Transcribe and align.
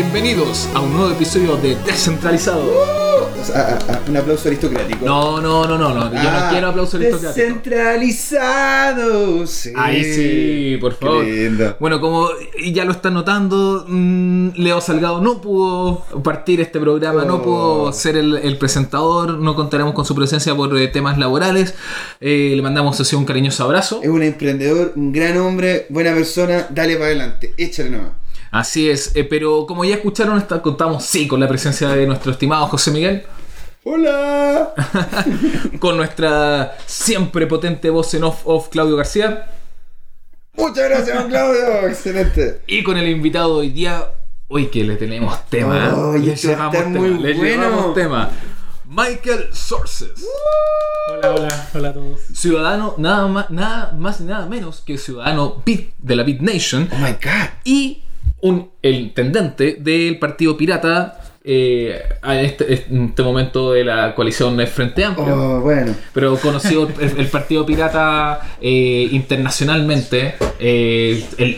Bienvenidos 0.00 0.68
a 0.74 0.80
un 0.82 0.92
nuevo 0.92 1.10
episodio 1.10 1.56
de 1.56 1.74
Descentralizado. 1.86 2.70
Ah, 3.54 3.54
ah, 3.54 3.78
ah, 3.88 4.00
un 4.06 4.14
aplauso 4.18 4.48
aristocrático. 4.48 5.06
No, 5.06 5.40
no, 5.40 5.66
no, 5.66 5.78
no, 5.78 5.94
no. 5.94 6.12
Yo 6.12 6.30
no 6.30 6.50
quiero 6.50 6.68
aplauso 6.68 6.98
aristocrático. 6.98 7.32
Descentralizado. 7.34 9.46
Sí. 9.46 9.72
Ay, 9.74 10.04
sí, 10.04 10.76
por 10.82 10.92
favor. 10.96 11.24
lindo. 11.24 11.76
Bueno, 11.80 11.98
como 12.02 12.28
ya 12.62 12.84
lo 12.84 12.92
están 12.92 13.14
notando, 13.14 13.86
mm, 13.88 14.48
Leo 14.56 14.82
Salgado 14.82 15.22
no 15.22 15.40
pudo 15.40 16.04
partir 16.22 16.60
este 16.60 16.78
programa, 16.78 17.24
no 17.24 17.36
Oh. 17.36 17.42
pudo 17.42 17.90
ser 17.94 18.18
el, 18.18 18.36
el 18.36 18.58
presentador, 18.58 19.38
no 19.38 19.54
contaremos 19.54 19.94
con 19.94 20.04
su 20.04 20.14
presencia 20.14 20.54
por 20.54 20.76
eh, 20.76 20.88
temas 20.88 21.16
laborales. 21.16 21.72
Eh, 22.20 22.52
le 22.54 22.60
mandamos 22.60 23.00
así 23.00 23.16
un 23.16 23.24
cariñoso 23.24 23.64
abrazo. 23.64 24.00
Es 24.02 24.10
un 24.10 24.22
emprendedor, 24.22 24.92
un 24.94 25.10
gran 25.10 25.38
hombre, 25.38 25.86
buena 25.88 26.12
persona. 26.12 26.66
Dale 26.68 26.96
para 26.96 27.06
adelante. 27.06 27.54
Échale 27.56 27.88
nomás. 27.88 28.10
Así 28.50 28.88
es, 28.90 29.14
eh, 29.16 29.24
pero 29.24 29.66
como 29.66 29.84
ya 29.84 29.96
escucharon, 29.96 30.38
está- 30.38 30.62
contamos 30.62 31.04
sí 31.04 31.26
con 31.28 31.40
la 31.40 31.48
presencia 31.48 31.88
de 31.88 32.06
nuestro 32.06 32.32
estimado 32.32 32.66
José 32.68 32.90
Miguel. 32.90 33.24
Hola. 33.84 34.72
con 35.80 35.96
nuestra 35.96 36.76
siempre 36.86 37.46
potente 37.46 37.88
voz 37.90 38.12
en 38.14 38.24
off, 38.24 38.42
off 38.44 38.68
Claudio 38.68 38.96
García 38.96 39.46
Muchas 40.54 40.88
gracias, 40.88 41.18
don 41.18 41.28
Claudio. 41.28 41.86
Excelente. 41.88 42.62
y 42.66 42.82
con 42.82 42.96
el 42.96 43.08
invitado 43.08 43.56
hoy 43.56 43.70
día, 43.70 44.04
hoy 44.48 44.66
que 44.68 44.82
le 44.84 44.96
tenemos 44.96 45.38
tema, 45.50 45.92
Ay, 46.14 46.22
le 46.22 46.32
a 46.32 46.34
llevamos 46.34 46.72
tema, 46.76 46.88
muy 46.98 47.10
le 47.18 47.34
bueno. 47.34 47.62
llevamos 47.64 47.94
tema. 47.94 48.30
Michael 48.88 49.48
Sources, 49.52 50.24
Hola, 51.12 51.30
hola, 51.34 51.68
hola 51.74 51.88
a 51.88 51.92
todos. 51.92 52.20
ciudadano 52.34 52.94
nada 52.98 53.26
más, 53.28 53.50
nada 53.50 53.92
más 53.92 54.20
y 54.20 54.24
nada 54.24 54.46
menos 54.46 54.80
que 54.80 54.96
ciudadano 54.96 55.62
Beat 55.66 55.90
de 55.98 56.16
la 56.16 56.22
Beat 56.22 56.40
Nation 56.40 56.88
Oh 56.92 56.96
my 56.96 57.12
God. 57.12 57.48
y 57.64 58.02
un, 58.48 58.70
el 58.82 58.94
intendente 58.96 59.76
del 59.80 60.18
Partido 60.18 60.56
Pirata 60.56 61.20
eh, 61.48 62.02
en 62.24 62.30
este, 62.44 62.84
en 62.90 63.04
este 63.06 63.22
momento 63.22 63.72
de 63.72 63.84
la 63.84 64.14
coalición 64.14 64.56
Frente 64.66 65.04
Amplio. 65.04 65.34
Oh, 65.36 65.60
bueno. 65.60 65.94
pero 66.12 66.36
conocido 66.38 66.88
el, 67.00 67.18
el 67.18 67.26
Partido 67.28 67.64
Pirata 67.64 68.40
eh, 68.60 69.08
internacionalmente. 69.12 70.34
eh, 70.58 71.24
el- 71.38 71.56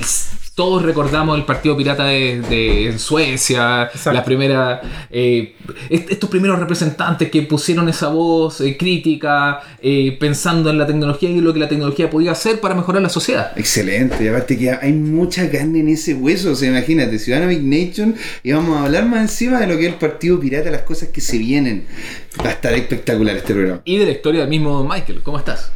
todos 0.59 0.83
recordamos 0.83 1.39
el 1.39 1.45
Partido 1.45 1.77
Pirata 1.77 2.05
de, 2.07 2.41
de- 2.51 2.89
en 2.89 2.99
Suecia, 2.99 3.85
Exacto. 3.85 4.11
la 4.13 4.25
primera, 4.25 4.81
eh, 5.09 5.55
est- 5.89 6.11
estos 6.11 6.29
primeros 6.29 6.59
representantes 6.59 7.31
que 7.31 7.43
pusieron 7.43 7.89
esa 7.89 8.09
voz 8.09 8.61
eh, 8.61 8.77
crítica, 8.77 9.61
eh, 9.81 10.17
pensando 10.19 10.69
en 10.71 10.79
la 10.79 10.85
tecnología 10.85 11.31
y 11.31 11.41
lo 11.41 11.53
que 11.55 11.61
la 11.61 11.69
tecnología 11.69 12.11
podía 12.11 12.33
hacer 12.33 12.59
para 12.59 12.75
mejorar 12.75 13.01
la 13.03 13.09
sociedad. 13.09 13.53
Excelente, 13.57 14.17
y 14.25 14.27
aparte 14.27 14.59
que 14.59 14.73
hay 14.73 14.93
mucha 14.93 15.49
carne 15.49 15.79
en 15.79 15.91
ese 15.91 16.15
hueso, 16.15 16.51
o 16.51 16.55
sea, 16.57 16.69
imagínate, 16.71 17.21
Ciudadano 17.21 17.51
Big 17.51 17.63
Nation, 17.63 18.17
y 18.43 18.51
vamos 18.51 18.79
a 18.79 18.87
hablar 18.87 19.07
más 19.07 19.21
encima 19.21 19.61
de 19.61 19.69
lo 19.69 19.77
que 19.79 19.87
es 19.87 19.93
el 19.93 19.99
Partido 20.01 20.41
Pirata, 20.41 20.73
las 20.73 20.83
cosas 20.83 21.11
que 21.11 21.21
se 21.21 21.39
vienen. 21.39 21.87
Va 22.45 22.49
a 22.49 22.53
estar 22.53 22.73
espectacular 22.75 23.37
este 23.37 23.55
programa. 23.55 23.81
Y 23.85 23.97
de 23.99 24.07
la 24.07 24.11
historia 24.11 24.41
del 24.41 24.51
mismo 24.51 24.83
Michael. 24.83 25.21
¿Cómo 25.23 25.39
estás? 25.39 25.71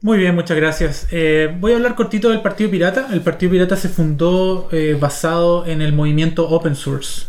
Muy 0.00 0.18
bien, 0.18 0.34
muchas 0.34 0.56
gracias. 0.56 1.06
Eh, 1.10 1.54
voy 1.58 1.72
a 1.72 1.76
hablar 1.76 1.94
cortito 1.96 2.28
del 2.30 2.40
Partido 2.40 2.70
Pirata. 2.70 3.08
El 3.12 3.20
Partido 3.20 3.50
Pirata 3.52 3.76
se 3.76 3.88
fundó 3.88 4.68
eh, 4.70 4.96
basado 4.98 5.66
en 5.66 5.82
el 5.82 5.92
movimiento 5.92 6.48
Open 6.48 6.76
Source. 6.76 7.22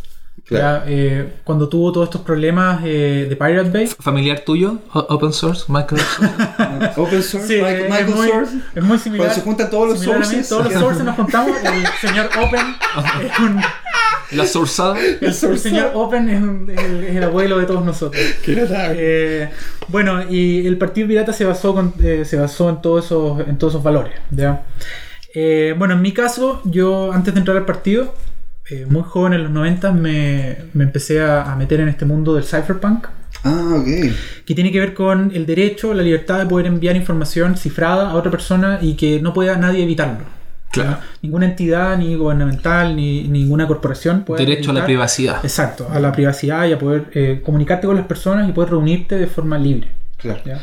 Claro. 0.45 0.85
Ya, 0.85 0.91
eh, 0.91 1.33
cuando 1.43 1.67
tuvo 1.69 1.91
todos 1.91 2.07
estos 2.07 2.21
problemas 2.21 2.81
eh, 2.83 3.27
de 3.29 3.35
Pirate 3.35 3.69
Bay. 3.69 3.87
¿Familiar 3.87 4.39
tuyo? 4.39 4.79
O- 4.93 4.99
¿Open 5.09 5.31
source? 5.31 5.65
¿Michael? 5.67 6.01
Open 6.97 7.21
Source, 7.21 7.47
Sí, 7.47 7.55
Michael, 7.55 7.83
es, 7.83 7.89
Michael 7.89 8.15
muy, 8.15 8.27
Source. 8.29 8.57
es 8.75 8.83
muy 8.83 8.97
similar. 8.97 9.25
Cuando 9.27 9.35
se 9.35 9.41
juntan 9.41 9.69
todos 9.69 9.89
los 9.89 9.97
a 9.97 9.99
mí. 9.99 10.05
sources. 10.05 10.49
Todos 10.49 10.63
los 10.65 10.73
sources 10.73 11.03
nos 11.03 11.15
juntamos. 11.15 11.55
El 11.63 12.07
señor 12.09 12.29
Open 12.43 12.61
es 13.31 13.39
un- 13.39 13.61
¿La 14.31 14.45
sourceada? 14.45 14.97
el, 15.21 15.33
señor 15.33 15.91
Open 15.95 16.29
es, 16.29 16.41
un- 16.41 16.69
es 16.69 16.83
el, 16.83 17.03
es 17.03 17.15
el 17.15 17.23
abuelo 17.23 17.57
de 17.57 17.65
todos 17.65 17.83
nosotros. 17.83 18.21
Eh, 18.47 19.49
bueno, 19.87 20.23
y 20.29 20.65
el 20.67 20.77
Partido 20.77 21.07
Pirata 21.07 21.33
se 21.33 21.45
basó, 21.45 21.73
con- 21.73 21.93
eh, 22.01 22.23
se 22.25 22.37
basó 22.37 22.69
en, 22.69 22.81
todos 22.81 23.05
esos, 23.05 23.47
en 23.47 23.57
todos 23.57 23.73
esos 23.73 23.83
valores. 23.83 24.13
¿ya? 24.31 24.63
Eh, 25.33 25.73
bueno, 25.77 25.95
en 25.95 26.01
mi 26.01 26.11
caso, 26.11 26.61
yo 26.65 27.11
antes 27.11 27.33
de 27.33 27.39
entrar 27.39 27.57
al 27.57 27.65
partido, 27.65 28.13
eh, 28.69 28.85
muy 28.87 29.01
joven 29.03 29.33
en 29.33 29.43
los 29.43 29.51
90, 29.51 29.91
me, 29.93 30.57
me 30.73 30.83
empecé 30.83 31.21
a, 31.21 31.51
a 31.51 31.55
meter 31.55 31.79
en 31.79 31.89
este 31.89 32.05
mundo 32.05 32.35
del 32.35 32.43
cypherpunk, 32.43 33.07
Ah, 33.43 33.75
ok. 33.79 33.87
que 34.45 34.53
tiene 34.53 34.71
que 34.71 34.79
ver 34.79 34.93
con 34.93 35.31
el 35.33 35.45
derecho, 35.45 35.93
la 35.93 36.03
libertad 36.03 36.39
de 36.39 36.45
poder 36.45 36.65
enviar 36.67 36.95
información 36.95 37.57
cifrada 37.57 38.11
a 38.11 38.15
otra 38.15 38.29
persona 38.29 38.79
y 38.81 38.95
que 38.95 39.21
no 39.21 39.33
pueda 39.33 39.55
nadie 39.55 39.83
evitarlo. 39.83 40.25
Claro. 40.71 40.97
Ninguna 41.21 41.45
entidad, 41.47 41.97
ni 41.97 42.15
gubernamental, 42.15 42.95
ni 42.95 43.23
ninguna 43.23 43.65
corporación 43.67 44.23
puede 44.23 44.45
Derecho 44.45 44.71
a 44.71 44.75
la 44.75 44.85
privacidad. 44.85 45.39
Exacto, 45.43 45.87
a 45.91 45.99
la 45.99 46.11
privacidad 46.11 46.67
y 46.67 46.73
a 46.73 46.79
poder 46.79 47.05
eh, 47.13 47.41
comunicarte 47.43 47.87
con 47.87 47.95
las 47.95 48.05
personas 48.05 48.47
y 48.47 48.51
poder 48.51 48.69
reunirte 48.71 49.17
de 49.17 49.27
forma 49.27 49.57
libre. 49.57 49.87
Claro. 50.17 50.41
¿ya? 50.45 50.61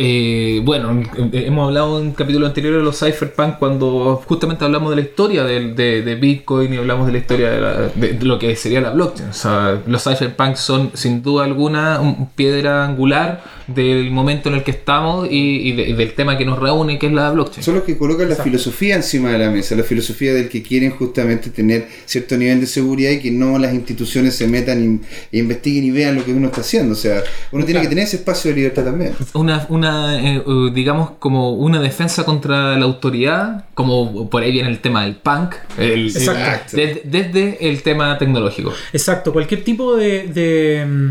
Eh, 0.00 0.60
bueno, 0.64 1.02
eh, 1.16 1.44
hemos 1.46 1.66
hablado 1.66 2.00
en 2.00 2.12
capítulo 2.12 2.46
anterior 2.46 2.74
de 2.76 2.82
los 2.84 3.00
cypherpunk 3.00 3.58
cuando 3.58 4.22
justamente 4.26 4.64
hablamos 4.64 4.90
de 4.90 4.96
la 4.96 5.02
historia 5.02 5.42
del- 5.42 5.74
de, 5.74 6.02
de 6.02 6.14
Bitcoin 6.14 6.72
y 6.72 6.76
hablamos 6.76 7.06
de 7.06 7.12
la 7.12 7.18
historia 7.18 7.50
de, 7.50 7.60
la- 7.60 7.74
de- 7.88 8.12
de 8.12 8.24
lo 8.24 8.38
que 8.38 8.54
sería 8.54 8.80
la 8.80 8.90
blockchain. 8.90 9.30
O 9.30 9.32
sea, 9.32 9.80
los 9.86 10.04
cypherpunk 10.04 10.54
son 10.54 10.92
sin 10.94 11.20
duda 11.22 11.44
alguna 11.44 12.00
un 12.00 12.28
piedra 12.30 12.84
angular 12.84 13.42
del 13.68 14.10
momento 14.10 14.48
en 14.48 14.56
el 14.56 14.64
que 14.64 14.70
estamos 14.72 15.28
y, 15.30 15.68
y 15.68 15.72
de- 15.72 15.88
y 15.90 15.92
del 15.92 16.14
tema 16.14 16.36
que 16.36 16.44
nos 16.44 16.58
reúne, 16.58 16.98
que 16.98 17.06
es 17.06 17.12
la 17.12 17.30
blockchain. 17.30 17.62
Son 17.62 17.74
los 17.74 17.84
que 17.84 17.96
colocan 17.96 18.28
la 18.28 18.36
filosofía 18.36 18.96
encima 18.96 19.30
de 19.30 19.38
la 19.38 19.50
mesa, 19.50 19.76
la 19.76 19.82
filosofía 19.84 20.32
del 20.34 20.48
que 20.48 20.62
quieren 20.62 20.90
justamente 20.90 21.50
tener 21.50 21.86
cierto 22.06 22.36
nivel 22.36 22.60
de 22.60 22.66
seguridad 22.66 23.10
y 23.10 23.20
que 23.20 23.30
no 23.30 23.58
las 23.58 23.74
instituciones 23.74 24.34
se 24.34 24.46
metan 24.48 25.00
y, 25.32 25.36
e 25.36 25.40
investiguen 25.40 25.84
y 25.84 25.90
vean 25.90 26.16
lo 26.16 26.24
que 26.24 26.32
uno 26.32 26.46
está 26.48 26.62
haciendo. 26.62 26.92
O 26.94 26.96
sea, 26.96 27.22
uno 27.52 27.64
tiene 27.64 27.80
que 27.82 27.88
tener 27.88 28.04
ese 28.04 28.16
espacio 28.16 28.50
de 28.50 28.56
libertad 28.56 28.84
también. 28.84 29.12
Una, 29.34 29.66
una 29.68 30.18
eh, 30.20 30.42
eh, 30.46 30.70
digamos, 30.74 31.12
como 31.18 31.52
una 31.52 31.80
defensa 31.80 32.24
contra 32.24 32.76
la 32.78 32.84
autoridad, 32.84 33.66
como 33.74 34.28
por 34.30 34.42
ahí 34.42 34.50
viene 34.52 34.68
el 34.70 34.78
tema 34.80 35.04
del 35.04 35.16
punk, 35.16 35.54
el- 35.78 36.06
Exacto. 36.08 36.76
el- 36.76 36.86
des- 36.86 37.00
desde 37.32 37.68
el 37.68 37.82
tema 37.82 38.16
tecnológico. 38.18 38.72
Exacto, 38.92 39.32
cualquier 39.32 39.62
tipo 39.64 39.94
de, 39.96 40.26
de, 40.28 40.86
mm, 40.86 41.10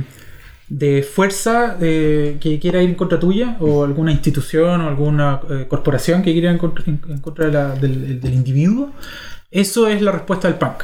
de 0.69 1.01
fuerza 1.03 1.77
eh, 1.79 2.37
que 2.41 2.59
quiera 2.59 2.81
ir 2.81 2.89
en 2.89 2.95
contra 2.95 3.19
tuya, 3.19 3.55
o 3.59 3.83
alguna 3.85 4.11
institución 4.11 4.81
o 4.81 4.87
alguna 4.89 5.39
eh, 5.49 5.65
corporación 5.67 6.21
que 6.23 6.33
quiera 6.33 6.49
ir 6.49 6.53
en 6.53 6.57
contra, 6.59 6.83
en- 6.87 7.01
en 7.09 7.19
contra 7.19 7.45
de 7.45 7.51
la- 7.53 7.75
del, 7.75 8.19
del 8.19 8.33
individuo, 8.33 8.91
eso 9.49 9.87
es 9.87 10.01
la 10.01 10.11
respuesta 10.11 10.47
del 10.49 10.57
punk. 10.57 10.83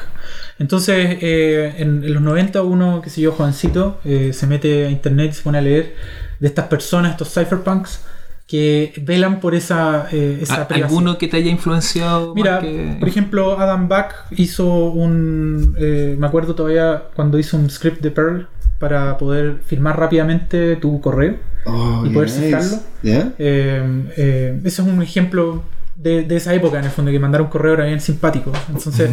Entonces, 0.60 1.18
eh, 1.22 1.74
en, 1.80 2.04
en 2.04 2.14
los 2.14 2.22
90 2.22 2.62
uno, 2.64 3.02
qué 3.04 3.10
sé 3.10 3.20
yo, 3.22 3.32
jovencito, 3.34 4.00
eh, 4.06 4.32
se 4.34 4.48
mete 4.48 4.86
a 4.86 4.90
internet 4.90 5.32
y 5.32 5.34
se 5.36 5.42
pone 5.44 5.58
a 5.58 5.62
leer 5.62 5.96
de 6.40 6.48
estas 6.48 6.68
personas, 6.68 7.12
estos 7.12 7.34
cypherpunks, 7.34 8.06
que 8.48 8.94
velan 9.02 9.40
por 9.40 9.56
esa, 9.56 10.08
eh, 10.12 10.40
esa 10.42 10.62
¿A- 10.62 10.68
privacidad. 10.68 10.90
¿Alguno 10.90 11.18
que 11.18 11.28
te 11.28 11.38
haya 11.38 11.50
influenciado? 11.50 12.34
Mira, 12.36 12.60
que- 12.60 12.98
por 13.00 13.08
ejemplo, 13.10 13.60
Adam 13.60 13.88
Back 13.90 14.16
hizo 14.32 14.66
un. 14.92 15.76
eh, 15.78 16.16
me 16.18 16.28
acuerdo 16.28 16.54
todavía 16.56 17.04
cuando 17.16 17.38
hizo 17.40 17.58
un 17.58 17.70
script 17.70 18.02
de 18.02 18.12
Perl 18.12 18.48
para 18.84 19.18
poder 19.18 19.60
firmar 19.66 19.98
rápidamente 19.98 20.76
tu 20.76 21.00
correo 21.00 21.36
Oh, 21.66 22.04
y 22.06 22.10
poder 22.10 22.28
nice. 22.28 22.42
cifrarlo. 22.42 22.78
¿Ya? 23.02 23.32
Eh, 23.40 24.04
eh, 24.18 24.60
ese 24.66 24.82
es 24.82 24.88
un 24.88 25.02
ejemplo 25.02 25.64
de, 25.96 26.24
de 26.24 26.36
esa 26.36 26.54
época, 26.54 26.80
en 26.80 26.84
el 26.84 26.92
fondo, 26.92 27.10
que 27.12 27.20
mandar 27.20 27.42
un 27.42 27.48
correo 27.48 27.76
era 27.76 27.86
bien 27.86 28.02
simpático. 28.02 28.52
Entonces, 28.68 29.10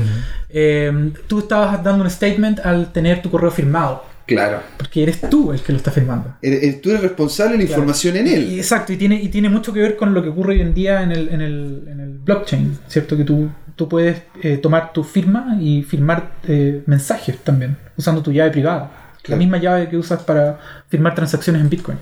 eh, 0.48 1.12
tú 1.28 1.38
estabas 1.38 1.82
dando 1.84 2.02
un 2.02 2.10
statement 2.10 2.58
al 2.60 2.90
tener 2.92 3.22
tu 3.22 3.30
correo 3.30 3.52
firmado, 3.52 4.04
Claro. 4.26 4.58
porque 4.76 5.04
eres 5.04 5.20
tú 5.30 5.52
el 5.52 5.60
que 5.60 5.70
lo 5.72 5.78
está 5.78 5.92
firmando. 5.92 6.34
Eres- 6.42 6.62
eres- 6.64 6.80
tú 6.80 6.90
eres 6.90 7.02
responsable 7.02 7.52
de 7.52 7.58
la 7.62 7.66
Claro. 7.68 7.82
información 7.82 8.16
en 8.16 8.26
él. 8.26 8.42
Y- 8.52 8.58
Exacto, 8.58 8.92
y 8.92 8.96
tiene, 8.96 9.22
y 9.22 9.28
tiene 9.28 9.48
mucho 9.48 9.72
que 9.72 9.80
ver 9.80 9.96
con 9.96 10.12
lo 10.12 10.20
que 10.20 10.30
ocurre 10.30 10.54
hoy 10.54 10.60
en 10.62 10.74
día 10.74 11.02
en 11.04 11.12
el, 11.12 11.28
en 11.28 11.40
el, 11.40 11.84
en 11.86 12.00
el 12.00 12.18
blockchain, 12.18 12.78
¿cierto? 12.88 13.16
Que 13.16 13.22
tú, 13.24 13.48
tú 13.76 13.88
puedes 13.88 14.22
eh, 14.42 14.56
tomar 14.56 14.92
tu 14.92 15.04
firma 15.04 15.56
y 15.60 15.84
firmar 15.84 16.32
eh, 16.48 16.82
mensajes 16.86 17.38
también, 17.38 17.76
usando 17.96 18.20
tu 18.22 18.32
llave 18.32 18.50
privada. 18.50 18.96
La 19.26 19.36
misma 19.36 19.58
llave 19.58 19.88
que 19.88 19.96
usas 19.96 20.22
para 20.22 20.58
firmar 20.88 21.14
transacciones 21.14 21.62
en 21.62 21.68
Bitcoin. 21.68 21.98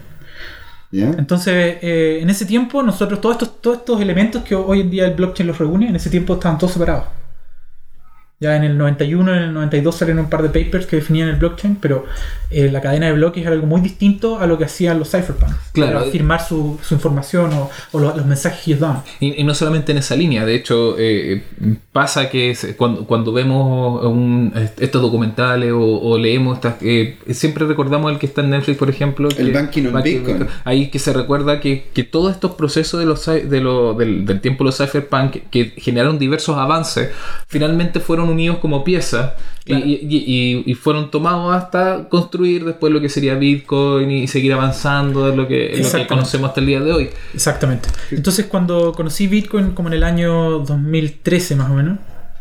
Entonces, 0.91 1.79
eh, 1.83 2.19
en 2.23 2.31
ese 2.31 2.47
tiempo, 2.47 2.83
nosotros, 2.83 3.21
todos 3.21 3.35
estos, 3.35 3.61
todos 3.61 3.79
estos 3.79 4.01
elementos 4.01 4.43
que 4.43 4.55
hoy 4.55 4.81
en 4.81 4.91
día 4.91 5.07
el 5.07 5.15
blockchain 5.15 5.47
los 5.47 5.59
reúne, 5.59 5.89
en 5.89 5.97
ese 5.97 6.09
tiempo 6.09 6.35
estaban 6.35 6.59
todos 6.59 6.73
separados. 6.73 7.05
Ya 8.41 8.55
en 8.55 8.63
el 8.63 8.79
91, 8.79 9.35
en 9.35 9.43
el 9.43 9.53
92 9.53 9.97
salieron 9.97 10.25
un 10.27 10.31
par 10.31 10.43
de 10.43 10.49
papers 10.65 10.87
que 10.87 10.95
definían 10.95 11.29
el 11.29 11.37
blockchain, 11.37 11.75
pero 11.77 12.05
eh, 12.51 12.71
la 12.71 12.81
cadena 12.81 13.07
de 13.07 13.13
bloques 13.15 13.43
era 13.43 13.53
algo 13.53 13.67
muy 13.67 13.81
distinto 13.81 14.39
a 14.39 14.47
lo 14.47 14.57
que 14.57 14.65
hacían 14.65 14.97
los 15.01 15.11
cypherpunks. 15.11 15.57
Claro. 15.73 16.05
Firmar 16.05 16.41
su, 16.47 16.79
su 16.81 16.95
información 16.95 17.53
o, 17.53 17.69
o 17.91 17.99
lo- 17.99 18.17
los 18.17 18.25
mensajes 18.27 18.61
que 18.65 18.71
ellos 18.71 18.81
daban. 18.81 19.03
Y, 19.19 19.41
y 19.41 19.45
no 19.45 19.55
solamente 19.55 19.91
en 19.91 19.99
esa 19.99 20.15
línea, 20.15 20.45
de 20.47 20.55
hecho, 20.55 20.95
eh, 20.99 21.43
pasa 21.91 22.31
que 22.31 22.55
se- 22.55 22.77
cuando, 22.77 23.07
cuando 23.07 23.33
vemos 23.33 24.05
un- 24.05 24.53
estos 24.79 25.03
documentales 25.03 25.73
o, 25.73 25.81
o 25.81 26.17
leemos 26.17 26.59
estas. 26.59 26.77
eh, 26.83 27.17
siempre 27.31 27.67
recordamos 27.67 28.13
el 28.13 28.19
que 28.21 28.27
está 28.27 28.43
en 28.43 28.51
Netflix, 28.51 28.79
por 28.79 28.89
ejemplo. 28.89 29.29
El 29.37 29.47
que- 29.49 29.53
Banking 29.53 29.87
on 29.87 30.03
Bitcoin. 30.03 30.47
Ahí 30.65 30.91
que 30.91 31.01
se 31.01 31.13
recuerda 31.13 31.59
que, 31.59 31.89
que 31.93 32.05
todos 32.05 32.31
estos 32.33 32.53
procesos 32.53 33.01
de 33.01 33.07
los, 33.07 33.27
de 33.27 33.61
lo- 33.61 33.95
del, 33.95 34.25
del 34.27 34.41
tiempo 34.41 34.63
de 34.63 34.67
los 34.67 34.77
cypherpunk 34.79 35.39
que 35.51 35.73
generaron 35.77 36.21
diversos 36.21 36.57
avances, 36.57 37.11
finalmente 37.49 37.99
fueron 37.99 38.28
fueron 38.29 38.33
unidos 38.33 38.59
como 38.59 38.85
piezas 38.85 39.33
y- 39.65 39.69
Claro. 39.69 39.85
y, 39.87 39.99
y- 40.01 40.63
y 40.71 40.75
fueron 40.75 41.11
tomados 41.11 41.55
hasta 41.55 42.09
construir 42.09 42.65
después 42.65 42.93
lo 42.93 43.01
que 43.01 43.09
sería 43.09 43.35
Bitcoin 43.35 44.11
y 44.11 44.27
seguir 44.27 44.53
avanzando 44.55 45.29
en 45.29 45.37
lo 45.37 45.47
que, 45.47 45.65
en 45.67 45.71
lo 45.71 45.75
que 45.75 45.81
Exactamente. 45.81 46.09
conocemos 46.09 46.49
hasta 46.49 46.61
el 46.61 46.67
día 46.67 46.81
de 46.81 46.93
hoy. 46.93 47.11
Exactamente. 47.35 47.89
Entonces 48.11 48.47
cuando 48.47 48.93
conocí 48.93 49.27
Bitcoin 49.27 49.73
como 49.73 49.89
en 49.89 49.95
el 49.95 50.05
año 50.05 50.61
2013 50.61 51.57
más 51.57 51.71
o 51.71 51.75
menos, 51.75 51.99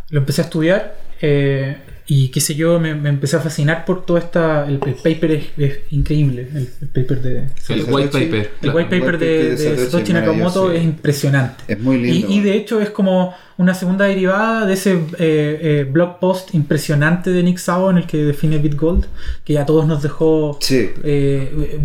lo 0.09 0.19
empecé 0.19 0.41
a 0.41 0.45
estudiar 0.45 0.95
eh, 1.21 1.77
y 2.09 2.29
qué 2.29 2.39
sé 2.39 2.55
yo, 2.55 2.79
me, 2.79 2.95
me 2.95 3.09
empecé 3.09 3.35
a 3.35 3.39
fascinar 3.41 3.83
por 3.83 4.05
todo 4.05 4.17
esta... 4.17 4.65
El, 4.65 4.79
el 4.85 4.93
paper 4.93 5.31
es, 5.31 5.45
es 5.57 5.79
increíble, 5.91 6.47
el, 6.55 6.69
el 6.81 6.87
paper 6.87 7.21
de... 7.21 7.37
El 7.67 7.83
white 7.89 8.07
paper. 8.07 8.35
El 8.35 8.47
claro. 8.61 8.77
white 8.77 8.99
paper 8.99 9.17
de, 9.19 9.27
de 9.57 9.75
de 9.75 9.85
Satoshi 9.89 10.13
Nakamoto 10.13 10.71
es 10.71 10.81
impresionante. 10.85 11.65
Es 11.67 11.77
muy 11.81 11.97
lindo. 12.01 12.27
Y, 12.29 12.37
y 12.37 12.41
de 12.41 12.53
hecho 12.55 12.79
es 12.79 12.91
como 12.91 13.33
una 13.57 13.73
segunda 13.73 14.05
derivada 14.05 14.65
de 14.65 14.73
ese 14.73 14.93
eh, 14.93 14.99
eh, 15.19 15.87
blog 15.91 16.19
post 16.19 16.53
impresionante 16.53 17.31
de 17.31 17.41
Nick 17.41 17.57
Szabo 17.57 17.89
en 17.89 17.97
el 17.97 18.05
que 18.05 18.17
define 18.17 18.59
BitGold, 18.59 19.05
que 19.43 19.57
a 19.57 19.65
todos 19.65 19.87
nos 19.87 20.03
dejó 20.03 20.57
Sí. 20.61 20.75
eh, 20.75 20.91
eh, 21.03 21.79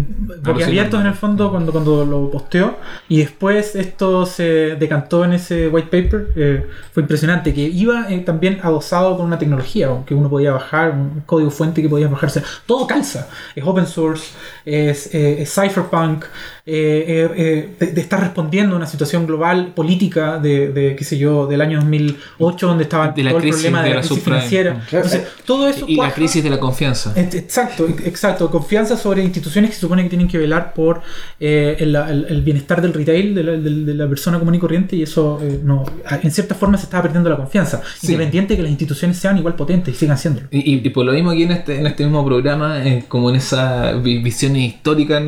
boquiabiertos 0.44 1.00
en 1.00 1.06
el 1.06 1.14
fondo 1.14 1.50
cuando, 1.50 1.72
cuando 1.72 2.04
lo 2.04 2.30
posteó. 2.30 2.76
Y 3.08 3.18
después 3.18 3.74
esto 3.74 4.26
se 4.26 4.76
decantó 4.78 5.24
en 5.24 5.32
ese 5.32 5.68
white 5.68 5.88
paper. 5.88 6.28
eh, 6.36 6.66
fue 6.92 7.02
impresionante, 7.04 7.54
que 7.54 7.62
iba 7.62 8.12
eh, 8.12 8.18
también 8.20 8.58
adosado 8.62 9.16
con 9.16 9.24
una 9.26 9.38
tecnología 9.38 9.88
que 10.04 10.14
uno 10.14 10.28
podía 10.28 10.52
bajar, 10.52 10.90
un 10.90 11.22
código 11.24 11.50
fuente 11.50 11.80
que 11.80 11.88
podías 11.88 12.10
bajarse. 12.10 12.42
Todo 12.66 12.86
calza. 12.86 13.28
Es 13.56 13.64
open 13.64 13.86
source, 13.86 14.32
es, 14.66 15.06
es 15.14 15.54
cypherpunk, 15.54 16.24
te- 17.78 17.86
te 17.86 18.00
está 18.00 18.18
respondiendo 18.18 18.74
a 18.74 18.78
una 18.78 18.86
situación 18.86 19.26
global 19.26 19.72
política 19.74 20.38
de, 20.38 20.68
de, 20.72 20.96
qué 20.96 21.04
sé 21.04 21.16
yo, 21.18 21.46
del 21.62 21.70
año 21.70 21.80
2008, 21.80 22.66
donde 22.66 22.84
estaba 22.84 23.08
De 23.08 23.22
la 23.22 23.30
todo 23.30 23.38
el 23.38 23.42
crisis 23.42 23.62
problema 23.62 23.82
de, 23.82 23.88
de 23.88 23.94
la 23.94 24.00
la 24.00 24.06
crisis 24.06 24.24
financiera. 24.24 24.82
Entonces, 24.92 25.22
todo 25.46 25.68
eso 25.68 25.84
Y 25.88 25.96
la 25.96 26.12
crisis 26.12 26.42
de 26.44 26.50
la 26.50 26.58
confianza. 26.60 27.12
Exacto, 27.16 27.86
exacto. 28.04 28.50
Confianza 28.50 28.96
sobre 28.96 29.22
instituciones 29.22 29.70
que 29.70 29.74
se 29.74 29.80
supone 29.80 30.02
que 30.02 30.08
tienen 30.08 30.28
que 30.28 30.38
velar 30.38 30.72
por 30.74 31.02
eh, 31.40 31.76
el, 31.78 31.94
el- 31.96 32.26
el 32.28 32.42
bienestar 32.42 32.80
del 32.82 32.92
retail, 32.94 33.34
de 33.34 33.42
la, 33.44 33.52
de 33.52 33.94
la 33.94 34.08
persona 34.08 34.38
común 34.38 34.54
y 34.54 34.58
corriente, 34.58 34.96
y 34.96 35.02
eso 35.02 35.38
eh, 35.42 35.60
no, 35.62 35.84
en 36.22 36.30
cierta 36.30 36.54
forma 36.54 36.76
se 36.78 36.84
estaba 36.84 37.02
perdiendo 37.04 37.28
la 37.30 37.36
confianza. 37.36 37.80
Sí. 38.00 38.06
Independiente 38.12 38.52
de 38.54 38.56
que 38.58 38.62
las 38.62 38.70
instituciones 38.70 39.16
sean 39.18 39.38
igual 39.38 39.54
potentes 39.54 39.94
y 39.94 39.98
sigan 39.98 40.18
siéndolo. 40.18 40.48
Y, 40.50 40.58
y- 40.74 40.80
y 40.84 40.90
por 40.90 41.04
lo 41.06 41.12
mismo 41.12 41.30
aquí 41.30 41.42
en 41.44 41.52
este, 41.52 41.78
en 41.78 41.86
este 41.86 42.04
mismo 42.04 42.24
programa, 42.24 42.84
eh, 42.86 43.04
como 43.08 43.30
en 43.30 43.36
esa 43.36 43.92
vi- 43.92 44.18
visión 44.22 44.56
histórica, 44.56 45.22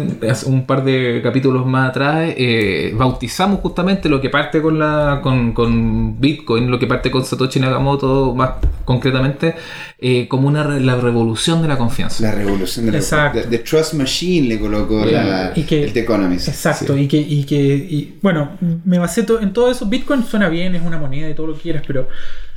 un 0.46 0.66
par 0.66 0.84
de 0.84 1.20
capítulos 1.22 1.66
más 1.66 1.90
atrás, 1.90 2.30
eh, 2.36 2.92
bautizamos 2.96 3.60
justamente 3.60 4.08
lo 4.08 4.20
que 4.20 4.30
parte 4.30 4.60
con 4.62 4.78
la 4.78 5.20
con, 5.22 5.52
con 5.52 6.18
Bitcoin, 6.24 6.70
lo 6.70 6.78
que 6.78 6.86
parte 6.86 7.10
con 7.10 7.24
Satoshi 7.24 7.60
Nakamoto 7.60 8.34
más 8.34 8.50
concretamente, 8.84 9.54
eh, 9.98 10.26
como 10.28 10.48
una 10.48 10.62
re- 10.62 10.80
la 10.80 10.96
revolución 10.96 11.62
de 11.62 11.68
la 11.68 11.76
confianza. 11.78 12.22
La 12.22 12.32
revolución 12.32 12.86
de 12.86 12.92
la 12.92 12.98
Exacto. 12.98 13.40
de, 13.40 13.46
de 13.46 13.58
Trust 13.58 13.94
Machine 13.94 14.48
le 14.48 14.58
colocó 14.58 15.04
la, 15.04 15.52
Y 15.54 15.62
que- 15.64 15.84
el 15.84 15.92
The 15.92 16.00
Economist. 16.00 16.48
Exacto, 16.48 16.94
Sí. 16.94 17.00
y 17.02 17.08
que, 17.08 17.16
y 17.18 17.44
que 17.44 17.56
y, 17.96 18.18
bueno, 18.22 18.50
me 18.84 18.98
basé 18.98 19.22
to- 19.22 19.40
en 19.40 19.52
todo 19.52 19.70
eso. 19.70 19.86
Bitcoin 19.86 20.24
suena 20.24 20.48
bien, 20.48 20.74
es 20.74 20.82
una 20.82 20.98
moneda 20.98 21.28
y 21.28 21.34
todo 21.34 21.46
lo 21.48 21.54
que 21.54 21.60
quieras, 21.62 21.82
pero 21.86 22.08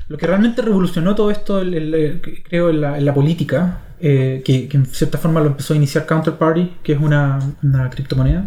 lo 0.09 0.17
que 0.17 0.25
realmente 0.27 0.61
revolucionó 0.61 1.15
todo 1.15 1.29
esto, 1.31 1.59
el- 1.61 1.73
el- 1.73 1.93
el- 1.93 2.21
creo, 2.47 2.69
en 2.69 2.81
la, 2.81 2.97
en 2.97 3.03
la 3.05 3.13
política, 3.13 3.81
eh, 3.99 4.41
que, 4.45 4.67
que 4.67 4.77
en 4.77 4.85
cierta 4.85 5.17
forma 5.17 5.39
lo 5.41 5.47
empezó 5.47 5.73
a 5.73 5.77
iniciar 5.77 6.05
Counterparty, 6.05 6.73
que 6.83 6.93
es 6.93 6.99
una, 6.99 7.39
una 7.63 7.89
criptomoneda, 7.89 8.45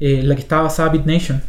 eh, 0.00 0.20
en 0.20 0.28
la 0.28 0.34
que 0.36 0.42
estaba 0.42 0.62
basada 0.62 0.88
BitNation. 0.90 1.42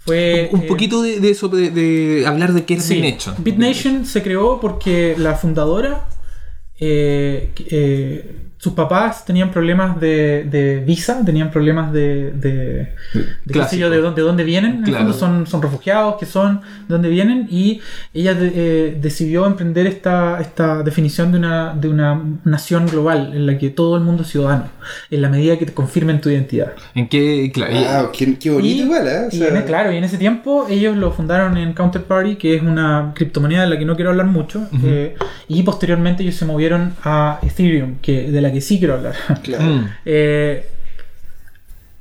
Fue, 0.00 0.48
un 0.52 0.62
eh, 0.62 0.66
poquito 0.66 1.02
de, 1.02 1.20
de 1.20 1.30
eso, 1.30 1.48
de, 1.48 1.70
de 1.70 2.26
hablar 2.26 2.52
de 2.52 2.64
qué 2.64 2.74
es 2.74 2.84
Sí, 2.84 2.94
BitNation. 2.94 3.34
BitNation 3.38 4.06
se 4.06 4.22
creó 4.22 4.60
porque 4.60 5.14
la 5.18 5.34
fundadora, 5.34 6.08
eh, 6.80 7.52
eh, 7.70 8.47
sus 8.60 8.72
papás 8.72 9.24
tenían 9.24 9.50
problemas 9.52 10.00
de, 10.00 10.44
de 10.50 10.80
visa, 10.84 11.22
tenían 11.24 11.50
problemas 11.50 11.92
de, 11.92 12.32
de, 12.32 12.92
de 13.44 13.52
qué 13.52 13.62
sé 13.64 13.78
yo, 13.78 13.88
de 13.88 13.98
dónde, 14.00 14.20
de 14.20 14.26
dónde 14.26 14.42
vienen, 14.44 14.72
en 14.72 14.78
el 14.78 14.84
Claro. 14.90 15.04
fondo 15.04 15.12
son, 15.18 15.46
son 15.46 15.62
refugiados, 15.62 16.16
que 16.18 16.26
son, 16.26 16.60
de 16.88 16.94
dónde 16.94 17.08
vienen, 17.08 17.46
y 17.50 17.80
ella 18.12 18.34
de- 18.34 18.52
eh, 18.54 18.98
decidió 19.00 19.46
emprender 19.46 19.86
esta, 19.86 20.40
esta 20.40 20.82
definición 20.82 21.30
de 21.30 21.38
una, 21.38 21.72
de 21.74 21.88
una 21.88 22.20
nación 22.44 22.86
global 22.86 23.30
en 23.32 23.46
la 23.46 23.56
que 23.58 23.70
todo 23.70 23.96
el 23.96 24.02
mundo 24.02 24.22
es 24.24 24.28
ciudadano, 24.30 24.64
en 25.10 25.22
la 25.22 25.28
medida 25.28 25.56
que 25.56 25.66
te 25.66 25.72
confirmen 25.72 26.20
tu 26.20 26.28
identidad. 26.28 26.72
En 26.96 27.08
qué, 27.08 27.50
claro, 27.54 27.72
y- 27.72 27.84
Wow, 27.84 28.10
qué, 28.12 28.38
qué 28.38 28.50
bonito 28.50 28.74
Y- 28.76 28.80
igual, 28.82 29.06
¿eh? 29.06 29.18
O 29.26 29.28
y 29.34 29.38
sea, 29.38 29.48
en 29.48 29.56
e- 29.58 29.64
claro, 29.64 29.92
y 29.92 29.96
en 29.98 30.04
ese 30.04 30.18
tiempo 30.18 30.66
ellos 30.68 30.96
lo 30.96 31.12
fundaron 31.12 31.56
en 31.56 31.74
Counterparty, 31.74 32.34
que 32.36 32.56
es 32.56 32.62
una 32.62 33.12
criptomoneda 33.14 33.62
de 33.62 33.68
la 33.68 33.78
que 33.78 33.84
no 33.84 33.94
quiero 33.94 34.10
hablar 34.10 34.26
mucho, 34.26 34.66
eh, 34.84 35.14
y 35.46 35.62
posteriormente 35.62 36.24
ellos 36.24 36.34
se 36.34 36.44
movieron 36.44 36.94
a 37.04 37.38
Ethereum, 37.42 37.96
que, 38.02 38.30
de 38.32 38.40
la 38.40 38.47
que 38.52 38.60
sí 38.60 38.78
quiero 38.78 38.94
hablar. 38.94 39.14
claro. 39.42 39.64
Mm. 39.64 39.88
Eh, 40.04 40.66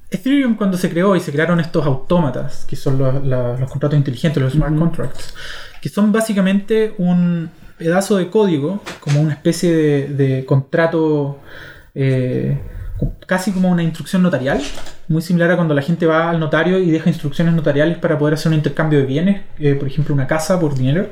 Ethereum 0.10 0.56
cuando 0.56 0.78
se 0.78 0.90
creó 0.90 1.16
y 1.16 1.20
se 1.20 1.32
crearon 1.32 1.60
estos 1.60 1.86
autómatas, 1.86 2.66
que 2.66 2.76
son 2.76 2.98
los, 2.98 3.70
contratos 3.70 3.98
inteligentes, 3.98 4.42
los 4.42 4.54
smart 4.54 4.78
contracts, 4.78 5.34
que 5.82 5.90
son 5.90 6.12
básicamente 6.12 6.94
un 6.98 7.50
pedazo 7.78 8.18
de 8.18 8.30
código, 8.30 8.82
como 9.02 9.22
una 9.22 9.34
especie 9.34 9.76
de, 9.76 10.08
de 10.08 10.46
contrato, 10.46 11.40
eh, 11.94 12.58
casi 13.26 13.52
como 13.52 13.70
una 13.70 13.84
instrucción 13.84 14.22
notarial, 14.24 14.60
muy 15.10 15.22
similar 15.22 15.52
a 15.52 15.56
cuando 15.56 15.74
la 15.74 15.82
gente 15.82 16.06
va 16.06 16.30
al 16.30 16.40
notario 16.40 16.80
y 16.80 16.90
deja 16.90 17.10
instrucciones 17.10 17.54
notariales 17.54 17.98
para 17.98 18.18
poder 18.18 18.34
hacer 18.36 18.50
un 18.50 18.56
intercambio 18.56 19.00
de 19.00 19.06
bienes, 19.06 19.42
eh, 19.60 19.76
por 19.76 19.88
ejemplo 19.88 20.16
una 20.16 20.28
casa 20.28 20.60
por 20.60 20.76
dinero, 20.76 21.08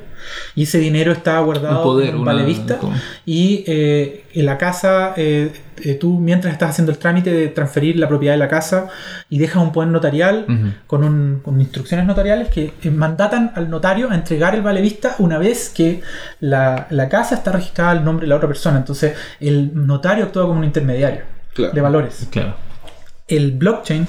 y 0.56 0.64
ese 0.64 0.80
dinero 0.80 1.12
está 1.12 1.40
guardado 1.42 1.84
poder, 1.84 2.10
en 2.10 2.16
un 2.16 2.22
una- 2.22 2.32
vale 2.34 2.46
vista, 2.46 2.78
como- 2.78 2.96
y 3.26 3.64
eh, 3.68 4.24
en 4.34 4.46
la 4.46 4.58
casa, 4.58 5.14
eh, 5.18 5.52
tú 6.00 6.20
mientras 6.20 6.54
estás 6.54 6.70
haciendo 6.72 6.92
el 6.94 6.98
trámite 6.98 7.32
de 7.32 7.48
transferir 7.50 8.00
la 8.00 8.08
propiedad 8.08 8.34
de 8.34 8.40
la 8.40 8.48
casa 8.48 8.88
y 9.30 9.38
dejas 9.38 9.62
un 9.62 9.72
poder 9.74 9.90
notarial 9.92 10.46
con, 10.88 11.04
un- 11.04 11.42
con 11.44 11.60
instrucciones 11.60 12.06
notariales 12.06 12.48
que 12.48 12.74
mandatan 12.92 13.52
al 13.56 13.70
notario 13.70 14.10
a 14.10 14.16
entregar 14.16 14.56
el 14.56 14.62
vale 14.62 14.81
vista 14.81 15.16
una 15.20 15.38
vez 15.38 15.70
que 15.70 16.02
la, 16.40 16.88
la 16.90 17.10
casa 17.10 17.36
está 17.36 17.52
registrada 17.52 17.92
al 17.92 18.04
nombre 18.06 18.24
de 18.26 18.30
la 18.30 18.38
otra 18.38 18.48
persona. 18.48 18.78
Entonces 18.78 19.14
el 19.42 19.72
notario 19.86 20.26
actúa 20.26 20.44
como 20.48 20.60
un 20.60 20.66
intermediario 20.66 21.22
Claro. 21.56 21.74
de 21.74 21.81
valores. 21.81 22.28
claro. 22.31 22.54
El 23.28 23.54
blockchain 23.54 24.06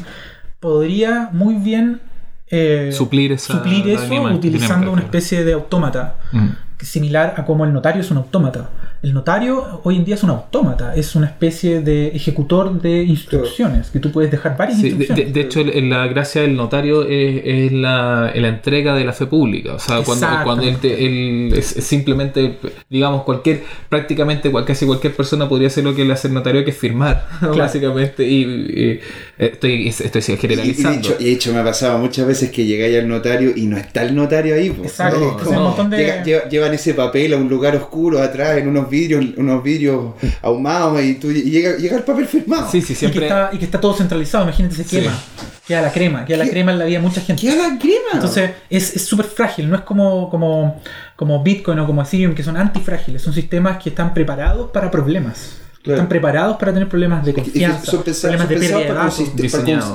podría 0.60 1.30
muy 1.32 1.54
bien 1.54 2.00
eh, 2.48 2.90
Suplir 2.92 3.32
esa 3.32 3.54
suplir 3.54 3.88
eso 3.88 4.22
utilizando 4.34 4.92
una 4.92 5.02
especie 5.02 5.44
de 5.44 5.52
autómata 5.54 6.16
Mm. 6.32 6.48
similar 6.80 7.34
a 7.38 7.44
como 7.44 7.64
el 7.64 7.72
notario 7.72 8.02
es 8.02 8.10
un 8.10 8.18
autómata. 8.18 8.68
El 9.02 9.12
notario 9.12 9.80
hoy 9.84 9.96
en 9.96 10.04
día 10.04 10.14
es 10.16 10.22
un 10.24 10.30
autómata, 10.30 10.94
es 10.96 11.14
una 11.14 11.26
especie 11.26 11.80
de 11.82 12.08
ejecutor 12.08 12.80
de 12.80 13.04
instrucciones, 13.04 13.88
que 13.90 14.00
tú 14.00 14.10
puedes 14.10 14.30
dejar 14.30 14.56
varias 14.56 14.80
Sí, 14.80 14.86
instrucciones. 14.88 15.26
de- 15.26 15.32
de 15.32 15.40
hecho, 15.46 15.60
el- 15.60 15.90
la 15.90 16.06
gracia 16.08 16.40
del 16.42 16.56
notario 16.56 17.02
es, 17.06 17.42
es 17.44 17.72
la, 17.72 18.32
la 18.34 18.48
entrega 18.48 18.94
de 18.94 19.04
la 19.04 19.12
fe 19.12 19.26
pública. 19.26 19.74
O 19.74 19.78
sea, 19.78 20.00
cuando, 20.02 20.26
cuando 20.44 20.64
él, 20.64 20.78
te- 20.78 21.04
él 21.06 21.52
es, 21.54 21.76
es 21.76 21.84
simplemente, 21.84 22.58
digamos, 22.88 23.22
cualquier, 23.22 23.62
prácticamente 23.88 24.50
cual- 24.50 24.64
casi 24.64 24.86
cualquier 24.86 25.14
persona 25.14 25.48
podría 25.48 25.68
hacer 25.68 25.84
lo 25.84 25.94
que 25.94 26.04
le 26.04 26.12
hace 26.14 26.28
el 26.28 26.34
notario, 26.34 26.64
que 26.64 26.70
es 26.70 26.78
firmar, 26.78 27.26
básicamente. 27.56 28.26
Y, 28.26 28.42
y, 28.42 29.00
estoy, 29.38 29.88
estoy 29.88 30.22
Y, 30.26 30.30
y 30.30 30.32
de 30.32 30.36
generalizando. 30.38 30.98
hecho, 30.98 31.16
y 31.20 31.24
de 31.24 31.32
hecho 31.32 31.52
me 31.52 31.58
ha 31.60 31.64
pasado 31.64 31.98
muchas 31.98 32.26
veces 32.26 32.50
que 32.50 32.64
llegáis 32.64 32.98
al 32.98 33.08
notario 33.08 33.52
y 33.54 33.66
no 33.66 33.76
está 33.76 34.02
el 34.02 34.14
notario 34.14 34.54
ahí. 34.54 34.68
Exacto, 34.82 35.36
Es 35.38 35.42
como- 35.44 35.58
un 35.58 35.64
montón 35.64 35.90
de- 35.90 35.96
llega- 35.98 36.22
lleva- 36.24 36.48
llevan 36.48 36.74
ese 36.74 36.94
papel 36.94 37.34
a 37.34 37.36
un 37.36 37.48
lugar 37.48 37.76
oscuro 37.76 38.20
atrás, 38.22 38.56
en 38.58 38.68
unos 38.68 38.88
vidrios, 38.88 39.24
unos 39.36 39.62
vidrios 39.62 40.14
ahumados, 40.42 41.02
y, 41.02 41.14
tú, 41.14 41.30
y 41.30 41.42
llega, 41.42 41.76
llega 41.76 41.96
el 41.98 42.04
papel 42.04 42.26
firmado. 42.26 42.70
sí, 42.70 42.80
sí, 42.80 42.92
y, 42.92 42.94
que 42.94 42.98
siempre. 42.98 43.22
está, 43.26 43.50
y 43.52 43.58
que 43.58 43.64
está 43.64 43.80
todo 43.80 43.94
centralizado, 43.94 44.44
imagínate, 44.44 44.74
se 44.76 44.84
Sí. 44.84 45.00
quema. 45.00 45.18
Queda 45.66 45.82
la 45.82 45.92
crema, 45.92 46.24
queda 46.24 46.36
la 46.38 46.48
crema 46.48 46.70
en 46.72 46.78
la 46.78 46.84
vida 46.84 46.98
de 46.98 47.02
mucha 47.02 47.20
gente. 47.20 47.42
¿Qué 47.42 47.48
la 47.56 47.76
crema? 47.78 48.10
Entonces 48.14 48.50
es 48.70 48.94
es 48.94 49.04
súper 49.04 49.26
frágil, 49.26 49.68
no 49.68 49.74
es 49.74 49.82
como, 49.82 50.30
como, 50.30 50.80
como 51.16 51.42
Bitcoin 51.42 51.80
o 51.80 51.86
como 51.86 52.02
Ethereum, 52.02 52.34
que 52.36 52.44
son 52.44 52.56
antifrágiles, 52.56 53.20
son 53.20 53.32
sistemas 53.34 53.82
que 53.82 53.88
están 53.88 54.14
preparados 54.14 54.70
para 54.70 54.92
problemas. 54.92 55.56
Claro. 55.86 56.00
Están 56.02 56.08
preparados 56.08 56.56
para 56.56 56.72
tener 56.72 56.88
problemas 56.88 57.24
de 57.24 57.32
confianza, 57.32 57.84
son 57.92 58.02
pensados- 58.02 58.22
problemas 58.36 58.48
de 58.48 58.54
pérdida 58.56 58.78
de 58.78 58.84
datos. 58.98 59.20
consist- 59.20 59.36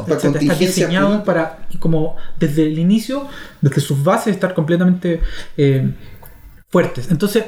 para 0.05 0.17
está 0.39 0.55
diseñado 0.81 1.23
para, 1.25 1.59
como 1.79 2.15
desde 2.39 2.63
el 2.63 2.79
inicio, 2.79 3.27
desde 3.59 3.81
sus 3.81 4.01
bases, 4.01 4.33
estar 4.33 4.53
completamente 4.53 5.19
eh, 5.57 5.91
fuertes. 6.71 7.11
Entonces, 7.11 7.43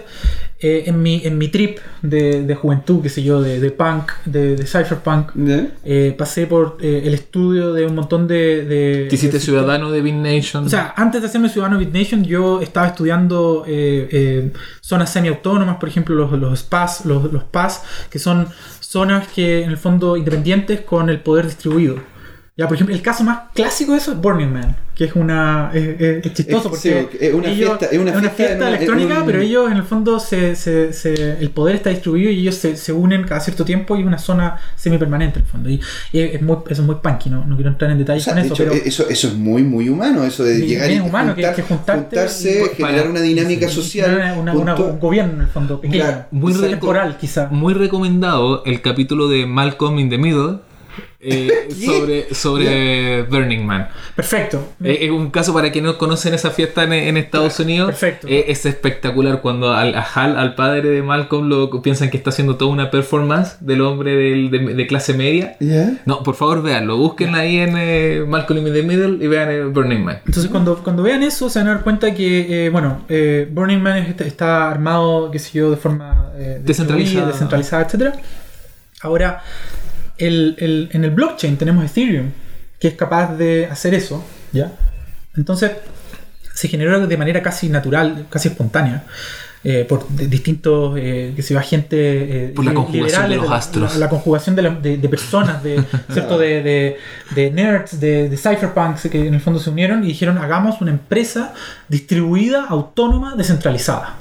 eh, 0.59 0.83
en, 0.87 1.01
mi, 1.01 1.21
en 1.23 1.37
mi 1.37 1.47
trip 1.47 1.79
de, 2.01 2.43
de 2.43 2.55
juventud, 2.55 3.01
qué 3.01 3.09
sé 3.09 3.23
yo, 3.23 3.41
de, 3.41 3.59
de 3.61 3.71
punk, 3.71 4.11
de, 4.25 4.55
de 4.57 4.65
cypherpunk, 4.65 5.31
eh, 5.85 6.13
pasé 6.17 6.45
por 6.45 6.77
eh, 6.81 7.03
el 7.05 7.13
estudio 7.13 7.73
de 7.73 7.85
un 7.85 7.95
montón 7.95 8.27
de... 8.27 8.65
de 8.65 9.07
Te 9.09 9.15
hiciste 9.15 9.37
de- 9.37 9.43
ciudadano 9.43 9.91
de 9.91 10.01
BitNation. 10.01 10.65
O 10.65 10.69
sea, 10.69 10.93
antes 10.97 11.21
de 11.21 11.27
hacerme 11.27 11.47
ciudadano 11.49 11.79
BitNation, 11.79 12.23
yo 12.25 12.61
estaba 12.61 12.87
estudiando 12.87 13.63
eh, 13.65 14.09
eh, 14.11 14.51
zonas 14.81 15.11
semiautónomas, 15.11 15.77
por 15.77 15.87
ejemplo, 15.89 16.15
los, 16.15 16.31
los 16.33 16.59
SPAS, 16.59 17.05
los, 17.05 17.31
los 17.31 17.43
PAS, 17.45 17.81
que 18.09 18.19
son 18.19 18.47
zonas 18.81 19.27
que 19.29 19.63
en 19.63 19.69
el 19.69 19.77
fondo 19.77 20.17
independientes 20.17 20.81
con 20.81 21.09
el 21.09 21.19
poder 21.21 21.45
distribuido. 21.45 21.95
Ya, 22.55 22.67
por 22.67 22.75
ejemplo, 22.75 22.93
el 22.95 23.01
caso 23.01 23.23
más 23.23 23.39
clásico 23.55 23.93
de 23.93 23.97
eso 23.97 24.11
es 24.11 24.21
Burning 24.21 24.53
Man, 24.53 24.75
que 24.93 25.05
es 25.05 25.15
una 25.15 25.71
es, 25.73 25.99
es- 25.99 26.23
es 26.27 26.33
chistoso 26.35 26.69
porque 26.69 27.07
sí, 27.09 27.17
es 27.19 27.33
una 27.33 27.47
ellos- 27.49 27.79
fiesta- 27.79 27.85
es 27.87 27.97
una 27.99 28.29
fiesta 28.29 28.67
en 28.67 28.75
electrónica, 28.75 29.15
en 29.15 29.19
un- 29.21 29.25
pero 29.25 29.39
ellos 29.41 29.71
en 29.71 29.77
el 29.77 29.83
fondo 29.83 30.19
se, 30.19 30.55
se- 30.55 30.93
se- 30.93 31.39
el 31.39 31.49
poder 31.49 31.77
está 31.77 31.89
distribuido 31.89 32.29
y 32.29 32.41
ellos 32.41 32.53
se, 32.53 32.75
se 32.75 32.93
unen 32.93 33.23
cada 33.23 33.39
cierto 33.41 33.65
tiempo 33.65 33.97
y 33.97 34.01
es 34.01 34.05
una 34.05 34.19
zona 34.19 34.57
semipermanente 34.75 35.39
en 35.39 35.45
el 35.45 35.51
fondo. 35.51 35.67
Y, 35.71 35.81
y 36.11 36.19
es 36.19 36.41
muy, 36.43 36.57
eso 36.69 36.81
es 36.83 36.87
muy 36.87 36.97
punky, 36.97 37.31
¿no? 37.31 37.43
No 37.43 37.55
quiero 37.55 37.71
entrar 37.71 37.89
en 37.89 37.97
O 37.97 37.99
detalles 38.01 38.23
sea, 38.23 38.33
con 38.33 38.41
de 38.43 38.45
eso, 38.47 38.53
hecho, 38.53 38.71
pero 38.71 38.85
eso, 38.85 39.09
eso 39.09 39.27
es 39.29 39.33
muy, 39.33 39.63
muy 39.63 39.89
humano, 39.89 40.23
eso 40.23 40.43
de 40.43 40.59
llegar 40.59 40.91
y 40.91 40.99
humano, 40.99 41.33
juntar- 41.33 41.55
que 41.55 41.63
juntarse, 41.63 42.51
y- 42.71 42.75
generar 42.75 42.97
para- 42.99 43.09
una 43.09 43.21
dinámica 43.21 43.67
social. 43.67 44.13
una, 44.15 44.33
una- 44.35 44.53
una- 44.53 44.75
punto- 44.75 44.91
un 44.93 44.99
gobierno 44.99 45.33
en 45.33 45.41
el 45.41 45.47
fondo, 45.47 45.81
pequeño, 45.81 46.03
Claro, 46.03 46.25
muy 46.29 46.53
temporal 46.53 47.17
quizá. 47.17 47.47
Muy 47.49 47.73
recomendado 47.73 48.63
el 48.65 48.79
capítulo 48.83 49.27
de 49.27 49.47
Malcolm 49.47 49.97
in 49.97 50.11
the 50.11 50.19
Middle 50.19 50.59
eh, 51.23 51.69
sobre, 51.85 52.33
sobre 52.33 53.23
Burning 53.23 53.65
Man. 53.65 53.87
Perfecto. 54.15 54.73
Eh, 54.83 54.99
es 55.01 55.11
un 55.11 55.31
caso 55.31 55.53
para 55.53 55.71
quienes 55.71 55.91
no 55.93 55.97
conocen 55.97 56.33
esa 56.33 56.51
fiesta 56.51 56.83
en, 56.83 56.93
en 56.93 57.17
Estados 57.17 57.59
Unidos. 57.59 57.87
perfecto. 57.89 58.27
Eh, 58.27 58.45
es 58.49 58.65
espectacular 58.65 59.41
cuando 59.41 59.73
al, 59.73 59.95
a 59.95 60.01
Hal, 60.01 60.37
al 60.37 60.55
padre 60.55 60.89
de 60.89 61.01
Malcolm, 61.01 61.47
lo 61.49 61.81
piensan 61.81 62.09
que 62.09 62.17
está 62.17 62.29
haciendo 62.29 62.55
toda 62.57 62.71
una 62.71 62.91
performance 62.91 63.57
del 63.59 63.81
hombre 63.81 64.15
del- 64.15 64.51
de, 64.51 64.59
de 64.75 64.87
clase 64.87 65.13
media. 65.13 65.55
No, 66.05 66.23
por 66.23 66.35
favor, 66.35 66.61
véanlo. 66.61 66.97
Búsquenla 66.97 67.39
ahí 67.39 67.57
en 67.57 68.29
Malcolm 68.29 68.65
in 68.67 68.73
the 68.73 68.83
Middle 68.83 69.23
y 69.23 69.27
vean 69.27 69.73
Burning 69.73 70.03
Man. 70.03 70.19
Entonces 70.25 70.49
cuando, 70.51 70.77
cuando 70.83 71.03
vean 71.03 71.23
eso 71.23 71.49
se 71.49 71.59
van 71.59 71.67
a 71.69 71.73
dar 71.75 71.83
cuenta 71.83 72.13
que, 72.13 72.69
bueno, 72.71 73.05
Burning 73.51 73.79
Man 73.81 73.97
está, 73.97 74.23
está 74.25 74.71
armado, 74.71 75.31
qué 75.31 75.39
sé 75.39 75.57
yo, 75.59 75.71
de 75.71 75.77
forma 75.77 76.31
Descentralizada. 76.63 77.27
descentralizada, 77.27 77.83
etc. 77.83 78.15
Ahora, 79.01 79.41
el, 80.27 80.55
el- 80.59 80.89
en 80.93 81.03
el 81.03 81.11
blockchain 81.11 81.57
tenemos 81.57 81.85
Ethereum, 81.85 82.31
que 82.79 82.87
es 82.89 82.93
capaz 82.95 83.35
de 83.37 83.67
hacer 83.67 83.93
eso, 83.93 84.23
¿ya? 84.51 84.71
Entonces, 85.35 85.71
se 86.53 86.67
generó 86.67 87.05
de 87.07 87.17
manera 87.17 87.41
casi 87.41 87.69
natural, 87.69 88.27
casi 88.29 88.49
espontánea, 88.49 89.03
eh, 89.63 89.85
por 89.87 90.05
distintos, 90.13 90.95
eh, 90.99 91.31
que 91.35 91.41
se 91.41 91.55
va 91.55 91.61
gente... 91.61 91.95
eh, 91.97 92.49
Por 92.53 92.65
la 92.65 92.73
conjugación 92.73 93.29
de 93.29 93.37
los 93.37 93.49
la- 93.49 93.55
astros. 93.55 93.93
La, 93.93 93.99
la 93.99 94.09
conjugación 94.09 94.55
de, 94.57 94.61
la- 94.61 94.69
de- 94.71 94.97
de 94.97 95.09
personas, 95.09 95.63
de, 95.63 95.81
¿cierto? 96.11 96.37
De, 96.37 96.97
nerds, 97.53 97.99
de, 97.99 98.27
de 98.29 98.37
cypherpunks, 98.37 99.07
que 99.09 99.25
en 99.25 99.33
el 99.33 99.39
fondo 99.39 99.59
se 99.59 99.69
unieron 99.69 100.03
y 100.03 100.07
dijeron, 100.07 100.37
hagamos 100.37 100.81
una 100.81 100.91
empresa 100.91 101.53
distribuida, 101.87 102.65
autónoma, 102.67 103.35
descentralizada, 103.35 104.15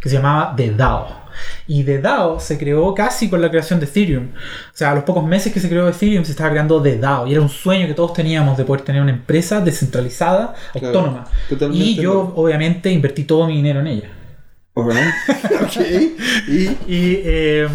que 0.00 0.08
se 0.10 0.16
llamaba 0.16 0.54
The 0.54 0.70
DAO. 0.72 1.23
Y 1.66 1.84
The 1.84 2.00
DAO 2.00 2.40
se 2.40 2.58
creó 2.58 2.94
casi 2.94 3.28
con 3.28 3.40
la 3.40 3.50
creación 3.50 3.80
de 3.80 3.86
Ethereum. 3.86 4.28
O 4.34 4.76
sea, 4.76 4.92
a 4.92 4.94
los 4.94 5.04
pocos 5.04 5.24
meses 5.24 5.52
que 5.52 5.60
se 5.60 5.68
creó 5.68 5.88
Ethereum 5.88 6.24
se 6.24 6.32
estaba 6.32 6.50
creando 6.50 6.80
The 6.82 6.98
DAO. 6.98 7.26
Y 7.26 7.32
era 7.32 7.40
un 7.40 7.48
sueño 7.48 7.86
que 7.86 7.94
todos 7.94 8.12
teníamos 8.12 8.56
de 8.56 8.64
poder 8.64 8.82
tener 8.82 9.02
una 9.02 9.12
empresa 9.12 9.60
descentralizada, 9.60 10.54
Claro, 10.72 10.86
autónoma. 10.86 11.24
Y 11.72 11.96
yo, 11.96 12.32
obviamente, 12.36 12.90
invertí 12.90 13.24
todo 13.24 13.46
mi 13.46 13.56
dinero 13.56 13.80
en 13.80 13.86
ella. 13.86 14.08
Alright. 14.74 15.14
ok. 15.62 15.76
Y. 16.48 16.64
Y 16.86 17.20
eh, 17.24 17.68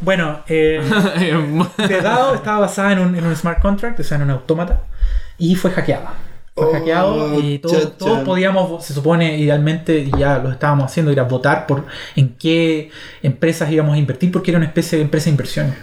bueno, 0.00 0.40
eh, 0.48 0.80
The 1.76 2.00
DAO 2.02 2.34
estaba 2.34 2.60
basada 2.60 2.92
en 2.92 2.98
un, 2.98 3.14
en 3.14 3.24
un 3.24 3.36
smart 3.36 3.60
contract, 3.60 4.00
o 4.00 4.02
sea, 4.02 4.16
en 4.16 4.24
un 4.24 4.30
autómata, 4.30 4.82
y 5.38 5.54
fue 5.54 5.70
hackeada. 5.70 6.14
Fue 6.54 6.66
Oh, 6.66 6.72
hackeado 6.72 7.40
y 7.40 7.58
todos, 7.58 7.96
todos 7.96 8.20
podíamos, 8.24 8.84
se 8.84 8.92
supone, 8.92 9.38
idealmente, 9.38 10.00
y 10.00 10.10
ya 10.18 10.38
lo 10.38 10.50
estábamos 10.50 10.84
haciendo, 10.84 11.10
ir 11.10 11.18
a 11.20 11.24
votar 11.24 11.66
por 11.66 11.86
en 12.14 12.34
qué 12.38 12.90
empresas 13.22 13.70
íbamos 13.72 13.94
a 13.94 13.98
invertir, 13.98 14.30
porque 14.30 14.50
era 14.50 14.58
una 14.58 14.66
especie 14.66 14.98
de 14.98 15.04
empresa 15.04 15.24
de 15.26 15.30
inversiones 15.30 15.74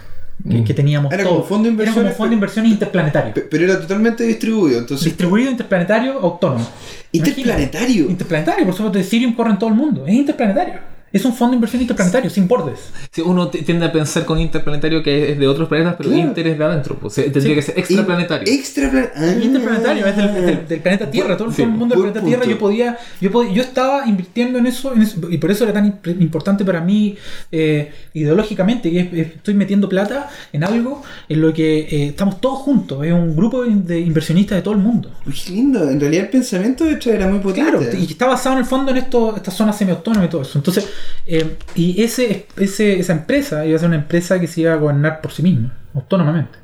que, 0.48 0.62
que 0.64 0.72
teníamos. 0.72 1.12
Era 1.12 1.24
todo. 1.24 1.32
como 1.34 1.44
fondo 1.44 1.68
de 1.68 1.74
Era 1.74 1.90
como 1.92 2.00
inversiones, 2.02 2.16
fondo 2.16 2.28
de 2.30 2.34
inversiones 2.34 2.72
interplanetario. 2.72 3.34
Pe- 3.34 3.40
Pero 3.50 3.64
era 3.64 3.80
totalmente 3.80 4.22
distribuido, 4.24 4.78
entonces. 4.78 5.04
Distribuido 5.06 5.50
interplanetario 5.50 6.20
autónomo. 6.20 6.66
Interplanetario. 7.12 8.08
Interplanetario, 8.08 8.64
por 8.64 8.74
supuesto, 8.74 8.98
Ethereum 9.00 9.34
corre 9.34 9.50
en 9.50 9.58
todo 9.58 9.70
el 9.70 9.76
mundo. 9.76 10.06
Es 10.06 10.14
interplanetario. 10.14 10.74
Es 11.12 11.24
un 11.24 11.34
fondo 11.34 11.50
de 11.52 11.56
inversión 11.56 11.82
interplanetario, 11.82 12.30
sin 12.30 12.46
bordes. 12.46 12.78
Sí, 13.10 13.20
uno 13.20 13.48
t- 13.48 13.62
tiende 13.62 13.84
a 13.86 13.92
pensar 13.92 14.24
con 14.24 14.38
interplanetario 14.38 15.02
que 15.02 15.32
es 15.32 15.38
de 15.38 15.48
otros 15.48 15.68
planetas, 15.68 15.94
pero 15.98 16.10
Claro. 16.10 16.28
Inter 16.28 16.46
es 16.46 16.58
de 16.58 16.64
adentro. 16.64 16.96
Pues, 17.00 17.14
tendría 17.14 17.42
Sí. 17.42 17.54
que 17.54 17.62
ser 17.62 17.78
extraplanetario. 17.78 18.52
Extraplanetario. 18.52 19.42
Interplanetario, 19.44 20.06
es 20.06 20.16
del, 20.16 20.26
es 20.28 20.34
del- 20.46 20.68
del 20.68 20.80
planeta 20.80 21.10
Tierra, 21.10 21.36
todo 21.36 21.48
el 21.48 21.54
Sí, 21.54 21.66
mundo 21.66 21.94
del 21.96 22.04
planeta 22.04 22.24
Tierra. 22.24 22.44
Yo 22.46 22.58
podía, 22.58 22.96
yo 23.20 23.30
podía, 23.32 23.52
yo 23.52 23.62
estaba 23.62 24.06
invirtiendo 24.06 24.58
en 24.58 24.66
eso, 24.66 24.94
en 24.94 25.02
eso, 25.02 25.18
y 25.30 25.38
por 25.38 25.50
eso 25.50 25.64
era 25.64 25.72
tan 25.72 25.86
imp- 26.00 26.20
importante 26.20 26.64
para 26.64 26.80
mí 26.80 27.16
eh, 27.50 27.90
ideológicamente, 28.14 28.90
que 28.90 29.00
es- 29.00 29.12
es- 29.12 29.26
estoy 29.36 29.54
metiendo 29.54 29.88
plata 29.88 30.28
en 30.52 30.62
algo 30.64 31.02
en 31.28 31.40
lo 31.40 31.52
que 31.52 31.80
eh, 31.80 32.06
estamos 32.08 32.40
todos 32.40 32.58
juntos. 32.60 33.04
Es 33.04 33.12
un 33.12 33.34
grupo 33.34 33.64
de 33.64 33.98
inversionistas 34.00 34.56
de 34.58 34.62
todo 34.62 34.74
el 34.74 34.80
mundo. 34.80 35.10
Qué 35.24 35.50
lindo. 35.52 35.88
En 35.90 35.98
realidad 36.00 36.24
el 36.26 36.30
pensamiento 36.30 36.84
de 36.84 36.92
hecho 36.92 37.10
era 37.12 37.26
muy 37.26 37.40
potente. 37.40 37.70
Claro, 37.70 37.82
y 37.98 38.04
está 38.04 38.26
basado 38.26 38.54
en 38.54 38.60
el 38.60 38.66
fondo 38.66 38.90
en 38.92 38.98
esto, 38.98 39.34
esta 39.36 39.50
zona 39.50 39.72
semiautónoma 39.72 40.24
y 40.26 40.28
todo 40.28 40.42
eso. 40.42 40.58
Entonces, 40.58 40.86
eh, 41.26 41.56
y 41.74 42.02
ese, 42.02 42.46
ese, 42.56 42.98
esa 42.98 43.12
empresa 43.12 43.64
iba 43.66 43.76
a 43.76 43.78
ser 43.78 43.88
una 43.88 43.96
empresa 43.98 44.40
que 44.40 44.46
se 44.46 44.62
iba 44.62 44.72
a 44.72 44.76
gobernar 44.76 45.20
por 45.20 45.32
sí 45.32 45.42
misma, 45.42 45.72
autónomamente. 45.94 46.58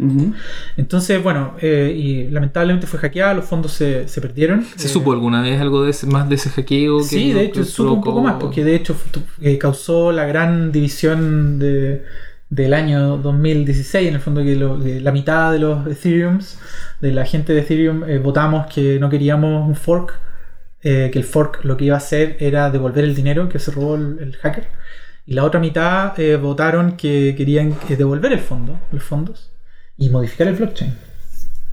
Entonces, 0.76 1.22
bueno, 1.22 1.54
eh, 1.60 1.92
y 1.96 2.30
lamentablemente 2.30 2.86
fue 2.86 2.98
hackeada, 3.00 3.34
los 3.34 3.44
fondos 3.44 3.72
se, 3.72 4.08
se 4.08 4.20
perdieron. 4.20 4.64
¿Se 4.76 4.86
Eh, 4.86 4.90
supo 4.90 5.12
alguna 5.12 5.42
vez 5.42 5.60
algo 5.60 5.82
de 5.84 5.90
ese- 5.90 6.06
más 6.06 6.28
de 6.28 6.34
ese 6.36 6.50
hackeo? 6.50 6.98
que 6.98 7.04
Sí, 7.04 7.32
de 7.32 7.42
hecho, 7.44 7.60
que 7.60 7.66
supo 7.66 7.92
un 7.92 8.02
poco 8.02 8.20
más, 8.22 8.34
porque 8.40 8.64
de 8.64 8.74
hecho 8.74 8.96
eh, 9.40 9.58
causó 9.58 10.12
la 10.12 10.26
gran 10.26 10.72
división 10.72 11.58
de, 11.58 12.02
del 12.50 12.74
año 12.74 13.16
2016, 13.18 14.08
en 14.08 14.14
el 14.14 14.20
fondo 14.20 14.42
que 14.42 14.54
lo- 14.56 14.76
la 14.78 15.12
mitad 15.12 15.52
de 15.52 15.58
los 15.58 15.86
Ethereums, 15.86 16.58
de 17.00 17.12
la 17.12 17.24
gente 17.24 17.52
de 17.52 17.60
Ethereum, 17.60 18.04
eh, 18.04 18.18
votamos 18.18 18.66
que 18.72 18.98
no 19.00 19.10
queríamos 19.10 19.66
un 19.68 19.74
fork, 19.74 20.14
eh, 20.88 21.10
que 21.10 21.18
el 21.18 21.24
fork 21.24 21.64
lo 21.64 21.76
que 21.76 21.86
iba 21.86 21.96
a 21.96 21.98
hacer 21.98 22.36
era 22.38 22.70
devolver 22.70 23.02
el 23.02 23.16
dinero 23.16 23.48
que 23.48 23.58
se 23.58 23.72
robó 23.72 23.96
el, 23.96 24.20
el 24.20 24.36
hacker, 24.36 24.68
y 25.26 25.34
la 25.34 25.42
otra 25.42 25.58
mitad 25.58 26.18
eh, 26.20 26.36
votaron 26.36 26.96
que 26.96 27.34
querían 27.36 27.76
eh, 27.88 27.96
devolver 27.96 28.32
el 28.32 28.38
fondo, 28.38 28.78
los 28.92 29.02
fondos, 29.02 29.50
y 29.98 30.10
modificar 30.10 30.46
el 30.46 30.54
blockchain. 30.54 30.94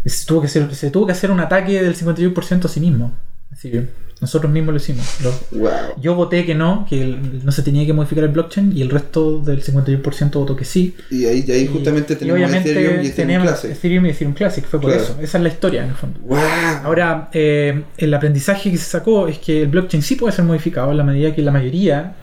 Se 0.04 0.26
tuvo 0.26 0.42
que 0.42 0.48
hacer, 0.48 0.74
se 0.74 0.90
tuvo 0.90 1.06
que 1.06 1.12
hacer 1.12 1.30
un 1.30 1.40
ataque 1.40 1.80
del 1.84 1.96
51% 1.96 2.66
a 2.66 2.68
sí 2.68 2.80
mismo. 2.80 3.14
Ethereum. 3.52 3.86
Nosotros 4.24 4.52
mismos 4.52 4.72
lo 4.74 4.78
hicimos. 4.78 5.06
Wow. 5.52 5.70
yo 6.02 6.16
voté 6.16 6.46
que 6.46 6.56
no, 6.56 6.86
que 6.90 7.02
el- 7.04 7.46
no 7.46 7.52
se 7.52 7.62
tenía 7.62 7.86
que 7.86 7.92
modificar 7.94 8.24
el 8.24 8.30
blockchain 8.32 8.72
y 8.76 8.82
el 8.82 8.90
resto 8.90 9.40
del 9.40 9.62
51% 9.62 10.40
votó 10.40 10.56
que 10.56 10.64
sí. 10.66 10.96
Y 11.12 11.26
ahí, 11.26 11.46
ahí 11.52 11.68
justamente 11.68 12.14
y, 12.14 12.16
tenemos 12.16 12.40
y 12.52 12.56
Ethereum 12.56 13.04
y 13.04 13.08
Ethereum 13.08 13.44
Classic. 13.44 13.72
Ethereum 13.72 14.06
y 14.06 14.10
Ethereum 14.10 14.34
Classic. 14.34 14.66
Fue 14.66 14.80
por 14.82 14.92
Claro. 14.92 15.04
eso. 15.06 15.18
Esa 15.22 15.38
es 15.38 15.44
la 15.44 15.50
historia 15.50 15.84
en 15.84 15.90
el 15.90 15.96
fondo. 15.96 16.20
Wow. 16.22 16.40
Ahora, 16.84 17.30
eh, 17.34 17.84
el 17.98 18.14
aprendizaje 18.14 18.72
que 18.72 18.78
se 18.78 18.86
sacó 18.86 19.28
es 19.28 19.38
que 19.40 19.62
el 19.64 19.68
blockchain 19.68 20.02
sí 20.02 20.16
puede 20.16 20.34
ser 20.34 20.46
modificado 20.46 20.92
en 20.92 20.98
la 20.98 21.04
medida 21.04 21.36
que 21.36 21.42
la 21.42 21.52
mayoría 21.52 22.16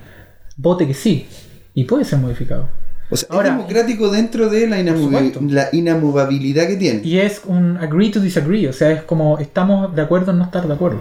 vote 0.57 0.87
que 0.87 0.95
sí. 0.95 1.26
Y 1.75 1.85
puede 1.85 2.04
ser 2.04 2.19
modificado. 2.19 2.69
O 3.12 3.16
sea, 3.16 3.26
Ahora- 3.30 3.49
es 3.49 3.57
democrático 3.57 4.09
dentro 4.11 4.49
de 4.49 4.69
la, 4.69 4.76
la 4.83 5.69
inamovabilidad 5.73 6.66
que 6.69 6.76
tiene. 6.76 7.00
Y 7.04 7.19
es 7.19 7.42
un 7.45 7.76
agree 7.76 8.11
to 8.11 8.21
disagree, 8.21 8.69
o 8.69 8.73
sea, 8.73 8.90
es 8.92 9.02
como 9.02 9.38
estamos 9.38 9.95
de 9.97 10.02
acuerdo 10.02 10.30
en 10.30 10.38
no 10.38 10.45
estar 10.45 10.66
de 10.66 10.73
acuerdo. 10.75 11.00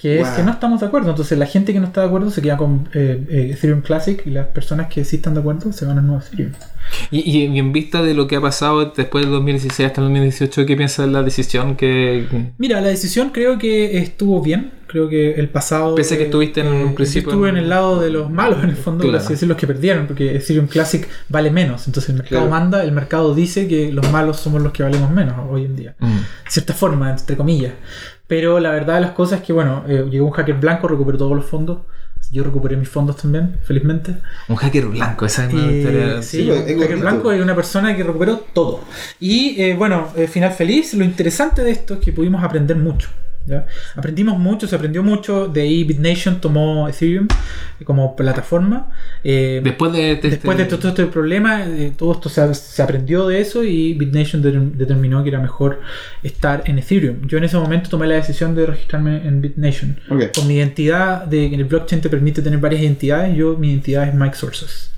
Que 0.00 0.20
es 0.20 0.26
Wow. 0.28 0.36
que 0.36 0.42
no 0.44 0.50
estamos 0.52 0.80
de 0.80 0.86
acuerdo. 0.86 1.10
Entonces 1.10 1.36
la 1.38 1.46
gente 1.46 1.72
que 1.74 1.80
no 1.80 1.86
está 1.86 2.00
de 2.00 2.06
acuerdo 2.06 2.30
se 2.30 2.40
queda 2.40 2.56
con 2.56 2.88
eh, 2.94 3.22
eh, 3.28 3.50
Ethereum 3.52 3.82
Classic 3.82 4.22
y 4.26 4.30
las 4.30 4.46
personas 4.46 4.86
que 4.88 5.04
sí 5.04 5.16
están 5.16 5.34
de 5.34 5.40
acuerdo 5.40 5.72
se 5.72 5.84
van 5.84 5.98
al 5.98 6.06
nuevo 6.06 6.22
Ethereum. 6.22 6.52
Y, 7.10 7.18
y- 7.18 7.46
y 7.46 7.58
en 7.58 7.72
vista 7.72 8.02
de 8.02 8.14
lo 8.14 8.26
que 8.26 8.36
ha 8.36 8.40
pasado 8.40 8.92
después 8.96 9.24
del 9.24 9.32
2016 9.32 9.86
hasta 9.88 10.00
el 10.00 10.06
2018, 10.06 10.64
¿qué 10.66 10.76
piensas 10.76 11.06
de 11.06 11.12
la 11.12 11.22
decisión 11.22 11.76
que... 11.76 12.26
Mira, 12.58 12.80
la 12.80 12.88
decisión 12.88 13.30
creo 13.30 13.58
que 13.58 13.98
estuvo 13.98 14.40
bien. 14.42 14.72
Creo 14.86 15.08
que 15.08 15.34
el 15.34 15.48
pasado. 15.48 15.94
Pese 15.94 16.14
a 16.14 16.18
que 16.18 16.24
estuviste 16.24 16.62
en 16.62 16.66
eh, 16.66 16.84
un 16.84 16.94
principio 16.96 17.30
Estuve 17.30 17.50
en- 17.50 17.58
en 17.58 17.62
el 17.64 17.68
lado 17.70 18.00
de 18.00 18.10
los 18.10 18.28
malos, 18.28 18.64
en 18.64 18.70
el 18.70 18.76
fondo, 18.76 19.02
por 19.02 19.10
Claro. 19.10 19.22
así 19.24 19.34
decir, 19.34 19.46
los 19.48 19.56
que 19.56 19.68
perdieron, 19.68 20.08
porque 20.08 20.34
Ethereum 20.34 20.66
Classic 20.66 21.06
vale 21.28 21.50
menos. 21.52 21.86
Entonces 21.86 22.10
el 22.10 22.16
mercado 22.16 22.40
Claro. 22.46 22.50
manda, 22.50 22.82
el 22.82 22.90
mercado 22.90 23.32
dice 23.32 23.68
que 23.68 23.92
los 23.92 24.10
malos 24.10 24.40
somos 24.40 24.60
los 24.62 24.72
que 24.72 24.82
valemos 24.82 25.08
menos 25.12 25.36
hoy 25.48 25.66
en 25.66 25.76
día. 25.76 25.94
Mm. 26.00 26.06
de 26.06 26.24
cierta 26.48 26.74
forma, 26.74 27.10
entre 27.10 27.36
comillas. 27.36 27.74
Pero 28.30 28.60
la 28.60 28.70
verdad 28.70 28.94
de 28.94 29.00
las 29.00 29.10
cosas 29.10 29.40
es 29.40 29.44
que, 29.46 29.52
bueno, 29.52 29.82
eh, 29.88 30.06
llegó 30.08 30.26
un 30.26 30.32
hacker 30.32 30.54
blanco, 30.54 30.86
recuperó 30.86 31.18
todos 31.18 31.34
los 31.36 31.44
fondos. 31.44 31.78
Yo 32.30 32.44
recuperé 32.44 32.76
mis 32.76 32.88
fondos 32.88 33.16
también, 33.16 33.58
felizmente. 33.64 34.14
Un 34.48 34.54
hacker 34.54 34.86
blanco, 34.86 35.26
esa 35.26 35.46
es 35.48 35.52
una 35.52 35.62
Y, 35.72 35.78
historia- 35.78 36.22
sí, 36.22 36.48
un 36.48 36.80
hacker 36.80 36.98
blanco 36.98 37.32
es 37.32 37.42
una 37.42 37.56
persona 37.56 37.96
que 37.96 38.04
recuperó 38.04 38.36
todo. 38.54 38.82
Y 39.18 39.60
eh, 39.60 39.74
bueno, 39.74 40.10
eh, 40.14 40.28
final 40.28 40.52
feliz. 40.52 40.94
Lo 40.94 41.02
interesante 41.04 41.64
de 41.64 41.72
esto 41.72 41.94
es 41.94 42.00
que 42.00 42.12
pudimos 42.12 42.44
aprender 42.44 42.76
mucho. 42.76 43.08
¿Ya? 43.46 43.66
Aprendimos 43.96 44.38
mucho, 44.38 44.66
se 44.66 44.76
aprendió 44.76 45.02
mucho. 45.02 45.48
De 45.48 45.62
ahí 45.62 45.84
BitNation 45.84 46.40
tomó 46.40 46.88
Ethereum 46.88 47.26
como 47.84 48.14
plataforma. 48.16 48.90
Eh, 49.24 49.60
Después 49.64 49.92
de, 49.92 50.16
de 50.16 50.30
Después 50.30 50.56
de 50.56 50.64
este- 50.64 50.76
todo, 50.76 50.92
todo 50.92 51.02
este 51.02 51.12
problema, 51.12 51.64
eh, 51.66 51.92
todo 51.96 52.12
esto 52.12 52.28
se, 52.28 52.54
se 52.54 52.82
aprendió 52.82 53.26
de 53.26 53.40
eso 53.40 53.64
y 53.64 53.94
BitNation 53.94 54.42
de- 54.42 54.52
determinó 54.76 55.22
que 55.22 55.30
era 55.30 55.40
mejor 55.40 55.80
estar 56.22 56.62
en 56.66 56.78
Ethereum. 56.78 57.26
Yo 57.26 57.38
en 57.38 57.44
ese 57.44 57.56
momento 57.56 57.90
tomé 57.90 58.06
la 58.06 58.16
decisión 58.16 58.54
de 58.54 58.66
registrarme 58.66 59.26
en 59.26 59.40
BitNation. 59.40 59.98
Con 60.34 60.46
mi 60.46 60.54
identidad, 60.56 61.24
de 61.24 61.48
que 61.48 61.54
en 61.54 61.60
el 61.60 61.66
blockchain 61.66 62.00
te 62.02 62.08
permite 62.08 62.42
tener 62.42 62.58
varias 62.60 62.82
identidades, 62.82 63.34
yo 63.36 63.56
mi 63.56 63.70
identidad 63.70 64.06
es 64.08 64.14
Mike 64.14 64.36
Sources. 64.36 64.92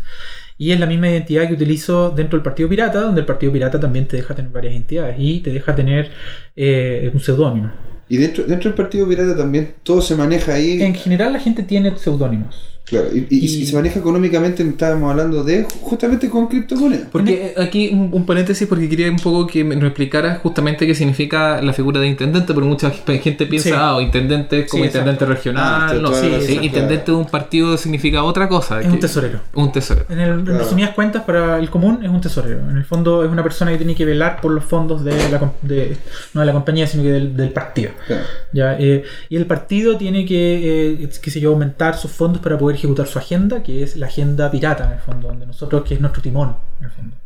Y 0.59 0.71
es 0.71 0.79
la 0.79 0.87
misma 0.87 1.09
identidad 1.09 1.49
que 1.49 1.55
utilizo 1.55 2.11
dentro 2.11 2.37
del 2.39 2.45
Partido 2.45 2.69
Pirata, 2.69 3.01
donde 3.01 3.21
el 3.23 3.27
Partido 3.27 3.53
Pirata 3.53 3.81
también 3.81 4.07
te 4.07 4.17
deja 4.17 4.35
tener 4.35 4.51
varias 4.53 4.75
identidades 4.75 5.17
y 5.19 5.41
te 5.41 5.51
deja 5.51 5.75
tener 5.75 6.11
eh, 6.55 7.11
un 7.13 7.19
seudónimo. 7.21 7.73
Y 8.13 8.19
dentro, 8.19 8.45
dentro 8.45 8.69
del 8.69 8.77
Partido 8.77 9.09
Pirata 9.09 9.35
también 9.35 9.73
todo 9.83 10.03
se 10.03 10.15
maneja 10.15 10.53
ahí. 10.53 10.83
En 10.83 10.95
general 10.95 11.33
la 11.33 11.41
gente 11.41 11.63
tiene 11.63 11.97
seudónimos. 11.97 12.72
Claro, 12.85 13.07
y, 13.15 13.19
y- 13.31 13.39
Y- 13.39 13.63
y 13.63 13.67
se 13.67 13.75
maneja 13.77 14.01
económicamente, 14.01 14.63
estábamos 14.63 15.11
hablando 15.11 15.45
de 15.45 15.67
justamente 15.81 16.29
con 16.29 16.49
criptomonedas. 16.49 17.09
Porque 17.13 17.55
eh, 17.57 17.63
aquí 17.63 17.91
un, 17.93 18.11
un 18.13 18.27
paréntesis 18.27 18.67
porque 18.69 18.89
quería 18.89 19.09
un 19.09 19.17
poco 19.19 19.47
que 19.47 19.63
me- 19.65 19.77
nos 19.77 19.85
explicara 19.85 20.41
justamente 20.43 20.87
qué 20.87 20.95
significa 20.95 21.63
la 21.63 21.73
figura 21.73 22.01
de 22.01 22.09
intendente, 22.09 22.53
porque 22.53 22.69
mucha 22.69 22.91
gente 22.91 23.47
piensa, 23.47 23.69
Sí. 23.69 23.75
ah, 23.79 23.97
o 23.97 24.01
intendente 24.01 24.61
es 24.61 24.71
como 24.71 24.83
Sí, 24.83 24.89
intendente 24.89 25.25
exacto. 25.25 25.33
regional, 25.35 25.65
Ah, 25.65 25.95
no, 25.95 26.13
sí, 26.13 26.29
razón, 26.29 26.65
intendente 26.65 27.13
de 27.13 27.17
un 27.17 27.27
partido 27.27 27.79
significa 27.79 28.25
otra 28.25 28.49
cosa. 28.49 28.81
Es 28.81 28.87
que- 28.87 28.93
un 28.93 28.99
tesorero. 29.01 29.41
Un 29.55 29.73
tesoro. 29.73 30.05
En, 30.11 30.19
el, 30.19 30.31
en 30.41 30.45
Claro. 30.45 30.59
resumidas 30.59 30.91
cuentas, 30.91 31.23
para 31.23 31.59
el 31.59 31.71
común 31.71 32.01
es 32.03 32.11
un 32.11 32.21
tesorero. 32.21 32.69
En 32.69 32.77
el 32.77 32.85
fondo 32.85 33.25
es 33.25 33.31
una 33.31 33.43
persona 33.45 33.71
que 33.71 33.79
tiene 33.79 33.95
que 33.95 34.05
velar 34.05 34.41
por 34.41 34.51
los 34.51 34.65
fondos 34.65 35.05
de 35.05 35.13
la, 35.31 35.53
de, 35.63 35.97
no 36.35 36.41
de 36.41 36.47
la 36.47 36.53
compañía, 36.53 36.87
sino 36.87 37.05
que 37.05 37.13
del, 37.13 37.37
del 37.37 37.51
partido. 37.51 37.93
Claro. 38.07 38.23
Ya, 38.53 38.77
eh, 38.79 39.05
y 39.29 39.37
el 39.37 39.47
partido 39.47 39.97
tiene 39.97 40.27
que, 40.27 41.03
eh, 41.05 41.09
qué 41.23 41.31
sé 41.31 41.41
yo, 41.41 41.51
aumentar 41.51 41.97
sus 41.97 42.11
fondos 42.11 42.43
para 42.43 42.59
poder 42.59 42.72
ejecutar 42.75 43.07
su 43.07 43.19
agenda, 43.19 43.63
que 43.63 43.83
es 43.83 43.97
la 43.97 44.07
agenda 44.07 44.51
pirata, 44.51 44.85
en 44.87 44.93
el 44.93 44.99
fondo, 44.99 45.29
donde 45.29 45.47
nosotros, 45.47 45.83
que 45.85 45.95
es 45.95 46.01
nuestro 46.01 46.23
timón, 46.23 46.57
en 46.81 46.85
el 46.87 46.91
fondo. 46.91 47.17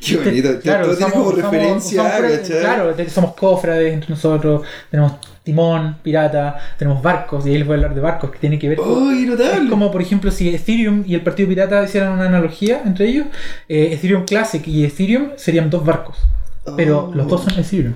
Qué 0.00 0.16
bonito. 0.16 0.48
todo 0.60 0.96
tiene 0.96 1.12
como 1.12 1.30
referencia, 1.32 2.02
somos- 2.20 2.48
claro, 2.60 2.94
somos 3.08 3.34
cofrades 3.34 3.92
entre 3.92 4.10
nosotros, 4.10 4.62
tenemos 4.90 5.12
timón, 5.44 5.96
pirata, 6.02 6.58
tenemos 6.78 7.02
barcos, 7.02 7.46
y 7.46 7.50
ahí 7.50 7.58
les 7.58 7.66
voy 7.66 7.74
a 7.74 7.76
hablar 7.78 7.94
de 7.94 8.00
barcos, 8.00 8.30
que 8.30 8.38
tiene 8.38 8.58
que 8.58 8.68
ver 8.70 8.78
con... 8.78 8.88
¡Uy, 9.08 9.26
notable! 9.26 9.64
Es 9.64 9.70
como, 9.70 9.90
por 9.90 10.02
ejemplo, 10.02 10.30
si 10.30 10.54
Ethereum 10.54 11.04
y 11.06 11.14
el 11.14 11.20
Partido 11.22 11.48
Pirata 11.48 11.82
hicieran 11.84 12.12
una 12.12 12.26
analogía 12.26 12.82
entre 12.84 13.08
ellos, 13.08 13.26
eh, 13.68 13.90
Ethereum 13.92 14.24
Classic 14.24 14.66
y 14.66 14.84
Ethereum 14.84 15.30
serían 15.36 15.68
dos 15.70 15.84
barcos. 15.84 16.16
Pero 16.76 17.08
Oh. 17.10 17.14
los 17.14 17.26
dos 17.28 17.42
son 17.44 17.58
Ethereum. 17.58 17.94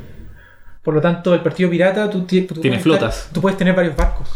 Por 0.82 0.94
lo 0.94 1.00
tanto, 1.00 1.34
el 1.34 1.40
Partido 1.40 1.68
Pirata, 1.70 2.08
tú, 2.10 2.22
Tiene 2.26 2.78
flotas. 2.78 3.16
estar- 3.18 3.32
tú 3.32 3.40
puedes 3.40 3.58
tener 3.58 3.74
varios 3.74 3.96
barcos. 3.96 4.28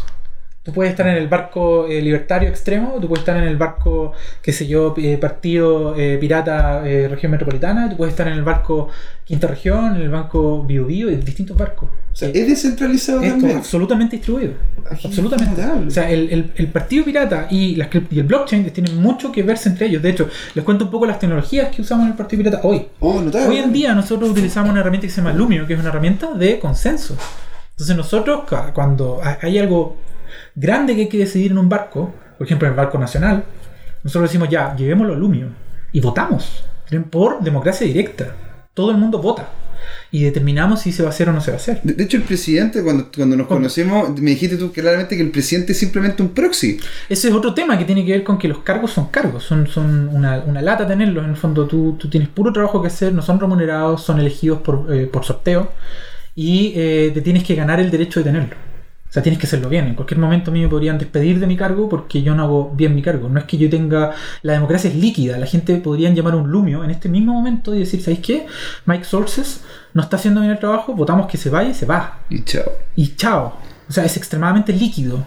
Tú 0.63 0.71
puedes 0.73 0.91
estar 0.91 1.07
en 1.07 1.15
el 1.17 1.27
barco 1.27 1.87
eh, 1.87 1.99
libertario 2.03 2.47
extremo, 2.47 2.97
tú 3.01 3.07
puedes 3.07 3.21
estar 3.21 3.35
en 3.35 3.45
el 3.45 3.57
barco, 3.57 4.11
qué 4.43 4.51
sé 4.53 4.67
yo, 4.67 4.93
eh, 4.97 5.17
Partido 5.17 5.95
eh, 5.97 6.17
Pirata 6.19 6.81
Región 6.81 7.31
Metropolitana, 7.31 7.89
tú 7.89 7.97
puedes 7.97 8.11
estar 8.13 8.27
en 8.27 8.33
el 8.35 8.43
barco 8.43 8.87
Quinta 9.25 9.47
Región, 9.47 9.95
en 9.95 10.03
el 10.03 10.09
banco 10.09 10.63
Bio 10.63 10.85
Bio, 10.85 11.09
en 11.09 11.25
distintos 11.25 11.57
barcos. 11.57 11.89
O 11.89 12.15
sea, 12.15 12.29
es 12.29 12.47
descentralizado 12.47 13.21
esto 13.21 13.37
también. 13.39 13.57
absolutamente 13.57 14.17
distribuido. 14.17 14.53
Ah, 14.85 14.89
Absolutamente. 15.03 15.61
O 15.87 15.89
sea, 15.89 16.11
el, 16.11 16.29
el- 16.31 16.51
el 16.55 16.67
partido 16.67 17.05
pirata 17.05 17.47
y, 17.49 17.75
las 17.77 17.87
y 18.11 18.19
el 18.19 18.25
blockchain 18.25 18.69
tienen 18.71 18.97
mucho 19.01 19.31
que 19.31 19.41
verse 19.41 19.67
entre 19.69 19.87
ellos. 19.87 20.03
De 20.03 20.09
hecho, 20.11 20.29
les 20.53 20.63
cuento 20.63 20.85
un 20.85 20.91
poco 20.91 21.07
las 21.07 21.17
tecnologías 21.17 21.73
que 21.75 21.81
usamos 21.81 22.03
en 22.05 22.11
el 22.11 22.17
partido 22.17 22.43
pirata 22.43 22.59
hoy. 22.67 22.85
Oh. 22.99 23.19
Hoy 23.47 23.57
en 23.57 23.73
día 23.73 23.95
nosotros 23.95 24.29
utilizamos 24.29 24.69
una 24.69 24.81
herramienta 24.81 25.07
que 25.07 25.11
se 25.13 25.21
llama 25.21 25.33
Lumio, 25.33 25.65
que 25.65 25.73
es 25.73 25.79
una 25.79 25.89
herramienta 25.89 26.33
de 26.33 26.59
consenso. 26.59 27.15
Entonces 27.71 27.95
nosotros, 27.95 28.41
cuando 28.75 29.21
ha- 29.23 29.39
hay 29.41 29.57
algo 29.57 29.95
grande 30.55 30.95
que 30.95 31.01
hay 31.01 31.09
que 31.09 31.17
decidir 31.17 31.51
en 31.51 31.57
un 31.57 31.69
barco, 31.69 32.13
por 32.37 32.47
ejemplo 32.47 32.67
en 32.67 32.73
el 32.73 32.77
barco 32.77 32.97
nacional, 32.97 33.43
nosotros 34.03 34.29
decimos 34.29 34.49
ya, 34.49 34.75
llevémoslo 34.75 35.13
a 35.13 35.17
Lumio 35.17 35.47
y 35.91 36.01
votamos 36.01 36.63
por 37.09 37.41
democracia 37.41 37.87
directa. 37.87 38.35
Todo 38.73 38.91
el 38.91 38.97
mundo 38.97 39.19
vota 39.19 39.49
y 40.11 40.23
determinamos 40.23 40.81
si 40.81 40.91
se 40.91 41.03
va 41.03 41.09
a 41.09 41.11
hacer 41.11 41.29
o 41.29 41.33
no 41.33 41.41
se 41.41 41.51
va 41.51 41.55
a 41.55 41.59
hacer. 41.59 41.81
De, 41.83 42.03
hecho, 42.03 42.17
el 42.17 42.23
presidente, 42.23 42.83
cuando, 42.83 43.09
cuando 43.15 43.37
nos 43.37 43.47
¿Cómo? 43.47 43.59
conocemos, 43.59 44.09
me 44.19 44.31
dijiste 44.31 44.57
tú 44.57 44.71
claramente 44.71 45.15
que 45.15 45.21
el 45.21 45.31
presidente 45.31 45.71
es 45.71 45.79
simplemente 45.79 46.21
un 46.21 46.29
proxy. 46.29 46.79
Ese 47.07 47.29
es 47.29 47.33
otro 47.33 47.53
tema 47.53 47.77
que 47.77 47.85
tiene 47.85 48.05
que 48.05 48.11
ver 48.11 48.23
con 48.23 48.37
que 48.37 48.47
los 48.47 48.59
cargos 48.59 48.91
son 48.91 49.07
cargos, 49.07 49.43
son, 49.43 49.67
son 49.67 50.09
una, 50.09 50.39
una 50.39 50.61
lata 50.61 50.85
tenerlos. 50.85 51.23
En 51.23 51.31
el 51.31 51.37
fondo, 51.37 51.65
tú, 51.65 51.95
tú 51.97 52.09
tienes 52.09 52.29
puro 52.29 52.51
trabajo 52.51 52.81
que 52.81 52.87
hacer, 52.87 53.13
no 53.13 53.21
son 53.21 53.39
remunerados, 53.39 54.03
son 54.03 54.19
elegidos 54.19 54.61
por, 54.61 54.93
eh, 54.93 55.05
por 55.07 55.23
sorteo 55.23 55.71
y 56.35 56.73
eh, 56.75 57.11
te 57.13 57.21
tienes 57.21 57.43
que 57.43 57.55
ganar 57.55 57.79
el 57.79 57.89
derecho 57.89 58.19
de 58.19 58.25
tenerlo. 58.25 58.70
O 59.11 59.13
sea, 59.13 59.21
tienes 59.21 59.41
que 59.41 59.45
hacerlo 59.45 59.67
bien. 59.67 59.87
En 59.87 59.95
cualquier 59.95 60.21
momento 60.21 60.51
a 60.51 60.53
mí 60.53 60.61
me 60.61 60.69
podrían 60.69 60.97
despedir 60.97 61.37
de 61.41 61.45
mi 61.45 61.57
cargo 61.57 61.89
porque 61.89 62.21
yo 62.23 62.33
no 62.33 62.43
hago 62.43 62.71
bien 62.73 62.95
mi 62.95 63.01
cargo. 63.01 63.27
No 63.27 63.41
es 63.41 63.45
que 63.45 63.57
yo 63.57 63.69
tenga. 63.69 64.11
La 64.41 64.53
democracia 64.53 64.89
es 64.89 64.95
líquida. 64.95 65.37
La 65.37 65.47
gente 65.47 65.75
podrían 65.75 66.15
llamar 66.15 66.33
un 66.33 66.49
lumio 66.49 66.81
en 66.81 66.91
este 66.91 67.09
mismo 67.09 67.33
momento 67.33 67.75
y 67.75 67.79
decir: 67.79 68.01
¿Sabéis 68.01 68.21
qué? 68.21 68.45
Mike 68.85 69.03
Sources 69.03 69.65
no 69.93 70.01
está 70.01 70.15
haciendo 70.15 70.39
bien 70.39 70.53
el 70.53 70.59
trabajo, 70.59 70.93
votamos 70.93 71.27
que 71.27 71.37
se 71.37 71.49
vaya 71.49 71.71
y 71.71 71.73
se 71.73 71.85
va. 71.85 72.19
Y 72.29 72.45
chao. 72.45 72.71
Y 72.95 73.15
chao. 73.17 73.57
O 73.89 73.91
sea, 73.91 74.05
es 74.05 74.15
extremadamente 74.15 74.71
líquido. 74.71 75.25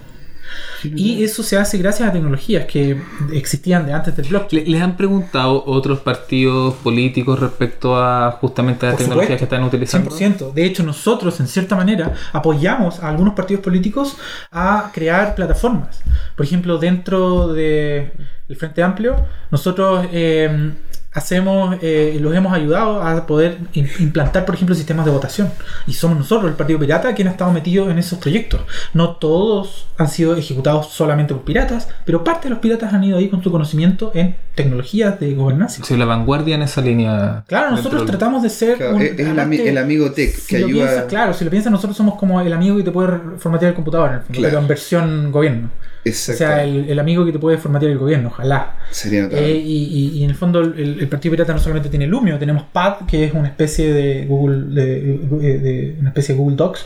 Y 0.85 1.25
eso 1.25 1.43
se 1.43 1.57
hace 1.57 1.79
gracias 1.79 2.09
a 2.09 2.13
tecnologías 2.13 2.67
que 2.67 3.01
existían 3.33 3.87
de 3.87 3.93
antes 3.95 4.17
del 4.17 4.27
blockchain. 4.29 4.65
Le- 4.65 4.71
¿Les 4.71 4.83
han 4.83 4.97
preguntado 4.97 5.63
otros 5.67 6.01
partidos 6.01 6.75
políticos 6.75 7.39
respecto 7.41 7.97
a 7.97 8.33
justamente 8.41 8.87
las 8.87 8.95
Por 8.95 8.99
tecnologías 9.01 9.39
supuesto, 9.39 9.49
que 9.49 9.55
están 9.57 9.65
utilizando? 9.67 10.11
100%. 10.11 10.53
De 10.53 10.65
hecho, 10.65 10.83
nosotros, 10.83 11.41
en 11.41 11.49
cierta 11.49 11.75
manera, 11.77 12.13
apoyamos 12.33 13.01
a 13.01 13.09
algunos 13.09 13.35
partidos 13.35 13.63
políticos 13.63 14.17
a 14.53 14.91
crear 14.93 15.35
plataformas. 15.35 16.01
Por 16.37 16.45
ejemplo, 16.45 16.79
dentro 16.79 17.49
del 17.55 18.11
Frente 18.59 18.83
Amplio, 18.83 19.17
nosotros 19.51 20.07
eh, 20.13 20.73
hacemos, 21.15 21.77
eh, 21.81 22.19
los 22.21 22.35
hemos 22.35 22.53
ayudado 22.53 23.03
a 23.03 23.27
poder 23.27 23.59
im- 23.75 23.89
implantar, 24.01 24.45
por 24.45 24.55
ejemplo, 24.57 24.75
sistemas 24.75 25.05
de 25.07 25.13
votación. 25.13 25.51
Y 25.87 25.93
somos 25.95 26.19
nosotros, 26.19 26.51
el 26.51 26.57
Partido 26.57 26.79
Pirata, 26.81 27.15
quien 27.15 27.29
ha 27.29 27.31
estado 27.31 27.53
metido 27.53 27.89
en 27.91 27.99
esos 27.99 28.19
proyectos. 28.19 28.63
No 28.93 29.13
todos 29.17 29.87
han 29.97 30.09
sido 30.09 30.37
ejecutados 30.37 30.89
solamente 30.91 31.33
por 31.33 31.45
piratas, 31.45 31.89
pero 32.05 32.25
parte 32.25 32.45
de 32.49 32.51
los 32.51 32.59
piratas 32.59 32.93
han 32.93 33.05
ido 33.05 33.17
ahí 33.19 33.29
con 33.29 33.43
su 33.43 33.51
conocimiento 33.53 34.11
en 34.15 34.35
tecnologías 34.57 35.19
de 35.21 35.35
gobernanza. 35.35 35.85
Soy 35.85 35.97
la 35.97 36.05
vanguardia 36.05 36.57
en 36.57 36.63
esa 36.63 36.81
línea. 36.81 37.45
Claro, 37.47 37.71
nosotros 37.71 38.03
del- 38.03 38.11
tratamos 38.11 38.43
de 38.43 38.51
ser 38.51 38.77
Claro, 38.77 38.97
un- 38.97 39.03
es, 39.03 39.19
el, 39.19 39.27
ami- 39.39 39.55
aparte- 39.57 39.69
el 39.69 39.79
amigo 39.79 40.11
tech 40.13 40.35
si 40.35 40.47
que 40.49 40.59
lo 40.61 40.67
ayuda. 40.67 40.87
piensas, 40.87 41.05
claro, 41.05 41.33
si 41.35 41.45
lo 41.45 41.51
piensas, 41.51 41.71
nosotros 41.73 41.97
somos 41.97 42.17
como 42.17 42.41
el 42.41 42.53
amigo 42.53 42.77
que 42.77 42.83
te 42.83 42.91
puede 42.91 43.19
formatear 43.39 43.71
el 43.71 43.75
computador, 43.77 44.09
en 44.11 44.15
el 44.17 44.21
fondo, 44.23 44.39
Claro. 44.39 44.51
pero 44.51 44.61
en 44.63 44.69
versión 44.69 45.33
gobierno. 45.33 45.71
O 46.05 46.09
Exacto. 46.09 46.39
sea, 46.39 46.65
el, 46.65 46.89
el 46.91 46.99
amigo 46.99 47.25
que 47.25 47.33
te 47.33 47.39
puede 47.39 47.57
formatear 47.57 47.93
el 47.93 47.99
gobierno, 47.99 48.29
ojalá. 48.29 48.77
Sería 48.91 49.23
notable. 49.23 49.53
Eh, 49.53 49.57
y, 49.57 49.85
y- 49.85 50.19
y 50.19 50.25
en 50.25 50.31
el 50.31 50.37
fondo, 50.37 50.61
el, 50.61 50.99
el 51.01 51.09
Partido 51.09 51.31
Pirata 51.33 51.53
no 51.55 51.59
solamente 51.59 51.89
tiene 51.89 52.07
Lumio, 52.07 52.39
tenemos 52.39 52.65
Pad, 52.73 53.07
que 53.07 53.25
es 53.25 53.33
una 53.33 53.49
especie 53.49 53.93
de 53.93 54.27
Google, 54.27 54.75
de, 54.75 55.19
de- 55.19 55.59
de- 55.59 55.97
una 56.01 56.11
especie 56.11 56.35
de 56.35 56.41
Google 56.41 56.57
Docs, 56.57 56.85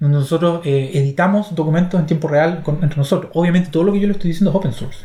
donde 0.00 0.18
nosotros 0.18 0.60
eh, 0.64 0.90
editamos 0.94 1.54
documentos 1.54 1.98
en 2.00 2.06
tiempo 2.06 2.26
real 2.28 2.62
con- 2.64 2.80
entre 2.82 2.96
nosotros. 2.98 3.30
Obviamente, 3.34 3.70
todo 3.70 3.84
lo 3.84 3.92
que 3.92 4.00
yo 4.00 4.06
le 4.08 4.12
estoy 4.14 4.30
diciendo 4.30 4.50
es 4.50 4.56
open 4.56 4.72
source. 4.72 4.98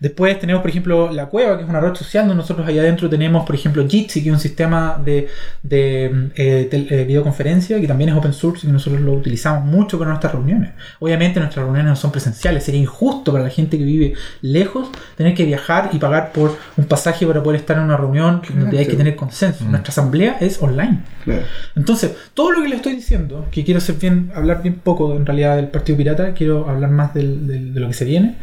Después 0.00 0.38
tenemos, 0.38 0.60
por 0.62 0.70
ejemplo, 0.70 1.10
La 1.12 1.26
Cueva, 1.26 1.56
que 1.56 1.62
es 1.64 1.68
una 1.68 1.80
red 1.80 1.94
social 1.94 2.26
donde 2.26 2.40
nosotros 2.42 2.66
allá 2.66 2.82
adentro 2.82 3.08
tenemos, 3.08 3.46
por 3.46 3.54
ejemplo, 3.54 3.86
Jitsi, 3.88 4.22
que 4.22 4.28
es 4.28 4.34
un 4.34 4.40
sistema 4.40 5.00
de, 5.04 5.28
de 5.62 6.30
eh, 6.34 6.68
tel- 6.70 6.86
eh, 6.90 7.04
videoconferencia, 7.04 7.80
que 7.80 7.86
también 7.86 8.10
es 8.10 8.16
open 8.16 8.32
source 8.32 8.66
y 8.66 8.68
que 8.68 8.72
nosotros 8.72 9.00
lo 9.02 9.12
utilizamos 9.14 9.64
mucho 9.64 9.98
para 9.98 10.10
nuestras 10.10 10.32
reuniones. 10.32 10.70
Obviamente 11.00 11.40
nuestras 11.40 11.64
reuniones 11.64 11.90
no 11.90 11.96
son 11.96 12.12
presenciales, 12.12 12.64
sería 12.64 12.80
injusto 12.80 13.32
para 13.32 13.44
la 13.44 13.50
gente 13.50 13.78
que 13.78 13.84
vive 13.84 14.14
lejos 14.42 14.88
tener 15.16 15.34
que 15.34 15.44
viajar 15.44 15.90
y 15.92 15.98
pagar 15.98 16.32
por 16.32 16.56
un 16.76 16.84
pasaje 16.86 17.26
para 17.26 17.42
poder 17.42 17.60
estar 17.60 17.76
en 17.76 17.84
una 17.84 17.96
reunión 17.96 18.42
donde 18.60 18.78
hay 18.78 18.86
que 18.86 18.96
tener 18.96 19.16
consenso. 19.16 19.64
Nuestra 19.64 19.90
asamblea 19.90 20.36
es 20.40 20.60
online. 20.62 21.00
Claro. 21.24 21.42
Entonces, 21.76 22.12
todo 22.34 22.50
lo 22.52 22.62
que 22.62 22.68
le 22.68 22.76
estoy 22.76 22.94
diciendo, 22.94 23.46
que 23.50 23.64
quiero 23.64 23.78
hacer 23.78 23.94
bien, 23.96 24.30
hablar 24.34 24.62
bien 24.62 24.74
poco 24.76 25.14
en 25.16 25.24
realidad 25.24 25.56
del 25.56 25.68
Partido 25.68 25.96
Pirata, 25.98 26.34
quiero 26.34 26.68
hablar 26.68 26.90
más 26.90 27.14
del- 27.14 27.46
del- 27.46 27.74
de 27.74 27.80
lo 27.80 27.88
que 27.88 27.94
se 27.94 28.04
viene. 28.04 28.36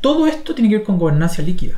Todo 0.00 0.26
esto 0.26 0.54
tiene 0.54 0.68
que 0.70 0.76
ver 0.78 0.84
con 0.86 0.98
gobernanza 0.98 1.42
líquida, 1.42 1.74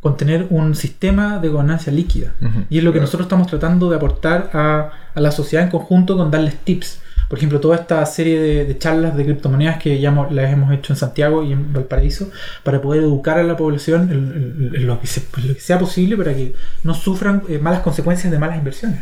con 0.00 0.16
tener 0.16 0.46
un 0.50 0.74
sistema 0.74 1.38
de 1.38 1.48
gobernanza 1.48 1.90
líquida. 1.90 2.34
Y 2.68 2.78
es 2.78 2.84
lo 2.84 2.90
que 2.90 2.98
Claro. 2.98 3.02
nosotros 3.06 3.26
estamos 3.26 3.46
tratando 3.46 3.90
de 3.90 3.96
aportar 3.96 4.50
a, 4.52 4.90
a 5.14 5.20
la 5.20 5.30
sociedad 5.30 5.64
en 5.64 5.70
conjunto 5.70 6.16
con 6.16 6.30
darles 6.30 6.56
tips. 6.64 7.00
Por 7.30 7.38
ejemplo, 7.38 7.60
toda 7.60 7.76
esta 7.76 8.04
serie 8.06 8.40
de, 8.64 8.76
charlas 8.76 9.16
de 9.16 9.24
criptomonedas 9.24 9.78
que 9.80 10.00
ya 10.00 10.10
las 10.32 10.52
hemos 10.52 10.72
hecho 10.74 10.92
en 10.92 10.96
Santiago 10.96 11.44
y 11.44 11.52
en 11.52 11.72
Valparaíso 11.72 12.28
para 12.64 12.82
poder 12.82 13.04
educar 13.04 13.38
a 13.38 13.44
la 13.44 13.56
población 13.56 14.10
en, 14.10 14.86
lo, 14.86 15.00
que 15.00 15.06
sea 15.06 15.78
posible 15.78 16.16
para 16.16 16.34
que 16.34 16.54
no 16.82 16.92
sufran 16.92 17.44
eh, 17.48 17.58
malas 17.58 17.82
consecuencias 17.82 18.32
de 18.32 18.38
malas 18.40 18.58
inversiones. 18.58 18.98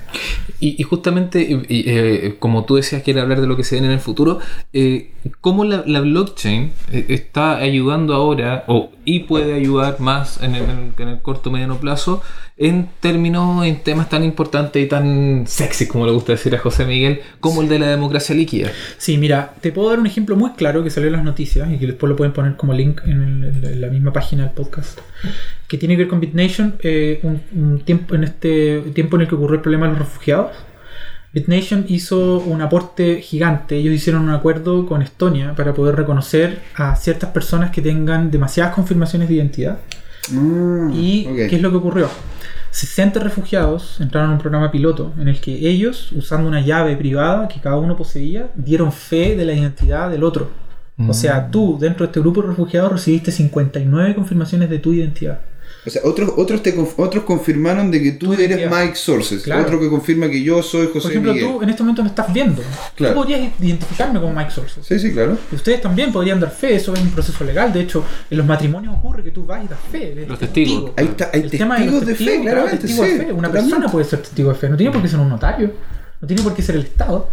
Y, 0.60 0.76
y 0.78 0.82
justamente, 0.82 1.40
y- 1.40 1.84
eh, 1.88 2.36
como 2.38 2.66
tú 2.66 2.76
decías, 2.76 3.02
quiere 3.02 3.20
hablar 3.22 3.40
de 3.40 3.46
lo 3.46 3.56
que 3.56 3.64
se 3.64 3.76
viene 3.76 3.86
en 3.86 3.94
el 3.94 4.00
futuro, 4.00 4.40
eh, 4.74 5.12
¿cómo 5.40 5.64
la, 5.64 5.82
la 5.86 6.00
blockchain 6.00 6.72
eh, 6.92 7.06
está 7.08 7.56
ayudando 7.56 8.12
ahora, 8.12 8.64
o 8.66 8.90
y 9.06 9.20
puede 9.20 9.54
ayudar 9.54 10.00
más 10.00 10.38
en 10.42 10.54
el- 10.54 10.92
en 10.98 11.08
el 11.08 11.20
corto 11.22 11.50
mediano 11.50 11.78
plazo, 11.78 12.20
en 12.60 12.88
términos, 13.00 13.64
en 13.64 13.82
temas 13.84 14.08
tan 14.08 14.24
importantes 14.24 14.82
y 14.84 14.86
tan 14.88 15.44
sexy, 15.46 15.86
como 15.86 16.04
le 16.06 16.12
gusta 16.12 16.32
decir 16.32 16.54
a 16.56 16.58
José 16.58 16.84
Miguel, 16.84 17.20
como 17.40 17.62
el 17.62 17.68
de 17.68 17.78
la 17.78 17.86
democracia 17.88 18.34
líquida? 18.34 18.70
Sí, 18.98 19.16
mira, 19.16 19.54
te 19.60 19.70
puedo 19.70 19.90
dar 19.90 20.00
un 20.00 20.06
ejemplo 20.06 20.34
muy 20.36 20.50
claro 20.52 20.82
que 20.82 20.90
salió 20.90 21.06
en 21.08 21.12
las 21.14 21.24
noticias 21.24 21.70
y 21.70 21.78
que 21.78 21.86
después 21.86 22.10
lo 22.10 22.16
pueden 22.16 22.32
poner 22.32 22.56
como 22.56 22.72
link 22.74 23.00
en, 23.04 23.22
el- 23.44 23.64
en 23.64 23.80
la- 23.80 23.88
misma 23.88 24.12
página 24.12 24.44
del 24.44 24.52
podcast, 24.52 24.98
que 25.68 25.78
tiene 25.78 25.94
que 25.94 26.02
ver 26.02 26.08
con 26.08 26.20
BitNation, 26.20 26.74
eh, 26.82 27.20
un, 27.22 27.40
un 27.54 27.80
tiempo 27.80 28.14
en 28.16 28.24
este 28.24 28.80
tiempo 28.94 29.16
en 29.16 29.22
el 29.22 29.28
que 29.28 29.34
ocurrió 29.36 29.56
el 29.56 29.62
problema 29.62 29.86
de 29.86 29.92
los 29.92 30.00
refugiados. 30.00 30.50
BitNation 31.32 31.84
hizo 31.88 32.38
un 32.40 32.62
aporte 32.62 33.20
gigante. 33.20 33.76
Ellos 33.76 33.94
hicieron 33.94 34.22
un 34.22 34.30
acuerdo 34.30 34.86
con 34.86 35.02
Estonia 35.02 35.54
para 35.54 35.74
poder 35.74 35.94
reconocer 35.94 36.60
a 36.74 36.96
ciertas 36.96 37.30
personas 37.30 37.70
que 37.70 37.82
tengan 37.82 38.30
demasiadas 38.30 38.74
confirmaciones 38.74 39.28
de 39.28 39.34
identidad 39.36 39.78
Ah, 40.34 40.90
¿Y 40.94 41.24
qué 41.48 41.56
es 41.56 41.62
lo 41.62 41.70
que 41.70 41.76
ocurrió? 41.76 42.08
60 42.70 43.20
refugiados 43.20 44.00
entraron 44.00 44.30
a 44.30 44.32
un 44.34 44.38
programa 44.38 44.70
piloto 44.70 45.12
en 45.18 45.28
el 45.28 45.40
que 45.40 45.68
ellos, 45.68 46.12
usando 46.12 46.48
una 46.48 46.60
llave 46.60 46.96
privada 46.96 47.48
que 47.48 47.60
cada 47.60 47.76
uno 47.76 47.96
poseía, 47.96 48.50
dieron 48.54 48.92
fe 48.92 49.36
de 49.36 49.44
la 49.44 49.52
identidad 49.52 50.10
del 50.10 50.24
otro. 50.24 50.50
O 51.08 51.14
sea, 51.14 51.48
tú, 51.48 51.78
dentro 51.80 52.04
de 52.04 52.10
este 52.10 52.18
grupo 52.20 52.42
de 52.42 52.48
refugiados, 52.48 52.90
recibiste 52.90 53.30
59 53.30 54.16
confirmaciones 54.16 54.68
de 54.68 54.80
tu 54.80 54.92
identidad. 54.92 55.40
O 55.88 55.90
sea, 55.90 56.02
otros, 56.04 56.32
otros, 56.36 56.62
te 56.62 56.76
conf- 56.76 56.92
otros 56.96 57.24
confirmaron 57.24 57.90
de 57.90 58.02
que 58.02 58.12
tú 58.12 58.26
Tu 58.34 58.40
eres. 58.42 58.70
Mike 58.70 58.94
Sources. 58.94 59.42
Claro. 59.42 59.62
Otro 59.62 59.80
que 59.80 59.88
confirma 59.88 60.28
que 60.28 60.42
yo 60.42 60.62
soy 60.62 60.86
José 60.86 61.00
Por 61.00 61.10
ejemplo, 61.10 61.32
Miguel. 61.32 61.48
tú 61.50 61.62
en 61.62 61.68
este 61.70 61.82
momento 61.82 62.02
me 62.02 62.08
estás 62.10 62.32
viendo. 62.32 62.62
Claro. 62.94 63.14
Tú 63.14 63.20
podrías 63.20 63.40
identificarme 63.60 64.20
como 64.20 64.32
Mike 64.34 64.50
Sources. 64.50 64.86
Sí, 64.86 64.98
sí, 64.98 65.12
claro. 65.12 65.36
Y 65.50 65.54
ustedes 65.56 65.80
también 65.80 66.12
podrían 66.12 66.38
dar 66.38 66.50
fe, 66.50 66.76
eso 66.76 66.92
es 66.94 67.00
un 67.00 67.10
proceso 67.10 67.42
legal. 67.44 67.72
De 67.72 67.80
hecho, 67.80 68.04
en 68.30 68.38
los 68.38 68.46
matrimonios 68.46 68.94
ocurre 68.96 69.24
que 69.24 69.30
tú 69.30 69.44
vas 69.46 69.64
y 69.64 69.68
das 69.68 69.78
fe. 69.90 70.12
eres 70.12 70.28
Los 70.28 70.38
testigos. 70.38 70.84
testigo. 70.86 70.94
Ahí 70.96 71.06
está, 71.06 71.30
hay 71.32 71.40
El 71.42 71.50
tema 71.50 71.78
de 71.78 71.86
los 71.86 72.04
testigos 72.04 72.06
de 72.06 72.14
fe, 72.36 72.40
claramente. 72.42 72.76
testigo 72.78 73.02
de 73.04 73.10
sí, 73.10 73.16
fe. 73.18 73.22
Una 73.32 73.48
totalmente. 73.48 73.70
persona 73.70 73.92
puede 73.92 74.04
ser 74.04 74.18
testigo 74.20 74.48
de 74.50 74.54
fe, 74.54 74.68
no 74.68 74.76
tiene 74.76 74.92
por 74.92 75.02
qué 75.02 75.08
ser 75.08 75.20
un 75.20 75.28
notario, 75.28 75.72
no 76.20 76.26
tiene 76.28 76.42
por 76.42 76.54
qué 76.54 76.62
ser 76.62 76.74
el 76.76 76.82
Estado. 76.82 77.28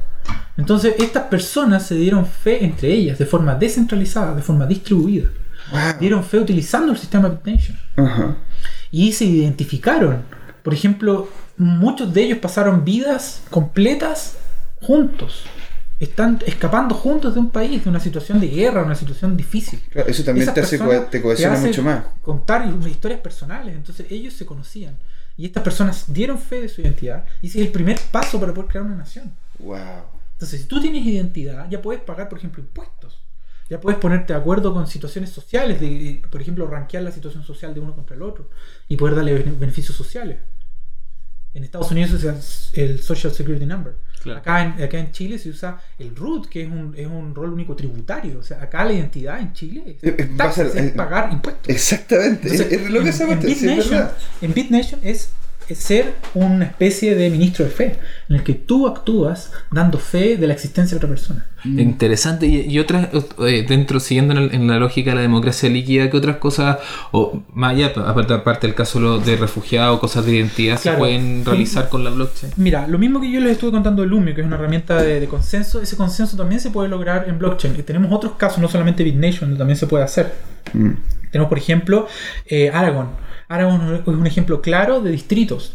Entonces, 0.58 0.96
estas 1.00 1.24
personas 1.24 1.86
se 1.86 1.96
dieron 1.96 2.26
fe 2.26 2.63
entre 2.63 2.91
ellas 2.94 3.18
de 3.20 3.26
forma 3.26 3.56
descentralizada, 3.56 4.34
de 4.34 4.41
forma 4.41 4.65
distribuida. 4.65 5.30
Wow. 5.71 5.99
Dieron 5.99 6.23
fe 6.23 6.39
utilizando 6.39 6.91
el 6.91 6.97
sistema 6.97 7.30
BitNation 7.30 7.78
Ajá. 7.95 8.38
y 8.91 9.12
se 9.12 9.25
identificaron. 9.25 10.23
Por 10.63 10.73
ejemplo, 10.73 11.30
muchos 11.58 12.13
de 12.13 12.23
ellos 12.23 12.39
pasaron 12.39 12.84
vidas 12.84 13.41
completas 13.49 14.38
juntos. 14.82 15.43
Están 15.99 16.39
escapando 16.45 16.93
juntos 16.93 17.34
de 17.34 17.39
un 17.39 17.49
país, 17.49 17.84
de 17.84 17.89
una 17.89 17.99
situación 17.99 18.39
de 18.41 18.47
guerra, 18.47 18.84
una 18.84 18.95
situación 18.95 19.38
difícil. 19.38 19.82
Claro, 19.89 20.10
eso 20.10 20.23
también 20.23 20.43
Esas 20.43 20.56
te 20.56 20.62
hace 20.62 20.78
te 21.10 21.21
cohesiona 21.21 21.58
mucho 21.58 21.84
más. 21.84 22.04
Contar 22.21 22.67
historias 22.88 23.21
personales, 23.21 23.75
entonces 23.75 24.08
ellos 24.10 24.34
se 24.34 24.45
conocían. 24.45 24.97
Y 25.38 25.45
estas 25.45 25.63
personas 25.63 26.06
dieron 26.08 26.38
fe 26.38 26.62
de 26.62 26.69
su 26.69 26.82
identidad. 26.82 27.25
Y 27.41 27.47
ese 27.47 27.60
es 27.60 27.65
el 27.65 27.71
primer 27.71 27.99
paso 28.12 28.39
para 28.39 28.54
poder 28.54 28.69
crear 28.69 28.86
una 28.86 28.95
nación. 28.95 29.34
Wow. 29.60 29.78
Entonces, 30.34 30.62
si 30.62 30.67
tú 30.67 30.82
tienes 30.82 31.06
identidad, 31.06 31.69
ya 31.69 31.82
puedes 31.82 32.01
pagar, 32.01 32.28
por 32.28 32.39
ejemplo, 32.39 32.62
impuestos. 32.62 33.24
Ya 33.69 33.80
puedes 33.82 33.99
ponerte 33.99 34.34
de 34.34 34.39
acuerdo 34.39 34.73
con 34.73 34.86
situaciones 34.88 35.32
sociales, 35.32 35.80
de, 35.82 35.88
de, 35.89 36.21
por 36.30 36.39
ejemplo, 36.41 36.67
rankear 36.67 37.01
la 37.04 37.12
situación 37.12 37.43
social 37.43 37.73
de 37.73 37.80
uno 37.80 37.95
contra 37.95 38.15
el 38.15 38.21
otro 38.21 38.49
y 38.88 38.95
poder 38.95 39.15
darle 39.15 39.34
bene- 39.34 39.54
beneficios 39.58 39.97
sociales. 39.97 40.38
En 41.54 41.63
Estados 41.63 41.89
Unidos 41.91 42.12
se 42.12 42.17
usa 42.17 42.36
el 42.73 43.01
Social 43.01 43.32
Security 43.34 43.65
Number. 43.65 43.93
Claro. 44.21 44.39
Acá, 44.39 44.62
en, 44.63 44.84
acá 44.84 44.99
en 44.99 45.12
Chile 45.12 45.39
se 45.39 45.49
usa 45.49 45.80
el 45.97 46.15
RUT, 46.15 46.47
que 46.47 46.63
es 46.63 46.67
un, 46.69 46.93
es 46.97 47.08
un 47.08 47.34
rol 47.34 47.54
único 47.54 47.75
tributario. 47.75 48.39
O 48.39 48.43
sea, 48.43 48.62
acá 48.62 48.84
la 48.84 48.91
identidad 48.93 49.39
en 49.39 49.54
Chile 49.54 49.84
es, 49.88 50.04
Eh, 50.04 50.15
eh, 50.17 50.32
taxes, 50.38 50.67
pasa- 50.67 50.80
es 50.80 50.86
eh, 50.88 50.93
pagar 50.95 51.32
impuestos. 51.32 51.69
Exactamente. 51.69 52.49
Entonces, 52.49 52.71
es, 52.71 52.82
es 52.82 52.89
lo 52.89 53.01
que 53.01 53.10
en, 53.10 53.69
en 53.69 53.78
verdad. 53.78 54.17
en 54.41 54.54
BitNation 54.54 54.99
es, 55.04 55.08
es 55.08 55.30
ser 55.73 56.13
una 56.36 56.65
especie 56.65 57.15
de 57.15 57.30
ministro 57.32 57.65
de 57.65 57.71
fe, 57.71 57.95
en 58.30 58.36
el 58.36 58.43
que 58.43 58.54
tú 58.54 58.88
actúas 58.88 59.51
dando 59.71 59.97
fe 59.97 60.38
de 60.38 60.45
la 60.45 60.54
existencia 60.54 60.93
de 60.93 60.97
otra 60.97 61.10
persona. 61.10 61.45
Interesante. 61.63 62.45
Y, 62.45 62.62
y 62.69 62.78
otras, 62.78 63.08
eh, 63.39 63.65
dentro, 63.67 63.99
siguiendo 63.99 64.34
en, 64.34 64.39
el- 64.43 64.54
en 64.54 64.67
la 64.67 64.78
lógica 64.78 65.10
de 65.12 65.15
la 65.15 65.21
democracia 65.23 65.67
líquida, 65.69 66.10
¿qué 66.12 66.17
otras 66.17 66.38
cosas, 66.38 66.78
o 67.12 67.41
más 67.54 67.71
allá, 67.73 67.91
aparte, 68.06 68.34
aparte 68.36 68.67
del 68.67 68.75
caso 68.75 69.17
de 69.19 69.36
refugiados, 69.36 69.99
cosas 69.99 70.25
de 70.25 70.36
identidad, 70.36 70.80
Claro. 70.80 70.97
se 70.97 70.99
pueden 70.99 71.43
realizar 71.45 71.89
con 71.89 72.04
la 72.04 72.12
blockchain? 72.12 72.54
Mira, 72.58 72.88
lo 72.88 72.99
mismo 72.99 73.19
que 73.19 73.32
yo 73.32 73.39
les 73.39 73.54
estuve 73.54 73.71
contando 73.71 74.04
de 74.04 74.08
Lumio, 74.10 74.36
que 74.36 74.41
es 74.41 74.47
una 74.47 74.58
herramienta 74.58 75.01
de, 75.01 75.19
de 75.19 75.28
consenso, 75.28 75.82
ese 75.82 75.95
consenso 75.97 76.38
también 76.38 76.62
se 76.62 76.69
puede 76.69 76.89
lograr 76.89 77.25
en 77.28 77.39
blockchain. 77.39 77.75
Y 77.80 77.82
tenemos 77.82 78.12
otros 78.12 78.34
casos, 78.34 78.60
no 78.60 78.67
solamente 78.67 79.04
BitNation, 79.04 79.49
donde 79.49 79.58
también 79.58 79.78
se 79.78 79.88
puede 79.88 80.04
hacer. 80.04 80.34
Mm. 80.73 80.89
Tenemos, 81.32 81.49
por 81.49 81.58
ejemplo, 81.58 82.08
eh, 82.45 82.69
Aragon. 82.73 83.10
Aragon 83.47 83.95
es 84.01 84.08
un 84.08 84.25
ejemplo 84.27 84.62
claro 84.62 85.01
de 85.01 85.12
distritos, 85.12 85.73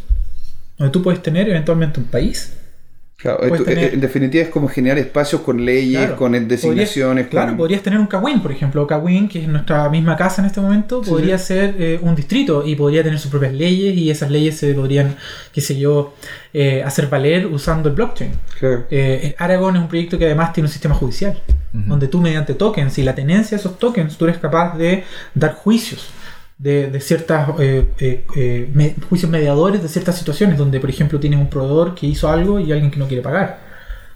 donde 0.79 0.93
tú 0.93 1.03
puedes 1.03 1.23
tener 1.23 1.49
eventualmente 1.49 2.01
un 2.01 2.07
país. 2.07 2.55
Claro, 3.17 3.43
esto, 3.43 3.65
tener- 3.65 3.93
en 3.93 4.01
definitiva 4.01 4.43
es 4.45 4.49
como 4.49 4.67
generar 4.67 4.97
espacios 4.97 5.43
con 5.43 5.63
leyes, 5.63 5.99
Claro. 6.01 6.17
con 6.17 6.33
designaciones. 6.49 7.27
Podrías, 7.27 7.29
claro, 7.29 7.49
con... 7.49 7.57
podrías 7.59 7.83
tener 7.83 7.99
un 7.99 8.07
Kawin, 8.07 8.41
por 8.41 8.51
ejemplo. 8.51 8.87
Kawin, 8.87 9.29
que 9.29 9.43
es 9.43 9.47
nuestra 9.47 9.91
misma 9.91 10.17
casa 10.17 10.41
en 10.41 10.47
este 10.47 10.59
momento, 10.63 11.05
Sí, 11.05 11.11
podría 11.11 11.37
ser 11.37 11.75
eh, 11.79 11.99
un 12.01 12.17
distrito 12.17 12.67
y 12.67 12.77
podría 12.77 13.03
tener 13.03 13.19
sus 13.19 13.31
propias 13.31 13.53
leyes 13.53 13.95
y 13.95 14.09
esas 14.11 14.31
leyes 14.31 14.57
se 14.57 14.73
podrían, 14.73 15.17
qué 15.53 15.61
sé 15.61 15.79
yo, 15.79 16.15
eh, 16.55 16.83
hacer 16.83 17.09
valer 17.09 17.45
usando 17.47 17.91
el 17.91 17.95
blockchain. 17.95 18.33
Claro. 18.59 18.87
Eh, 18.91 19.35
Aragon 19.39 19.77
es 19.77 19.83
un 19.83 19.89
proyecto 19.89 20.17
que 20.19 20.25
además 20.25 20.55
tiene 20.55 20.69
un 20.69 20.73
sistema 20.73 20.95
judicial, 20.95 21.39
donde 21.75 22.09
tú 22.09 22.23
mediante 22.23 22.55
tokens 22.55 22.97
y 22.97 23.03
la 23.03 23.15
tenencia 23.15 23.55
de 23.59 23.61
esos 23.61 23.79
tokens, 23.79 24.17
tú 24.17 24.25
eres 24.25 24.39
capaz 24.39 24.79
de 24.79 25.05
dar 25.35 25.53
juicios 25.57 26.09
de, 26.61 26.91
de 26.91 27.01
ciertas 27.01 27.49
eh, 27.59 27.87
eh, 27.99 28.25
eh, 28.37 28.71
me- 28.75 28.95
juicios 29.09 29.31
mediadores 29.31 29.83
de 29.83 29.89
ciertas 29.89 30.19
situaciones, 30.19 30.59
donde 30.59 30.79
por 30.79 30.91
ejemplo 30.91 31.19
tienes 31.19 31.41
un 31.41 31.49
proveedor 31.49 31.95
que 31.95 32.07
hizo 32.07 32.29
algo 32.29 32.61
y 32.61 32.71
alguien 32.71 32.91
que 32.91 32.99
no 32.99 33.07
quiere 33.09 33.23
pagar. 33.23 33.59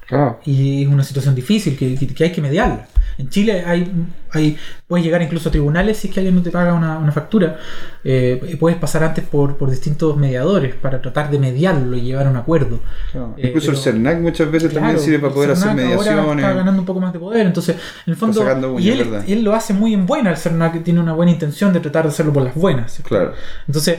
Claro. 0.06 0.38
Y 0.44 0.82
es 0.82 0.88
una 0.88 1.02
situación 1.04 1.34
difícil 1.34 1.76
que, 1.78 1.94
que- 1.96 2.06
que 2.14 2.24
hay 2.24 2.32
que 2.32 2.42
mediarla. 2.42 2.86
En 3.18 3.28
Chile 3.28 3.62
hay, 3.66 3.92
hay 4.32 4.56
puedes 4.88 5.04
llegar 5.04 5.22
incluso 5.22 5.48
a 5.48 5.52
tribunales 5.52 5.96
si 5.98 6.08
es 6.08 6.14
que 6.14 6.20
alguien 6.20 6.34
no 6.34 6.42
te 6.42 6.50
paga 6.50 6.74
una, 6.74 6.98
una 6.98 7.12
factura. 7.12 7.56
Eh, 8.02 8.56
puedes 8.58 8.76
pasar 8.78 9.04
antes 9.04 9.24
por, 9.24 9.56
por 9.56 9.70
distintos 9.70 10.16
mediadores 10.16 10.74
para 10.74 11.00
tratar 11.00 11.30
de 11.30 11.38
mediarlo 11.38 11.96
y 11.96 12.02
llevar 12.02 12.26
a 12.26 12.30
un 12.30 12.36
acuerdo. 12.36 12.80
Claro. 13.12 13.34
Eh, 13.36 13.46
Incluso 13.48 13.70
el 13.70 13.76
CERNAC 13.76 14.20
muchas 14.20 14.50
veces 14.50 14.72
también 14.72 14.98
sirve 14.98 15.18
para 15.20 15.32
poder 15.34 15.50
hacer 15.52 15.68
CERNAC 15.68 15.84
Ahora 15.86 16.00
está 16.00 16.14
mediaciones. 16.16 16.56
ganando 16.56 16.80
un 16.80 16.86
poco 16.86 17.00
más 17.00 17.12
de 17.12 17.18
poder. 17.18 17.46
Entonces, 17.46 17.76
en 18.06 18.10
el 18.12 18.16
fondo, 18.16 18.78
y 18.80 18.90
él, 18.90 19.44
lo 19.44 19.54
hace 19.54 19.72
muy 19.74 19.94
en 19.94 20.06
buena. 20.06 20.30
El 20.30 20.36
CERNAC 20.36 20.82
tiene 20.82 21.00
una 21.00 21.12
buena 21.12 21.32
intención 21.32 21.72
de 21.72 21.80
tratar 21.80 22.02
de 22.04 22.08
hacerlo 22.10 22.32
por 22.32 22.42
las 22.42 22.54
buenas. 22.54 23.00
Claro. 23.04 23.32
Entonces, 23.66 23.98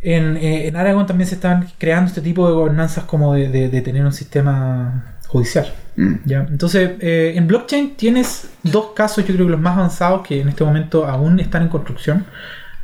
en, 0.00 0.36
eh, 0.36 0.68
en 0.68 0.76
Aragón 0.76 1.06
también 1.06 1.26
se 1.28 1.34
están 1.36 1.68
creando 1.78 2.08
este 2.08 2.20
tipo 2.20 2.46
de 2.46 2.52
gobernanzas 2.54 3.04
como 3.04 3.34
de, 3.34 3.48
de- 3.48 3.68
de 3.70 3.80
tener 3.80 4.04
un 4.04 4.12
sistema 4.12 5.13
judicial. 5.34 5.66
Mm. 5.96 6.14
¿ya? 6.24 6.46
Entonces, 6.50 6.92
eh, 7.00 7.32
en 7.36 7.46
blockchain 7.46 7.94
tienes 7.96 8.48
dos 8.62 8.86
casos, 8.94 9.24
yo 9.26 9.34
creo 9.34 9.46
que 9.46 9.52
los 9.52 9.60
más 9.60 9.76
avanzados 9.76 10.26
que 10.26 10.40
en 10.40 10.48
este 10.48 10.64
momento 10.64 11.06
aún 11.06 11.38
están 11.40 11.62
en 11.62 11.68
construcción. 11.68 12.24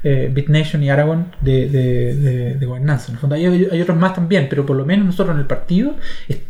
eh, 0.02 0.30
BitNation 0.32 0.82
y 0.82 0.88
Aragon 0.88 1.26
de, 1.42 1.68
de- 1.68 2.14
de- 2.14 2.54
de 2.54 2.66
gobernanza. 2.66 3.08
En 3.08 3.14
el 3.16 3.20
fondo 3.20 3.34
hay, 3.36 3.44
hay 3.70 3.80
otros 3.82 3.98
más 3.98 4.14
también, 4.14 4.46
pero 4.48 4.64
por 4.64 4.74
lo 4.76 4.86
menos 4.86 5.04
nosotros 5.04 5.34
en 5.34 5.40
el 5.40 5.46
partido 5.46 5.94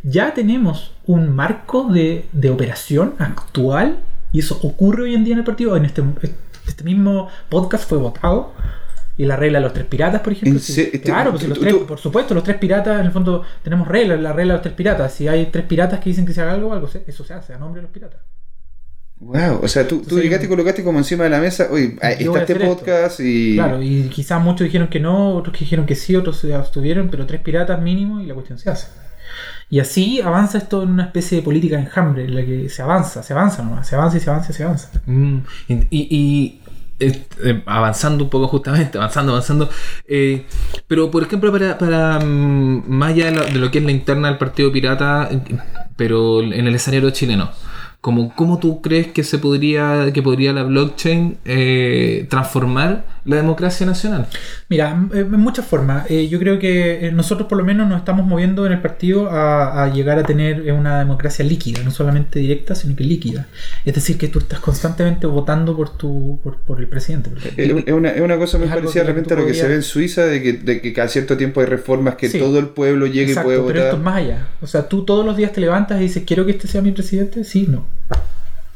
ya 0.05 0.33
tenemos 0.35 0.93
un 1.07 1.35
marco 1.35 1.89
de, 1.93 2.27
de 2.33 2.49
operación 2.51 3.15
actual 3.19 3.97
y 4.33 4.39
eso 4.39 4.57
ocurre 4.63 5.03
hoy 5.03 5.15
en 5.17 5.25
día 5.25 5.33
en 5.33 5.41
el 5.41 5.45
partido. 5.45 5.77
En 5.77 5.85
este, 5.85 6.01
este 6.69 6.85
mismo 6.85 7.27
podcast 7.49 7.89
fue 7.89 7.99
votado. 7.99 8.53
Y 9.21 9.27
la 9.27 9.37
regla 9.37 9.59
de 9.59 9.65
los 9.65 9.75
tres 9.75 9.85
piratas, 9.87 10.23
por 10.23 10.33
ejemplo. 10.33 10.53
¿En 10.53 10.61
sí. 10.61 10.73
serio? 10.73 11.01
claro, 11.05 11.31
pues 11.33 11.43
Tú- 11.43 11.49
los 11.49 11.59
tú- 11.59 11.65
tres- 11.65 11.75
tú- 11.79 11.87
por 11.87 11.99
supuesto, 11.99 12.33
los 12.35 12.43
tres 12.43 12.57
piratas, 12.57 13.01
en 13.01 13.07
el 13.07 13.13
fondo, 13.13 13.43
tenemos 13.63 13.87
reglas, 13.87 14.19
la 14.21 14.33
regla 14.33 14.55
de 14.55 14.57
los 14.59 14.63
tres 14.63 14.75
piratas. 14.75 15.13
Si 15.13 15.29
hay 15.29 15.47
tres 15.47 15.67
piratas 15.67 16.01
que 16.01 16.09
dicen 16.11 16.25
que 16.25 16.33
se 16.33 16.41
haga 16.41 16.53
algo, 16.53 16.73
algo 16.73 16.89
se- 16.89 17.05
eso 17.07 17.23
se 17.23 17.35
hace 17.35 17.53
a 17.53 17.59
nombre 17.59 17.81
de 17.81 17.83
los 17.83 17.91
piratas. 17.93 18.21
Wow, 19.19 19.61
o 19.63 19.69
sea, 19.69 19.83
tú, 19.83 19.97
tú 19.97 20.03
Entonces, 20.05 20.25
llegaste 20.25 20.47
y 20.47 20.49
colocaste 20.49 20.83
como 20.83 20.97
encima 20.97 21.25
de 21.25 21.31
la 21.31 21.41
mesa, 21.41 21.69
oye, 21.71 21.99
está 22.01 22.41
este 22.41 22.55
podcast 22.55 23.21
y... 23.21 23.55
Claro, 23.57 23.83
y 23.83 24.05
quizás 24.05 24.41
muchos 24.43 24.65
dijeron 24.65 24.89
que 24.89 24.99
no, 25.01 25.35
otros 25.37 25.53
que 25.55 25.61
dijeron 25.67 25.85
que 25.85 25.95
sí, 25.95 26.17
otros 26.17 26.39
se 26.39 26.55
abstuvieron, 26.55 27.11
pero 27.11 27.27
tres 27.27 27.43
piratas 27.43 27.79
mínimo 27.83 28.23
y 28.23 28.27
la 28.27 28.33
cuestión 28.33 28.59
se 28.59 28.71
hace. 28.71 28.87
Y 29.69 29.79
así 29.81 30.23
avanza 30.23 30.57
esto 30.57 30.83
en 30.83 30.89
una 30.93 31.05
especie 31.05 31.37
de 31.37 31.43
política 31.43 31.77
de 31.77 31.83
enjambre, 31.83 32.25
en 32.25 32.35
la 32.35 32.43
que 32.43 32.71
se 32.71 32.81
avanza, 32.81 33.23
se 33.23 33.35
avanza 33.35 33.63
nomás, 33.63 33.87
se 33.87 33.95
avanza 33.95 34.17
y 34.17 34.21
se 34.21 34.31
avanza 34.31 34.53
y 34.53 34.55
se 34.55 34.65
avanza. 34.65 34.91
Mm, 35.05 35.39
y, 35.69 35.75
y- 35.75 35.87
y, 35.91 36.61
avanzando 37.67 38.25
un 38.25 38.31
poco 38.31 38.49
justamente, 38.49 38.99
avanzando, 38.99 39.33
avanzando. 39.33 39.69
eh, 40.07 40.47
pero 40.87 41.11
por 41.11 41.23
ejemplo, 41.23 41.51
para, 41.53 41.79
para 41.79 42.21
mm, 42.21 42.85
más 42.89 43.11
allá 43.13 43.27
de 43.27 43.33
lo, 43.33 43.45
de 43.45 43.59
lo 43.59 43.71
que 43.71 43.79
es 43.79 43.85
la 43.85 43.93
interna 43.93 44.29
del 44.29 44.39
Partido 44.39 44.71
Pirata, 44.73 45.29
eh, 45.31 45.41
pero 45.97 46.43
en 46.43 46.67
el 46.67 46.75
escenario 46.75 47.11
chileno. 47.11 47.51
Como, 48.01 48.35
¿Cómo 48.35 48.59
tú 48.59 48.81
crees 48.81 49.09
que 49.09 49.23
se 49.25 49.37
podría, 49.39 50.11
que 50.15 50.23
podría 50.23 50.55
la 50.55 50.63
blockchain 50.63 51.37
eh, 51.45 52.27
transformar 52.31 53.05
la 53.27 53.37
democracia 53.37 53.85
nacional? 53.85 54.27
Mira, 54.71 54.99
en 55.13 55.31
muchas 55.33 55.67
formas. 55.67 56.11
Eh, 56.11 56.27
yo 56.29 56.39
creo 56.39 56.59
que 56.59 57.09
eh, 57.09 57.13
nosotros 57.13 57.47
por 57.47 57.59
lo 57.59 57.65
menos 57.65 57.87
nos 57.91 57.99
estamos 57.99 58.27
moviendo 58.27 58.65
en 58.65 58.73
el 58.73 58.81
partido 58.81 59.29
a, 59.31 59.85
a 59.85 59.93
llegar 59.93 60.19
a 60.19 60.23
tener 60.23 60.67
eh, 60.67 60.73
una 60.73 60.99
democracia 60.99 61.45
líquida, 61.45 61.83
no 61.83 61.91
solamente 61.91 62.39
directa, 62.39 62.75
sino 62.75 62.97
que 62.97 63.05
líquida. 63.05 63.49
Es 63.85 63.95
decir, 63.95 64.17
que 64.17 64.29
tú 64.29 64.39
estás 64.39 64.61
constantemente 64.61 65.27
votando 65.27 65.77
por 65.77 65.95
tu 65.99 66.41
por, 66.43 66.57
por 66.57 66.81
el 66.81 66.89
presidente. 66.89 67.31
Es 67.59 67.71
es 67.87 67.93
una, 67.93 68.13
es 68.13 68.23
una 68.23 68.39
cosa 68.39 68.57
muy 68.57 68.69
parecida 68.69 69.03
de 69.03 69.09
repente 69.09 69.35
a 69.35 69.37
lo 69.37 69.45
que 69.47 69.53
se 69.53 69.69
ve 69.69 69.75
en 69.75 69.83
Suiza, 69.83 70.25
de 70.25 70.43
que, 70.43 70.53
de 70.55 70.81
que 70.81 70.95
cada 70.95 71.09
cierto 71.09 71.37
tiempo 71.37 71.61
hay 71.61 71.67
reformas 71.67 72.15
que 72.15 72.31
Sí. 72.31 72.39
todo 72.39 72.59
el 72.59 72.69
pueblo 72.69 73.05
llegue 73.07 73.33
Exacto, 73.33 73.53
y 73.53 73.57
puede 73.59 73.67
pero 73.75 73.85
esto 73.85 73.97
votar. 73.99 73.99
es 73.99 74.05
más 74.05 74.17
allá. 74.17 74.49
O 74.63 74.67
sea, 74.67 74.89
tú 74.89 75.05
todos 75.05 75.27
los 75.27 75.37
días 75.37 75.53
te 75.53 75.61
levantas 75.61 76.01
y 76.01 76.05
dices, 76.05 76.23
quiero 76.27 76.47
que 76.47 76.53
este 76.53 76.67
sea 76.67 76.81
mi 76.81 76.93
presidente. 76.93 77.45
Sí, 77.45 77.67
no. 77.69 77.90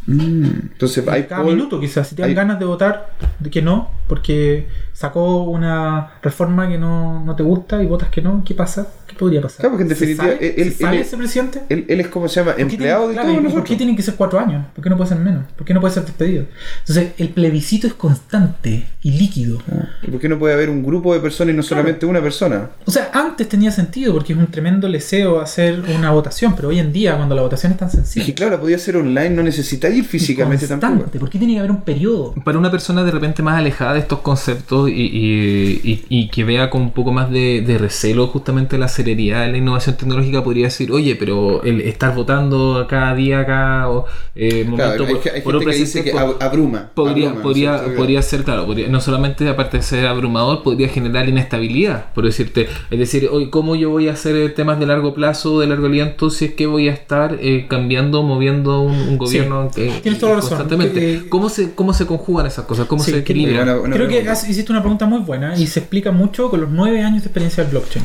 Mm, 0.06 0.44
Entonces 0.72 1.06
hay 1.08 1.24
Cada 1.24 1.42
poll- 1.42 1.54
minuto 1.54 1.80
quizás, 1.80 2.08
si 2.08 2.14
te 2.14 2.20
dan 2.22 2.28
hay- 2.28 2.34
ganas 2.34 2.58
de 2.58 2.66
votar, 2.66 3.10
de 3.38 3.48
que 3.50 3.62
no, 3.62 3.90
porque 4.06 4.68
sacó 4.92 5.44
una 5.44 6.10
reforma 6.22 6.68
que 6.68 6.76
no, 6.78 7.24
no 7.24 7.34
te 7.34 7.42
gusta 7.42 7.82
y 7.82 7.86
votas 7.86 8.10
que 8.10 8.20
no, 8.20 8.42
¿qué 8.44 8.54
pasa? 8.54 8.86
¿Qué 9.14 9.18
podría 9.20 9.40
pasar? 9.42 9.60
Claro, 9.60 9.70
porque 9.76 9.82
en 9.84 9.88
¿Se 9.88 9.94
definitiva, 10.06 10.34
sale? 10.34 10.54
él- 10.62 10.72
¿Se 10.72 10.78
sale 10.82 10.96
él- 10.96 11.02
ese 11.02 11.16
presidente? 11.16 11.62
Él, 11.68 11.84
él 11.88 12.00
es 12.00 12.08
como 12.08 12.28
se 12.28 12.40
llama, 12.40 12.50
¿Por 12.52 12.56
qué 12.56 12.62
empleado 12.62 13.00
tiene- 13.02 13.08
de 13.08 13.14
claro, 13.14 13.28
todos 13.28 13.34
¿y 13.34 13.36
¿Por 13.36 13.44
nosotros. 13.44 13.68
qué 13.68 13.76
tienen 13.76 13.96
que 13.96 14.02
ser 14.02 14.14
cuatro 14.14 14.38
años? 14.40 14.66
¿Por 14.74 14.82
qué 14.84 14.90
no 14.90 14.96
puede 14.96 15.08
ser 15.08 15.18
menos? 15.18 15.44
¿Por 15.56 15.64
qué 15.66 15.74
no 15.74 15.80
puede 15.80 15.94
ser 15.94 16.04
despedido? 16.04 16.44
Entonces, 16.80 17.12
el 17.18 17.28
plebiscito 17.30 17.86
es 17.86 17.94
constante 17.94 18.86
y 19.02 19.10
líquido. 19.12 19.58
¿Y 20.02 20.10
por 20.10 20.20
qué 20.20 20.28
no 20.28 20.38
puede 20.38 20.54
haber 20.54 20.70
un 20.70 20.82
grupo 20.82 21.14
de 21.14 21.20
personas 21.20 21.54
y 21.54 21.56
no 21.56 21.62
solamente 21.62 22.06
una 22.06 22.20
persona? 22.20 22.70
O 22.86 22.90
sea, 22.90 23.10
antes 23.12 23.48
tenía 23.48 23.70
sentido 23.70 24.12
porque 24.12 24.32
es 24.32 24.38
un 24.38 24.46
tremendo 24.48 24.88
leseo 24.88 25.40
hacer 25.40 25.80
una 25.96 26.10
votación, 26.10 26.54
pero 26.56 26.68
hoy 26.68 26.78
en 26.78 26.92
día, 26.92 27.16
cuando 27.16 27.34
la 27.34 27.42
votación 27.42 27.72
es 27.72 27.78
tan 27.78 27.88
Es 27.88 27.94
que 27.94 28.02
sencilla, 28.02 28.34
claro, 28.34 28.52
la 28.52 28.60
podía 28.60 28.78
ser 28.78 28.96
online, 28.96 29.30
no 29.30 29.42
necesita 29.42 29.88
ir 29.88 30.04
físicamente 30.04 30.66
constante, 30.66 30.86
tampoco. 31.02 31.18
¿por 31.18 31.30
qué 31.30 31.38
tiene 31.38 31.54
que 31.54 31.58
haber 31.60 31.70
un 31.70 31.82
periodo? 31.82 32.34
Para 32.44 32.58
una 32.58 32.70
persona 32.70 33.04
de 33.04 33.10
repente 33.10 33.42
más 33.42 33.58
alejada 33.58 33.94
de 33.94 34.00
estos 34.00 34.20
conceptos 34.20 34.88
y, 34.90 34.92
y- 34.92 35.80
y- 35.84 36.04
y 36.08 36.28
que 36.28 36.44
vea 36.44 36.70
con 36.70 36.82
un 36.82 36.90
poco 36.92 37.12
más 37.12 37.30
de, 37.30 37.62
de 37.66 37.78
recelo 37.78 38.26
justamente 38.26 38.78
la 38.78 38.88
celeridad 39.04 39.50
la 39.50 39.56
innovación 39.58 39.96
tecnológica, 39.96 40.42
podría 40.42 40.64
decir, 40.66 40.90
oye, 40.90 41.14
pero 41.16 41.62
el 41.62 41.80
estar 41.82 42.14
votando 42.14 42.86
cada 42.88 43.14
día 43.14 43.40
acá 43.40 43.88
o 43.90 44.06
eh, 44.34 44.64
momento 44.64 44.76
Claro, 44.76 45.06
hay, 45.06 45.14
por- 45.14 45.32
hay 45.34 45.40
por 45.42 45.58
gente 45.58 45.70
que 45.72 45.78
dice 45.78 46.12
abruma. 46.40 46.90
Podría, 46.94 47.28
abruma, 47.28 47.30
¿no 47.32 47.36
es 47.38 47.42
podría, 47.42 47.78
cierto? 47.78 47.96
podría 47.96 48.22
ser, 48.22 48.42
claro, 48.44 48.66
podría- 48.66 48.88
no 48.88 49.00
solamente 49.00 49.48
aparte 49.48 49.76
de 49.78 49.82
ser 49.82 50.06
abrumador, 50.06 50.62
podría 50.62 50.88
generar 50.88 51.28
inestabilidad, 51.28 52.12
por 52.14 52.24
decirte, 52.24 52.66
es 52.90 52.98
decir, 52.98 53.28
hoy 53.30 53.50
cómo 53.50 53.76
yo 53.76 53.90
voy 53.90 54.08
a 54.08 54.12
hacer 54.12 54.34
eh, 54.36 54.48
temas 54.48 54.78
de 54.80 54.86
largo 54.86 55.14
plazo, 55.14 55.60
de 55.60 55.66
largo 55.66 55.86
aliento, 55.86 56.30
si 56.30 56.46
es 56.46 56.54
que 56.54 56.66
voy 56.66 56.88
a 56.88 56.92
estar 56.92 57.38
eh, 57.40 57.66
cambiando, 57.68 58.22
moviendo 58.22 58.80
un, 58.80 58.94
un 58.94 59.18
gobierno 59.18 59.70
eh, 59.76 59.92
tienes 60.02 60.18
toda 60.20 60.32
la 60.32 60.36
razón. 60.40 60.50
constantemente. 60.58 61.14
Eh, 61.14 61.22
¿Cómo, 61.28 61.48
se, 61.48 61.72
¿Cómo 61.74 61.92
se 61.92 62.06
conjugan 62.06 62.46
esas 62.46 62.64
cosas? 62.64 62.86
¿Cómo 62.86 63.02
Sí, 63.02 63.10
se 63.12 63.18
equilibran? 63.18 63.82
Creo 63.92 64.08
que 64.08 64.28
has- 64.28 64.48
hiciste 64.48 64.72
una 64.72 64.80
pregunta 64.80 65.06
muy 65.06 65.18
buena 65.20 65.56
y 65.56 65.66
se 65.66 65.80
explica 65.80 66.10
mucho 66.12 66.50
con 66.50 66.60
los 66.60 66.70
nueve 66.70 67.02
años 67.02 67.22
de 67.22 67.28
experiencia 67.28 67.62
del 67.64 67.70
blockchain. 67.72 68.04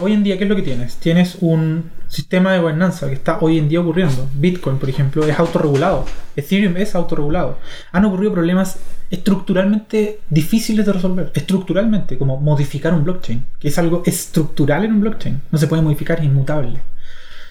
Hoy 0.00 0.12
en 0.12 0.22
día, 0.24 0.36
¿qué 0.38 0.44
es 0.44 0.50
lo 0.50 0.56
que 0.56 0.62
tienes? 0.62 0.96
Tienes 0.96 1.36
un 1.40 1.90
sistema 2.08 2.52
de 2.52 2.58
gobernanza 2.60 3.08
que 3.08 3.14
está 3.14 3.38
hoy 3.40 3.58
en 3.58 3.68
día 3.68 3.80
ocurriendo. 3.80 4.28
Bitcoin, 4.34 4.78
por 4.78 4.88
ejemplo, 4.88 5.24
es 5.26 5.38
autorregulado. 5.38 6.04
Ethereum 6.36 6.76
es 6.76 6.94
autorregulado. 6.94 7.58
Han 7.92 8.04
ocurrido 8.04 8.32
problemas 8.32 8.78
estructuralmente 9.10 10.20
difíciles 10.30 10.86
de 10.86 10.92
resolver. 10.92 11.30
Estructuralmente, 11.34 12.18
como 12.18 12.38
modificar 12.40 12.94
un 12.94 13.04
blockchain, 13.04 13.44
que 13.58 13.68
es 13.68 13.78
algo 13.78 14.02
estructural 14.06 14.84
en 14.84 14.92
un 14.92 15.00
blockchain. 15.00 15.42
No 15.50 15.58
se 15.58 15.66
puede 15.66 15.82
modificar, 15.82 16.18
es 16.18 16.24
inmutable. 16.26 16.80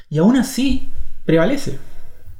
Y 0.09 0.17
aún 0.17 0.35
así, 0.37 0.89
prevalece. 1.25 1.77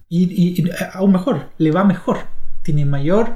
Y, 0.09 0.23
y- 0.23 0.61
y 0.61 0.69
aún 0.93 1.11
mejor, 1.11 1.49
le 1.57 1.71
va 1.71 1.83
mejor. 1.83 2.17
Tiene 2.63 2.85
mayor 2.85 3.35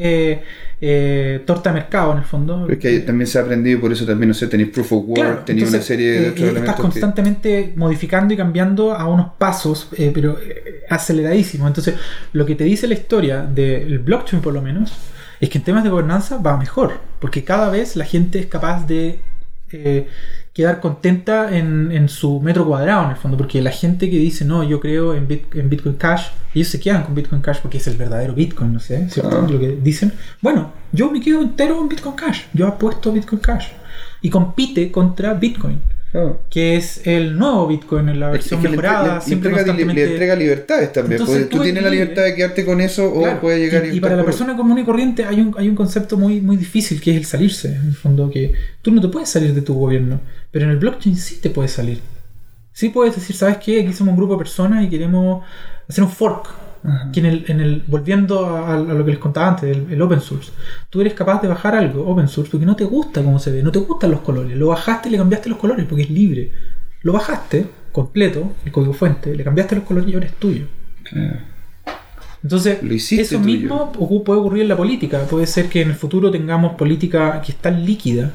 eh, 0.00 0.40
eh, 0.80 1.42
torta 1.44 1.70
de 1.70 1.74
mercado 1.80 2.12
en 2.12 2.18
el 2.18 2.24
fondo. 2.24 2.62
Pero 2.66 2.72
es 2.74 2.78
que 2.78 3.00
también 3.00 3.26
se 3.26 3.38
ha 3.38 3.42
aprendido 3.42 3.80
por 3.80 3.92
eso 3.92 4.06
también, 4.06 4.28
no 4.28 4.34
sé, 4.34 4.46
tenéis 4.46 4.70
Proof 4.70 4.92
of 4.92 5.04
Work, 5.08 5.14
Claro, 5.20 5.38
tenéis 5.44 5.68
una 5.70 5.82
serie 5.82 6.12
de 6.12 6.18
eh, 6.18 6.30
otros 6.30 6.38
eh, 6.38 6.42
elementos. 6.50 6.62
Estás 6.62 6.76
que- 6.76 6.82
constantemente 6.82 7.72
modificando 7.76 8.32
y 8.32 8.36
cambiando 8.36 8.94
a 8.94 9.06
unos 9.08 9.32
pasos, 9.38 9.88
eh, 9.96 10.12
pero 10.14 10.38
eh, 10.40 10.84
aceleradísimos. 10.88 11.66
Entonces, 11.66 11.96
lo 12.32 12.46
que 12.46 12.54
te 12.54 12.64
dice 12.64 12.86
la 12.86 12.94
historia 12.94 13.42
del 13.42 13.98
blockchain, 13.98 14.40
por 14.40 14.54
lo 14.54 14.62
menos, 14.62 14.92
es 15.40 15.48
que 15.50 15.58
en 15.58 15.64
temas 15.64 15.82
de 15.84 15.90
gobernanza 15.90 16.38
va 16.38 16.56
mejor, 16.56 16.98
porque 17.20 17.42
cada 17.44 17.68
vez 17.70 17.96
la 17.96 18.04
gente 18.04 18.38
es 18.38 18.46
capaz 18.46 18.86
de 18.86 19.18
eh, 19.72 20.06
quedar 20.58 20.80
contenta 20.80 21.56
en, 21.56 21.92
en 21.92 22.08
su 22.08 22.40
metro 22.40 22.66
cuadrado, 22.66 23.04
en 23.04 23.10
el 23.10 23.16
fondo, 23.16 23.36
porque 23.36 23.62
la 23.62 23.70
gente 23.70 24.10
que 24.10 24.18
dice, 24.18 24.44
no, 24.44 24.64
yo 24.64 24.80
creo 24.80 25.14
en, 25.14 25.28
Bit- 25.28 25.54
en 25.54 25.70
Bitcoin 25.70 25.94
Cash, 25.94 26.24
ellos 26.52 26.66
se 26.66 26.80
quedan 26.80 27.04
con 27.04 27.14
Bitcoin 27.14 27.40
Cash 27.40 27.58
porque 27.62 27.78
es 27.78 27.86
el 27.86 27.96
verdadero 27.96 28.34
Bitcoin, 28.34 28.72
no 28.72 28.80
sé, 28.80 29.08
¿cierto? 29.08 29.42
Ah. 29.44 29.48
Lo 29.48 29.60
que 29.60 29.78
dicen. 29.80 30.12
Bueno, 30.42 30.72
yo 30.90 31.12
me 31.12 31.20
quedo 31.20 31.42
entero 31.42 31.80
en 31.80 31.88
Bitcoin 31.88 32.16
Cash, 32.16 32.40
yo 32.52 32.66
apuesto 32.66 33.10
a 33.10 33.12
Bitcoin 33.12 33.40
Cash 33.40 33.68
y 34.20 34.30
compite 34.30 34.90
contra 34.90 35.32
Bitcoin 35.34 35.78
Claro. 36.10 36.40
que 36.48 36.76
es 36.76 37.06
el 37.06 37.38
nuevo 37.38 37.66
Bitcoin 37.66 38.08
en 38.08 38.18
la 38.20 38.26
Es 38.28 38.32
versión 38.32 38.62
que 38.62 38.68
le, 38.68 38.76
mejorada, 38.78 39.22
le- 39.26 39.32
entrega, 39.34 39.56
li- 39.58 39.64
constantemente. 39.64 40.04
le 40.06 40.10
entrega 40.12 40.36
libertades 40.36 40.92
también. 40.92 41.20
Entonces, 41.20 41.48
tú 41.50 41.58
tú 41.58 41.62
tienes 41.64 41.82
la 41.82 41.90
libertad 41.90 42.22
de 42.24 42.34
quedarte 42.34 42.64
con 42.64 42.80
eso 42.80 43.12
Claro, 43.12 43.36
o 43.36 43.40
puede 43.40 43.58
llegar 43.58 43.84
y, 43.86 43.96
y 43.96 44.00
para 44.00 44.16
la 44.16 44.22
por- 44.22 44.30
persona 44.32 44.56
común 44.56 44.78
y 44.78 44.84
corriente 44.84 45.24
hay 45.24 45.40
un, 45.40 45.54
hay 45.58 45.68
un 45.68 45.74
concepto 45.76 46.16
muy, 46.16 46.40
muy 46.40 46.56
difícil 46.56 47.00
que 47.00 47.10
es 47.10 47.16
el 47.18 47.24
salirse. 47.26 47.74
En 47.76 47.88
el 47.88 47.94
fondo, 47.94 48.30
que 48.30 48.52
tú 48.80 48.90
no 48.90 49.00
te 49.02 49.08
puedes 49.08 49.28
salir 49.28 49.52
de 49.52 49.60
tu 49.60 49.74
gobierno, 49.74 50.20
pero 50.50 50.64
en 50.64 50.70
el 50.70 50.78
blockchain 50.78 51.16
sí 51.16 51.40
te 51.42 51.50
puedes 51.50 51.72
salir. 51.72 52.00
Sí 52.72 52.88
puedes 52.88 53.14
decir, 53.14 53.36
¿sabes 53.36 53.58
qué? 53.58 53.82
Aquí 53.82 53.92
somos 53.92 54.12
un 54.12 54.18
grupo 54.18 54.34
de 54.34 54.38
personas 54.38 54.84
y 54.84 54.88
queremos 54.88 55.44
hacer 55.88 56.04
un 56.04 56.10
fork. 56.10 56.48
Que 57.12 57.20
en 57.20 57.26
el, 57.26 57.44
en 57.48 57.60
el, 57.60 57.82
volviendo 57.86 58.46
a, 58.46 58.74
a 58.74 58.78
lo 58.78 59.04
que 59.04 59.10
les 59.10 59.20
contaba 59.20 59.48
antes, 59.48 59.76
el, 59.76 59.92
el 59.92 60.00
open 60.02 60.20
source, 60.20 60.52
tú 60.90 61.00
eres 61.00 61.14
capaz 61.14 61.42
de 61.42 61.48
bajar 61.48 61.74
algo 61.74 62.06
open 62.08 62.28
source 62.28 62.50
porque 62.50 62.66
no 62.66 62.76
te 62.76 62.84
gusta 62.84 63.22
cómo 63.22 63.38
se 63.38 63.50
ve, 63.50 63.62
no 63.62 63.72
te 63.72 63.78
gustan 63.80 64.10
los 64.10 64.20
colores, 64.20 64.56
lo 64.56 64.68
bajaste 64.68 65.08
y 65.08 65.12
le 65.12 65.18
cambiaste 65.18 65.48
los 65.48 65.58
colores 65.58 65.84
porque 65.88 66.04
es 66.04 66.10
libre. 66.10 66.52
Lo 67.02 67.12
bajaste 67.12 67.66
completo, 67.92 68.52
el 68.64 68.72
código 68.72 68.92
fuente, 68.92 69.34
le 69.34 69.44
cambiaste 69.44 69.76
los 69.76 69.84
colores 69.84 70.08
y 70.08 70.14
ahora 70.14 70.26
es 70.26 70.34
tuyo. 70.34 70.66
Claro. 71.04 71.38
Entonces, 72.42 72.82
Lo 72.82 72.94
eso 72.94 73.36
tuyo. 73.36 73.40
mismo 73.40 73.92
puede 73.92 74.40
ocurrir 74.40 74.62
en 74.62 74.68
la 74.68 74.76
política. 74.76 75.20
Puede 75.28 75.46
ser 75.46 75.68
que 75.68 75.82
en 75.82 75.88
el 75.90 75.96
futuro 75.96 76.30
tengamos 76.30 76.74
política 76.76 77.42
que 77.44 77.52
es 77.52 77.58
tan 77.58 77.84
líquida 77.84 78.32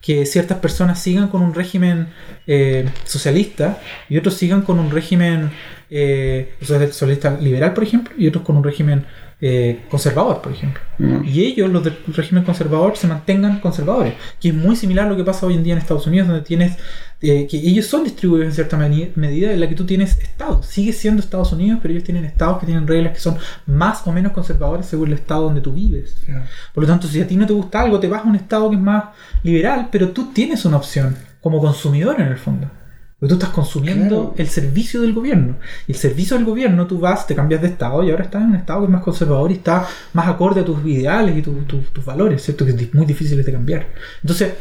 que 0.00 0.24
ciertas 0.26 0.58
personas 0.58 1.00
sigan 1.00 1.28
con 1.28 1.42
un 1.42 1.54
régimen 1.54 2.08
eh, 2.46 2.88
socialista 3.04 3.80
y 4.08 4.18
otros 4.18 4.34
sigan 4.34 4.62
con 4.62 4.78
un 4.78 4.90
régimen 4.90 5.50
eh, 5.90 6.54
socialista 6.60 7.38
liberal, 7.40 7.74
por 7.74 7.84
ejemplo, 7.84 8.14
y 8.16 8.26
otros 8.28 8.44
con 8.44 8.56
un 8.56 8.64
régimen 8.64 9.06
eh, 9.38 9.84
conservador, 9.90 10.40
por 10.40 10.52
ejemplo. 10.52 10.80
Mm. 10.98 11.24
Y 11.26 11.44
ellos, 11.44 11.70
los 11.70 11.84
del 11.84 11.98
régimen 12.08 12.42
conservador, 12.42 12.96
se 12.96 13.06
mantengan 13.06 13.60
conservadores, 13.60 14.14
que 14.40 14.48
es 14.48 14.54
muy 14.54 14.76
similar 14.76 15.06
a 15.06 15.10
lo 15.10 15.16
que 15.16 15.24
pasa 15.24 15.44
hoy 15.44 15.54
en 15.54 15.62
día 15.62 15.74
en 15.74 15.78
Estados 15.78 16.06
Unidos, 16.06 16.28
donde 16.28 16.42
tienes 16.42 16.76
eh, 17.20 17.46
que 17.46 17.58
ellos 17.58 17.86
son 17.86 18.04
distribuidos 18.04 18.46
en 18.46 18.52
cierta 18.54 18.76
medida 18.78 19.52
en 19.52 19.60
la 19.60 19.68
que 19.68 19.74
tú 19.74 19.84
tienes 19.84 20.18
estados. 20.18 20.64
Sigue 20.66 20.92
siendo 20.92 21.20
Estados 21.20 21.52
Unidos, 21.52 21.80
pero 21.82 21.92
ellos 21.92 22.04
tienen 22.04 22.24
estados 22.24 22.58
que 22.58 22.66
tienen 22.66 22.86
reglas 22.86 23.12
que 23.12 23.20
son 23.20 23.36
más 23.66 24.06
o 24.06 24.12
menos 24.12 24.32
conservadores 24.32 24.86
según 24.86 25.08
el 25.08 25.14
estado 25.14 25.44
donde 25.44 25.60
tú 25.60 25.72
vives. 25.72 26.16
Claro. 26.24 26.44
Por 26.72 26.84
lo 26.84 26.88
tanto, 26.88 27.06
si 27.06 27.20
a 27.20 27.26
ti 27.28 27.36
no 27.36 27.46
te 27.46 27.52
gusta 27.52 27.82
algo, 27.82 28.00
te 28.00 28.08
vas 28.08 28.24
a 28.24 28.28
un 28.28 28.36
estado 28.36 28.70
que 28.70 28.76
es 28.76 28.82
más 28.82 29.04
liberal, 29.42 29.88
pero 29.92 30.10
tú 30.10 30.32
tienes 30.32 30.64
una 30.64 30.78
opción 30.78 31.14
como 31.42 31.60
consumidor 31.60 32.20
en 32.20 32.28
el 32.28 32.38
fondo. 32.38 32.70
Porque 33.18 33.30
tú 33.30 33.34
estás 33.38 33.50
consumiendo 33.54 34.16
Claro. 34.16 34.34
el 34.36 34.48
servicio 34.48 35.00
del 35.00 35.14
gobierno. 35.14 35.56
Y 35.86 35.92
el 35.92 35.98
servicio 35.98 36.36
del 36.36 36.44
gobierno, 36.44 36.86
tú 36.86 36.98
vas, 36.98 37.26
te 37.26 37.34
cambias 37.34 37.62
de 37.62 37.68
estado 37.68 38.02
y 38.02 38.10
ahora 38.10 38.24
estás 38.24 38.42
en 38.42 38.50
un 38.50 38.56
estado 38.56 38.80
que 38.80 38.84
es 38.86 38.90
más 38.92 39.02
conservador 39.02 39.50
y 39.50 39.54
está 39.54 39.86
más 40.12 40.28
acorde 40.28 40.60
a 40.60 40.64
tus 40.64 40.84
ideales 40.84 41.36
y 41.36 41.40
tu- 41.42 41.62
tu- 41.64 41.80
tus 41.80 42.04
valores, 42.04 42.42
¿cierto? 42.42 42.66
Que 42.66 42.72
es 42.72 42.94
muy 42.94 43.06
difícil 43.06 43.42
de 43.42 43.52
cambiar. 43.52 43.86
Entonces, 44.22 44.52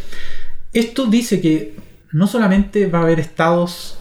esto 0.72 1.06
dice 1.08 1.42
que 1.42 1.76
no 2.14 2.28
solamente 2.28 2.88
va 2.88 3.00
a 3.00 3.02
haber 3.02 3.20
estados, 3.20 3.98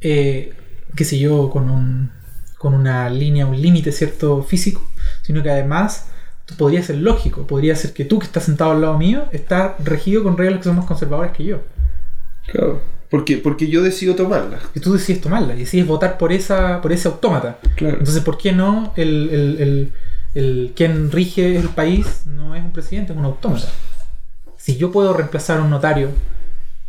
eh, 0.00 0.52
qué 0.94 1.04
sé 1.04 1.18
yo, 1.18 1.50
con, 1.50 1.68
un, 1.68 2.10
con 2.58 2.74
una 2.74 3.10
línea, 3.10 3.44
un 3.46 3.60
límite, 3.60 3.90
¿cierto? 3.90 4.42
Físico, 4.44 4.88
sino 5.22 5.42
que 5.42 5.50
además 5.50 6.06
podría 6.56 6.82
ser 6.82 6.96
lógico, 6.98 7.46
podría 7.46 7.74
ser 7.76 7.92
que 7.92 8.04
tú 8.04 8.20
que 8.20 8.26
estás 8.26 8.44
sentado 8.44 8.70
al 8.70 8.80
lado 8.80 8.96
mío 8.98 9.24
estás 9.32 9.72
regido 9.84 10.22
con 10.22 10.36
reglas 10.38 10.58
que 10.58 10.64
son 10.64 10.76
más 10.76 10.86
conservadoras 10.86 11.32
que 11.36 11.44
yo. 11.44 11.60
Claro. 12.46 12.80
Porque, 13.10 13.38
porque 13.38 13.68
yo 13.68 13.82
decido 13.82 14.14
tomarla. 14.14 14.58
Que 14.74 14.80
tú 14.80 14.92
decides 14.92 15.22
tomarla 15.22 15.54
y 15.54 15.60
decides 15.60 15.86
votar 15.86 16.18
por 16.18 16.32
esa 16.32 16.80
por 16.82 16.92
ese 16.92 17.08
autómata. 17.08 17.58
Claro. 17.76 17.98
Entonces, 17.98 18.22
¿por 18.22 18.36
qué 18.36 18.52
no 18.52 18.92
el, 18.96 19.30
el, 19.30 19.60
el, 19.60 19.92
el 20.34 20.72
quien 20.76 21.10
rige 21.10 21.56
el 21.56 21.68
país 21.70 22.22
no 22.26 22.54
es 22.54 22.62
un 22.62 22.72
presidente, 22.72 23.12
es 23.12 23.18
un 23.18 23.24
autómata? 23.24 23.68
Si 24.56 24.76
yo 24.76 24.92
puedo 24.92 25.14
reemplazar 25.14 25.58
a 25.58 25.62
un 25.62 25.70
notario 25.70 26.10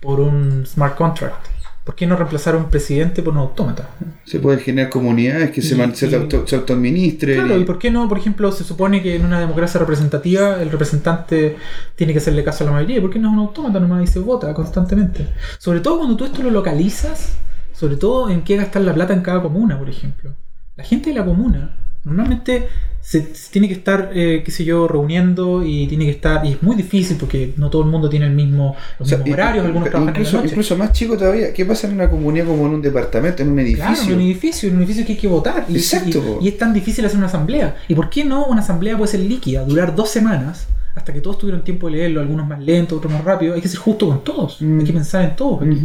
por 0.01 0.19
un 0.19 0.65
smart 0.65 0.95
contract, 0.95 1.47
¿por 1.89 1.95
qué 1.95 2.05
no 2.05 2.15
reemplazar 2.15 2.53
a 2.53 2.57
un 2.57 2.69
presidente 2.69 3.23
por 3.23 3.33
un 3.33 3.39
autómata? 3.39 3.89
Se 4.23 4.37
pueden 4.39 4.59
generar 4.59 4.91
comunidades 4.91 5.49
que 5.49 5.63
se, 5.63 5.73
man- 5.75 5.95
se, 5.95 6.05
y- 6.07 6.13
auto, 6.13 6.45
se 6.45 6.55
autoadministren. 6.55 7.33
Claro, 7.39 7.57
y- 7.57 7.63
¿y 7.63 7.65
por 7.65 7.79
qué 7.79 7.89
no? 7.89 8.07
Por 8.07 8.19
ejemplo, 8.19 8.51
se 8.51 8.63
supone 8.63 9.01
que 9.01 9.15
en 9.15 9.25
una 9.25 9.39
democracia 9.39 9.79
representativa 9.79 10.61
el 10.61 10.69
representante 10.69 11.55
tiene 11.95 12.13
que 12.13 12.19
hacerle 12.19 12.43
caso 12.43 12.63
a 12.63 12.67
la 12.67 12.73
mayoría. 12.73 12.97
¿Y 12.97 13.01
por 13.01 13.09
qué 13.09 13.17
no 13.17 13.29
es 13.29 13.33
un 13.33 13.39
autómata 13.39 13.79
nomás 13.79 14.03
y 14.03 14.07
se 14.07 14.19
vota 14.19 14.53
constantemente? 14.53 15.29
Sobre 15.57 15.79
todo 15.79 15.97
cuando 15.97 16.15
tú 16.15 16.25
esto 16.25 16.43
lo 16.43 16.51
localizas, 16.51 17.33
sobre 17.73 17.95
todo 17.95 18.29
en 18.29 18.43
qué 18.43 18.55
gastar 18.55 18.83
la 18.83 18.93
plata 18.93 19.15
en 19.15 19.21
cada 19.21 19.41
comuna, 19.41 19.79
por 19.79 19.89
ejemplo. 19.89 20.35
La 20.75 20.83
gente 20.83 21.09
de 21.09 21.15
la 21.15 21.25
comuna 21.25 21.75
normalmente 22.03 22.67
se, 23.01 23.33
se 23.33 23.51
tiene 23.51 23.67
que 23.67 23.73
estar, 23.73 24.11
eh, 24.13 24.41
qué 24.45 24.51
sé 24.51 24.63
yo, 24.65 24.87
reuniendo 24.87 25.63
y 25.65 25.87
tiene 25.87 26.05
que 26.05 26.11
estar, 26.11 26.45
y 26.45 26.51
es 26.53 26.63
muy 26.63 26.75
difícil 26.75 27.17
porque 27.17 27.53
no 27.57 27.69
todo 27.69 27.81
el 27.83 27.89
mundo 27.89 28.09
tiene 28.09 28.27
el 28.27 28.33
mismo, 28.33 28.75
los 28.99 29.07
O 29.07 29.09
sea, 29.09 29.17
mismos 29.17 29.29
y- 29.29 29.33
horarios, 29.33 29.65
algunos 29.65 29.87
y- 29.87 29.91
trabajan 29.91 30.15
en 30.15 30.21
incluso, 30.21 30.35
la 30.37 30.41
noche. 30.43 30.53
incluso 30.53 30.77
más 30.77 30.91
chico 30.91 31.17
todavía. 31.17 31.53
¿Qué 31.53 31.65
pasa 31.65 31.87
en 31.87 31.93
una 31.93 32.09
comunidad 32.09 32.45
como 32.45 32.67
en 32.67 32.73
un 32.75 32.81
departamento, 32.81 33.41
en 33.41 33.49
un 33.51 33.59
edificio? 33.59 33.85
Claro, 33.85 34.01
en 34.09 34.13
un 34.15 34.21
edificio, 34.21 34.69
en 34.69 34.75
un 34.75 34.81
edificio 34.83 35.05
que 35.05 35.11
hay 35.13 35.17
que 35.17 35.27
votar. 35.27 35.65
Y, 35.69 35.75
Exacto, 35.77 36.39
y 36.41 36.47
es 36.49 36.57
tan 36.57 36.73
difícil 36.73 37.05
hacer 37.05 37.17
una 37.17 37.27
asamblea. 37.27 37.77
¿Y 37.87 37.95
por 37.95 38.09
qué 38.09 38.23
no 38.25 38.45
una 38.45 38.61
asamblea 38.61 38.97
puede 38.97 39.11
ser 39.11 39.21
líquida, 39.21 39.63
durar 39.63 39.95
dos 39.95 40.09
semanas, 40.09 40.67
hasta 40.95 41.13
que 41.13 41.21
todos 41.21 41.37
tuvieron 41.37 41.63
tiempo 41.63 41.87
de 41.87 41.93
leerlo, 41.93 42.19
algunos 42.21 42.47
más 42.47 42.59
lentos, 42.59 42.97
otros 42.97 43.13
más 43.13 43.23
rápidos? 43.23 43.55
Hay 43.55 43.61
que 43.61 43.67
ser 43.67 43.79
justo 43.79 44.07
con 44.07 44.23
todos, 44.23 44.61
Mm. 44.61 44.79
hay 44.79 44.85
que 44.85 44.93
pensar 44.93 45.23
en 45.23 45.35
todos. 45.35 45.61
aquí. 45.61 45.79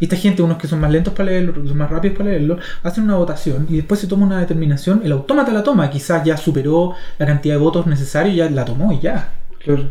Y 0.00 0.04
esta 0.04 0.16
gente, 0.16 0.42
unos 0.42 0.58
que 0.58 0.66
son 0.66 0.80
más 0.80 0.90
lentos 0.90 1.12
para 1.14 1.26
leerlo, 1.30 1.50
otros 1.50 1.64
que 1.64 1.68
son 1.68 1.78
más 1.78 1.90
rápidos 1.90 2.16
para 2.16 2.30
leerlo, 2.30 2.58
hacen 2.82 3.04
una 3.04 3.16
votación 3.16 3.66
y 3.68 3.76
después 3.76 4.00
se 4.00 4.06
toma 4.06 4.26
una 4.26 4.40
determinación. 4.40 5.02
El 5.04 5.12
autómata 5.12 5.52
la 5.52 5.62
toma, 5.62 5.88
quizás 5.90 6.24
ya 6.24 6.36
superó 6.36 6.94
la 7.18 7.26
cantidad 7.26 7.54
de 7.54 7.60
votos 7.60 7.86
necesarios, 7.86 8.34
ya 8.36 8.50
la 8.50 8.64
tomó 8.64 8.92
y 8.92 9.00
ya. 9.00 9.32
Claro. 9.58 9.88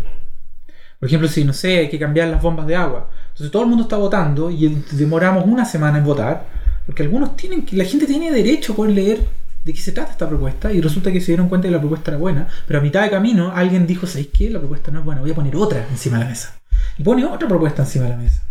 Por 1.00 1.08
ejemplo, 1.08 1.28
si 1.30 1.44
no 1.44 1.54
sé, 1.54 1.78
hay 1.78 1.90
que 1.90 2.00
cambiar 2.00 2.28
las 2.30 2.42
bombas 2.42 2.66
de 2.66 2.76
agua. 2.76 3.10
Entonces 3.30 3.52
todo 3.52 3.62
el 3.64 3.70
mundo 3.70 3.84
está 3.84 3.98
votando 3.98 4.50
y 4.50 4.68
demoramos 4.92 5.46
una 5.46 5.64
semana 5.64 6.00
en 6.00 6.04
votar, 6.04 6.48
porque 6.88 7.04
algunos 7.04 7.36
tienen 7.36 7.64
que, 7.64 7.76
la 7.76 7.84
gente 7.86 8.08
tiene 8.08 8.32
derecho 8.32 8.74
a 8.74 8.76
poder 8.78 8.94
leer 8.96 9.20
de 9.68 9.74
qué 9.74 9.82
se 9.82 9.92
trata 9.92 10.12
esta 10.12 10.30
propuesta 10.30 10.72
y 10.72 10.80
resulta 10.80 11.12
que 11.12 11.20
se 11.20 11.28
dieron 11.28 11.50
cuenta 11.50 11.68
que 11.68 11.74
la 11.74 11.80
propuesta 11.80 12.12
era 12.12 12.18
buena, 12.18 12.48
pero 12.66 12.80
a 12.80 12.82
mitad 12.82 13.04
de 13.04 13.10
camino 13.10 13.52
alguien 13.54 13.86
dijo, 13.86 14.08
¿sabéis 14.08 14.30
qué? 14.30 14.50
La 14.50 14.60
propuesta 14.60 14.92
no 14.92 15.00
es 15.00 15.06
buena, 15.06 15.20
voy 15.20 15.32
a 15.32 15.36
poner 15.36 15.58
otra 15.58 15.86
encima 15.92 16.18
de 16.18 16.24
la 16.24 16.30
mesa. 16.30 16.56
Y 16.98 17.04
pone 17.04 17.26
otra 17.26 17.50
propuesta 17.50 17.82
encima 17.82 18.06
de 18.06 18.12
la 18.12 18.18
mesa. 18.18 18.42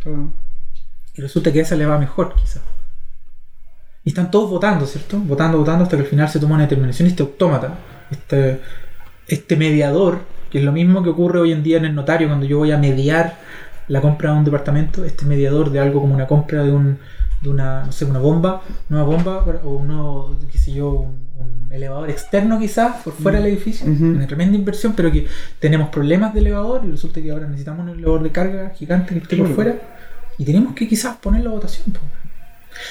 Y 1.14 1.22
resulta 1.22 1.50
que 1.50 1.60
esa 1.60 1.74
le 1.74 1.86
va 1.86 1.98
mejor, 1.98 2.34
quizás. 2.34 2.60
Y 4.04 4.10
están 4.10 4.30
todos 4.30 4.50
votando, 4.50 4.86
¿cierto? 4.86 5.18
Votando, 5.18 5.56
votando 5.56 5.84
hasta 5.84 5.96
que 5.96 6.02
al 6.02 6.08
final 6.08 6.28
se 6.28 6.38
toma 6.38 6.56
una 6.56 6.64
determinación 6.64 7.08
y 7.08 7.12
este 7.12 7.22
autómata, 7.22 7.78
este, 8.10 8.60
este 9.26 9.56
mediador, 9.56 10.20
que 10.50 10.58
es 10.58 10.64
lo 10.64 10.72
mismo 10.72 11.02
que 11.02 11.08
ocurre 11.08 11.40
hoy 11.40 11.52
en 11.52 11.62
día 11.62 11.78
en 11.78 11.86
el 11.86 11.94
notario 11.94 12.28
cuando 12.28 12.44
yo 12.44 12.58
voy 12.58 12.72
a 12.72 12.76
mediar 12.76 13.38
la 13.88 14.02
compra 14.02 14.32
de 14.32 14.36
un 14.36 14.44
departamento, 14.44 15.02
este 15.02 15.24
mediador 15.24 15.70
de 15.70 15.80
algo 15.80 16.02
como 16.02 16.12
una 16.14 16.26
compra 16.26 16.62
de 16.62 16.72
un 16.72 16.98
de 17.42 17.48
una, 17.50 17.84
no 17.84 17.92
sé, 17.92 18.04
una 18.04 18.18
bomba, 18.18 18.62
una 18.90 19.02
bomba 19.02 19.44
o 19.64 19.76
uno, 19.76 20.38
qué 20.50 20.58
sé 20.58 20.72
yo, 20.72 20.90
un, 20.90 21.26
un 21.38 21.72
elevador 21.72 22.08
externo 22.10 22.58
quizás 22.58 23.02
por 23.02 23.12
fuera 23.12 23.38
del 23.40 23.48
edificio, 23.52 23.86
Ujú. 23.90 24.04
una 24.06 24.26
tremenda 24.26 24.56
inversión, 24.56 24.94
pero 24.96 25.12
que 25.12 25.26
tenemos 25.60 25.90
problemas 25.90 26.32
de 26.32 26.40
elevador 26.40 26.82
y 26.86 26.90
resulta 26.90 27.20
que 27.20 27.30
ahora 27.30 27.46
necesitamos 27.46 27.84
un 27.84 27.90
elevador 27.90 28.22
de 28.22 28.30
carga 28.32 28.70
gigante 28.70 29.12
que 29.14 29.20
esté 29.20 29.36
por 29.36 29.54
fuera 29.54 29.76
y 30.38 30.44
tenemos 30.44 30.74
que 30.74 30.88
quizás 30.88 31.16
ponerlo 31.16 31.50
a 31.50 31.54
votación. 31.54 31.92
po. 31.92 32.00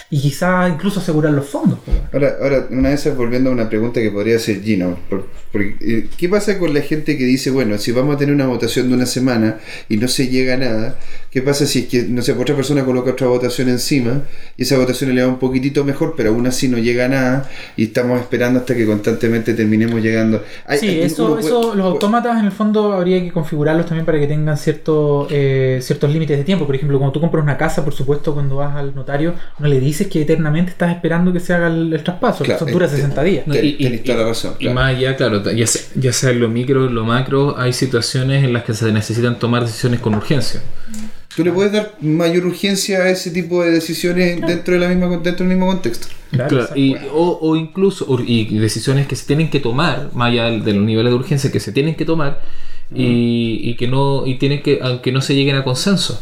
Y 0.09 0.19
quizás 0.19 0.71
incluso 0.71 0.99
asegurar 0.99 1.31
los 1.31 1.45
fondos. 1.45 1.77
po. 1.79 1.91
Ahora, 2.11 2.33
ahora, 2.41 2.67
una 2.71 2.91
esas, 2.91 3.15
volviendo 3.15 3.51
a 3.51 3.53
una 3.53 3.69
pregunta 3.69 4.01
que 4.01 4.09
podría 4.09 4.37
hacer 4.37 4.63
Gino, 4.63 4.97
por- 5.09 5.27
eh, 5.53 6.09
¿qué 6.17 6.27
pasa 6.27 6.57
con 6.57 6.73
la 6.73 6.81
gente 6.81 7.15
que 7.17 7.23
dice, 7.23 7.51
bueno, 7.51 7.77
si 7.77 7.91
vamos 7.91 8.15
a 8.15 8.17
tener 8.17 8.33
una 8.33 8.47
votación 8.47 8.89
de 8.89 8.95
una 8.95 9.05
semana 9.05 9.59
y 9.87 9.97
no 9.97 10.07
se 10.07 10.27
llega 10.27 10.55
a 10.55 10.57
nada, 10.57 10.95
¿qué 11.35 11.41
pasa 11.41 11.65
si 11.65 11.79
es 11.79 11.87
que, 11.87 12.03
no 12.03 12.21
sé, 12.21 12.31
otra 12.31 12.55
persona 12.55 12.85
coloca 12.85 13.11
otra 13.11 13.27
votación 13.27 13.67
encima 13.67 14.21
y 14.55 14.63
esa 14.63 14.77
votación 14.77 15.13
le 15.13 15.21
va 15.21 15.27
un 15.27 15.37
poquitito 15.37 15.83
mejor, 15.83 16.13
pero 16.15 16.29
aún 16.29 16.47
así 16.47 16.69
no 16.69 16.77
llega 16.77 17.03
a 17.03 17.07
nada 17.09 17.49
y 17.75 17.83
estamos 17.83 18.21
esperando 18.21 18.61
hasta 18.61 18.73
que 18.73 18.85
constantemente 18.85 19.53
terminemos 19.53 20.01
llegando? 20.01 20.41
Hay- 20.65 20.79
Sí, 20.79 20.87
hay- 20.87 21.01
eso, 21.01 21.27
puede- 21.33 21.45
eso, 21.45 21.75
los 21.75 21.85
autómatas 21.87 22.39
en 22.39 22.45
el 22.45 22.53
fondo 22.53 22.93
habría 22.93 23.19
que 23.21 23.33
configurarlos 23.33 23.85
también 23.85 24.05
para 24.05 24.17
que 24.17 24.27
tengan 24.27 24.57
cierto, 24.57 25.27
eh, 25.29 25.79
ciertos 25.81 26.09
límites 26.09 26.37
de 26.37 26.45
tiempo. 26.45 26.65
Por 26.65 26.73
ejemplo, 26.75 26.97
cuando 26.99 27.11
tú 27.11 27.19
compras 27.19 27.43
una 27.43 27.57
casa, 27.57 27.83
por 27.83 27.93
supuesto, 27.93 28.33
cuando 28.33 28.55
vas 28.55 28.73
al 28.77 28.95
notario, 28.95 29.33
no 29.59 29.67
le 29.67 29.81
dices 29.81 30.07
que 30.07 30.21
eternamente 30.21 30.71
estás 30.71 30.95
esperando 30.95 31.33
que 31.33 31.41
se 31.41 31.53
haga 31.53 31.67
el, 31.67 31.91
el 31.91 32.01
traspaso. 32.01 32.45
Claro, 32.45 32.63
eso 32.65 32.71
dura 32.73 32.85
eh, 32.85 32.89
60 32.89 33.21
días. 33.23 33.45
No, 33.45 33.55
y- 33.55 33.75
y- 33.77 33.97
toda 33.97 34.19
la 34.19 34.27
razón, 34.29 34.53
Y 34.57 34.69
más 34.69 34.95
allá, 34.95 35.17
claro, 35.17 35.43
ya 35.51 35.67
sea, 35.67 35.81
ya 35.95 36.13
sea 36.13 36.29
en 36.31 36.39
lo 36.39 36.47
micro, 36.47 36.87
en 36.87 36.95
lo 36.95 37.03
macro, 37.03 37.57
hay 37.59 37.73
situaciones 37.73 38.45
en 38.45 38.53
las 38.53 38.63
que 38.63 38.73
se 38.73 38.89
necesitan 38.93 39.37
tomar 39.37 39.63
decisiones 39.65 39.99
con 39.99 40.15
urgencia. 40.15 40.61
Tú 41.35 41.43
le 41.43 41.51
puedes 41.51 41.71
dar 41.73 41.95
mayor 42.01 42.45
urgencia 42.45 42.99
a 42.99 43.09
ese 43.09 43.29
tipo 43.31 43.61
de 43.63 43.71
decisiones 43.71 44.39
dentro, 44.41 44.73
de 44.73 44.79
la 44.79 44.87
misma, 44.87 45.07
dentro 45.17 45.45
del 45.45 45.47
mismo 45.47 45.67
contexto. 45.67 46.07
Claro, 46.31 46.49
Claro, 46.49 46.63
exacto. 46.63 46.79
y, 46.79 46.95
o, 47.13 47.39
o 47.41 47.55
incluso 47.55 48.05
o- 48.07 48.19
y 48.21 48.45
decisiones 48.57 49.05
que 49.07 49.15
se 49.15 49.25
tienen 49.25 49.49
que 49.49 49.59
tomar, 49.59 50.09
más 50.13 50.31
allá 50.31 50.45
de 50.49 50.73
los 50.73 50.83
niveles 50.85 51.11
de 51.11 51.15
urgencia 51.17 51.51
que 51.51 51.59
se 51.59 51.71
tienen 51.71 51.95
que 51.95 52.05
tomar, 52.05 52.41
y, 52.93 53.59
y 53.63 53.75
que 53.75 53.87
no 53.87 54.25
y 54.27 54.35
tienen 54.35 54.61
que 54.61 54.79
aunque 54.81 55.11
no 55.11 55.21
se 55.21 55.35
lleguen 55.35 55.55
a 55.55 55.63
consenso. 55.63 56.21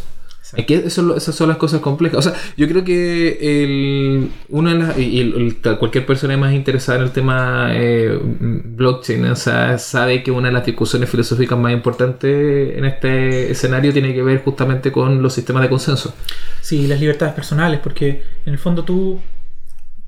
Es 0.55 0.65
que 0.65 0.75
eso 0.75 1.15
esas 1.15 1.33
son 1.35 1.49
las 1.49 1.57
cosas 1.57 1.81
complejas. 1.81 2.19
O 2.19 2.21
sea, 2.21 2.33
yo 2.57 2.67
creo 2.67 2.83
que 2.83 3.37
el, 3.63 4.29
una 4.49 4.73
de 4.73 4.79
las, 4.79 4.97
y 4.99 5.19
el- 5.21 5.33
el- 5.35 5.55
tal- 5.61 5.79
cualquier 5.79 6.05
persona 6.05 6.37
más 6.37 6.53
interesada 6.53 6.99
en 6.99 7.05
el 7.05 7.11
tema 7.11 7.69
eh, 7.71 8.19
blockchain 8.21 9.25
o 9.25 9.35
sea, 9.35 9.77
sabe 9.79 10.21
que 10.23 10.31
una 10.31 10.47
de 10.49 10.53
las 10.53 10.65
discusiones 10.65 11.09
filosóficas 11.09 11.57
más 11.57 11.73
importantes 11.73 12.77
en 12.77 12.85
este 12.85 13.51
escenario 13.51 13.91
tiene 13.93 14.13
que 14.13 14.21
ver 14.21 14.43
justamente 14.43 14.91
con 14.91 15.21
los 15.21 15.33
sistemas 15.33 15.63
de 15.63 15.69
consenso. 15.69 16.13
Sí, 16.61 16.87
las 16.87 16.99
libertades 16.99 17.33
personales, 17.33 17.79
porque 17.83 18.23
en 18.45 18.53
el 18.53 18.59
fondo 18.59 18.83
tú. 18.83 19.19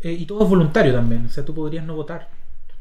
eh, 0.01 0.11
y 0.13 0.25
todo 0.25 0.43
es 0.43 0.49
voluntario 0.49 0.93
también. 0.93 1.25
O 1.25 1.29
sea, 1.29 1.43
tú 1.43 1.53
podrías 1.55 1.83
no 1.85 1.95
votar. 1.95 2.29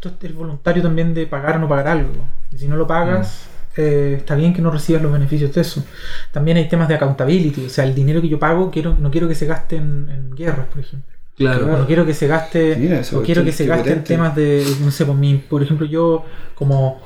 Tú 0.00 0.10
eres 0.20 0.36
voluntario 0.36 0.82
también 0.82 1.14
de 1.14 1.26
pagar 1.26 1.56
o 1.56 1.60
no 1.60 1.68
pagar 1.68 1.88
algo. 1.88 2.10
Y 2.52 2.58
si 2.58 2.68
no 2.68 2.76
lo 2.76 2.86
pagas, 2.86 3.48
eh, 3.76 4.14
está 4.18 4.34
bien 4.36 4.52
que 4.54 4.62
no 4.62 4.70
recibas 4.70 5.02
los 5.02 5.12
beneficios 5.12 5.52
de 5.54 5.60
eso. 5.60 5.84
También 6.32 6.56
hay 6.56 6.68
temas 6.68 6.88
de 6.88 6.94
accountability. 6.94 7.66
O 7.66 7.68
sea, 7.70 7.84
el 7.84 7.94
dinero 7.94 8.20
que 8.20 8.28
yo 8.28 8.38
pago, 8.38 8.70
quiero, 8.70 8.94
no 8.98 9.10
quiero 9.10 9.28
que 9.28 9.34
se 9.34 9.46
gaste 9.46 9.76
en, 9.76 10.08
en 10.10 10.30
guerras, 10.34 10.66
por 10.68 10.80
ejemplo. 10.80 11.12
Claro. 11.36 11.66
No 11.66 11.86
quiero 11.86 12.06
que 12.06 12.14
se 12.14 12.26
gaste. 12.28 12.76
Mira, 12.76 13.00
esa 13.00 13.18
o 13.18 13.22
quiero 13.22 13.44
que 13.44 13.52
se 13.52 13.66
gaste 13.66 13.92
en 13.92 14.04
temas 14.04 14.36
de. 14.36 14.64
No 14.82 14.90
sé, 14.90 15.04
por, 15.04 15.16
mi, 15.16 15.34
por 15.36 15.62
ejemplo, 15.62 15.84
yo 15.86 16.24
como. 16.54 17.00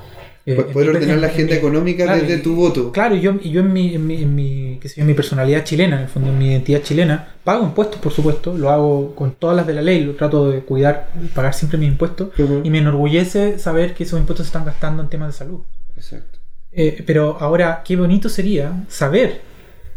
eh, 0.44 0.54
Poder 0.72 0.90
ordenar 0.90 1.14
en- 1.16 1.20
la 1.22 1.26
en 1.28 1.32
agenda 1.32 1.52
mi- 1.52 1.58
económica 1.58 2.04
claro, 2.04 2.20
desde 2.22 2.36
y- 2.36 2.42
tu 2.42 2.54
voto. 2.54 2.92
Claro, 2.92 3.14
y 3.16 3.20
yo, 3.22 3.34
y 3.42 3.50
yo 3.50 3.60
en, 3.60 3.72
mi, 3.72 3.94
en, 3.94 4.06
mi, 4.06 4.22
en, 4.22 4.34
mi, 4.34 4.78
qué 4.82 4.88
sé 4.90 4.96
yo, 4.96 5.00
en 5.02 5.06
mi 5.06 5.14
personalidad 5.14 5.64
chilena, 5.64 5.96
en 5.96 6.02
el 6.02 6.08
fondo, 6.08 6.28
en 6.30 6.36
mi 6.38 6.48
identidad 6.50 6.82
chilena, 6.82 7.28
pago 7.44 7.64
impuestos, 7.64 8.00
por 8.00 8.12
supuesto, 8.12 8.56
lo 8.56 8.68
hago 8.70 9.14
con 9.14 9.32
todas 9.32 9.56
las 9.56 9.66
de 9.66 9.72
la 9.74 9.82
ley, 9.82 10.04
lo 10.04 10.14
trato 10.14 10.50
de 10.50 10.60
cuidar 10.60 11.10
y 11.22 11.26
pagar 11.28 11.54
siempre 11.54 11.78
mis 11.78 11.88
impuestos, 11.90 12.28
y 12.64 12.68
me 12.70 12.78
enorgullece 12.78 13.58
saber 13.58 13.94
que 13.94 14.04
esos 14.04 14.18
impuestos 14.20 14.46
se 14.46 14.48
están 14.50 14.64
gastando 14.66 15.02
en 15.02 15.08
temas 15.08 15.32
de 15.32 15.38
salud. 15.38 15.60
Exacto. 15.96 16.37
Eh, 16.72 17.02
pero 17.06 17.36
ahora, 17.40 17.82
qué 17.84 17.96
bonito 17.96 18.28
sería 18.28 18.84
saber, 18.88 19.40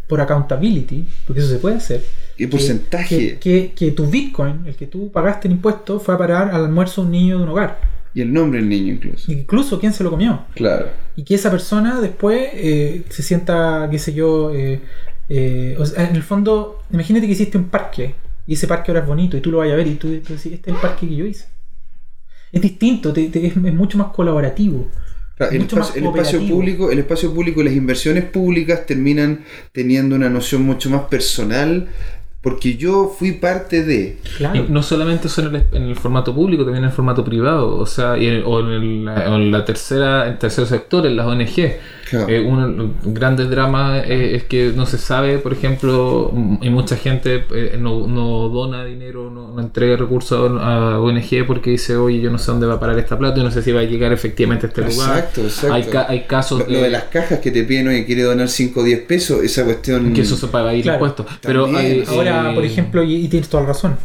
por 0.07 0.19
accountability, 0.21 1.07
porque 1.25 1.39
eso 1.41 1.49
se 1.49 1.57
puede 1.59 1.75
hacer, 1.77 2.03
¿Qué 2.35 2.47
porcentaje? 2.47 3.17
Que, 3.17 3.39
que, 3.39 3.71
que 3.73 3.91
tu 3.91 4.07
Bitcoin, 4.07 4.63
el 4.65 4.75
que 4.75 4.87
tú 4.87 5.11
pagaste 5.11 5.47
en 5.47 5.53
impuestos, 5.53 6.01
fue 6.03 6.15
a 6.15 6.17
parar 6.17 6.49
al 6.53 6.65
almuerzo 6.65 7.01
de 7.01 7.05
un 7.07 7.11
niño 7.11 7.37
de 7.37 7.43
un 7.43 7.49
hogar. 7.49 7.79
Y 8.13 8.21
el 8.21 8.33
nombre 8.33 8.59
del 8.59 8.67
niño 8.67 8.93
incluso. 8.93 9.31
Incluso 9.31 9.79
quién 9.79 9.93
se 9.93 10.03
lo 10.03 10.09
comió. 10.09 10.45
Claro. 10.55 10.89
y 11.15 11.23
que 11.23 11.35
esa 11.35 11.49
persona 11.51 12.01
después 12.01 12.49
eh, 12.53 13.03
se 13.09 13.21
sienta, 13.23 13.87
qué 13.91 13.99
sé 13.99 14.13
yo, 14.13 14.51
eh, 14.53 14.81
eh, 15.29 15.75
o 15.79 15.85
sea, 15.85 16.09
en 16.09 16.15
el 16.15 16.23
fondo, 16.23 16.79
imagínate 16.91 17.25
que 17.25 17.33
hiciste 17.33 17.57
un 17.57 17.69
parque 17.69 18.15
y 18.47 18.53
ese 18.55 18.67
parque 18.67 18.91
ahora 18.91 19.01
es 19.01 19.07
bonito 19.07 19.37
y 19.37 19.41
tú 19.41 19.49
lo 19.51 19.59
vas 19.59 19.69
a 19.71 19.75
ver 19.75 19.87
y 19.87 19.95
tú, 19.95 20.07
tú 20.19 20.33
decís, 20.33 20.51
este 20.53 20.71
es 20.71 20.75
el 20.75 20.81
parque 20.81 21.07
que 21.07 21.15
yo 21.15 21.25
hice. 21.25 21.45
Es 22.51 22.61
distinto, 22.61 23.13
te- 23.13 23.29
te- 23.29 23.45
es, 23.47 23.55
es 23.55 23.73
mucho 23.73 23.97
más 23.97 24.07
colaborativo. 24.07 24.87
Claro, 25.47 25.53
el, 25.53 25.59
Mucho 25.61 25.75
más 25.77 25.87
espacio, 25.87 26.01
el 26.01 26.07
espacio 26.07 26.39
cooperativo. 26.39 26.55
público, 26.57 26.91
el 26.91 26.99
espacio 26.99 27.33
público 27.33 27.61
y 27.61 27.63
las 27.65 27.73
inversiones 27.73 28.23
públicas 28.25 28.85
terminan 28.85 29.43
teniendo 29.71 30.15
una 30.15 30.29
noción 30.29 30.63
mucho 30.63 30.89
más 30.89 31.01
personal 31.03 31.87
porque 32.41 32.75
yo 32.75 33.13
fui 33.19 33.33
parte 33.33 33.83
de. 33.83 34.17
Claro. 34.37 34.55
Y 34.65 34.71
no 34.71 34.81
solamente 34.81 35.27
eso 35.27 35.41
en 35.47 35.55
el, 35.55 35.63
en 35.73 35.83
el 35.83 35.95
formato 35.95 36.33
público, 36.33 36.63
también 36.63 36.83
en 36.83 36.89
el 36.89 36.95
formato 36.95 37.23
privado, 37.23 37.77
o 37.77 37.85
sea, 37.85 38.17
y 38.17 38.25
en- 38.25 38.43
o 38.45 38.59
en, 38.61 38.67
el- 38.67 39.07
o 39.07 39.35
en 39.35 39.51
la 39.51 39.63
tercera, 39.63 40.27
el 40.27 40.39
tercer 40.39 40.65
sector, 40.65 41.05
en 41.05 41.15
las 41.17 41.27
ONG. 41.27 41.75
Claro. 42.11 42.29
Eh, 42.29 42.41
uno 42.41 42.67
de 42.67 42.73
los 42.75 42.89
grandes 43.05 43.49
dramas 43.49 44.03
eh, 44.05 44.35
es 44.35 44.43
que 44.43 44.71
no 44.75 44.85
se 44.85 44.97
sabe, 44.99 45.39
por 45.39 45.53
ejemplo, 45.53 46.29
mm, 46.33 46.57
y 46.61 46.69
mucha 46.69 46.95
gente 46.97 47.45
eh, 47.55 47.77
no, 47.79 48.05
no 48.05 48.49
dona 48.49 48.85
dinero, 48.85 49.31
no, 49.31 49.53
no 49.53 49.59
entrega 49.61 49.95
recursos 49.97 50.51
a 50.61 50.99
ONG 50.99 51.47
porque 51.47 51.71
dice, 51.71 51.95
oye, 51.95 52.19
yo 52.21 52.29
no 52.29 52.37
sé 52.37 52.51
dónde 52.51 52.67
va 52.67 52.73
a 52.75 52.79
parar 52.79 52.99
esta 52.99 53.17
plata, 53.17 53.37
yo 53.37 53.43
no 53.43 53.49
sé 53.51 53.63
si 53.63 53.71
va 53.71 53.79
a 53.79 53.83
llegar 53.85 54.11
efectivamente 54.11 54.65
a 54.65 54.69
este 54.69 54.81
lugar. 54.81 55.17
Exacto, 55.17 55.41
exacto. 55.41 55.73
Hay, 55.73 55.83
ca- 55.85 56.05
hay 56.09 56.19
casos 56.25 56.59
Lo, 56.59 56.67
lo 56.69 56.81
de 56.81 56.89
las 56.89 57.03
cajas 57.05 57.39
que 57.39 57.49
te 57.49 57.63
piden, 57.63 57.87
oye, 57.87 58.05
quiere 58.05 58.23
donar 58.23 58.49
5 58.49 58.81
o 58.81 58.83
10 58.83 58.99
pesos, 59.05 59.41
esa 59.43 59.63
cuestión. 59.63 60.13
que 60.13 60.21
eso 60.21 60.35
se 60.35 60.47
paga 60.47 60.75
ir 60.75 60.83
Claro. 60.83 60.97
impuestos. 60.97 61.25
Pero 61.41 61.65
hay, 61.67 62.03
Ahora, 62.07 62.51
eh, 62.51 62.55
por 62.55 62.65
ejemplo, 62.65 63.03
y, 63.03 63.15
y 63.15 63.27
tienes 63.29 63.47
toda 63.49 63.63
la 63.63 63.69
razón. 63.69 63.95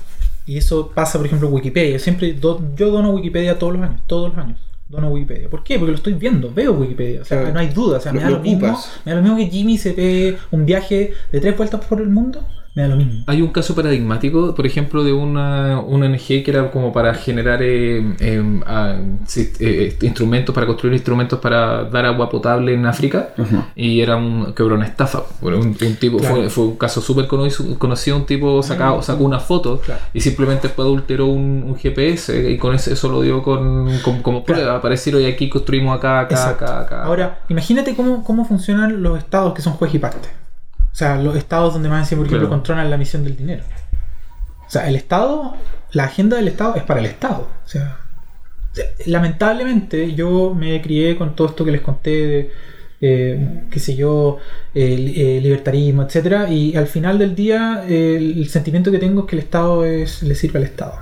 Y 0.46 0.58
eso 0.58 0.92
pasa, 0.94 1.18
por 1.18 1.26
ejemplo, 1.26 1.48
en 1.48 1.54
Wikipedia. 1.54 1.98
Siempre 1.98 2.32
do- 2.34 2.62
yo 2.76 2.90
dono 2.92 3.10
Wikipedia 3.10 3.58
todos 3.58 3.72
los 3.74 3.82
años, 3.82 4.00
todos 4.06 4.28
los 4.34 4.38
años. 4.44 4.58
Dono 4.88 5.10
Wikipedia. 5.10 5.48
¿Por 5.50 5.64
qué? 5.64 5.78
Porque 5.78 5.90
lo 5.92 5.96
estoy 5.96 6.14
viendo, 6.14 6.52
veo 6.52 6.72
Wikipedia. 6.72 7.22
O 7.22 7.24
sea, 7.24 7.38
Claro. 7.38 7.54
no 7.54 7.60
hay 7.60 7.68
duda. 7.68 7.98
O 7.98 8.00
sea, 8.00 8.12
me 8.12 8.20
Lo- 8.20 8.24
da 8.24 8.30
lo 8.30 8.40
mismo. 8.40 8.78
Me 9.04 9.12
da 9.12 9.16
lo 9.16 9.22
mismo 9.22 9.36
que 9.36 9.46
Jimmy 9.46 9.78
se 9.78 9.92
pegue 9.92 10.36
un 10.52 10.64
viaje 10.64 11.12
de 11.32 11.40
tres 11.40 11.56
vueltas 11.56 11.84
por 11.84 12.00
el 12.00 12.08
mundo. 12.08 12.46
Me 12.76 12.82
da 12.82 12.88
lo 12.88 12.96
mismo. 12.96 13.24
Hay 13.26 13.40
un 13.40 13.48
caso 13.48 13.74
paradigmático, 13.74 14.54
por 14.54 14.66
ejemplo, 14.66 15.02
de 15.02 15.12
una, 15.14 15.80
una 15.80 16.06
ONG 16.06 16.18
que 16.44 16.44
era 16.46 16.70
como 16.70 16.92
para 16.92 17.14
generar 17.14 17.62
eh, 17.62 18.14
eh, 18.20 18.60
ah, 18.66 18.96
sí, 19.26 19.50
eh, 19.60 19.96
instrumentos, 20.02 20.54
para 20.54 20.66
construir 20.66 20.92
instrumentos 20.92 21.38
para 21.40 21.84
dar 21.84 22.04
agua 22.04 22.28
potable 22.28 22.74
en 22.74 22.84
África. 22.84 23.30
Ujú. 23.38 23.62
Y 23.74 24.02
era 24.02 24.16
un, 24.16 24.52
que 24.52 24.62
era 24.62 24.74
una 24.74 24.84
estafa. 24.84 25.22
Bueno, 25.40 25.56
un, 25.58 25.68
un 25.68 25.96
tipo, 25.96 26.18
Claro. 26.18 26.34
fue, 26.36 26.50
fue 26.50 26.64
un 26.66 26.76
caso 26.76 27.00
súper 27.00 27.26
conocido, 27.26 28.16
un 28.18 28.26
tipo 28.26 28.62
sacado, 28.62 29.00
sacó 29.00 29.24
una 29.24 29.40
foto 29.40 29.80
Claro. 29.80 30.02
y 30.12 30.20
simplemente 30.20 30.68
después 30.68 30.84
adulteró 30.84 31.24
un, 31.28 31.64
un 31.66 31.76
GPS 31.76 32.50
y 32.50 32.58
con 32.58 32.74
ese, 32.74 32.92
eso 32.92 33.08
lo 33.08 33.22
dio 33.22 33.42
con, 33.42 33.88
con- 34.00 34.20
como 34.20 34.44
Claro. 34.44 34.60
prueba 34.60 34.82
para 34.82 34.92
decir, 34.92 35.16
oye, 35.16 35.28
aquí 35.28 35.48
construimos 35.48 35.96
acá, 35.96 36.20
acá, 36.20 36.34
Exacto. 36.34 36.64
acá, 36.66 36.80
acá. 36.82 37.04
Ahora, 37.04 37.38
imagínate 37.48 37.96
cómo, 37.96 38.22
cómo 38.22 38.44
funcionan 38.44 39.02
los 39.02 39.16
estados 39.16 39.54
que 39.54 39.62
son 39.62 39.72
juez 39.72 39.94
y 39.94 39.98
parte. 39.98 40.28
O 40.96 40.98
sea, 40.98 41.16
los 41.18 41.36
estados 41.36 41.74
donde 41.74 41.90
más 41.90 42.08
por 42.08 42.20
ejemplo, 42.20 42.38
Claro. 42.38 42.48
controlan 42.48 42.88
la 42.88 42.96
misión 42.96 43.22
del 43.22 43.36
dinero. 43.36 43.64
O 44.66 44.70
sea, 44.70 44.88
el 44.88 44.96
Estado, 44.96 45.54
la 45.92 46.04
agenda 46.04 46.38
del 46.38 46.48
Estado 46.48 46.74
es 46.76 46.84
para 46.84 47.00
el 47.00 47.06
Estado. 47.06 47.50
O 47.66 47.68
sea, 47.68 47.98
lamentablemente 49.04 50.14
yo 50.14 50.54
me 50.54 50.80
crié 50.80 51.16
con 51.16 51.36
todo 51.36 51.48
esto 51.48 51.66
que 51.66 51.70
les 51.72 51.82
conté 51.82 52.10
de, 52.26 52.52
eh, 53.02 53.64
qué 53.70 53.78
sé 53.78 53.94
yo, 53.94 54.38
eh, 54.74 54.96
li- 54.96 55.40
libertarismo, 55.42 56.02
etcétera, 56.02 56.48
y 56.50 56.74
al 56.76 56.86
final 56.86 57.18
del 57.18 57.34
día 57.34 57.84
eh, 57.86 58.16
el 58.16 58.48
sentimiento 58.48 58.90
que 58.90 58.98
tengo 58.98 59.20
es 59.20 59.26
que 59.26 59.36
el 59.36 59.42
Estado 59.42 59.84
es, 59.84 60.22
le 60.22 60.34
sirve 60.34 60.58
al 60.60 60.64
Estado. 60.64 60.94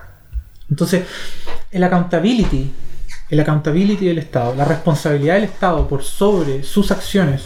Entonces, 0.71 1.05
el 1.71 1.85
accountability, 1.85 2.73
el 3.31 3.39
accountability 3.41 4.07
del 4.07 4.19
Estado, 4.19 4.57
la 4.57 4.65
responsabilidad 4.65 5.35
del 5.35 5.45
Estado 5.45 5.87
por 5.87 6.03
sobre 6.03 6.65
sus 6.65 6.91
acciones, 6.91 7.43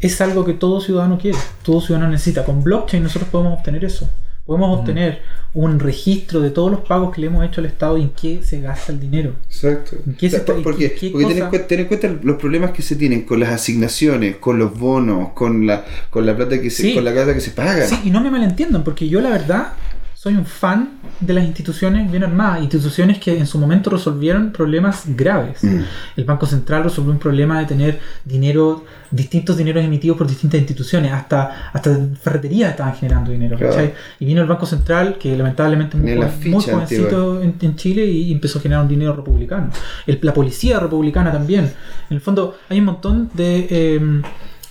es 0.00 0.20
algo 0.20 0.44
que 0.44 0.54
todo 0.54 0.80
ciudadano 0.80 1.18
quiere, 1.18 1.38
todo 1.62 1.80
ciudadano 1.80 2.10
necesita. 2.12 2.44
Con 2.44 2.62
blockchain 2.62 3.02
nosotros 3.02 3.28
podemos 3.30 3.58
obtener 3.58 3.84
eso. 3.84 4.08
Podemos 4.46 4.80
obtener 4.80 5.22
un 5.54 5.78
registro 5.78 6.40
de 6.40 6.50
todos 6.50 6.72
los 6.72 6.80
pagos 6.80 7.14
que 7.14 7.20
le 7.20 7.28
hemos 7.28 7.44
hecho 7.46 7.60
al 7.60 7.66
Estado 7.66 7.98
y 7.98 8.02
en 8.02 8.10
qué 8.10 8.42
se 8.42 8.60
gasta 8.60 8.90
el 8.90 8.98
dinero. 8.98 9.34
Exacto. 9.46 9.96
¿En 10.04 10.14
qué 10.14 10.28
se 10.28 10.38
está- 10.38 10.54
porque 10.64 10.92
qué 10.94 11.10
porque 11.10 11.26
ten, 11.26 11.38
en 11.44 11.48
cuenta, 11.50 11.66
ten 11.68 11.80
en 11.80 11.86
cuenta 11.86 12.08
los 12.22 12.36
problemas 12.36 12.72
que 12.72 12.82
se 12.82 12.96
tienen 12.96 13.22
con 13.22 13.38
las 13.38 13.50
asignaciones, 13.50 14.36
con 14.36 14.58
los 14.58 14.76
bonos, 14.76 15.28
con 15.34 15.66
la, 15.68 15.84
con 16.08 16.26
la 16.26 16.34
plata 16.36 16.60
que 16.60 16.70
se, 16.70 16.82
Sí. 16.82 16.94
con 16.94 17.04
la 17.04 17.12
plata 17.12 17.32
que 17.34 17.40
se 17.40 17.50
paga. 17.52 17.86
Sí, 17.86 17.96
y 18.04 18.10
no 18.10 18.20
me 18.20 18.30
malentiendan, 18.30 18.82
porque 18.82 19.08
yo 19.08 19.20
la 19.20 19.30
verdad 19.30 19.74
soy 20.22 20.34
un 20.34 20.44
fan 20.44 20.98
de 21.18 21.32
las 21.32 21.44
instituciones 21.46 22.10
bien 22.10 22.22
armadas, 22.22 22.60
instituciones 22.60 23.18
que 23.18 23.38
en 23.38 23.46
su 23.46 23.56
momento 23.58 23.88
resolvieron 23.88 24.52
problemas 24.52 25.04
graves. 25.16 25.64
Mm. 25.64 25.80
El 26.14 26.24
Banco 26.24 26.44
Central 26.44 26.84
resolvió 26.84 27.10
un 27.10 27.18
problema 27.18 27.58
de 27.58 27.64
tener 27.64 27.98
dinero, 28.22 28.84
distintos 29.10 29.56
dineros 29.56 29.82
emitidos 29.82 30.18
por 30.18 30.26
distintas 30.26 30.60
instituciones, 30.60 31.10
hasta, 31.10 31.70
hasta 31.72 31.98
ferreterías 32.20 32.72
estaban 32.72 32.94
generando 32.96 33.30
dinero. 33.30 33.56
Claro. 33.56 33.92
Y 34.18 34.26
vino 34.26 34.42
el 34.42 34.46
Banco 34.46 34.66
Central, 34.66 35.16
que 35.18 35.34
lamentablemente 35.34 35.96
es 35.96 36.02
muy, 36.02 36.12
joven- 36.12 36.50
muy 36.50 36.64
jovencito 36.64 37.40
en, 37.40 37.54
en 37.58 37.76
Chile 37.76 38.04
y 38.04 38.30
empezó 38.30 38.58
a 38.58 38.62
generar 38.62 38.82
un 38.82 38.90
dinero 38.90 39.16
republicano. 39.16 39.70
El- 40.06 40.18
la 40.20 40.34
policía 40.34 40.78
republicana 40.80 41.32
también. 41.32 41.64
En 42.10 42.14
el 42.16 42.20
fondo 42.20 42.58
hay 42.68 42.78
un 42.80 42.84
montón 42.84 43.30
de... 43.32 43.66
eh, 43.70 44.22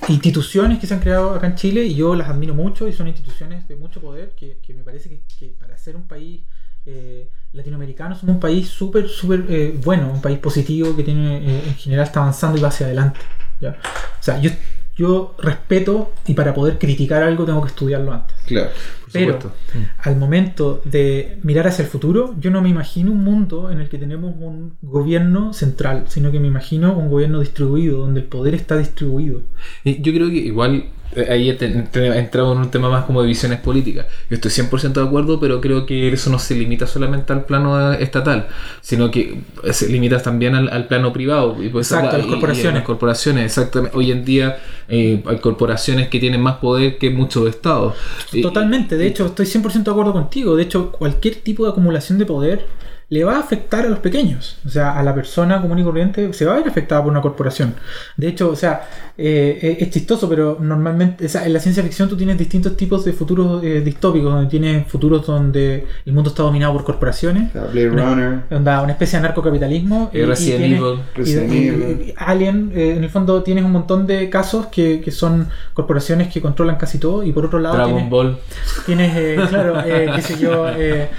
instituciones 0.10 0.80
que 0.80 0.88
se 0.88 0.94
han 0.94 1.00
creado 1.00 1.32
acá 1.32 1.48
en 1.48 1.56
Chile 1.56 1.84
y 1.84 1.96
yo 1.96 2.16
las 2.16 2.30
admiro 2.30 2.54
mucho 2.54 2.88
y 2.88 2.94
son 2.94 3.08
instituciones 3.08 3.68
de 3.68 3.76
mucho 3.76 4.02
poder 4.02 4.34
que, 4.36 4.58
que 4.62 4.74
me 4.74 4.84
parece 4.84 5.22
que, 5.38 5.48
para 5.60 5.78
ser 5.78 5.96
un 5.96 6.08
país 6.08 6.42
eh, 6.86 7.30
latinoamericano 7.54 8.16
somos 8.16 8.36
un 8.36 8.40
país 8.40 8.68
súper, 8.70 9.08
súper 9.08 9.46
eh, 9.50 9.80
bueno, 9.84 10.12
un 10.12 10.22
país 10.22 10.40
positivo 10.40 10.96
que 10.96 11.04
tiene 11.04 11.38
eh, 11.38 11.64
en 11.68 11.76
general 11.76 12.06
está 12.06 12.22
avanzando 12.22 12.58
y 12.58 12.62
va 12.62 12.70
hacia 12.70 12.86
adelante. 12.86 13.20
¿ya? 13.60 13.72
O 13.72 14.24
sea, 14.24 14.40
yo, 14.40 14.52
yo 15.00 15.34
respeto 15.40 16.12
y 16.28 16.34
para 16.34 16.54
poder 16.54 16.78
criticar 16.78 17.24
algo 17.24 17.46
tengo 17.46 17.62
que 17.62 17.70
estudiarlo 17.70 18.12
antes. 18.12 18.36
Claro. 18.46 18.70
Por 19.04 19.12
Pero 19.14 19.34
supuesto. 19.42 19.54
al 20.00 20.18
momento 20.18 20.82
de 20.84 21.40
mirar 21.42 21.68
hacia 21.68 21.84
el 21.84 21.88
futuro, 21.88 22.36
yo 22.38 22.52
no 22.52 22.62
me 22.62 22.68
imagino 22.68 23.14
un 23.14 23.24
mundo 23.24 23.72
en 23.72 23.80
el 23.80 23.88
que 23.88 23.98
tenemos 23.98 24.36
un 24.38 24.74
gobierno 24.82 25.54
central, 25.54 26.04
sino 26.10 26.34
que 26.34 26.42
me 26.42 26.48
imagino 26.48 26.98
un 26.98 27.10
gobierno 27.10 27.40
distribuido, 27.40 28.00
donde 28.00 28.20
el 28.20 28.28
poder 28.28 28.54
está 28.56 28.78
distribuido. 28.78 29.42
Yo 29.86 30.14
creo 30.14 30.28
que 30.28 30.36
igual 30.36 30.90
ahí 31.30 31.52
te- 31.54 31.68
te- 31.70 32.18
entramos 32.20 32.56
en 32.56 32.62
un 32.64 32.72
tema 32.72 32.90
más 32.90 33.06
como 33.06 33.22
de 33.22 33.28
visiones 33.28 33.60
políticas. 33.60 34.06
Yo 34.30 34.36
estoy 34.36 34.52
100% 34.52 35.02
de 35.02 35.08
acuerdo, 35.08 35.40
pero 35.40 35.60
creo 35.62 35.86
que 35.86 36.10
eso 36.12 36.30
no 36.30 36.38
se 36.40 36.56
limita 36.56 36.86
solamente 36.88 37.34
al 37.34 37.46
plano 37.46 37.94
eh, 37.94 37.98
estatal, 38.04 38.48
sino 38.82 39.10
que 39.10 39.42
eh, 39.64 39.74
se 39.74 39.88
limita 39.90 40.22
también 40.22 40.56
al, 40.56 40.70
al 40.70 40.88
plano 40.88 41.12
privado. 41.12 41.62
Y 41.64 41.70
pues, 41.70 41.92
Exacto, 41.92 42.16
a 42.16 42.20
las 42.20 42.28
corporaciones. 42.28 42.74
las 42.76 42.84
corporaciones, 42.84 43.46
exactamente. 43.46 43.98
Hoy 43.98 44.12
en 44.12 44.24
día 44.26 44.60
eh, 44.88 45.24
hay 45.26 45.38
corporaciones 45.40 46.10
que 46.10 46.20
tienen 46.20 46.42
más 46.42 46.58
poder 46.58 46.98
que 46.98 47.10
muchos 47.10 47.48
estados. 47.50 47.96
Totalmente, 48.42 48.96
de 48.98 49.08
hecho, 49.08 49.26
estoy 49.26 49.46
100% 49.46 49.84
de 49.84 49.92
acuerdo 49.92 50.14
contigo. 50.14 50.56
De 50.56 50.64
hecho, 50.64 50.92
cualquier 50.92 51.36
tipo 51.36 51.64
de 51.66 51.72
acumulación 51.72 52.18
de 52.20 52.26
poder 52.26 52.66
le 53.12 53.24
va 53.24 53.38
a 53.38 53.40
afectar 53.40 53.86
a 53.86 53.90
los 53.90 54.00
pequeños. 54.00 54.58
O 54.66 54.70
sea, 54.70 54.98
a 55.00 55.02
la 55.02 55.16
persona 55.16 55.60
común 55.62 55.80
y 55.80 55.84
corriente 55.84 56.32
se 56.34 56.46
va 56.46 56.54
a 56.54 56.58
ver 56.58 56.68
afectada 56.68 57.02
por 57.02 57.12
una 57.12 57.22
corporación. 57.22 57.74
De 58.18 58.28
hecho, 58.28 58.50
o 58.52 58.56
sea, 58.56 58.88
eh, 59.18 59.58
eh, 59.62 59.78
es 59.80 59.90
chistoso, 59.90 60.30
pero 60.30 60.58
normalmente 60.60 61.26
o 61.26 61.30
sea, 61.30 61.44
en 61.46 61.54
la 61.54 61.60
ciencia 61.60 61.82
ficción 61.82 62.08
tú 62.08 62.16
tienes 62.16 62.38
distintos 62.38 62.78
tipos 62.78 63.04
de 63.06 63.14
futuros 63.14 63.64
eh, 63.64 63.82
distópicos, 63.82 64.32
donde 64.32 64.50
tienes 64.50 64.86
futuros 64.88 65.26
donde 65.26 65.86
el 66.06 66.14
mundo 66.14 66.30
está 66.30 66.44
dominado 66.44 66.74
por 66.74 66.84
corporaciones. 66.84 67.52
Blade 67.52 67.90
Runner. 67.90 68.40
Onda, 68.52 68.82
una 68.84 68.92
especie 68.92 69.18
de 69.18 69.24
narcocapitalismo. 69.24 70.12
Eh, 70.14 70.26
Resident 70.28 70.60
tienes- 70.60 70.80
Evil. 70.80 71.00
y- 71.00 71.18
Resident 71.18 71.54
y- 71.54 71.68
Evil. 71.68 72.02
y- 72.10 72.14
Alien, 72.16 72.72
eh, 72.76 72.94
en 72.96 73.04
el 73.04 73.10
fondo 73.10 73.42
tienes 73.42 73.64
un 73.66 73.72
montón 73.72 74.06
de 74.06 74.30
casos 74.30 74.68
que, 74.68 75.02
que 75.02 75.10
son 75.12 75.48
corporaciones 75.74 76.28
que 76.32 76.42
controlan 76.42 76.76
casi 76.76 77.00
todo 77.00 77.24
y 77.24 77.32
por 77.32 77.46
otro 77.46 77.58
lado 77.58 77.76
Dragon 77.76 77.94
tienes, 77.96 78.10
Ball. 78.12 78.38
tienes 78.86 79.12
eh, 79.16 79.36
claro, 79.50 79.80
eh, 79.84 80.12
qué 80.16 80.22
sé 80.22 80.38
yo, 80.40 80.70
eh, 80.70 81.10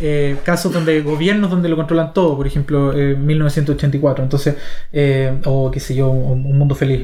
eh, 0.00 0.36
casos 0.44 0.72
donde 0.72 1.00
gobiernos 1.28 1.50
donde 1.50 1.68
lo 1.68 1.76
controlan 1.76 2.14
todo, 2.14 2.36
por 2.36 2.46
ejemplo, 2.46 2.92
eh, 2.92 3.14
1984, 3.14 4.24
entonces, 4.24 4.56
eh, 4.92 5.38
o 5.44 5.70
qué 5.70 5.78
sé 5.80 5.94
yo, 5.94 6.08
un, 6.10 6.46
un 6.46 6.58
mundo 6.58 6.74
feliz. 6.74 7.02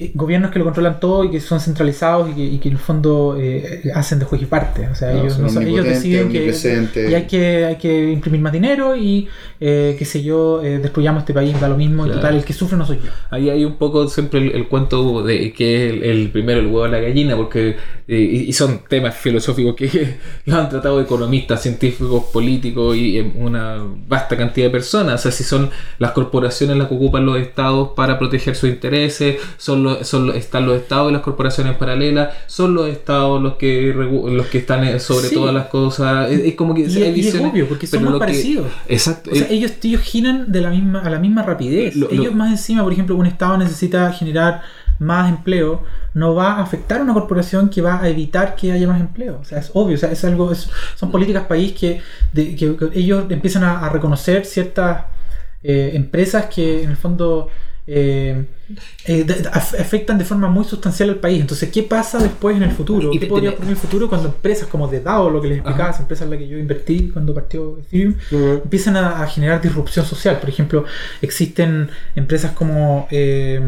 Eh, 0.00 0.10
gobiernos 0.14 0.50
que 0.50 0.58
lo 0.58 0.64
controlan 0.64 0.98
todo 1.00 1.24
y 1.24 1.30
que 1.30 1.40
son 1.40 1.60
centralizados 1.60 2.30
y 2.30 2.34
que, 2.34 2.44
y 2.44 2.58
que 2.58 2.68
en 2.68 2.74
el 2.74 2.80
fondo 2.80 3.36
eh, 3.38 3.82
hacen 3.94 4.18
de 4.18 4.24
juez 4.24 4.42
y 4.42 4.46
parte. 4.46 4.88
O 4.88 4.94
sea, 4.94 5.12
No, 5.12 5.20
ellos, 5.20 5.38
no 5.38 5.48
son- 5.48 5.66
ellos 5.66 5.84
deciden 5.84 6.28
que 6.30 6.52
y 7.10 7.14
hay 7.14 7.26
que, 7.26 7.64
hay 7.66 7.76
que 7.76 8.10
imprimir 8.12 8.40
más 8.40 8.52
dinero 8.52 8.96
y, 8.96 9.28
eh, 9.60 9.94
qué 9.98 10.04
sé 10.04 10.22
yo, 10.22 10.62
eh, 10.62 10.78
destruyamos 10.78 11.20
este 11.22 11.34
país, 11.34 11.58
da 11.60 11.68
lo 11.68 11.76
mismo. 11.76 12.06
Y 12.06 12.10
total, 12.10 12.36
el 12.36 12.44
que 12.44 12.52
sufre 12.52 12.76
no 12.76 12.86
soy 12.86 12.98
yo. 13.04 13.10
Ahí 13.30 13.50
hay 13.50 13.64
un 13.64 13.76
poco 13.76 14.08
siempre 14.08 14.40
el, 14.40 14.52
el 14.52 14.68
cuento 14.68 15.22
de 15.22 15.52
que 15.52 15.86
es 15.86 15.92
el, 15.92 16.02
el 16.02 16.30
primero 16.30 16.60
el 16.60 16.66
huevo 16.66 16.84
de 16.84 16.90
la 16.90 17.00
gallina, 17.00 17.36
porque 17.36 17.76
eh, 18.08 18.16
y 18.18 18.52
son 18.52 18.80
temas 18.88 19.14
filosóficos 19.16 19.74
que 19.76 20.16
lo 20.46 20.56
han 20.56 20.68
tratado 20.68 21.00
economistas, 21.00 21.62
científicos, 21.62 22.24
políticos 22.32 22.96
y 22.96 23.18
eh, 23.18 23.32
una 23.36 23.76
vasta 24.08 24.36
cantidad 24.36 24.66
de 24.66 24.70
personas. 24.70 25.20
O 25.20 25.22
sea, 25.24 25.32
si 25.32 25.44
son 25.44 25.70
las 25.98 26.12
corporaciones 26.12 26.76
las 26.76 26.88
que 26.88 26.94
ocupan 26.94 27.26
los 27.26 27.38
estados 27.38 27.90
para 27.96 28.18
proteger 28.18 28.56
sus 28.56 28.70
intereses, 28.70 29.36
son 29.56 29.82
los, 29.84 29.89
son 30.04 30.26
los- 30.28 30.36
están 30.36 30.66
los 30.66 30.76
estados 30.76 31.10
y 31.10 31.12
las 31.12 31.22
corporaciones 31.22 31.76
paralelas, 31.76 32.30
son 32.46 32.74
los 32.74 32.88
estados 32.88 33.40
los 33.42 33.54
que 33.54 33.92
los 33.94 34.46
que 34.46 34.58
están 34.58 34.84
eh, 34.84 34.98
sobre 35.00 35.28
Sí. 35.28 35.34
todas 35.34 35.54
las 35.54 35.66
cosas. 35.66 36.30
Es, 36.30 36.40
es 36.40 36.54
como 36.54 36.74
que 36.74 36.82
Y, 36.82 36.84
hay 36.96 37.02
y 37.02 37.06
es 37.08 37.14
visiones, 37.14 37.52
obvio, 37.52 37.68
porque 37.68 37.86
son 37.86 38.04
que- 38.12 38.18
parecidos. 38.18 38.66
Exacto. 38.88 39.30
O 39.32 39.34
sea, 39.34 39.48
ellos, 39.50 39.72
ellos 39.82 40.00
giran 40.02 40.50
de 40.50 40.60
la 40.60 40.70
misma, 40.70 41.00
a 41.00 41.10
la 41.10 41.18
misma 41.18 41.42
rapidez. 41.42 41.96
Lo- 41.96 42.06
lo- 42.08 42.12
ellos 42.12 42.34
más 42.34 42.50
encima, 42.50 42.82
por 42.82 42.92
ejemplo, 42.92 43.16
un 43.16 43.26
Estado 43.26 43.56
necesita 43.58 44.12
generar 44.12 44.62
más 44.98 45.30
empleo, 45.30 45.82
no 46.12 46.34
va 46.34 46.54
a 46.54 46.62
afectar 46.62 47.00
a 47.00 47.02
una 47.04 47.14
corporación 47.14 47.70
que 47.70 47.80
va 47.80 48.02
a 48.02 48.08
evitar 48.10 48.54
que 48.54 48.70
haya 48.72 48.86
más 48.86 49.00
empleo. 49.00 49.38
O 49.40 49.44
sea, 49.44 49.58
es 49.58 49.70
obvio, 49.72 49.94
o 49.94 49.98
sea, 49.98 50.12
es 50.12 50.22
algo, 50.24 50.52
es- 50.52 50.68
son 50.96 51.10
políticas 51.10 51.44
país 51.44 51.72
que, 51.72 52.02
de- 52.34 52.54
que- 52.54 52.76
que 52.76 52.90
ellos 52.98 53.24
empiezan 53.30 53.64
a, 53.64 53.80
a 53.80 53.88
reconocer 53.88 54.44
ciertas 54.44 55.04
eh, 55.62 55.92
empresas 55.94 56.46
que 56.46 56.82
en 56.82 56.90
el 56.90 56.96
fondo 56.96 57.48
eh, 57.86 58.44
eh, 59.06 59.26
afectan 59.52 60.18
de 60.18 60.24
forma 60.24 60.48
muy 60.48 60.64
sustancial 60.64 61.10
al 61.10 61.16
país. 61.16 61.40
Entonces, 61.40 61.70
¿qué 61.70 61.82
pasa 61.82 62.18
después 62.18 62.56
en 62.56 62.62
el 62.62 62.70
futuro? 62.70 63.10
¿Qué 63.10 63.26
podría 63.26 63.50
ocurrir 63.50 63.70
en 63.70 63.76
el 63.76 63.80
futuro 63.80 64.08
cuando 64.08 64.28
empresas 64.28 64.68
como 64.68 64.88
The 64.88 65.00
DAO, 65.00 65.30
lo 65.30 65.40
que 65.40 65.48
les 65.48 65.58
explicaba, 65.58 65.84
Ajá. 65.84 65.94
esa 65.94 66.02
empresa 66.02 66.24
en 66.24 66.30
la 66.30 66.38
que 66.38 66.48
yo 66.48 66.58
invertí 66.58 67.10
cuando 67.12 67.34
partió 67.34 67.78
Ethereum, 67.78 68.14
empiezan 68.30 68.96
a, 68.96 69.22
a 69.22 69.26
generar 69.26 69.60
disrupción 69.60 70.06
social. 70.06 70.38
Por 70.38 70.48
ejemplo, 70.48 70.84
existen 71.22 71.90
empresas 72.14 72.52
como 72.52 73.08
eh, 73.10 73.60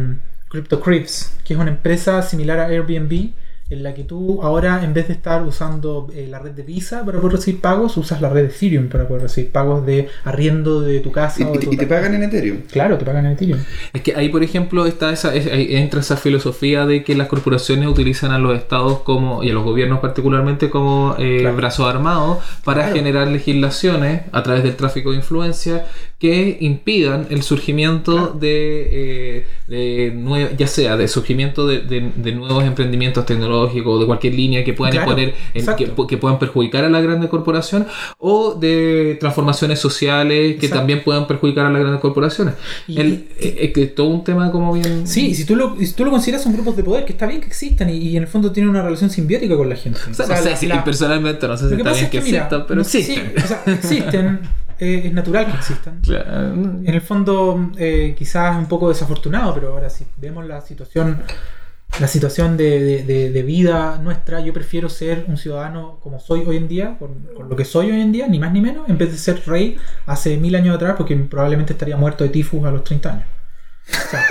CryptoCrips, 0.48 1.38
que 1.44 1.54
es 1.54 1.60
una 1.60 1.70
empresa 1.70 2.22
similar 2.22 2.60
a 2.60 2.66
Airbnb, 2.66 3.30
en 3.72 3.82
la 3.82 3.94
que 3.94 4.04
tú 4.04 4.40
ahora, 4.42 4.84
en 4.84 4.92
vez 4.94 5.08
de 5.08 5.14
estar 5.14 5.42
usando 5.44 6.08
eh, 6.14 6.26
la 6.30 6.38
red 6.38 6.52
de 6.52 6.62
Visa 6.62 7.04
para 7.04 7.18
poder 7.20 7.36
recibir 7.36 7.60
pagos, 7.60 7.96
usas 7.96 8.20
la 8.20 8.28
red 8.28 8.42
de 8.42 8.48
Ethereum 8.48 8.88
para 8.88 9.06
poder 9.08 9.22
recibir 9.22 9.50
pagos 9.50 9.84
de 9.86 10.08
arriendo 10.24 10.80
de 10.80 11.00
tu 11.00 11.10
casa. 11.12 11.40
Y, 11.42 11.44
o 11.44 11.52
de 11.52 11.58
y- 11.58 11.60
tu 11.66 11.72
y 11.72 11.76
te 11.76 11.86
pagan 11.86 12.14
en 12.14 12.22
Ethereum. 12.24 12.58
Claro, 12.70 12.98
te 12.98 13.04
pagan 13.04 13.26
en 13.26 13.32
Ethereum. 13.32 13.58
Es 13.92 14.02
que 14.02 14.14
ahí, 14.14 14.28
por 14.28 14.42
ejemplo, 14.42 14.86
está 14.86 15.12
esa, 15.12 15.34
es- 15.34 15.46
ahí 15.46 15.76
entra 15.76 16.00
esa 16.00 16.16
filosofía 16.16 16.86
de 16.86 17.04
que 17.04 17.14
las 17.14 17.28
corporaciones 17.28 17.88
utilizan 17.88 18.30
a 18.32 18.38
los 18.38 18.56
estados 18.56 19.00
como 19.00 19.42
y 19.42 19.50
a 19.50 19.52
los 19.54 19.64
gobiernos 19.64 20.00
particularmente 20.00 20.70
como 20.70 21.14
eh, 21.18 21.38
Claro. 21.40 21.56
brazos 21.56 21.86
armados 21.88 22.38
para 22.64 22.82
Claro. 22.82 22.96
generar 22.96 23.28
legislaciones 23.28 24.22
a 24.32 24.42
través 24.42 24.62
del 24.62 24.76
tráfico 24.76 25.10
de 25.10 25.16
influencia 25.16 25.86
que 26.22 26.56
impidan 26.60 27.26
el 27.30 27.42
surgimiento 27.42 28.28
de, 28.28 29.38
eh, 29.38 29.46
de 29.66 30.14
nue- 30.14 30.54
ya 30.56 30.68
sea 30.68 30.96
de 30.96 31.08
surgimiento 31.08 31.66
de, 31.66 31.80
de- 31.80 32.12
de 32.14 32.30
nuevos 32.32 32.62
emprendimientos 32.62 33.26
tecnológicos 33.26 33.98
de 33.98 34.06
cualquier 34.06 34.34
línea 34.34 34.62
que 34.62 34.72
puedan 34.72 34.92
Claro, 34.92 35.10
poner 35.10 35.34
en- 35.52 35.66
que, 35.74 35.90
que 36.08 36.16
puedan 36.18 36.38
perjudicar 36.38 36.84
a 36.84 36.88
la 36.90 37.00
grande 37.00 37.28
corporación 37.28 37.88
o 38.18 38.54
de 38.54 39.16
transformaciones 39.18 39.80
sociales 39.80 40.52
que 40.60 40.66
Exacto. 40.66 40.76
también 40.76 41.02
puedan 41.02 41.26
perjudicar 41.26 41.66
a 41.66 41.70
las 41.70 41.80
grandes 41.80 42.00
corporaciones. 42.00 42.54
Y- 42.86 43.00
El- 43.00 43.24
eh, 43.40 43.56
es 43.62 43.72
que 43.72 43.88
todo 43.88 44.06
un 44.06 44.22
tema 44.22 44.52
como 44.52 44.72
bien. 44.74 45.08
Sí, 45.08 45.26
y 45.30 45.34
si 45.34 45.44
tú 45.44 45.56
lo, 45.56 45.74
y 45.76 45.86
si 45.86 45.94
tú 45.94 46.04
lo 46.04 46.12
consideras 46.12 46.44
son 46.44 46.52
grupos 46.52 46.76
de 46.76 46.84
poder, 46.84 47.04
que 47.04 47.14
está 47.14 47.26
bien 47.26 47.40
que 47.40 47.48
existan 47.48 47.90
y, 47.90 47.94
y 47.96 48.16
en 48.16 48.22
el 48.22 48.28
fondo 48.28 48.52
tienen 48.52 48.70
una 48.70 48.82
relación 48.82 49.10
simbiótica 49.10 49.56
con 49.56 49.68
la 49.68 49.74
gente. 49.74 49.98
O 50.08 50.14
sea, 50.14 50.24
O 50.26 50.28
sea, 50.28 50.36
no 50.36 50.42
sé 50.44 50.50
la- 50.50 50.56
si 50.56 50.66
la- 50.68 50.84
personalmente 50.84 51.48
no 51.48 51.56
sé 51.56 51.68
si 51.68 51.74
está 51.74 51.90
bien 51.92 52.04
es 52.04 52.10
que, 52.12 52.18
que, 52.20 52.24
mira, 52.24 52.38
existan, 52.38 52.62
pero 52.68 52.76
no- 52.76 52.82
existen. 52.82 53.16
sí, 53.16 53.42
o 53.42 53.46
sea, 53.48 53.62
existen, 53.66 54.40
eh, 54.84 55.02
es 55.06 55.12
natural 55.12 55.46
que 55.46 55.52
existan. 55.62 56.00
Claro. 56.00 56.52
En 56.54 56.88
el 56.98 57.00
fondo, 57.00 57.70
eh, 57.78 58.14
quizás 58.18 58.56
un 58.56 58.66
poco 58.66 58.88
desafortunado, 58.88 59.54
pero 59.54 59.72
ahora 59.72 59.88
si 59.90 60.04
vemos 60.16 60.44
la 60.46 60.60
situación, 60.60 61.22
la 62.00 62.08
situación 62.08 62.56
de, 62.56 62.80
de- 62.88 63.02
de- 63.04 63.30
de 63.30 63.42
vida 63.42 63.98
nuestra, 64.02 64.40
yo 64.40 64.52
prefiero 64.52 64.88
ser 64.88 65.24
un 65.28 65.36
ciudadano 65.36 65.98
como 66.02 66.18
soy 66.18 66.40
hoy 66.46 66.56
en 66.56 66.66
día, 66.68 66.96
con, 66.98 67.10
con 67.36 67.48
lo 67.50 67.54
que 67.56 67.64
soy 67.64 67.90
hoy 67.90 68.00
en 68.00 68.12
día, 68.12 68.26
ni 68.28 68.38
más 68.38 68.52
ni 68.52 68.60
menos, 68.62 68.88
en 68.88 68.96
vez 68.98 69.10
de 69.12 69.18
ser 69.18 69.42
rey 69.46 69.76
hace 70.06 70.36
mil 70.38 70.54
años 70.54 70.74
atrás, 70.76 70.94
porque 70.96 71.14
probablemente 71.16 71.74
estaría 71.74 71.96
muerto 71.96 72.24
de 72.24 72.30
tifus 72.30 72.64
a 72.66 72.70
los 72.70 72.82
30 72.84 73.10
años. 73.12 73.26
O 73.88 74.10
sea, 74.10 74.24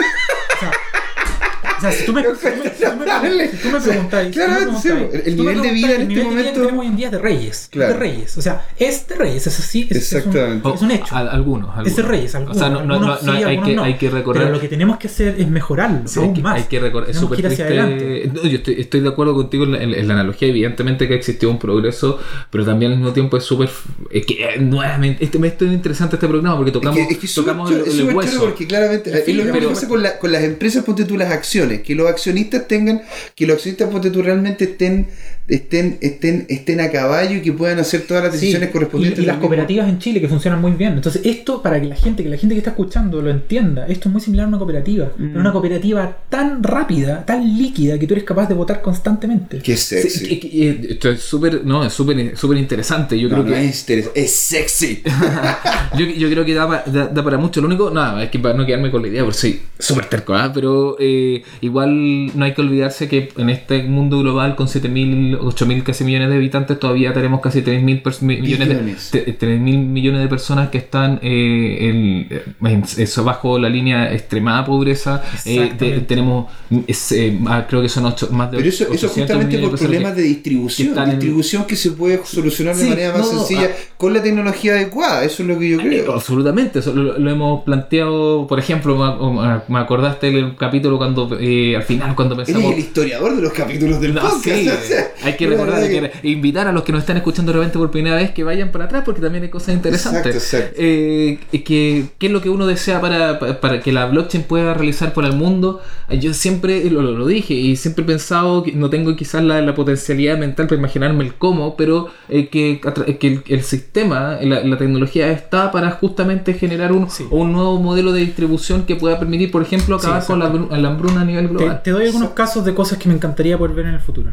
o 1.81 1.91
sea, 1.91 1.91
si 1.91 2.05
tú 2.05 2.13
me, 2.13 2.21
si 2.21 2.27
tú 2.29 2.33
me, 2.43 2.69
si 2.69 2.85
tú 2.85 2.97
me- 3.01 3.47
si 3.47 3.57
tú 3.57 3.69
me 3.71 3.79
preguntáis, 3.81 4.27
si 4.27 4.39
tú 4.39 4.47
me 4.47 4.55
Claramente, 4.55 4.81
sí, 4.81 5.19
el 5.25 5.35
nivel 5.37 5.61
de 5.61 5.71
vida 5.71 5.91
en 5.95 6.01
el 6.01 6.01
este 6.01 6.13
que 6.15 6.23
momento- 6.23 6.61
tenemos 6.61 6.79
hoy 6.81 6.87
en 6.87 6.95
día 6.95 7.05
es 7.07 7.11
de 7.11 7.19
reyes. 7.19 7.67
Claro. 7.71 7.91
Es 7.91 7.93
de 7.95 7.99
reyes. 7.99 8.37
O 8.37 8.41
sea, 8.41 8.67
es 8.77 9.07
de 9.07 9.15
reyes. 9.15 9.47
Es 9.47 9.59
así. 9.59 9.87
Es, 9.89 9.97
es 9.97 10.11
un- 10.13 10.17
Exactamente. 10.19 10.69
Es 10.75 10.81
un, 10.81 10.91
hecho. 10.91 11.15
Algunos, 11.15 11.69
algunos. 11.71 11.87
Es 11.87 11.95
de 11.95 12.03
reyes. 12.03 12.35
Algunos, 12.35 12.57
o 12.57 12.59
sea, 12.59 12.69
no, 12.69 12.83
no, 12.85 12.93
algunos 12.95 13.23
no, 13.23 13.31
no, 13.31 13.31
sí, 13.33 13.37
hay, 13.37 13.43
algunos 13.43 13.69
que, 13.69 13.75
no. 13.75 13.83
hay 13.83 13.93
que 13.97 14.09
recorrer. 14.09 14.41
Pero 14.43 14.53
lo 14.55 14.59
que 14.61 14.67
tenemos 14.67 14.97
que 14.97 15.07
hacer 15.07 15.35
es 15.39 15.47
mejorarlo. 15.49 16.07
Sí, 16.07 16.19
aún 16.19 16.29
hay 16.29 16.33
que, 16.35 16.41
más. 16.41 16.55
hay 16.57 16.63
que 16.63 16.79
recorrer. 16.79 17.09
Es 17.09 17.17
súper 17.17 17.37
que 17.41 17.47
triste. 17.47 18.31
No, 18.33 18.43
yo 18.43 18.57
estoy, 18.57 18.75
estoy 18.79 18.99
de 19.01 19.09
acuerdo 19.09 19.33
contigo 19.33 19.63
en 19.63 19.71
la, 19.73 19.83
en- 19.83 19.93
en 19.93 20.07
la 20.07 20.13
analogía. 20.13 20.47
Evidentemente 20.47 21.07
que 21.07 21.13
ha 21.13 21.17
existido 21.17 21.51
un 21.51 21.59
progreso, 21.59 22.19
pero 22.49 22.63
también 22.65 22.91
al 22.91 22.97
mismo 22.97 23.13
tiempo 23.13 23.37
es 23.37 23.43
súper. 23.43 23.69
Es 24.11 24.25
que 24.25 24.43
eh, 24.43 24.59
nuevamente. 24.59 25.23
Este, 25.23 25.45
esto 25.47 25.65
es 25.65 25.73
interesante 25.73 26.15
este 26.15 26.27
programa 26.27 26.55
porque 26.57 26.71
tocamos, 26.71 26.95
que, 26.97 27.13
es 27.13 27.17
que 27.17 27.25
es 27.25 27.33
tocamos 27.33 27.69
choro, 27.69 27.85
el, 27.85 28.13
hueso. 28.15 28.39
porque 28.41 28.67
claramente 28.67 29.09
En 29.11 29.17
es 29.39 29.45
lo 29.45 29.51
que 29.53 29.61
pasa 29.67 29.87
con, 29.87 30.03
con 30.19 30.31
las 30.31 30.43
empresas, 30.43 30.83
ponte 30.83 31.05
tú 31.05 31.17
las 31.17 31.31
acciones, 31.31 31.70
que 31.79 31.95
los 31.95 32.09
accionistas 32.09 32.67
tengan, 32.67 33.03
que 33.35 33.47
los 33.47 33.55
accionistas 33.55 33.89
ponte 33.89 34.11
tú 34.11 34.21
realmente 34.21 34.65
estén, 34.65 35.07
estén, 35.47 35.97
estén, 36.01 36.45
estén 36.49 36.79
a 36.81 36.89
caballo 36.89 37.37
y 37.37 37.41
que 37.41 37.51
puedan 37.51 37.79
hacer 37.79 38.01
todas 38.07 38.23
las 38.23 38.33
Sí, 38.33 38.39
decisiones 38.47 38.69
correspondientes. 38.69 39.23
y 39.23 39.25
las 39.27 39.35
mismo- 39.35 39.47
cooperativas 39.47 39.89
en 39.89 39.99
Chile 39.99 40.21
que 40.21 40.27
funcionan 40.27 40.61
muy 40.61 40.71
bien. 40.71 40.93
Entonces, 40.93 41.21
esto 41.25 41.61
para 41.61 41.79
que 41.81 41.87
la 41.87 41.95
gente, 41.95 42.23
que 42.23 42.29
la 42.29 42.37
gente 42.37 42.55
que 42.55 42.59
está 42.59 42.71
escuchando 42.71 43.21
lo 43.21 43.29
entienda, 43.29 43.85
esto 43.87 44.09
es 44.09 44.13
muy 44.13 44.21
similar 44.21 44.45
a 44.45 44.49
una 44.49 44.57
cooperativa. 44.57 45.05
Mm. 45.17 45.27
Pero 45.29 45.39
una 45.39 45.51
cooperativa 45.51 46.17
tan 46.29 46.63
rápida, 46.63 47.25
tan 47.25 47.57
líquida, 47.57 47.97
que 47.99 48.07
tú 48.07 48.13
eres 48.13 48.23
capaz 48.23 48.47
de 48.47 48.53
votar 48.55 48.81
constantemente. 48.81 49.59
Qué 49.59 49.75
Sí, 49.77 49.95
sexy. 50.01 50.27
que- 50.27 50.39
que- 50.39 50.69
eh, 50.69 50.81
esto 50.91 51.09
es 51.09 51.21
súper 51.21 51.65
no, 51.65 51.83
es 51.85 51.93
súper 51.93 52.37
súper 52.37 52.57
interesante. 52.57 53.19
Yo 53.19 53.27
No, 53.29 53.35
creo 53.35 53.45
no 53.47 53.51
que 53.53 53.65
es 53.65 53.89
es 54.15 54.31
sexy. 54.35 55.01
yo, 55.97 56.05
yo 56.05 56.29
creo 56.29 56.45
que 56.45 56.53
da, 56.53 56.67
pa- 56.67 56.83
da, 56.89 57.07
da 57.07 57.23
para 57.23 57.37
mucho. 57.37 57.61
Lo 57.61 57.67
único, 57.67 57.89
nada, 57.91 58.23
es 58.23 58.29
que 58.29 58.39
para 58.39 58.53
no 58.55 58.65
quedarme 58.65 58.91
con 58.91 59.01
la 59.01 59.07
idea, 59.07 59.23
porque 59.23 59.37
soy 59.37 59.59
súper 59.79 60.05
terco, 60.05 60.33
¿ah? 60.33 60.51
pero 60.53 60.95
eh, 60.99 61.43
igual 61.61 62.37
no 62.37 62.45
hay 62.45 62.53
que 62.53 62.61
olvidarse 62.61 63.07
que 63.07 63.29
en 63.37 63.49
este 63.49 63.83
mundo 63.83 64.19
global 64.19 64.55
con 64.55 64.67
7.000, 64.67 65.30
8.000 65.39 65.83
casi 65.83 66.03
millones 66.03 66.29
de 66.29 66.35
habitantes, 66.35 66.79
todavía 66.79 67.13
tenemos 67.13 67.41
casi 67.41 67.61
3.000 67.61 68.01
pers- 68.03 68.21
mi- 68.21 68.41
millones 68.41 69.11
de, 69.11 69.21
te- 69.21 69.37
3.000 69.39 69.59
millones 69.59 70.21
de 70.21 70.27
personas 70.27 70.69
que 70.69 70.77
están 70.77 71.19
eh, 71.21 71.77
en, 71.89 72.67
en- 72.67 72.83
eso 72.97 73.23
bajo 73.23 73.57
la 73.59 73.69
línea 73.69 74.13
extremada 74.13 74.65
pobreza. 74.65 75.23
Eh, 75.45 75.73
te- 75.77 75.99
tenemos, 76.01 76.51
es, 76.87 77.11
eh, 77.11 77.37
ah, 77.47 77.65
creo 77.67 77.81
que 77.81 77.89
son 77.89 78.05
ocho- 78.05 78.29
más 78.31 78.51
de 78.51 78.57
Pero 78.57 78.69
eso, 78.69 78.83
eso 78.85 79.07
800 79.07 79.13
justamente 79.37 79.57
por 79.59 79.77
problemas 79.79 80.13
que- 80.13 80.21
de 80.21 80.27
distribución. 80.27 80.87
que 80.87 80.91
están 80.93 81.09
en- 81.09 81.19
distribución 81.19 81.65
que 81.65 81.75
se 81.75 81.91
puede 81.91 82.21
solucionar 82.25 82.75
de 82.75 82.83
Sí, 82.83 82.89
manera 82.89 83.11
más 83.17 83.31
no, 83.33 83.39
sencilla 83.39 83.69
ah. 83.71 83.93
con 83.97 84.13
la 84.13 84.21
tecnología 84.23 84.73
adecuada. 84.73 85.23
Eso 85.23 85.43
es 85.43 85.49
lo 85.49 85.57
que 85.59 85.69
yo 85.69 85.77
creo. 85.77 86.13
Absolutamente, 86.13 86.79
eso 86.79 86.93
lo, 86.93 87.17
lo 87.17 87.29
hemos 87.31 87.63
planteado, 87.63 88.47
por 88.47 88.59
ejemplo, 88.59 88.95
me, 88.97 89.61
me 89.73 89.79
acordaste 89.79 90.31
del 90.31 90.55
capítulo 90.55 90.97
cuando 90.97 91.37
eh, 91.39 91.75
al 91.75 91.83
final 91.83 92.15
cuando 92.15 92.35
Eres 92.35 92.47
pensamos... 92.47 92.73
el 92.73 92.79
historiador 92.79 93.35
de 93.35 93.41
los 93.41 93.53
capítulos 93.53 93.99
del 94.01 94.13
No, 94.13 94.21
podcast. 94.21 94.43
sí, 94.45 94.67
o 94.69 94.81
sea, 94.87 95.11
hay 95.23 95.35
que 95.37 95.47
recordar, 95.47 95.81
hay 95.83 95.89
que 95.89 96.11
invitar 96.27 96.67
a 96.67 96.71
los 96.71 96.83
que 96.83 96.91
nos 96.91 97.01
están 97.01 97.17
escuchando 97.17 97.51
de 97.51 97.59
repente 97.59 97.77
por 97.77 97.91
primera 97.91 98.15
vez 98.15 98.31
que 98.31 98.43
vayan 98.43 98.71
para 98.71 98.85
atrás 98.85 99.03
porque 99.05 99.21
también 99.21 99.43
hay 99.43 99.49
cosas 99.49 99.75
interesantes. 99.75 100.35
Exacto, 100.35 100.57
exacto. 100.57 100.75
Eh, 100.81 101.39
que, 101.63 102.05
¿Qué 102.17 102.27
es 102.27 102.31
lo 102.31 102.41
que 102.41 102.49
uno 102.49 102.65
desea 102.67 102.99
para, 103.01 103.39
para- 103.39 103.79
que 103.81 103.91
la 103.91 104.05
blockchain 104.07 104.43
pueda 104.43 104.73
realizar 104.73 105.13
por 105.13 105.25
el 105.25 105.33
mundo? 105.33 105.81
Yo 106.19 106.33
siempre 106.33 106.89
lo, 106.89 107.01
lo- 107.01 107.27
dije 107.27 107.53
y 107.53 107.75
siempre 107.75 108.03
he 108.03 108.07
pensado 108.07 108.63
que 108.63 108.73
no 108.73 108.89
tengo 108.89 109.15
quizás 109.15 109.43
la, 109.43 109.61
la 109.61 109.73
potencialidad 109.75 110.37
mental 110.37 110.67
para 110.67 110.77
imaginarme 110.79 111.23
el 111.23 111.35
cómo, 111.35 111.75
pero 111.77 112.09
eh, 112.29 112.49
que, 112.49 112.81
que 113.19 113.27
el, 113.27 113.43
el 113.47 113.63
sistema, 113.63 114.37
la, 114.41 114.61
la 114.63 114.77
tecnología 114.77 115.31
está 115.31 115.71
para 115.71 115.91
justamente 115.91 116.53
generar 116.53 116.91
un, 116.91 117.09
Sí. 117.09 117.25
un 117.29 117.51
nuevo 117.51 117.79
modelo 117.79 118.11
de 118.11 118.21
distribución 118.21 118.83
que 118.85 118.95
pueda 118.95 119.17
permitir, 119.19 119.51
por 119.51 119.61
ejemplo, 119.61 119.99
Sí, 119.99 120.05
acabar 120.05 120.25
con 120.25 120.39
la, 120.39 120.77
la 120.77 120.87
hambruna 120.89 121.21
a 121.21 121.25
nivel 121.25 121.47
Te, 121.47 121.53
global. 121.53 121.81
te 121.83 121.91
doy 121.91 122.05
algunos 122.07 122.31
casos 122.31 122.65
de 122.65 122.73
cosas 122.73 122.97
que 122.97 123.07
me 123.09 123.15
encantaría 123.15 123.57
poder 123.57 123.75
ver 123.75 123.85
en 123.87 123.93
el 123.95 123.99
futuro. 123.99 124.31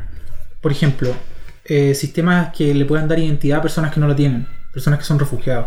Por 0.60 0.72
ejemplo, 0.72 1.10
eh, 1.64 1.94
sistemas 1.94 2.52
que 2.56 2.74
le 2.74 2.84
puedan 2.84 3.08
dar 3.08 3.18
identidad 3.18 3.58
a 3.58 3.62
personas 3.62 3.92
que 3.92 4.00
no 4.00 4.08
la 4.08 4.16
tienen, 4.16 4.46
personas 4.72 4.98
que 4.98 5.04
son 5.04 5.18
refugiados. 5.18 5.66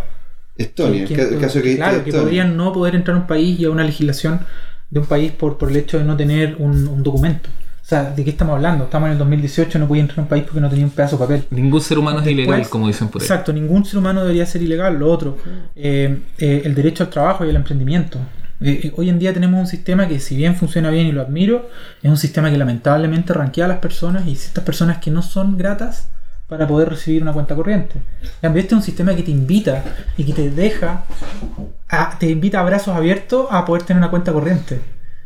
Estonia, 0.58 1.06
Que- 1.06 1.16
el 1.16 1.40
caso 1.40 1.62
que 1.62 1.76
claro, 1.78 2.04
que 2.04 2.10
Estonia. 2.10 2.22
podrían 2.24 2.58
no 2.58 2.74
poder 2.74 2.96
entrar 2.96 3.16
a 3.16 3.20
un 3.22 3.28
país 3.28 3.60
y 3.60 3.66
a 3.66 3.70
una 3.72 3.84
legislación 3.84 4.42
de 4.90 5.00
un 5.00 5.06
país 5.06 5.32
por, 5.32 5.58
por 5.58 5.70
el 5.70 5.78
hecho 5.78 5.98
de 5.98 6.04
no 6.04 6.18
tener 6.18 6.56
un, 6.60 6.88
un 6.88 7.04
documento. 7.04 7.50
O 7.82 7.86
sea, 7.92 8.04
¿de 8.12 8.24
qué 8.24 8.30
estamos 8.30 8.56
hablando? 8.56 8.84
Estamos 8.86 9.08
en 9.08 9.14
el 9.14 9.18
2018, 9.18 9.80
no 9.80 9.88
podía 9.88 10.02
entrar 10.04 10.20
a 10.20 10.22
un 10.24 10.28
país 10.28 10.44
porque 10.44 10.62
no 10.62 10.70
tenía 10.70 10.86
un 10.86 10.92
pedazo 10.92 11.18
de 11.18 11.22
papel. 11.24 11.44
Ningún 11.50 11.82
ser 11.82 11.98
humano 11.98 12.20
es 12.20 12.28
ilegal, 12.28 12.68
como 12.70 12.88
dicen 12.88 13.08
por 13.08 13.22
ahí. 13.22 13.26
Exacto, 13.26 13.52
ningún 13.52 13.84
ser 13.86 13.98
humano 14.00 14.22
debería 14.22 14.46
ser 14.46 14.62
ilegal. 14.62 14.98
Lo 15.00 15.10
otro, 15.12 15.38
eh, 15.76 16.20
eh, 16.38 16.62
el 16.64 16.76
derecho 16.76 17.04
al 17.04 17.10
trabajo 17.10 17.46
y 17.46 17.50
al 17.50 17.56
emprendimiento. 17.56 18.20
Eh, 18.62 18.80
eh, 18.84 18.94
hoy 18.96 19.10
en 19.10 19.18
día 19.20 19.34
tenemos 19.34 19.60
un 19.60 19.68
sistema 19.68 20.08
que, 20.08 20.20
si 20.20 20.36
bien 20.36 20.56
funciona 20.56 20.90
bien 20.92 21.08
y 21.08 21.12
lo 21.12 21.22
admiro, 21.22 21.70
es 22.04 22.10
un 22.10 22.18
sistema 22.18 22.52
que 22.52 22.58
lamentablemente 22.58 23.34
ranquea 23.34 23.66
a 23.66 23.68
las 23.68 23.80
personas 23.80 24.28
y 24.28 24.36
ciertas 24.36 24.64
personas 24.64 25.00
que 25.00 25.10
no 25.12 25.22
son 25.22 25.58
gratas 25.58 26.10
para 26.48 26.68
poder 26.68 26.90
recibir 26.90 27.22
una 27.24 27.34
cuenta 27.34 27.56
corriente. 27.56 27.96
En 28.42 28.52
este 28.58 28.68
es 28.68 28.74
un 28.74 28.84
sistema 28.84 29.16
que 29.16 29.24
te 29.24 29.32
invita 29.32 29.84
y 30.18 30.26
que 30.26 30.34
te 30.34 30.50
deja, 30.52 31.06
a- 31.90 32.18
te 32.20 32.30
invita 32.30 32.60
a 32.60 32.64
brazos 32.64 32.96
abiertos 32.96 33.48
a 33.50 33.66
poder 33.66 33.84
tener 33.84 34.00
una 34.02 34.10
cuenta 34.12 34.32
corriente. 34.34 34.82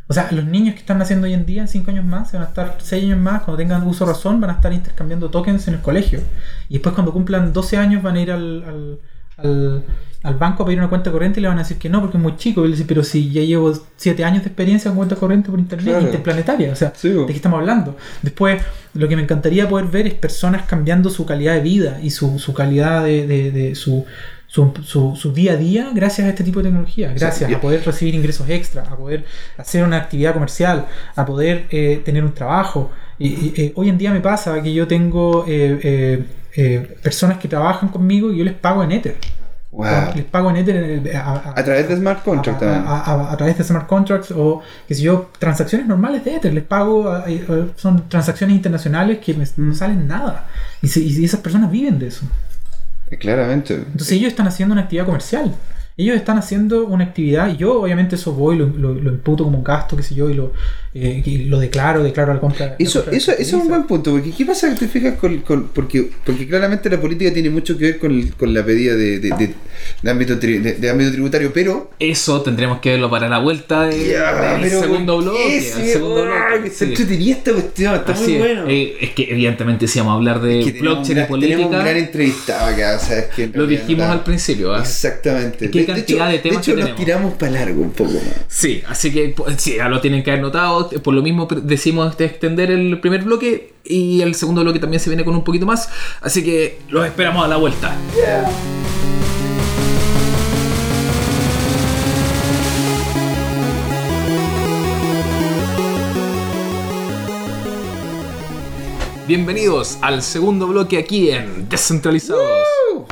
O 0.08 0.14
sea, 0.14 0.28
los 0.30 0.44
niños 0.44 0.74
que 0.74 0.80
están 0.80 0.98
naciendo 0.98 1.26
hoy 1.26 1.34
en 1.34 1.44
día, 1.44 1.62
en 1.62 1.68
5 1.68 1.90
años 1.90 2.04
más, 2.04 2.30
se 2.30 2.36
van 2.36 2.46
a 2.46 2.48
estar 2.48 2.76
6 2.78 3.02
años 3.04 3.18
más, 3.18 3.42
cuando 3.42 3.56
tengan 3.58 3.82
uso 3.86 4.06
razón, 4.06 4.40
van 4.40 4.50
a 4.50 4.52
estar 4.54 4.72
intercambiando 4.72 5.30
tokens 5.30 5.66
en 5.66 5.74
el 5.74 5.80
colegio. 5.80 6.20
Y 6.68 6.74
después 6.74 6.94
cuando 6.94 7.12
cumplan 7.12 7.52
12 7.52 7.76
años 7.76 8.02
van 8.04 8.14
a 8.16 8.20
ir 8.20 8.30
al, 8.30 8.62
al, 8.64 8.98
al- 9.36 9.84
al 10.22 10.34
banco 10.34 10.62
a 10.64 10.66
pedir 10.66 10.80
una 10.80 10.88
cuenta 10.88 11.12
corriente 11.12 11.38
y 11.38 11.42
le 11.42 11.48
van 11.48 11.58
a 11.58 11.62
decir 11.62 11.76
que 11.78 11.88
no, 11.88 12.00
porque 12.00 12.16
es 12.16 12.22
muy 12.22 12.36
chico. 12.36 12.62
Y 12.64 12.68
le 12.68 12.72
dicen, 12.72 12.86
pero 12.88 13.04
si 13.04 13.30
ya 13.30 13.42
llevo 13.42 13.72
7 13.96 14.24
años 14.24 14.42
de 14.42 14.48
experiencia 14.48 14.90
con 14.90 14.96
cuenta 14.96 15.14
corriente 15.16 15.50
por 15.50 15.58
internet, 15.60 15.86
Claro. 15.88 16.04
interplanetaria. 16.06 16.72
O 16.72 16.76
sea, 16.76 16.92
Sí. 16.96 17.10
¿de 17.10 17.26
qué 17.26 17.32
estamos 17.32 17.60
hablando? 17.60 17.96
Después, 18.22 18.60
lo 18.94 19.06
que 19.08 19.14
me 19.14 19.22
encantaría 19.22 19.68
poder 19.68 19.86
ver 19.86 20.06
es 20.08 20.14
personas 20.14 20.62
cambiando 20.66 21.10
su 21.10 21.26
calidad 21.26 21.54
de 21.54 21.60
vida 21.60 22.00
y 22.02 22.10
su, 22.10 22.38
su 22.40 22.54
calidad 22.54 23.04
de, 23.04 23.26
de- 23.26 23.50
de 23.52 23.74
su, 23.76 24.04
su, 24.48 24.72
su- 24.82 25.14
su 25.16 25.32
día 25.32 25.52
a 25.52 25.56
día 25.56 25.90
gracias 25.94 26.26
a 26.26 26.30
este 26.30 26.42
tipo 26.42 26.58
de 26.60 26.64
tecnología. 26.70 27.12
Gracias 27.16 27.52
a 27.52 27.60
poder 27.60 27.84
recibir 27.84 28.14
ingresos 28.16 28.48
extra, 28.50 28.82
a 28.82 28.96
poder 28.96 29.24
hacer 29.58 29.84
una 29.84 29.98
actividad 29.98 30.32
comercial, 30.32 30.86
a 31.14 31.24
poder 31.24 31.66
eh, 31.70 32.02
tener 32.04 32.24
un 32.24 32.32
trabajo. 32.32 32.90
Y, 33.18 33.28
y, 33.28 33.54
eh, 33.56 33.72
hoy 33.76 33.88
en 33.90 33.98
día 33.98 34.10
me 34.12 34.20
pasa 34.20 34.60
que 34.62 34.74
yo 34.74 34.88
tengo 34.88 35.44
eh, 35.46 36.24
eh, 36.56 36.96
personas 37.02 37.38
que 37.38 37.48
trabajan 37.48 37.88
conmigo 37.90 38.32
y 38.32 38.38
yo 38.38 38.44
les 38.44 38.54
pago 38.54 38.82
en 38.82 38.92
Ether. 38.92 39.16
Wow. 39.72 39.86
Les 40.14 40.24
pago 40.24 40.48
en 40.50 40.56
Ether 40.56 40.76
eh, 41.06 41.16
a, 41.16 41.52
A 41.54 41.62
través 41.64 41.86
de 41.88 41.96
smart 41.96 42.22
contract 42.24 42.62
a, 42.62 43.30
a- 43.32 43.36
través 43.36 43.58
de 43.58 43.64
smart 43.64 43.86
contracts 43.86 44.30
o 44.30 44.62
que 44.88 44.94
si 44.94 45.02
yo 45.02 45.30
transacciones 45.38 45.86
normales 45.86 46.24
de 46.24 46.36
Ether 46.36 46.54
les 46.54 46.64
pago 46.64 47.14
eh, 47.26 47.44
eh, 47.46 47.66
son 47.76 48.08
transacciones 48.08 48.56
internacionales 48.56 49.18
que 49.18 49.34
me, 49.34 49.44
no 49.58 49.74
salen 49.74 50.06
nada 50.08 50.46
y, 50.80 50.88
si- 50.88 51.04
y 51.06 51.24
esas 51.24 51.40
personas 51.40 51.70
viven 51.70 51.98
de 51.98 52.06
eso 52.06 52.24
Claramente. 53.20 53.74
entonces 53.74 54.12
ellos 54.12 54.28
están 54.28 54.48
haciendo 54.48 54.72
una 54.72 54.82
actividad 54.82 55.04
comercial 55.06 55.52
ellos 55.98 56.16
están 56.16 56.36
haciendo 56.38 56.84
una 56.86 57.04
actividad 57.04 57.52
y 57.52 57.56
yo 57.56 57.80
obviamente 57.80 58.16
eso 58.16 58.32
voy 58.32 58.56
lo, 58.58 58.66
lo, 58.66 58.92
lo 58.94 59.10
imputo 59.10 59.44
como 59.44 59.58
un 59.58 59.64
gasto 59.64 59.96
qué 59.96 60.02
sé 60.02 60.14
yo 60.14 60.28
y 60.28 60.34
lo, 60.34 60.52
eh, 60.92 61.22
y 61.24 61.44
lo 61.44 61.58
declaro 61.58 62.02
declaro 62.02 62.34
la 62.34 62.40
compra 62.40 62.76
Eso, 62.78 63.00
compra 63.00 63.12
de 63.12 63.16
eso, 63.18 63.32
eso 63.32 63.56
es 63.56 63.62
un 63.62 63.68
buen 63.68 63.84
punto, 63.84 64.10
porque 64.12 64.30
¿qué 64.30 64.44
pasa 64.44 64.68
que 64.70 64.76
te 64.76 64.88
fijas 64.88 65.16
con, 65.18 65.38
con- 65.40 65.68
porque, 65.68 66.10
porque 66.24 66.46
claramente 66.46 66.90
la 66.90 67.00
política 67.00 67.32
tiene 67.32 67.48
mucho 67.50 67.78
que 67.78 67.84
ver 67.84 67.98
con, 67.98 68.10
el- 68.12 68.34
con 68.34 68.52
la 68.52 68.62
pedida 68.64 68.94
de, 68.94 69.20
de, 69.20 69.30
de- 69.30 69.54
de 70.02 70.10
ámbito, 70.10 70.34
tri- 70.38 70.60
de, 70.60 70.74
de 70.74 70.90
ámbito 70.90 71.12
tributario, 71.12 71.50
pero 71.52 71.90
Eso 71.98 72.40
tendremos 72.42 72.80
que 72.80 72.90
verlo 72.90 73.08
para 73.10 73.28
la 73.28 73.38
vuelta 73.38 73.84
de- 73.86 73.96
del 73.98 74.60
pero 74.62 74.80
segundo 74.80 75.14
¿por 75.16 75.24
bloque. 75.24 75.60
Sí, 75.60 75.86
segundo 75.92 76.22
oh, 76.22 76.24
bloque, 76.26 76.64
que 76.64 76.70
se 76.70 76.84
entretenía 76.86 77.34
esta 77.36 77.52
cuestión, 77.52 77.94
está 77.94 78.12
Así 78.12 78.22
muy 78.24 78.32
es. 78.34 78.38
bueno. 78.38 78.64
Eh, 78.68 78.96
es 79.00 79.10
que 79.10 79.30
evidentemente 79.30 79.86
si 79.88 79.98
vamos 79.98 80.12
a 80.12 80.16
hablar 80.16 80.40
de 80.42 80.60
Es 80.60 80.72
que 80.72 80.80
blockchain 80.80 81.10
y 81.12 81.14
gran- 81.20 81.40
tenemos 81.40 81.64
un 81.66 81.70
gran 81.70 81.82
política, 81.84 81.98
entrevistado 81.98 82.66
acá, 82.66 83.00
lo 83.54 83.66
dijimos 83.66 84.06
no- 84.06 84.12
al 84.12 84.22
principio. 84.24 84.74
¿ah? 84.74 84.80
Exactamente. 84.80 85.70
¿Qué 85.86 85.92
cantidad 85.92 86.28
de 86.28 86.38
temas 86.40 86.66
de 86.66 86.72
hecho 86.72 86.72
que 86.72 86.80
nos 86.80 86.96
tenemos? 86.96 87.04
tiramos 87.04 87.34
para 87.34 87.52
largo 87.52 87.82
un 87.82 87.92
poco 87.92 88.12
más. 88.12 88.22
Sí, 88.48 88.82
así 88.88 89.12
que 89.12 89.28
pues, 89.36 89.60
sí, 89.60 89.76
ya 89.76 89.88
lo 89.88 90.00
tienen 90.00 90.22
que 90.22 90.30
haber 90.30 90.42
notado. 90.42 90.90
Por 90.90 91.14
lo 91.14 91.22
mismo 91.22 91.46
decimos 91.62 92.10
este, 92.10 92.24
extender 92.24 92.70
el 92.70 93.00
primer 93.00 93.22
bloque 93.22 93.74
y 93.84 94.20
el 94.22 94.34
segundo 94.34 94.62
bloque 94.62 94.80
también 94.80 95.00
se 95.00 95.10
viene 95.10 95.24
con 95.24 95.34
un 95.34 95.44
poquito 95.44 95.64
más. 95.64 95.88
Así 96.20 96.42
que 96.42 96.78
los 96.88 97.06
esperamos 97.06 97.44
a 97.44 97.48
la 97.48 97.56
vuelta. 97.56 97.96
Bienvenidos 109.28 109.98
al 110.02 110.22
segundo 110.22 110.68
bloque 110.68 110.98
aquí 110.98 111.30
en 111.30 111.68
Descentralizados. 111.68 112.44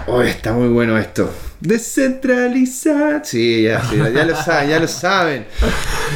Oh, 0.07 0.23
está 0.23 0.53
muy 0.53 0.69
bueno 0.69 0.97
esto. 0.97 1.29
Descentralizar. 1.65 3.23
Sí, 3.25 3.63
ya, 3.63 3.83
sí, 3.89 3.97
ya 3.97 4.25
lo 4.25 4.37
saben, 4.37 4.69
ya 4.71 4.79
lo 4.81 4.87
saben. 4.89 5.47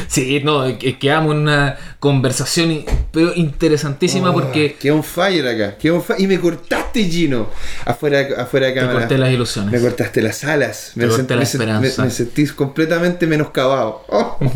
Sí, 0.07 0.41
no, 0.43 0.65
es 0.65 0.77
que 0.77 0.97
quedamos 0.99 1.33
en 1.33 1.41
una 1.41 1.75
conversación 1.99 2.85
pero 3.11 3.33
interesantísima 3.35 4.31
porque 4.31 4.75
Qué 4.79 4.91
on 4.91 5.03
fire 5.03 5.47
acá. 5.47 5.75
on 5.91 6.03
fire. 6.03 6.21
Y 6.21 6.27
me 6.27 6.39
cortaste, 6.39 7.03
Gino. 7.03 7.49
Afuera, 7.85 8.27
afuera 8.37 8.67
de 8.67 8.73
cámara. 8.75 8.99
corté 8.99 9.17
las 9.17 9.31
ilusiones. 9.31 9.71
Me 9.71 9.79
cortaste 9.81 10.21
las 10.21 10.43
alas. 10.43 10.91
Me, 10.95 11.07
corté 11.07 11.33
la 11.33 11.37
me, 11.39 11.43
esperanza. 11.43 12.01
me- 12.03 12.07
me 12.07 12.13
sentí 12.13 12.45
completamente 12.47 13.25
menoscabado. 13.27 14.05
Oh. 14.09 14.37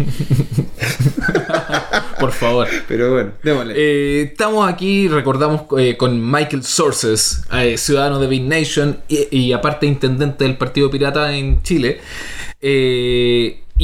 Por 2.24 2.32
favor. 2.32 2.69
Pero 2.88 3.11
bueno, 3.11 3.32
démosle. 3.43 3.74
Eh, 3.76 4.21
estamos 4.32 4.65
aquí, 4.71 5.09
recordamos, 5.09 5.63
eh, 5.78 5.97
con 5.97 6.32
Michael 6.32 6.63
Sources, 6.63 7.43
eh, 7.51 7.78
ciudadano 7.78 8.17
de 8.17 8.28
Big 8.28 8.43
Nation 8.43 8.99
y, 9.09 9.28
y 9.30 9.51
aparte 9.51 9.88
intendente 9.88 10.45
del 10.45 10.55
Partido 10.55 10.89
Pirata 10.89 11.36
en 11.36 11.61
Chile. 11.63 11.99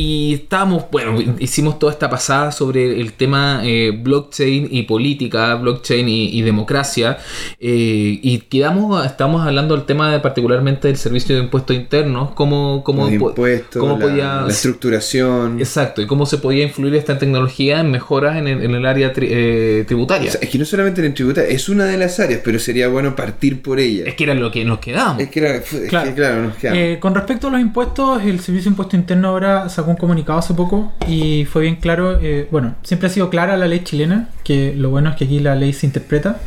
Y 0.02 0.34
estábamos, 0.36 0.86
bueno, 0.92 1.18
hicimos 1.40 1.78
toda 1.78 1.92
esta 1.92 2.10
pasada 2.10 2.54
sobre 2.54 3.02
el 3.02 3.12
tema 3.14 3.60
eh, 3.66 3.92
blockchain 4.02 4.70
y 4.72 4.84
política, 4.84 5.56
blockchain 5.56 6.08
y, 6.08 6.30
y 6.40 6.42
democracia. 6.42 7.18
eh, 7.60 8.18
y 8.22 8.38
quedamos, 8.50 9.06
estamos 9.06 9.46
hablando 9.46 9.76
del 9.76 9.86
tema 9.86 10.10
de 10.10 10.22
particularmente 10.22 10.88
del 10.88 10.96
servicio 10.96 11.36
de 11.36 11.42
impuestos 11.44 11.76
internos, 11.76 12.32
cómo, 12.32 12.82
cómo, 12.86 13.10
impuestos, 13.10 13.82
cómo 13.82 13.98
la, 13.98 14.06
podía 14.06 14.42
la 14.44 14.48
estructuración. 14.48 15.60
Exacto, 15.60 16.02
y 16.02 16.08
cómo 16.08 16.26
se 16.26 16.38
podía 16.38 16.64
influir 16.64 16.96
esta 16.96 17.20
tecnología 17.20 17.82
en 17.82 17.92
mejoras 17.92 18.38
en 18.38 18.48
el, 18.48 18.64
en 18.64 18.76
el 18.76 18.86
área 18.86 19.12
tri- 19.14 19.28
eh, 19.30 19.82
O 19.84 19.86
tributaria. 19.86 20.32
sea, 20.32 20.40
es 20.42 20.50
que 20.50 20.58
no 20.58 20.64
solamente 20.64 21.06
en 21.06 21.14
tributar, 21.14 21.44
es 21.44 21.68
una 21.68 21.84
de 21.84 21.98
las 21.98 22.18
áreas, 22.22 22.40
pero 22.42 22.58
sería 22.58 22.88
bueno 22.88 23.18
partir 23.18 23.62
por 23.62 23.82
ella. 23.82 24.06
Es 24.06 24.16
que 24.16 24.24
era 24.24 24.34
lo 24.34 24.50
que 24.50 24.64
nos 24.64 24.80
quedamos. 24.80 25.22
Es 25.22 25.30
que, 25.30 25.40
era, 25.42 25.56
es 25.56 25.66
Claro. 25.90 26.08
que, 26.10 26.16
claro, 26.16 26.42
nos 26.44 26.56
quedamos. 26.56 26.80
Eh, 26.80 26.98
con 27.02 27.14
respecto 27.16 27.48
a 27.48 27.52
los 27.52 27.60
impuestos, 27.60 28.24
el 28.24 28.40
Servicio 28.40 28.70
de 28.70 28.74
Impuesto 28.74 28.96
Interno 28.96 29.28
ahora 29.30 29.68
sacó 29.68 29.89
un 29.92 29.98
comunicado 29.98 30.40
hace 30.40 30.54
poco 30.54 30.94
y 31.08 31.46
fue 31.46 31.64
bien 31.64 31.76
claro. 31.78 32.20
eh, 32.22 32.48
bueno, 32.52 32.76
siempre 32.84 33.08
ha 33.08 33.12
sido 33.12 33.30
clara 33.30 33.58
la 33.58 33.68
ley 33.68 33.82
chilena, 33.84 34.30
que 34.44 34.74
lo 34.76 34.90
bueno 34.90 35.10
es 35.12 35.16
que 35.16 35.26
aquí 35.26 35.40
la 35.40 35.56
ley 35.56 35.74
se 35.74 35.86
interpreta. 35.86 36.40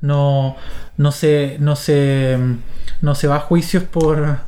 No, 0.00 0.56
no, 0.96 1.12
se, 1.12 1.56
no, 1.60 1.76
se, 1.76 2.36
no 3.00 3.14
se 3.14 3.26
va 3.28 3.36
a 3.36 3.40
juicios 3.40 3.84
por, 3.84 4.38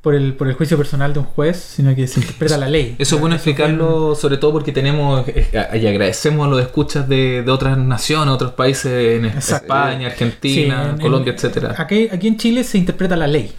por, 0.00 0.14
el, 0.14 0.34
por 0.34 0.48
el 0.48 0.54
juicio 0.54 0.76
personal 0.76 1.12
de 1.12 1.20
un 1.20 1.24
juez, 1.24 1.56
sino 1.56 1.94
que 1.94 2.06
se 2.08 2.20
interpreta 2.20 2.58
la 2.58 2.68
ley. 2.68 2.96
Eso 2.98 3.14
es 3.14 3.20
bueno 3.20 3.36
explicarlo, 3.36 4.14
sobre 4.14 4.36
todo 4.38 4.52
porque 4.52 4.72
tenemos 4.72 5.24
eh, 5.28 5.48
y 5.80 5.86
agradecemos 5.86 6.46
a 6.46 6.50
los 6.50 6.60
escuchas 6.60 7.08
de, 7.08 7.42
de 7.42 7.50
otras 7.50 7.78
naciones, 7.78 8.34
otros 8.34 8.52
países, 8.52 9.18
en 9.18 9.26
Exacto. 9.26 9.66
España, 9.66 10.08
Argentina, 10.08 10.84
Sí, 10.84 10.90
en- 10.96 11.00
Colombia, 11.00 11.30
en- 11.30 11.36
etcétera. 11.36 11.74
Aquí, 11.78 12.08
aquí 12.10 12.26
en 12.28 12.36
Chile 12.38 12.64
se 12.64 12.76
interpreta 12.78 13.16
la 13.16 13.26
ley. 13.28 13.52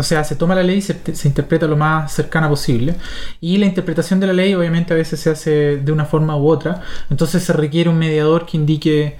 O 0.00 0.02
sea, 0.02 0.24
se 0.24 0.34
toma 0.36 0.54
la 0.54 0.62
ley 0.62 0.78
y 0.78 0.82
se, 0.82 0.96
se 1.14 1.28
interpreta 1.28 1.66
lo 1.66 1.76
más 1.76 2.12
cercana 2.12 2.48
posible. 2.48 2.94
Y 3.40 3.58
la 3.58 3.66
interpretación 3.66 4.18
de 4.20 4.26
la 4.26 4.32
ley 4.32 4.54
obviamente 4.54 4.92
a 4.94 4.96
veces 4.96 5.20
se 5.20 5.30
hace 5.30 5.76
de 5.76 5.92
una 5.92 6.04
forma 6.04 6.36
u 6.36 6.48
otra. 6.48 6.82
Entonces 7.10 7.42
se 7.44 7.52
requiere 7.52 7.88
un 7.90 7.98
mediador 7.98 8.46
que 8.46 8.56
indique 8.56 9.16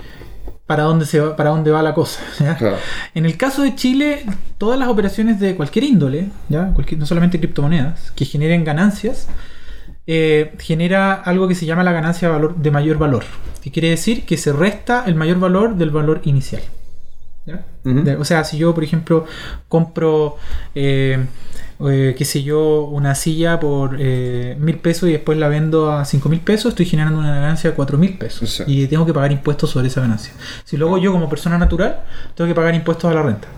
para 0.67 0.85
dónde, 0.85 1.05
se 1.05 1.19
va, 1.21 1.35
para 1.37 1.51
dónde 1.51 1.71
va 1.71 1.83
la 1.83 1.95
cosa. 1.95 2.21
¿ya? 2.41 2.57
Claro. 2.57 2.77
En 3.15 3.27
el 3.27 3.37
caso 3.37 3.63
de 3.63 3.75
Chile, 3.75 4.25
todas 4.57 4.79
las 4.79 4.89
operaciones 4.89 5.39
de 5.41 5.57
cualquier 5.57 5.85
índole, 5.85 6.29
¿ya? 6.49 6.73
Cualquier- 6.75 6.99
no 6.99 7.07
solamente 7.07 7.39
criptomonedas, 7.39 8.13
que 8.13 8.25
generen 8.25 8.65
ganancias, 8.65 9.27
eh, 10.07 10.55
genera 10.61 11.15
algo 11.15 11.47
que 11.49 11.55
se 11.55 11.67
llama 11.67 11.83
la 11.85 11.93
ganancia 11.93 12.29
de, 12.29 12.35
valor, 12.35 12.57
de 12.57 12.71
mayor 12.71 12.99
valor. 12.99 13.25
Que 13.63 13.71
quiere 13.71 13.91
decir 13.91 14.25
que 14.25 14.37
se 14.37 14.53
resta 14.53 15.05
el 15.07 15.15
mayor 15.15 15.39
valor 15.41 15.77
del 15.77 15.91
valor 15.91 16.21
inicial. 16.25 16.63
¿Ya? 17.47 17.65
De- 18.05 18.17
o 18.17 18.25
sea, 18.25 18.45
si 18.45 18.59
yo, 18.59 18.75
por 18.75 18.85
ejemplo, 18.85 19.25
compro, 19.69 20.37
eh, 20.75 21.25
eh, 21.89 22.15
qué 22.17 22.25
sé 22.25 22.43
yo, 22.43 22.85
una 22.85 23.15
silla 23.15 23.59
por 23.59 23.97
eh, 23.99 24.57
mil 24.61 24.79
pesos 24.79 25.09
y 25.09 25.13
después 25.13 25.39
la 25.39 25.49
vendo 25.49 25.91
a 25.93 26.05
cinco 26.05 26.29
mil 26.29 26.41
pesos, 26.41 26.71
estoy 26.71 26.87
generando 26.87 27.19
una 27.19 27.35
ganancia 27.35 27.71
de 27.71 27.77
cuatro 27.77 27.99
mil 27.99 28.19
pesos. 28.19 28.43
Y 28.67 28.87
tengo 28.87 29.07
que 29.07 29.15
pagar 29.15 29.33
impuestos 29.33 29.71
sobre 29.71 29.89
esa 29.89 30.01
ganancia. 30.03 30.33
Si 30.65 30.77
luego 30.77 30.99
yo, 30.99 31.13
como 31.13 31.29
persona 31.29 31.59
natural, 31.59 32.01
tengo 32.35 32.49
que 32.49 32.55
pagar 32.55 32.75
impuestos 32.75 33.11
a 33.11 33.15
la 33.15 33.23
renta. 33.23 33.49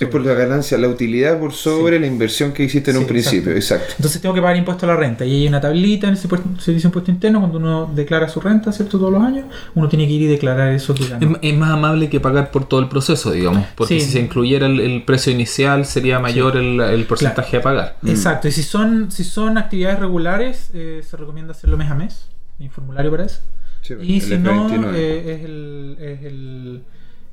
Es 0.00 0.08
por 0.08 0.26
la 0.26 0.34
ganancia, 0.34 0.76
la 0.76 0.88
utilidad 0.88 1.38
por 1.38 1.52
sobre 1.52 2.00
la 2.00 2.06
inversión 2.06 2.52
que 2.52 2.64
hiciste 2.64 2.90
en 2.90 2.96
Sí, 2.96 3.02
un 3.02 3.08
principio. 3.08 3.52
Exacto. 3.52 3.94
Entonces 3.96 4.20
tengo 4.20 4.34
que 4.34 4.40
pagar 4.40 4.56
impuesto 4.56 4.86
a 4.86 4.88
la 4.88 4.96
renta. 4.96 5.24
Y 5.24 5.42
hay 5.42 5.48
una 5.48 5.60
tablita 5.60 6.08
en 6.08 6.14
ese 6.14 6.26
puesto- 6.26 6.48
servicio 6.60 6.74
de 6.74 6.88
impuesto 6.88 7.10
interno 7.12 7.38
cuando 7.40 7.58
uno 7.58 7.90
declara 7.94 8.28
su 8.28 8.40
renta, 8.40 8.72
¿cierto? 8.72 8.98
Todos 8.98 9.12
los 9.12 9.22
años, 9.22 9.44
uno 9.74 9.88
tiene 9.88 10.06
que 10.06 10.12
ir 10.14 10.22
y 10.22 10.26
declarar 10.26 10.72
eso 10.72 10.94
que. 10.94 11.04
Es, 11.04 11.10
es 11.42 11.56
más 11.56 11.70
amable 11.70 12.08
que 12.10 12.18
pagar 12.18 12.50
por 12.50 12.66
todo 12.68 12.80
el 12.80 12.88
proceso, 12.88 13.30
digamos, 13.30 13.66
porque 13.76 14.00
Sí. 14.00 14.06
si 14.06 14.12
se 14.12 14.20
incluyera 14.20 14.66
el, 14.66 14.80
el 14.80 15.04
precio 15.04 15.32
inicial 15.32 15.84
sería 15.86 16.18
mayor 16.18 16.56
el, 16.56 16.80
el 16.80 17.04
porcentaje 17.04 17.58
a 17.58 17.62
pagar. 17.62 17.96
Exacto. 18.04 18.48
Y 18.48 18.52
si 18.52 18.62
son, 18.64 19.10
si 19.12 19.22
son 19.22 19.58
actividades 19.58 20.00
regulares, 20.00 20.70
eh, 20.74 21.02
se 21.08 21.16
recomienda 21.16 21.52
hacerlo 21.52 21.76
mes 21.76 21.90
a 21.90 21.94
mes. 21.94 22.26
Hay 22.58 22.66
un 22.66 22.72
formulario 22.72 23.10
para 23.10 23.24
eso. 23.26 23.40
Sí, 23.82 23.94
y 24.02 24.16
el 24.16 24.22
si 24.22 24.38
no, 24.38 24.68
F29. 24.70 24.92
eh, 24.94 25.34
es 25.38 25.44
el, 25.44 25.96
es 26.00 26.22
el, 26.24 26.82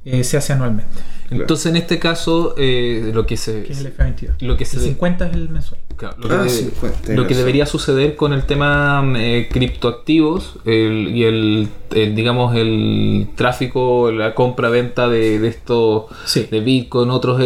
eh, 0.03 0.23
se 0.23 0.35
hace 0.37 0.51
anualmente, 0.53 0.91
Entonces 1.31 1.65
en 1.67 1.77
este 1.77 1.97
caso 1.97 2.55
eh, 2.57 3.11
lo 3.13 3.25
que 3.25 3.37
se 3.37 3.63
que 3.63 3.71
es 3.73 3.79
el 3.85 3.95
F22. 3.95 4.31
lo 4.41 4.57
que 4.57 4.65
se 4.65 4.77
el 4.77 4.83
50 4.83 5.27
es 5.27 5.33
el 5.33 5.49
mensual. 5.49 5.79
Claro, 5.95 6.15
lo, 6.19 6.33
Ah, 6.35 6.43
que, 6.43 6.49
sí, 6.49 6.71
pues, 6.79 6.93
tenés 7.01 7.17
lo 7.17 7.27
que 7.27 7.35
debería 7.35 7.65
suceder 7.65 8.15
con 8.15 8.33
el 8.33 8.43
tema 8.45 9.03
eh, 9.17 9.47
criptoactivos 9.51 10.55
el- 10.65 11.09
y 11.15 11.23
el, 11.25 11.67
el, 11.91 12.15
digamos 12.15 12.55
el 12.55 13.27
tráfico, 13.35 14.11
la 14.11 14.33
compra-venta 14.33 15.07
de, 15.09 15.39
de 15.39 15.47
esto 15.47 16.07
Sí. 16.25 16.47
de 16.49 16.59
Bitcoin, 16.59 17.09
otros 17.11 17.39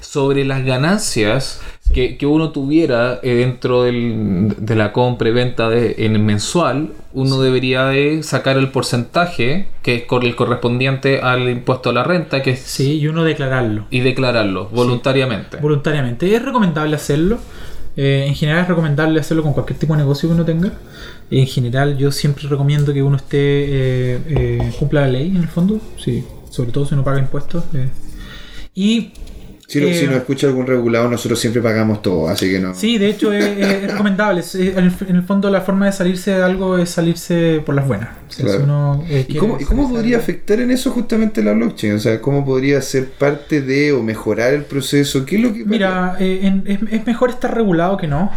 sobre 0.00 0.44
las 0.44 0.64
ganancias 0.64 1.60
que, 1.92 2.16
que 2.16 2.26
uno 2.26 2.50
tuviera 2.50 3.20
eh, 3.22 3.34
dentro 3.34 3.82
del- 3.84 4.54
de 4.58 4.74
la 4.76 4.92
compra 4.92 5.28
y 5.28 5.32
venta 5.32 5.68
de, 5.68 5.94
en 5.98 6.14
el 6.16 6.22
mensual, 6.22 6.90
uno 7.12 7.40
debería 7.40 7.86
de 7.86 8.22
sacar 8.22 8.56
el 8.58 8.68
porcentaje 8.70 9.68
que 9.82 9.94
es 9.96 10.02
cor- 10.04 10.24
el 10.24 10.34
correspondiente 10.36 11.20
al 11.20 11.48
impuesto 11.48 11.90
a 11.90 11.92
la 11.92 12.02
renta 12.04 12.42
que 12.42 12.50
es, 12.50 12.60
Sí, 12.60 12.98
y 12.98 13.06
uno 13.08 13.24
declararlo. 13.26 13.86
y 13.90 14.00
declararlo 14.00 14.68
voluntariamente. 14.68 15.58
voluntariamente. 15.58 16.34
Es 16.34 16.42
recomendable 16.42 16.96
hacerlo. 16.96 17.38
Eh, 17.96 18.26
en 18.26 18.34
general 18.34 18.62
es 18.62 18.68
recomendable 18.68 19.18
hacerlo 19.20 19.42
con 19.42 19.54
cualquier 19.54 19.78
tipo 19.78 19.94
de 19.94 19.98
negocio 19.98 20.28
que 20.28 20.34
uno 20.34 20.44
tenga. 20.44 20.72
En 21.30 21.46
general 21.46 21.96
yo 21.96 22.12
siempre 22.12 22.46
recomiendo 22.48 22.92
que 22.92 23.02
uno 23.02 23.16
esté 23.16 23.36
eh, 23.38 24.20
eh, 24.28 24.72
cumpla 24.78 25.02
la 25.02 25.08
ley 25.08 25.28
en 25.28 25.38
el 25.38 25.48
fondo, 25.48 25.80
sí, 25.98 26.24
sobre 26.50 26.72
todo 26.72 26.86
si 26.86 26.94
uno 26.94 27.04
paga 27.04 27.18
impuestos. 27.18 27.64
Y 28.74 29.12
Si, 29.68 29.80
no- 29.80 29.88
eh, 29.88 29.94
si 29.98 30.06
nos 30.06 30.14
escucha 30.16 30.46
algún 30.46 30.64
regulado, 30.66 31.08
nosotros 31.10 31.40
siempre 31.40 31.60
pagamos 31.60 32.00
todo, 32.00 32.28
así 32.28 32.48
que 32.50 32.60
no. 32.60 32.72
sí, 32.72 32.98
de 32.98 33.08
hecho 33.08 33.32
es, 33.32 33.44
es- 33.44 33.82
recomendable. 33.90 34.40
Es- 34.40 34.54
en, 34.54 34.78
el, 34.78 35.22
fondo 35.24 35.50
la 35.50 35.60
forma 35.60 35.86
de 35.86 35.92
salirse 35.92 36.30
de 36.32 36.42
algo 36.44 36.78
es 36.78 36.90
salirse 36.90 37.60
por 37.66 37.74
las 37.74 37.86
buenas. 37.86 38.10
O 38.28 38.32
sea, 38.32 38.44
Claro. 38.44 38.58
si 38.60 38.64
uno, 38.64 39.04
eh, 39.08 39.24
¿Y 39.28 39.34
cómo, 39.36 39.58
y 39.60 39.64
cómo 39.64 39.90
podría 39.90 40.18
afectar 40.18 40.60
en 40.60 40.70
eso 40.70 40.90
justamente 40.92 41.42
la 41.42 41.52
blockchain? 41.52 41.94
O 41.94 41.98
sea, 41.98 42.20
¿cómo 42.20 42.44
podría 42.44 42.80
ser 42.80 43.06
parte 43.10 43.60
de 43.60 43.92
o 43.92 44.02
mejorar 44.04 44.54
el 44.54 44.62
proceso? 44.62 45.24
¿Qué 45.26 45.36
es 45.36 45.42
lo 45.42 45.52
que 45.52 45.64
Mira, 45.64 46.16
eh, 46.20 46.40
en- 46.42 46.62
es, 46.66 46.78
es 46.92 47.06
mejor 47.06 47.30
estar 47.30 47.52
regulado 47.54 47.96
que 47.96 48.06
no. 48.06 48.30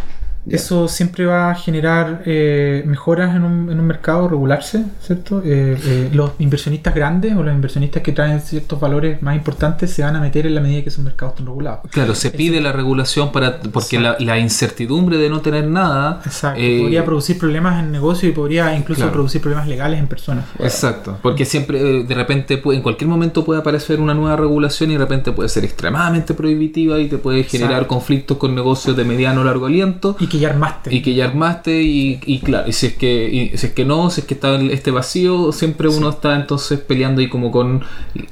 Eso 0.55 0.87
siempre 0.87 1.25
va 1.25 1.51
a 1.51 1.55
generar 1.55 2.23
eh, 2.25 2.83
mejoras 2.85 3.35
en 3.35 3.43
un, 3.43 3.69
en 3.71 3.79
un 3.79 3.85
mercado, 3.87 4.27
regularse, 4.27 4.83
¿cierto? 5.01 5.41
Eh, 5.45 5.77
eh, 5.83 6.09
los 6.13 6.31
inversionistas 6.39 6.93
grandes 6.95 7.35
o 7.35 7.43
los 7.43 7.53
inversionistas 7.53 8.01
que 8.03 8.11
traen 8.11 8.41
ciertos 8.41 8.79
valores 8.79 9.21
más 9.21 9.35
importantes 9.35 9.91
se 9.91 10.01
van 10.03 10.15
a 10.15 10.19
meter 10.21 10.45
en 10.45 10.55
la 10.55 10.61
medida 10.61 10.81
que 10.83 10.89
esos 10.89 11.03
mercados 11.03 11.33
estén 11.33 11.45
regulados. 11.47 11.81
Claro, 11.91 12.15
se 12.15 12.31
pide 12.31 12.61
la 12.61 12.71
regulación 12.71 13.31
para 13.31 13.59
porque 13.59 13.99
la, 13.99 14.15
la 14.19 14.39
incertidumbre 14.39 15.17
de 15.17 15.29
no 15.29 15.41
tener 15.41 15.65
nada. 15.67 16.21
Exacto. 16.25 16.59
eh, 16.61 16.79
podría 16.81 17.05
producir 17.05 17.37
problemas 17.37 17.83
en 17.83 17.91
negocio 17.91 18.27
y 18.29 18.31
podría 18.31 18.75
incluso 18.75 18.99
Claro. 18.99 19.13
producir 19.13 19.41
problemas 19.41 19.67
legales 19.67 19.99
en 19.99 20.07
personas. 20.07 20.45
Exacto, 20.59 21.17
porque 21.21 21.45
siempre 21.45 21.79
eh, 21.99 22.03
de 22.03 22.15
repente 22.15 22.57
puede- 22.57 22.77
en 22.77 22.83
cualquier 22.83 23.07
momento 23.09 23.45
puede 23.45 23.59
aparecer 23.61 23.99
una 24.01 24.13
nueva 24.13 24.35
regulación 24.35 24.89
y 24.89 24.93
de 24.93 24.99
repente 24.99 25.31
puede 25.31 25.47
ser 25.49 25.63
extremadamente 25.63 26.33
prohibitiva 26.33 26.99
y 26.99 27.07
te 27.07 27.17
puede 27.17 27.43
generar 27.43 27.73
Exacto. 27.73 27.87
conflictos 27.95 28.37
con 28.37 28.55
negocios 28.55 28.95
de 28.97 29.03
mediano 29.05 29.41
o 29.41 29.43
largo 29.43 29.65
aliento 29.67 30.15
Y 30.19 30.27
que 30.27 30.38
ya 30.39 30.49
armaste. 30.49 30.93
y 30.95 31.01
que 31.01 31.13
ya 31.13 31.25
armaste 31.25 31.81
y, 31.83 32.19
y 32.25 32.39
claro, 32.39 32.67
y 32.67 32.73
si 32.73 32.87
es 32.87 32.93
que 32.95 33.29
y 33.29 33.57
si 33.57 33.67
es 33.67 33.73
que 33.73 33.85
no, 33.85 34.09
si 34.09 34.21
es 34.21 34.27
que 34.27 34.33
está 34.33 34.55
este 34.55 34.91
vacío, 34.91 35.51
siempre 35.51 35.87
uno 35.87 36.09
está 36.09 36.35
entonces 36.35 36.79
peleando 36.79 37.21
y 37.21 37.29
como 37.29 37.51
con 37.51 37.83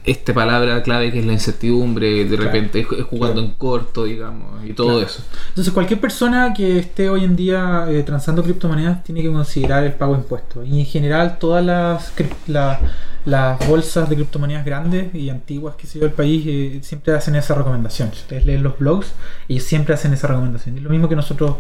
esta 0.06 0.34
palabra 0.34 0.82
clave 0.84 1.12
que 1.12 1.20
es 1.20 1.26
la 1.26 1.34
incertidumbre, 1.34 2.26
de 2.26 2.38
repente 2.38 2.80
es- 2.82 2.88
es 3.00 3.04
jugando 3.06 3.42
en 3.42 3.52
corto, 3.52 4.06
digamos, 4.06 4.66
y 4.66 4.74
todo 4.74 4.88
Claro. 4.90 5.06
eso. 5.06 5.24
Entonces 5.50 5.74
cualquier 5.74 6.00
persona 6.00 6.54
que 6.54 6.80
esté 6.80 7.10
hoy 7.10 7.24
en 7.24 7.36
día 7.36 7.86
eh, 7.90 8.04
transando 8.04 8.44
criptomonedas 8.44 9.04
tiene 9.04 9.22
que 9.22 9.32
considerar 9.32 9.84
el 9.84 9.94
pago 9.94 10.14
de 10.14 10.20
impuestos. 10.22 10.68
Y 10.68 10.80
en 10.80 10.86
general 10.86 11.38
todas 11.40 11.64
las, 11.66 12.14
la- 12.48 12.80
las 13.26 13.68
bolsas 13.68 14.10
de 14.10 14.16
criptomonedas 14.16 14.64
grandes 14.64 15.14
y 15.14 15.30
antiguas 15.30 15.76
que 15.76 15.86
se 15.86 16.00
dio 16.00 16.08
el 16.08 16.14
país 16.14 16.44
eh, 16.48 16.80
siempre 16.82 17.14
hacen 17.14 17.36
esa 17.36 17.56
recomendación. 17.56 18.10
Si 18.14 18.20
ustedes 18.22 18.46
leen 18.46 18.64
los 18.64 18.80
blogs, 18.80 19.14
ellos 19.50 19.64
siempre 19.64 19.94
hacen 19.94 20.14
esa 20.14 20.28
recomendación. 20.28 20.78
Y 20.78 20.80
lo 20.80 20.90
mismo 20.90 21.10
que 21.10 21.16
nosotros 21.18 21.56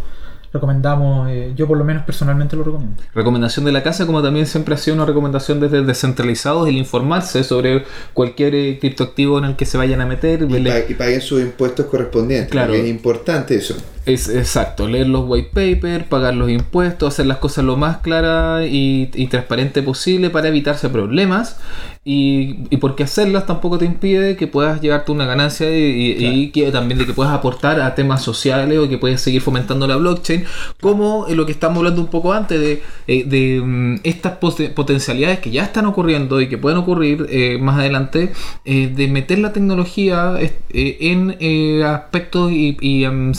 recomendamos, 0.53 1.29
eh, 1.29 1.53
yo 1.55 1.67
por 1.67 1.77
lo 1.77 1.83
menos 1.83 2.03
personalmente 2.03 2.55
lo 2.55 2.63
recomiendo. 2.63 3.01
Recomendación 3.13 3.65
de 3.65 3.71
la 3.71 3.83
casa, 3.83 4.05
como 4.05 4.21
también 4.23 4.45
siempre 4.45 4.75
ha 4.75 4.77
sido 4.77 4.95
una 4.95 5.05
recomendación 5.05 5.59
desde 5.59 5.83
descentralizados, 5.83 6.67
el 6.67 6.77
informarse 6.77 7.43
sobre 7.43 7.83
cualquier 8.13 8.55
eh, 8.55 8.77
criptoactivo 8.79 9.37
en 9.37 9.45
el 9.45 9.55
que 9.55 9.65
se 9.65 9.77
vayan 9.77 10.01
a 10.01 10.05
meter. 10.05 10.41
Y, 10.43 10.45
leer- 10.47 10.85
pa- 10.85 10.91
y 10.91 10.95
paguen 10.95 11.21
sus 11.21 11.41
impuestos 11.41 11.85
correspondientes. 11.87 12.49
Claro. 12.51 12.73
Es 12.73 12.87
importante 12.87 13.55
eso. 13.55 13.75
Es 14.05 14.29
exacto, 14.29 14.87
leer 14.87 15.07
los 15.09 15.25
white 15.27 15.49
papers, 15.53 16.05
pagar 16.05 16.33
los 16.33 16.49
impuestos, 16.49 17.13
hacer 17.13 17.25
las 17.25 17.39
cosas 17.39 17.65
lo 17.65 17.75
más 17.75 17.97
clara 17.97 18.65
y, 18.65 19.11
y 19.13 19.27
transparente 19.27 19.83
posible 19.83 20.29
para 20.29 20.47
evitarse 20.47 20.87
problemas. 20.87 21.57
Y, 22.05 22.59
y 22.69 22.77
porque 22.77 23.03
hacerlas 23.03 23.45
tampoco 23.45 23.77
te 23.77 23.83
impide 23.83 24.37
que 24.37 24.47
puedas 24.47 24.79
llevarte 24.79 25.11
una 25.11 25.25
ganancia 25.25 25.69
y, 25.69 25.81
y- 26.13 26.25
y 26.25 26.51
que 26.51 26.71
también 26.71 26.99
de 26.99 27.05
que 27.05 27.11
puedas 27.11 27.33
aportar 27.33 27.81
a 27.81 27.95
temas 27.95 28.21
sociales 28.23 28.79
o 28.79 28.87
que 28.87 28.97
puedas 28.97 29.19
seguir 29.19 29.41
fomentando 29.41 29.87
la 29.87 29.97
blockchain 29.97 30.36
como 30.81 31.27
eh, 31.27 31.35
lo 31.35 31.45
que 31.45 31.51
estamos 31.51 31.77
hablando 31.77 32.01
un 32.01 32.07
poco 32.07 32.33
antes 32.33 32.59
de, 32.59 32.83
eh, 33.07 33.61
mm, 33.61 34.01
estas 34.03 34.39
poten- 34.39 34.73
potencialidades 34.73 35.39
que 35.39 35.51
ya 35.51 35.63
están 35.63 35.85
ocurriendo 35.85 36.41
y 36.41 36.49
que 36.49 36.57
pueden 36.57 36.77
ocurrir 36.77 37.27
eh, 37.29 37.57
más 37.59 37.79
adelante, 37.79 38.31
de 38.65 39.07
meter 39.07 39.39
la 39.39 39.53
tecnología 39.53 40.35
en 40.69 41.83
aspectos 41.83 42.51
y, 42.51 43.03
en, 43.03 43.33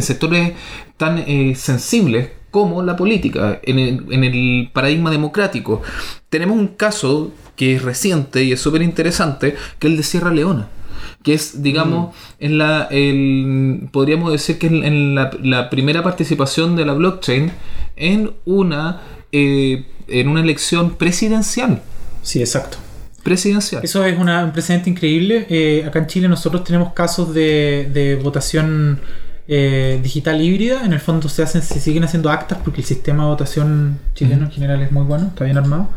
sectores 0.00 0.52
tan 0.96 1.24
sensibles 1.56 2.30
como 2.50 2.82
la 2.82 2.96
política, 2.96 3.60
en 3.62 3.78
el, 3.78 4.06
en 4.10 4.24
el 4.24 4.70
paradigma 4.72 5.10
democrático. 5.10 5.82
Tenemos 6.30 6.56
un 6.56 6.68
caso 6.68 7.32
que 7.56 7.74
es 7.74 7.82
reciente 7.82 8.44
y 8.44 8.52
es 8.52 8.60
súper 8.60 8.82
interesante, 8.82 9.56
que 9.78 9.86
es 9.86 9.90
el 9.90 9.96
de 9.96 10.02
Sierra 10.02 10.30
Leona 10.30 10.68
que 11.28 11.34
es, 11.34 11.62
digamos, 11.62 12.14
en 12.40 12.56
la, 12.56 12.88
el, 12.90 13.88
podríamos 13.92 14.32
decir 14.32 14.58
que 14.58 14.68
en, 14.68 14.82
en 14.82 15.14
la, 15.14 15.30
la 15.42 15.68
primera 15.68 16.02
participación 16.02 16.74
de 16.74 16.86
la 16.86 16.94
blockchain 16.94 17.50
en 17.96 18.30
una, 18.46 19.02
eh, 19.30 19.84
en 20.06 20.28
una 20.28 20.40
elección 20.40 20.94
presidencial. 20.96 21.82
Sí, 22.22 22.40
exacto. 22.40 22.78
Presidencial. 23.22 23.84
Eso 23.84 24.02
es 24.06 24.18
una- 24.18 24.42
un 24.42 24.52
precedente 24.52 24.88
increíble. 24.88 25.44
Eh, 25.50 25.84
acá 25.86 25.98
en 25.98 26.06
Chile 26.06 26.28
nosotros 26.28 26.64
tenemos 26.64 26.94
casos 26.94 27.34
de, 27.34 27.90
de 27.92 28.16
votación 28.16 29.00
eh, 29.48 29.98
digital 30.02 30.40
híbrida. 30.40 30.84
En 30.84 30.92
el 30.92 31.00
fondo 31.00 31.28
se 31.28 31.42
hacen, 31.42 31.62
se 31.62 31.80
siguen 31.80 32.04
haciendo 32.04 32.30
actas 32.30 32.58
porque 32.62 32.82
el 32.82 32.86
sistema 32.86 33.24
de 33.24 33.30
votación 33.30 33.98
chileno 34.14 34.44
en 34.46 34.50
general 34.52 34.80
es 34.82 34.92
muy 34.92 35.04
bueno, 35.04 35.28
está 35.28 35.44
bien 35.44 35.58
armado. 35.58 35.88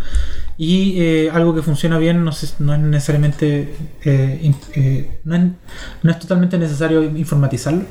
Y 0.58 1.02
eh, 1.02 1.30
algo 1.34 1.56
que 1.56 1.64
funciona 1.64 1.97
bien 1.97 2.24
no, 2.24 2.32
se- 2.32 2.54
no 2.60 2.76
es 2.76 2.80
necesariamente 2.80 3.74
eh, 4.06 4.39
in- 4.43 4.56
eh, 4.76 5.18
no, 5.24 5.36
es, 5.36 5.41
no 6.04 6.12
es 6.12 6.20
totalmente 6.20 6.56
necesario 6.60 7.02
informatizarlo, 7.04 7.84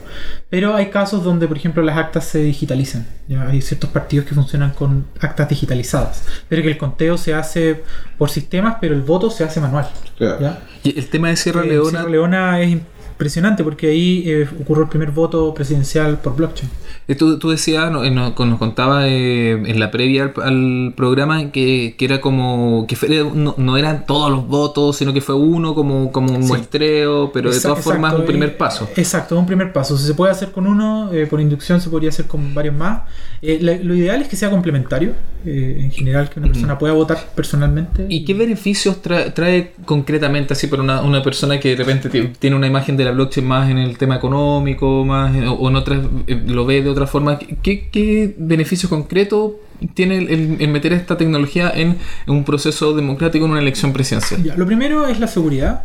pero 0.48 0.76
hay 0.76 0.86
casos 0.90 1.24
donde, 1.24 1.48
por 1.48 1.56
ejemplo, 1.56 1.82
las 1.82 1.98
actas 1.98 2.26
se 2.26 2.38
digitalizan. 2.44 3.06
¿ya? 3.26 3.42
Hay 3.48 3.60
ciertos 3.60 3.90
partidos 3.90 4.26
que 4.26 4.36
funcionan 4.36 4.70
con 4.70 5.04
actas 5.18 5.48
digitalizadas, 5.48 6.22
pero 6.48 6.62
que 6.62 6.68
el 6.68 6.78
conteo 6.78 7.18
se 7.18 7.34
hace 7.34 7.82
por 8.16 8.30
sistemas, 8.30 8.76
pero 8.80 8.94
el 8.94 9.02
voto 9.02 9.30
se 9.30 9.42
hace 9.42 9.58
manual. 9.60 9.88
Claro. 10.16 10.40
¿ya? 10.40 10.60
Y 10.84 10.96
el 10.96 11.08
tema 11.08 11.28
de 11.28 11.36
Sierra 11.36 11.64
Eh, 11.64 11.68
Leona, 11.70 11.90
Sierra 11.90 12.08
Leona 12.10 12.60
es 12.60 12.78
impresionante 13.24 13.62
porque 13.62 13.88
ahí 13.90 14.22
eh, 14.26 14.48
ocurrió 14.62 14.84
el 14.84 14.88
primer 14.88 15.10
voto 15.10 15.52
presidencial 15.52 16.18
por 16.20 16.34
blockchain. 16.36 16.70
eh, 17.06 17.14
tú, 17.14 17.38
tú 17.38 17.50
decías, 17.50 17.90
no, 17.92 18.02
eh, 18.02 18.10
no- 18.10 18.30
nos 18.34 18.58
contaba 18.58 19.06
eh, 19.08 19.50
en 19.52 19.78
la 19.78 19.90
previa 19.90 20.32
al, 20.36 20.42
al 20.42 20.94
programa 20.96 21.50
que, 21.52 21.96
que 21.98 22.04
era 22.06 22.20
como, 22.22 22.86
que 22.88 22.96
fue- 22.96 23.08
no, 23.34 23.54
no 23.58 23.76
eran 23.76 24.06
todos 24.06 24.30
los 24.30 24.46
votos, 24.48 24.96
sino 24.96 25.12
que 25.12 25.20
fue 25.20 25.34
uno 25.34 25.74
como, 25.74 26.10
como 26.12 26.32
un 26.34 26.42
Sí. 26.44 26.48
muestreo, 26.48 27.30
pero 27.32 27.50
de 27.50 27.56
Exa- 27.58 27.62
todas 27.68 27.84
formas 27.84 28.12
exacto, 28.12 28.20
un 28.22 28.26
primer 28.26 28.56
paso. 28.56 28.88
Exacto, 28.96 29.38
un 29.38 29.46
primer 29.46 29.70
paso. 29.72 29.98
Si 29.98 30.06
se 30.06 30.14
puede 30.14 30.32
hacer 30.32 30.50
con 30.50 30.66
uno, 30.66 31.12
eh, 31.12 31.26
por 31.26 31.40
inducción 31.42 31.78
se 31.82 31.90
podría 31.90 32.08
hacer 32.08 32.24
con 32.26 32.54
varios 32.54 32.74
más. 32.74 33.02
Eh, 33.42 33.58
la- 33.60 33.76
lo 33.76 33.94
ideal 33.94 34.22
es 34.22 34.28
que 34.28 34.36
sea 34.36 34.48
complementario, 34.50 35.12
en 35.44 35.90
general, 35.90 36.28
que 36.28 36.38
una 36.38 36.48
persona 36.48 36.78
pueda 36.78 36.92
votar 36.92 37.18
personalmente. 37.34 38.04
¿Y 38.10 38.24
qué 38.26 38.34
beneficios 38.34 39.02
tra- 39.02 39.32
trae 39.32 39.72
concretamente 39.86 40.52
así 40.52 40.66
para 40.66 40.82
una, 40.82 41.00
una 41.00 41.22
persona 41.22 41.58
que 41.58 41.70
de 41.70 41.76
repente 41.76 42.08
ti- 42.10 42.28
tiene 42.38 42.56
una 42.56 42.66
imagen 42.66 42.96
de 42.98 43.04
la 43.04 43.09
blockchain 43.14 43.46
más 43.46 43.70
en 43.70 43.78
el 43.78 43.96
tema 43.98 44.16
económico, 44.16 45.04
más 45.04 45.34
en- 45.34 45.46
o 45.48 45.68
en 45.68 45.76
otras, 45.76 46.00
eh, 46.26 46.42
lo 46.46 46.64
ve 46.66 46.82
de 46.82 46.88
otra 46.90 47.06
forma? 47.06 47.38
¿Qué, 47.38 47.88
qué 47.90 48.34
beneficios 48.38 48.88
concretos 48.90 49.52
tiene 49.94 50.18
el, 50.18 50.28
el- 50.28 50.56
el 50.60 50.68
meter 50.68 50.92
esta 50.92 51.16
tecnología 51.16 51.70
en, 51.74 51.96
un 52.26 52.44
proceso 52.44 52.94
democrático 52.94 53.44
en 53.44 53.50
una 53.52 53.60
elección 53.60 53.92
presidencial? 53.92 54.42
Ya, 54.42 54.56
lo 54.56 54.66
primero 54.66 55.06
es 55.06 55.18
la 55.20 55.26
seguridad. 55.26 55.84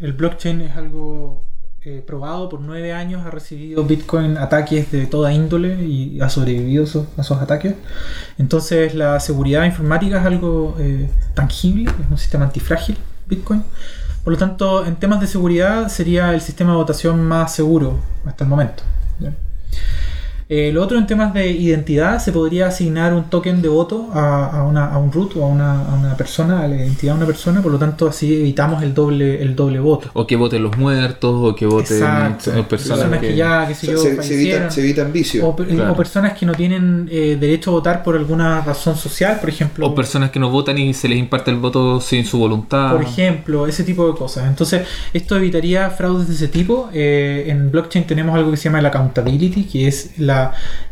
El 0.00 0.12
blockchain 0.14 0.62
es 0.62 0.76
algo 0.76 1.44
eh, 1.82 2.02
probado 2.04 2.48
por 2.48 2.60
nueve 2.60 2.92
años, 2.92 3.24
ha 3.24 3.30
recibido 3.30 3.84
Bitcoin 3.84 4.36
ataques 4.38 4.90
de 4.90 5.06
toda 5.06 5.32
índole 5.32 5.84
y 5.84 6.20
ha 6.20 6.28
sobrevivido 6.28 6.82
a 7.16 7.20
esos 7.20 7.38
ataques. 7.40 7.74
Entonces 8.38 8.94
la 8.94 9.20
seguridad 9.20 9.64
informática 9.64 10.18
es 10.18 10.26
algo 10.26 10.76
eh, 10.80 11.08
tangible, 11.34 11.84
es 11.84 12.10
un 12.10 12.18
sistema 12.18 12.44
antifrágil, 12.46 12.96
Bitcoin. 13.28 13.62
Por 14.26 14.32
lo 14.32 14.40
tanto, 14.40 14.84
en 14.84 14.96
temas 14.96 15.20
de 15.20 15.28
seguridad 15.28 15.88
sería 15.88 16.34
el 16.34 16.40
sistema 16.40 16.72
de 16.72 16.78
votación 16.78 17.22
más 17.22 17.54
seguro 17.54 18.00
hasta 18.24 18.42
el 18.42 18.50
momento. 18.50 18.82
Eh, 20.48 20.70
lo 20.72 20.80
otro 20.80 20.96
en 20.96 21.08
temas 21.08 21.34
de 21.34 21.50
identidad, 21.50 22.20
se 22.20 22.30
podría 22.30 22.68
asignar 22.68 23.12
un 23.14 23.24
token 23.24 23.62
de 23.62 23.68
voto 23.68 24.10
a, 24.14 24.46
a 24.46 24.62
una- 24.64 24.86
a 24.92 24.98
un 24.98 25.10
root 25.10 25.34
o 25.36 25.42
a 25.44 25.48
una, 25.48 25.84
a 25.88 25.94
una 25.94 26.16
persona, 26.16 26.60
a 26.62 26.68
la 26.68 26.76
identidad 26.76 27.14
de 27.14 27.16
una 27.16 27.26
persona, 27.26 27.60
por 27.62 27.72
lo 27.72 27.78
tanto 27.78 28.06
así 28.06 28.32
evitamos 28.32 28.80
el 28.84 28.94
doble, 28.94 29.42
el 29.42 29.56
doble 29.56 29.80
voto. 29.80 30.08
O 30.12 30.24
que 30.24 30.36
voten 30.36 30.62
los 30.62 30.76
muertos, 30.78 31.34
o 31.34 31.56
que 31.56 31.66
voten 31.66 31.96
Exacto. 31.96 32.54
eh, 32.56 32.62
personas 32.62 33.18
que... 33.18 33.34
ya, 33.34 33.66
qué 33.66 33.74
sé 33.74 33.88
yo, 33.88 33.98
se, 33.98 34.22
se 34.22 34.34
evitan, 34.34 34.70
se 34.70 34.80
evitan 34.82 35.12
vicios. 35.12 35.44
o, 35.44 35.56
per- 35.56 35.66
Claro. 35.66 35.92
o 35.92 35.96
personas 35.96 36.34
que 36.38 36.46
no 36.46 36.52
tienen 36.54 37.08
eh, 37.10 37.36
derecho 37.40 37.70
a 37.70 37.74
votar 37.74 38.04
por 38.04 38.14
alguna 38.14 38.60
razón 38.60 38.94
social, 38.96 39.38
por 39.40 39.48
ejemplo. 39.48 39.84
O 39.88 39.96
personas 39.96 40.30
que 40.30 40.38
no 40.38 40.48
votan 40.50 40.78
y 40.78 40.94
se 40.94 41.08
les 41.08 41.18
imparte 41.18 41.50
el 41.50 41.56
voto 41.56 42.00
sin 42.00 42.24
su 42.24 42.38
voluntad. 42.38 42.92
Por 42.92 43.02
ejemplo, 43.02 43.66
ese 43.66 43.82
tipo 43.82 44.06
de 44.06 44.16
cosas. 44.16 44.46
Entonces, 44.46 44.82
esto 45.12 45.34
evitaría 45.36 45.90
fraudes 45.90 46.28
de 46.28 46.34
ese 46.34 46.46
tipo. 46.46 46.88
Eh, 46.92 47.46
en 47.48 47.68
blockchain 47.72 48.06
tenemos 48.06 48.36
algo 48.36 48.52
que 48.52 48.56
se 48.56 48.64
llama 48.68 48.78
el 48.78 48.86
accountability, 48.86 49.64
que 49.64 49.88
es 49.88 50.10
la 50.18 50.35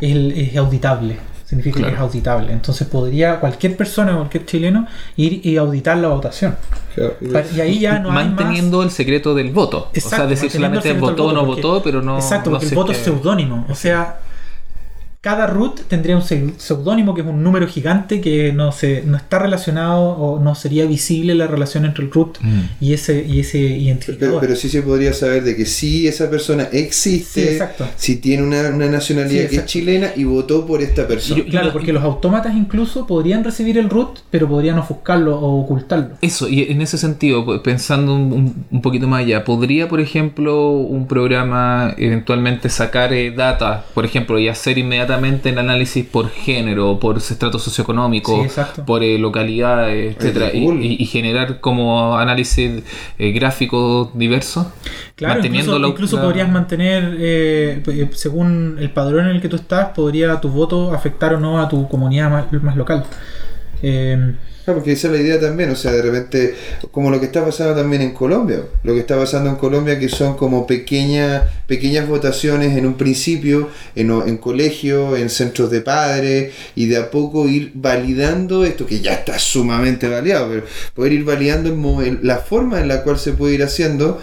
es 0.01 0.57
auditable. 0.57 1.17
Significa 1.45 1.77
Claro. 1.77 1.91
que 1.91 1.95
es 1.97 2.01
auditable. 2.01 2.53
Entonces 2.53 2.87
podría 2.89 3.39
cualquier 3.39 3.77
persona, 3.77 4.17
cualquier 4.17 4.47
chileno, 4.47 4.87
ir 5.17 5.45
y 5.47 5.57
auditar 5.59 5.99
la 5.99 6.09
votación. 6.09 6.57
Claro. 6.95 7.15
Y 7.55 7.61
ahí 7.61 7.79
ya 7.81 7.99
no 7.99 8.09
hay 8.11 8.15
más... 8.15 8.27
manteniendo 8.27 8.83
el 8.83 8.91
secreto 8.91 9.35
del 9.35 9.53
voto. 9.53 9.79
o 9.79 9.83
sea, 9.93 10.03
Exacto, 10.03 10.27
decir 10.29 10.51
solamente 10.51 10.93
votó 10.95 11.27
o 11.27 11.33
no 11.33 11.45
porque- 11.47 11.63
votó, 11.63 11.83
pero 11.83 12.01
no. 12.03 12.17
Exacto, 12.17 12.51
porque 12.51 12.67
el 12.67 12.75
voto 12.75 12.93
es 12.93 12.99
seudónimo. 12.99 13.67
O 13.69 13.75
sea, 13.75 14.19
cada 15.25 15.47
root 15.47 15.81
tendría 15.89 16.17
un 16.17 16.23
seu- 16.23 16.53
seudónimo 16.59 17.15
que 17.15 17.23
es 17.23 17.27
un 17.27 17.43
número 17.43 17.67
gigante 17.67 18.21
que 18.21 18.53
no 18.53 18.73
se 18.73 19.03
no 19.07 19.17
está 19.17 19.39
relacionado 19.39 20.03
o 20.03 20.39
no 20.39 20.55
sería 20.55 20.85
visible 20.85 21.35
la 21.35 21.47
relación 21.47 21.87
entre 21.87 22.05
el 22.05 22.11
root 22.11 22.37
Mm. 22.43 22.61
y 22.79 22.93
ese 22.93 23.25
y 23.27 23.41
ese 23.41 23.59
identificador. 23.59 24.35
Pero, 24.35 24.41
pero 24.41 24.55
sí 24.55 24.69
se 24.69 24.83
podría 24.83 25.15
saber 25.15 25.43
de 25.43 25.57
que 25.57 25.65
si 25.65 26.07
esa 26.07 26.29
persona 26.29 26.69
Sí, 26.71 26.77
existe, 26.79 27.59
si 27.97 28.17
tiene 28.17 28.43
una, 28.43 28.69
una 28.69 28.87
nacionalidad 28.87 29.45
Sí, 29.45 29.49
que 29.49 29.57
es 29.57 29.65
chilena 29.65 30.09
y 30.15 30.25
votó 30.25 30.67
por 30.67 30.83
esta 30.83 31.09
persona. 31.09 31.41
Y- 31.41 31.45
Claro, 31.55 31.73
porque 31.73 31.93
los 31.95 32.03
autómatas 32.05 32.55
incluso 32.55 33.07
podrían 33.07 33.45
recibir 33.45 33.79
el 33.79 33.89
root, 33.89 34.19
pero 34.31 34.47
podrían 34.47 34.79
ofuscarlo 34.79 35.39
o 35.39 35.61
ocultarlo. 35.63 36.17
Eso, 36.21 36.49
y 36.51 36.65
en 36.71 36.83
ese 36.83 36.99
sentido, 36.99 37.63
pensando 37.63 38.15
un, 38.15 38.31
un- 38.33 38.65
un 38.71 38.83
poquito 38.83 39.09
más 39.09 39.21
allá, 39.23 39.43
¿podría, 39.45 39.89
por 39.89 40.01
ejemplo, 40.03 40.73
un 40.73 41.07
programa 41.07 41.95
eventualmente 41.97 42.69
sacar 42.69 43.15
eh, 43.15 43.31
data, 43.31 43.87
por 43.95 44.05
ejemplo, 44.05 44.39
y 44.39 44.49
hacer 44.49 44.77
inmediatamente 44.77 45.14
el 45.23 45.59
análisis 45.59 46.05
por 46.07 46.29
género, 46.31 46.99
por 46.99 47.17
estrato 47.19 47.59
socioeconómico, 47.59 48.45
Sí, 48.49 48.61
por 48.87 49.03
eh, 49.03 49.19
localidades, 49.19 50.17
etcétera, 50.17 50.51
y, 50.53 50.65
cool. 50.65 50.83
y- 50.83 50.97
y 51.01 51.07
generar 51.07 51.61
como 51.61 52.17
análisis 52.17 52.83
eh, 53.19 53.33
gráfico 53.33 54.11
diverso? 54.15 54.73
Claro, 55.17 55.35
manteniendo 55.35 55.73
incluso, 55.73 55.79
la- 55.79 55.89
incluso 55.89 56.17
la- 56.17 56.23
podrías 56.23 56.51
mantener, 56.51 57.17
eh, 57.19 57.83
eh, 57.87 58.11
según 58.13 58.77
el 58.81 58.91
padrón 58.91 59.27
en 59.29 59.37
el 59.37 59.41
que 59.43 59.49
tú 59.49 59.57
estás, 59.57 59.91
podría 59.95 60.41
tu 60.41 60.49
voto 60.49 60.93
afectar 60.93 61.35
o 61.35 61.41
no 61.41 61.61
a 61.61 61.69
tu 61.69 61.89
comunidad 61.89 62.31
más, 62.31 62.53
más 62.63 62.77
local. 62.77 63.05
Eh, 63.83 64.35
Claro, 64.65 64.79
porque 64.81 64.93
esa 64.93 65.09
es 65.09 65.13
la 65.13 65.21
idea 65.21 65.39
también, 65.39 65.69
o 65.69 65.77
sea, 65.77 65.93
de 65.93 66.01
repente, 66.01 66.55
como 66.91 67.11
lo 67.11 67.21
que 67.21 67.27
está 67.27 67.45
pasando 67.45 67.75
también 67.75 68.01
en 68.01 68.13
Colombia, 68.15 68.63
lo 68.83 68.95
que 68.95 69.01
está 69.01 69.15
pasando 69.19 69.51
en 69.51 69.57
Colombia 69.57 69.99
que 69.99 70.09
son 70.09 70.39
como 70.39 70.67
pequeñas 70.67 71.43
pequeñas 71.67 72.09
votaciones 72.09 72.75
en 72.79 72.87
un 72.87 72.95
principio, 72.95 73.69
en, 73.95 74.11
en 74.11 74.39
colegio, 74.39 75.17
en 75.19 75.29
centros 75.29 75.71
de 75.71 75.83
padres, 75.83 76.55
y 76.77 76.87
de 76.87 76.97
a 76.97 77.11
poco 77.11 77.47
ir 77.47 77.73
validando 77.75 78.65
esto 78.65 78.87
que 78.87 79.01
ya 79.01 79.13
está 79.13 79.39
sumamente 79.39 80.09
validado, 80.09 80.49
pero 80.49 80.65
poder 80.95 81.13
ir 81.13 81.25
validando 81.25 82.01
el 82.01 82.21
la 82.23 82.39
forma 82.39 82.81
en 82.81 82.89
la 82.89 83.03
cual 83.03 83.19
se 83.19 83.33
puede 83.33 83.55
ir 83.57 83.63
haciendo 83.65 84.19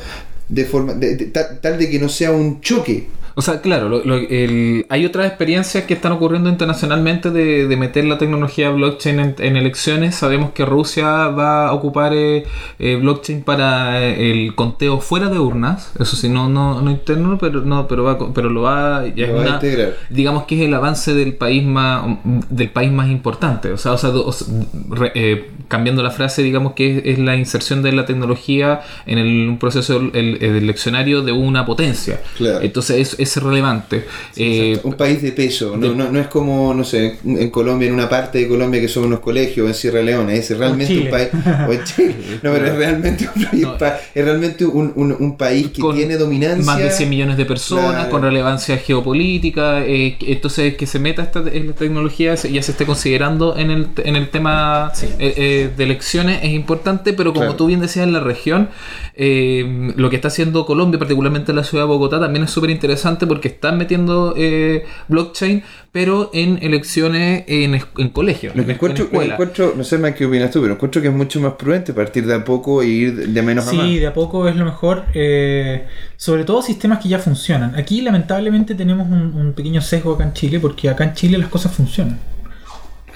de 0.50 0.66
forma 0.66 0.94
de- 0.96 1.18
de- 1.18 1.26
tal 1.28 1.78
de 1.78 1.88
que 1.88 2.00
no 2.00 2.10
sea 2.10 2.32
un 2.32 2.62
choque. 2.62 3.08
O 3.42 3.44
sea, 3.44 3.60
claro, 3.60 3.90
lo- 3.90 4.04
lo- 4.06 4.18
el- 4.18 4.86
hay 4.90 5.04
otras 5.04 5.26
experiencias 5.26 5.86
que 5.86 5.96
están 5.96 6.12
ocurriendo 6.12 6.48
internacionalmente 6.48 7.32
de, 7.32 7.68
de 7.68 7.76
meter 7.76 8.06
la 8.06 8.20
tecnología 8.20 8.70
blockchain 8.70 9.20
en, 9.20 9.36
en 9.40 9.58
elecciones. 9.58 10.14
Sabemos 10.14 10.52
que 10.52 10.64
Rusia 10.64 11.08
va 11.30 11.70
a 11.70 11.74
ocupar 11.74 12.14
eh, 12.14 12.44
eh, 12.78 12.98
blockchain 13.02 13.42
para 13.42 14.00
eh, 14.04 14.32
el 14.32 14.54
conteo 14.54 15.00
fuera 15.02 15.28
de 15.28 15.40
urnas. 15.40 15.92
Eso 16.00 16.16
sí, 16.16 16.30
no, 16.30 16.50
no, 16.50 16.84
no 16.84 16.92
interno, 16.92 17.40
pero 17.40 17.62
no, 17.62 17.88
pero 17.88 18.04
va, 18.04 18.32
pero 18.32 18.48
lo 18.52 18.62
va, 18.62 19.08
ya 19.08 19.26
Lo 19.26 19.42
es 19.42 19.48
va 19.48 19.52
a 19.54 19.56
integrar. 19.56 19.96
digamos 20.12 20.44
que 20.44 20.62
es 20.62 20.68
el 20.68 20.74
avance 20.76 21.16
del 21.16 21.34
país 21.34 21.64
más 21.64 22.04
del 22.52 22.70
país 22.70 22.92
más 22.92 23.10
importante. 23.10 23.72
O 23.72 23.78
sea, 23.80 23.94
o 23.94 23.98
sea, 23.98 24.12
do- 24.12 24.28
o 24.28 24.32
sea, 24.32 24.48
re- 24.90 25.14
eh, 25.16 25.50
cambiando 25.68 26.04
la 26.04 26.12
frase, 26.12 26.44
digamos 26.44 26.74
que 26.74 26.98
es, 27.00 27.02
es 27.06 27.18
la 27.18 27.36
inserción 27.36 27.82
de 27.82 27.92
la 27.94 28.06
tecnología 28.06 28.82
en 29.08 29.18
el, 29.18 29.48
un 29.50 29.58
proceso 29.58 29.98
el- 29.98 30.12
el- 30.14 30.38
el 30.44 30.56
eleccionario 30.58 31.24
de 31.24 31.32
una 31.32 31.66
potencia. 31.66 32.20
Claro. 32.38 32.60
Entonces, 32.62 33.16
es- 33.18 33.31
ser 33.32 33.44
relevante. 33.44 34.06
Eh, 34.36 34.80
un 34.84 34.94
país 34.94 35.22
de 35.22 35.32
peso, 35.32 35.76
no, 35.78 35.94
no, 35.94 36.12
no, 36.12 36.20
es 36.20 36.28
como, 36.28 36.74
no 36.74 36.84
sé, 36.84 37.18
en 37.26 37.50
Colombia, 37.50 37.88
en 37.88 37.94
una 37.94 38.10
parte 38.10 38.40
de 38.40 38.48
Colombia 38.48 38.80
que 38.82 38.88
son 38.88 39.06
unos 39.06 39.20
colegios, 39.20 39.68
en 39.68 39.74
Sierra 39.74 40.02
Leone, 40.02 40.36
es 40.36 40.58
realmente 40.58 40.98
un 40.98 41.10
país, 41.10 41.30
o 41.68 41.72
en 41.72 41.84
Chile, 41.84 42.16
no, 42.44 42.52
pero 42.52 42.66
es 42.66 42.76
realmente 42.76 43.30
un, 43.34 43.44
país, 43.44 43.64
no, 43.64 43.76
es 43.76 44.26
realmente 44.26 44.66
un, 44.66 44.94
un, 44.96 45.16
un 45.18 45.38
país 45.38 45.70
que 45.70 45.82
tiene 45.94 46.18
dominancia. 46.18 46.66
Más 46.66 46.80
de 46.80 46.92
100 46.92 47.10
millones 47.10 47.38
de 47.38 47.46
personas, 47.46 47.94
claro. 47.94 48.10
con 48.10 48.22
relevancia 48.22 48.78
geopolítica, 48.78 49.84
eh, 49.86 50.18
entonces 50.22 50.76
que 50.76 50.86
se 50.86 51.00
meta 51.00 51.24
esta, 51.24 51.44
esta 51.52 51.74
tecnología 51.74 52.36
ya 52.36 52.64
se 52.64 52.72
esté 52.72 52.86
considerando 52.86 53.58
en 53.58 53.72
el, 53.72 53.88
en 53.98 54.16
el 54.16 54.30
tema 54.30 54.92
sí. 54.94 55.08
eh, 55.20 55.34
eh, 55.38 55.70
de 55.76 55.84
elecciones 55.84 56.40
es 56.44 56.52
importante, 56.52 57.14
pero 57.14 57.32
como 57.34 57.46
claro. 57.46 57.56
tú 57.56 57.68
bien 57.68 57.80
decías 57.80 58.06
en 58.06 58.14
la 58.14 58.20
región, 58.20 58.70
eh, 59.16 59.94
lo 59.96 60.10
que 60.10 60.16
está 60.16 60.30
haciendo 60.30 60.66
Colombia, 60.66 61.00
particularmente 61.00 61.52
en 61.52 61.58
la 61.58 61.64
ciudad 61.64 61.84
de 61.84 61.88
Bogotá, 61.90 62.20
también 62.20 62.46
es 62.46 62.52
súper 62.52 62.70
interesante 62.70 63.11
porque 63.20 63.48
están 63.48 63.78
metiendo 63.78 64.34
eh, 64.38 64.86
blockchain, 65.08 65.64
pero 65.92 66.30
en 66.34 66.60
elecciones 66.62 67.44
en, 67.48 67.80
en 67.98 68.10
colegios. 68.10 68.56
Lo 68.56 68.66
que 68.66 68.74
encuentro, 68.74 69.08
encuentro, 69.12 69.74
no 69.76 69.84
sé 69.84 69.98
más 69.98 70.14
qué 70.14 70.26
opinas 70.26 70.52
tú, 70.52 70.62
pero 70.62 70.74
encuentro 70.74 71.02
que 71.02 71.08
es 71.10 71.14
mucho 71.14 71.40
más 71.40 71.54
prudente 71.54 71.94
partir 71.94 72.26
de 72.26 72.36
a 72.36 72.46
poco 72.46 72.82
e 72.82 72.88
ir 72.88 73.28
de 73.30 73.42
menos 73.42 73.66
sí, 73.66 73.76
a 73.76 73.80
más. 73.80 73.88
Sí, 73.88 74.00
de 74.00 74.08
a 74.08 74.14
poco 74.14 74.48
es 74.48 74.56
lo 74.56 74.66
mejor, 74.66 75.06
eh, 75.14 75.88
sobre 76.18 76.44
todo 76.44 76.62
sistemas 76.62 77.00
que 77.00 77.10
ya 77.10 77.20
funcionan. 77.20 77.76
Aquí 77.76 78.02
lamentablemente 78.02 78.76
tenemos 78.76 79.08
un, 79.08 79.34
un 79.36 79.54
pequeño 79.54 79.82
sesgo 79.82 80.14
acá 80.14 80.24
en 80.24 80.34
Chile, 80.34 80.60
porque 80.60 80.90
acá 80.90 81.04
en 81.04 81.14
Chile 81.14 81.38
las 81.38 81.50
cosas 81.50 81.74
funcionan. 81.74 82.20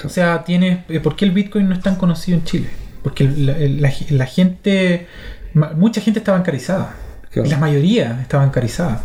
O 0.03 0.09
sea, 0.09 0.43
tiene, 0.43 0.83
¿por 1.01 1.15
qué 1.15 1.25
el 1.25 1.31
Bitcoin 1.31 1.69
no 1.69 1.73
es 1.73 1.81
tan 1.81 1.95
conocido 1.95 2.37
en 2.37 2.43
Chile? 2.43 2.69
Porque 3.01 3.23
la, 3.23 3.55
la, 3.57 3.93
la 4.09 4.25
gente, 4.25 5.07
mucha 5.53 6.01
gente 6.01 6.19
está 6.19 6.31
bancarizada. 6.33 6.95
La 7.33 7.57
mayoría 7.57 8.19
está 8.21 8.37
bancarizada. 8.37 9.03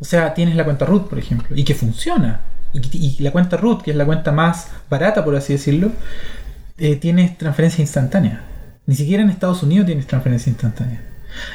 O 0.00 0.04
sea, 0.04 0.34
tienes 0.34 0.56
la 0.56 0.64
cuenta 0.64 0.84
root, 0.84 1.08
por 1.08 1.18
ejemplo, 1.18 1.56
y 1.56 1.64
que 1.64 1.74
funciona. 1.74 2.40
Y, 2.72 2.80
y 2.96 3.22
la 3.22 3.30
cuenta 3.30 3.56
root, 3.56 3.82
que 3.82 3.92
es 3.92 3.96
la 3.96 4.04
cuenta 4.04 4.32
más 4.32 4.68
barata, 4.90 5.24
por 5.24 5.36
así 5.36 5.52
decirlo, 5.52 5.92
eh, 6.76 6.96
tienes 6.96 7.38
transferencia 7.38 7.82
instantánea. 7.82 8.42
Ni 8.86 8.96
siquiera 8.96 9.22
en 9.22 9.30
Estados 9.30 9.62
Unidos 9.62 9.86
tienes 9.86 10.06
transferencia 10.06 10.50
instantánea. 10.50 11.00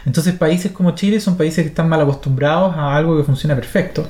Entonces 0.06 0.34
países 0.34 0.72
como 0.72 0.92
Chile 0.92 1.20
son 1.20 1.38
países 1.38 1.64
que 1.64 1.70
están 1.70 1.90
mal 1.90 2.02
acostumbrados 2.02 2.76
a 2.76 2.96
algo 2.96 3.18
que 3.18 3.24
funciona 3.24 3.56
perfecto 3.56 4.08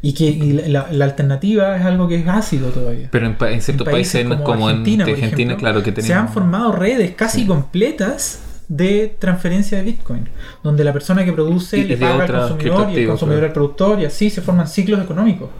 y 0.00 0.14
que 0.14 0.24
y 0.24 0.52
la, 0.52 0.88
la, 0.90 1.04
alternativa 1.04 1.76
es 1.76 1.84
algo 1.84 2.08
que 2.08 2.16
es 2.16 2.26
ácido 2.26 2.70
todavía. 2.70 3.08
Pero 3.10 3.26
en, 3.26 3.36
en 3.40 3.62
ciertos 3.62 3.86
en 3.86 3.92
países, 3.92 4.14
países, 4.14 4.26
como, 4.26 4.44
como 4.44 4.68
Argentina, 4.68 5.04
en 5.04 5.10
Argentina, 5.10 5.52
ejemplo, 5.52 5.56
claro 5.58 5.82
que 5.82 5.92
tenemos... 5.92 6.08
se 6.08 6.14
han 6.14 6.28
formado 6.28 6.72
redes 6.72 7.12
casi 7.14 7.42
sí. 7.42 7.46
completas 7.46 8.40
de 8.68 9.14
transferencia 9.18 9.78
de 9.78 9.84
Bitcoin, 9.84 10.28
donde 10.62 10.84
la 10.84 10.92
persona 10.92 11.24
que 11.24 11.32
produce 11.32 11.78
y 11.78 11.84
le 11.84 11.96
paga 11.96 12.24
al 12.24 12.48
consumidor 12.48 12.90
y 12.90 12.98
el 12.98 13.08
consumidor 13.08 13.44
al 13.44 13.52
productor 13.52 14.00
y 14.00 14.04
así 14.04 14.30
se 14.30 14.42
forman 14.42 14.68
ciclos 14.68 15.02
económicos. 15.02 15.50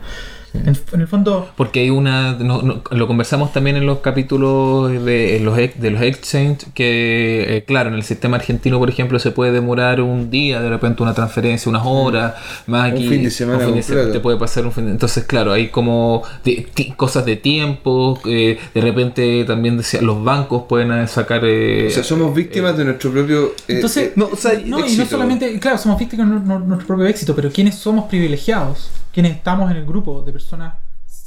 En, 0.55 0.77
en, 0.93 1.01
el 1.01 1.09
fondo. 1.09 1.51
Porque 1.57 1.81
hay 1.81 1.91
una. 1.91 2.35
No, 2.35 2.61
no, 2.63 2.83
lo 2.91 3.07
conversamos 3.07 3.53
también 3.53 3.77
en 3.77 3.87
los 3.87 3.99
capítulos 3.99 4.91
de 4.91 5.41
los, 5.43 5.57
de 5.57 5.91
los 5.91 6.03
exchange. 6.03 6.67
Que, 6.75 7.57
eh, 7.57 7.65
claro, 7.65 7.89
en 7.89 7.95
el 7.95 8.03
sistema 8.03 8.37
argentino, 8.37 8.79
por 8.79 8.91
ejemplo, 8.91 9.19
se 9.19 9.31
puede 9.31 9.53
demorar 9.53 10.03
un 10.03 10.31
día, 10.31 10.61
de 10.61 10.69
repente 10.69 11.03
una 11.03 11.15
transferencia, 11.15 11.71
unas 11.71 11.83
horas. 11.87 12.35
Más 12.67 12.93
aquí. 12.93 13.05
Un 13.05 13.11
fin 13.11 13.23
de 13.23 13.31
semana. 13.31 13.65
Fin 13.65 13.75
de 13.75 13.83
semana 13.83 14.13
te 14.13 14.21
puede 14.21 14.37
pasar 14.37 14.67
un 14.67 14.73
fin 14.73 14.85
de, 14.85 14.93
Entonces, 14.93 15.25
claro, 15.25 15.53
hay 15.53 15.69
como 15.69 16.23
de, 16.45 16.67
cosas 16.97 17.25
de 17.25 17.37
tiempo. 17.37 18.21
Eh, 18.27 18.59
de 18.75 18.81
repente 18.81 19.45
también 19.47 19.79
decía, 19.79 20.03
los 20.03 20.23
bancos 20.23 20.65
pueden 20.69 21.09
sacar. 21.09 21.43
Eh, 21.45 21.87
o 21.89 21.91
sea, 21.91 22.05
somos 22.05 22.35
víctimas 22.35 22.77
de 22.77 22.85
nuestro 22.85 23.11
propio. 23.11 23.55
Entonces, 23.69 24.13
no, 24.17 24.29
o 24.31 24.37
sea, 24.37 24.53
no, 24.65 24.87
y 24.87 24.97
no 24.97 25.07
solamente. 25.07 25.59
Claro, 25.59 25.79
somos 25.79 25.99
víctimas 25.99 26.29
de 26.29 26.47
nuestro 26.47 26.87
propio 26.87 27.07
éxito, 27.07 27.35
pero 27.35 27.51
quienes 27.51 27.77
somos 27.77 28.05
privilegiados 28.05 28.91
quienes 29.13 29.37
estamos 29.37 29.71
en 29.71 29.77
el 29.77 29.87
grupo 29.87 30.23
de 30.23 30.33
personas 30.33 30.75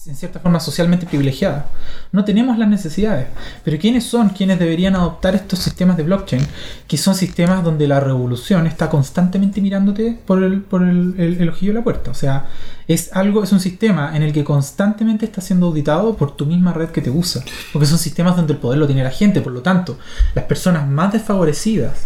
en 0.07 0.15
cierta 0.15 0.39
forma 0.39 0.59
socialmente 0.59 1.05
privilegiadas. 1.05 1.65
No 2.11 2.23
tenemos 2.25 2.57
las 2.57 2.69
necesidades. 2.69 3.27
Pero 3.63 3.79
¿quiénes 3.79 4.03
son 4.03 4.29
quienes 4.29 4.59
deberían 4.59 4.95
adoptar 4.95 5.33
estos 5.35 5.59
sistemas 5.59 5.97
de 5.97 6.03
blockchain? 6.03 6.45
Que 6.87 6.97
son 6.97 7.15
sistemas 7.15 7.63
donde 7.63 7.87
la 7.87 7.99
revolución 7.99 8.67
está 8.67 8.89
constantemente 8.89 9.61
mirándote 9.61 10.19
por 10.25 10.43
el, 10.43 10.61
por 10.61 10.83
el, 10.83 11.49
ojillo 11.49 11.71
de 11.71 11.79
la 11.79 11.83
puerta. 11.83 12.11
O 12.11 12.13
sea, 12.13 12.47
es 12.87 13.11
algo, 13.13 13.43
es 13.43 13.51
un 13.51 13.59
sistema 13.59 14.15
en 14.15 14.21
el 14.21 14.31
que 14.31 14.43
constantemente 14.43 15.25
está 15.25 15.41
siendo 15.41 15.67
auditado 15.67 16.15
por 16.15 16.35
tu 16.35 16.45
misma 16.45 16.73
red 16.73 16.89
que 16.89 17.01
te 17.01 17.09
usa. 17.09 17.43
Porque 17.73 17.87
son 17.87 17.97
sistemas 17.97 18.35
donde 18.35 18.53
el 18.53 18.59
poder 18.59 18.77
lo 18.77 18.85
tiene 18.85 19.03
la 19.03 19.11
gente. 19.11 19.41
Por 19.41 19.53
lo 19.53 19.61
tanto, 19.61 19.97
las 20.35 20.45
personas 20.45 20.87
más 20.87 21.13
desfavorecidas 21.13 22.05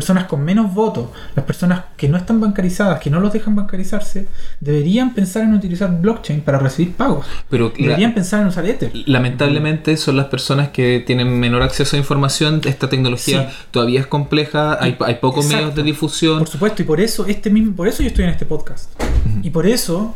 personas 0.00 0.24
con 0.24 0.42
menos 0.42 0.72
votos, 0.72 1.10
las 1.36 1.44
personas 1.44 1.82
que 1.98 2.08
no 2.08 2.16
están 2.16 2.40
bancarizadas, 2.40 3.00
que 3.00 3.10
no 3.10 3.20
los 3.20 3.34
dejan 3.34 3.54
bancarizarse, 3.54 4.28
deberían 4.58 5.12
pensar 5.12 5.42
en 5.42 5.52
utilizar 5.52 5.90
blockchain 6.00 6.40
para 6.40 6.58
recibir 6.58 6.94
pagos. 6.94 7.26
Pero 7.50 7.70
deberían 7.76 8.12
la, 8.12 8.14
pensar 8.14 8.40
en 8.40 8.48
usar 8.48 8.64
Ether. 8.64 8.90
Lamentablemente 9.04 9.98
son 9.98 10.16
las 10.16 10.28
personas 10.28 10.70
que 10.70 11.04
tienen 11.06 11.38
menor 11.38 11.62
acceso 11.62 11.96
a 11.96 11.98
información. 11.98 12.62
Esta 12.64 12.88
tecnología 12.88 13.50
sí. 13.50 13.56
todavía 13.70 14.00
es 14.00 14.06
compleja, 14.06 14.82
hay, 14.82 14.96
hay 15.00 15.16
pocos 15.16 15.44
Exacto. 15.44 15.64
medios 15.66 15.76
de 15.76 15.82
difusión. 15.82 16.38
Por 16.38 16.48
supuesto, 16.48 16.80
y 16.80 16.86
por 16.86 16.98
eso 16.98 17.26
este 17.26 17.50
mismo, 17.50 17.76
por 17.76 17.86
eso 17.86 18.02
yo 18.02 18.08
estoy 18.08 18.24
en 18.24 18.30
este 18.30 18.46
podcast. 18.46 18.90
Uh 18.98 19.04
-huh. 19.04 19.40
Y 19.44 19.50
por 19.50 19.66
eso 19.66 20.14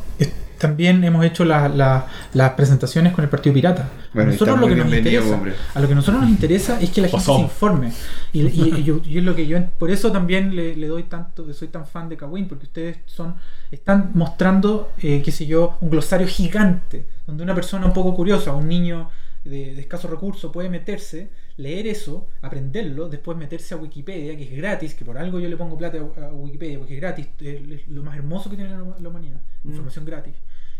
también 0.58 1.02
hemos 1.04 1.24
hecho 1.24 1.44
las 1.44 1.74
la, 1.74 2.06
la 2.32 2.56
presentaciones 2.56 3.12
con 3.12 3.24
el 3.24 3.30
Partido 3.30 3.54
Pirata. 3.54 3.88
Bueno, 4.12 4.32
nosotros 4.32 4.60
lo 4.60 4.68
que 4.68 4.76
nos 4.76 4.92
interesa, 4.92 5.34
hombre. 5.34 5.54
a 5.74 5.80
lo 5.80 5.88
que 5.88 5.94
nosotros 5.94 6.22
nos 6.22 6.30
interesa 6.30 6.80
es 6.80 6.90
que 6.90 7.00
la 7.00 7.08
gente 7.10 7.24
se 7.24 7.32
informe. 7.32 7.92
Y, 8.32 8.42
y, 8.42 8.74
y, 8.78 8.84
yo, 8.84 9.00
y, 9.04 9.18
es 9.18 9.24
lo 9.24 9.34
que 9.34 9.46
yo 9.46 9.58
por 9.78 9.90
eso 9.90 10.12
también 10.12 10.54
le, 10.54 10.76
le, 10.76 10.86
doy 10.86 11.04
tanto, 11.04 11.52
soy 11.52 11.68
tan 11.68 11.86
fan 11.86 12.08
de 12.08 12.16
Kawin, 12.16 12.48
porque 12.48 12.64
ustedes 12.64 12.98
son, 13.06 13.34
están 13.70 14.10
mostrando, 14.14 14.92
eh, 14.98 15.22
qué 15.24 15.30
sé 15.32 15.46
yo, 15.46 15.76
un 15.80 15.90
glosario 15.90 16.26
gigante, 16.26 17.06
donde 17.26 17.42
una 17.42 17.54
persona 17.54 17.86
un 17.86 17.92
poco 17.92 18.14
curiosa, 18.14 18.52
un 18.52 18.68
niño 18.68 19.10
de, 19.44 19.74
de 19.74 19.80
escasos 19.80 20.10
recursos 20.10 20.50
puede 20.52 20.68
meterse, 20.68 21.28
leer 21.56 21.86
eso, 21.86 22.28
aprenderlo, 22.42 23.08
después 23.08 23.38
meterse 23.38 23.74
a 23.74 23.76
Wikipedia, 23.76 24.36
que 24.36 24.44
es 24.44 24.56
gratis, 24.56 24.94
que 24.94 25.04
por 25.04 25.18
algo 25.18 25.38
yo 25.38 25.48
le 25.48 25.56
pongo 25.56 25.76
plata 25.78 25.98
a, 25.98 26.32
Wikipedia, 26.32 26.78
porque 26.78 26.94
es 26.94 27.00
gratis, 27.00 27.28
es 27.40 27.88
lo 27.88 28.02
más 28.02 28.16
hermoso 28.16 28.50
que 28.50 28.56
tiene 28.56 28.70
la, 28.72 29.08
humanidad, 29.08 29.40
mm. 29.62 29.68
información 29.68 30.04
gratis. 30.04 30.34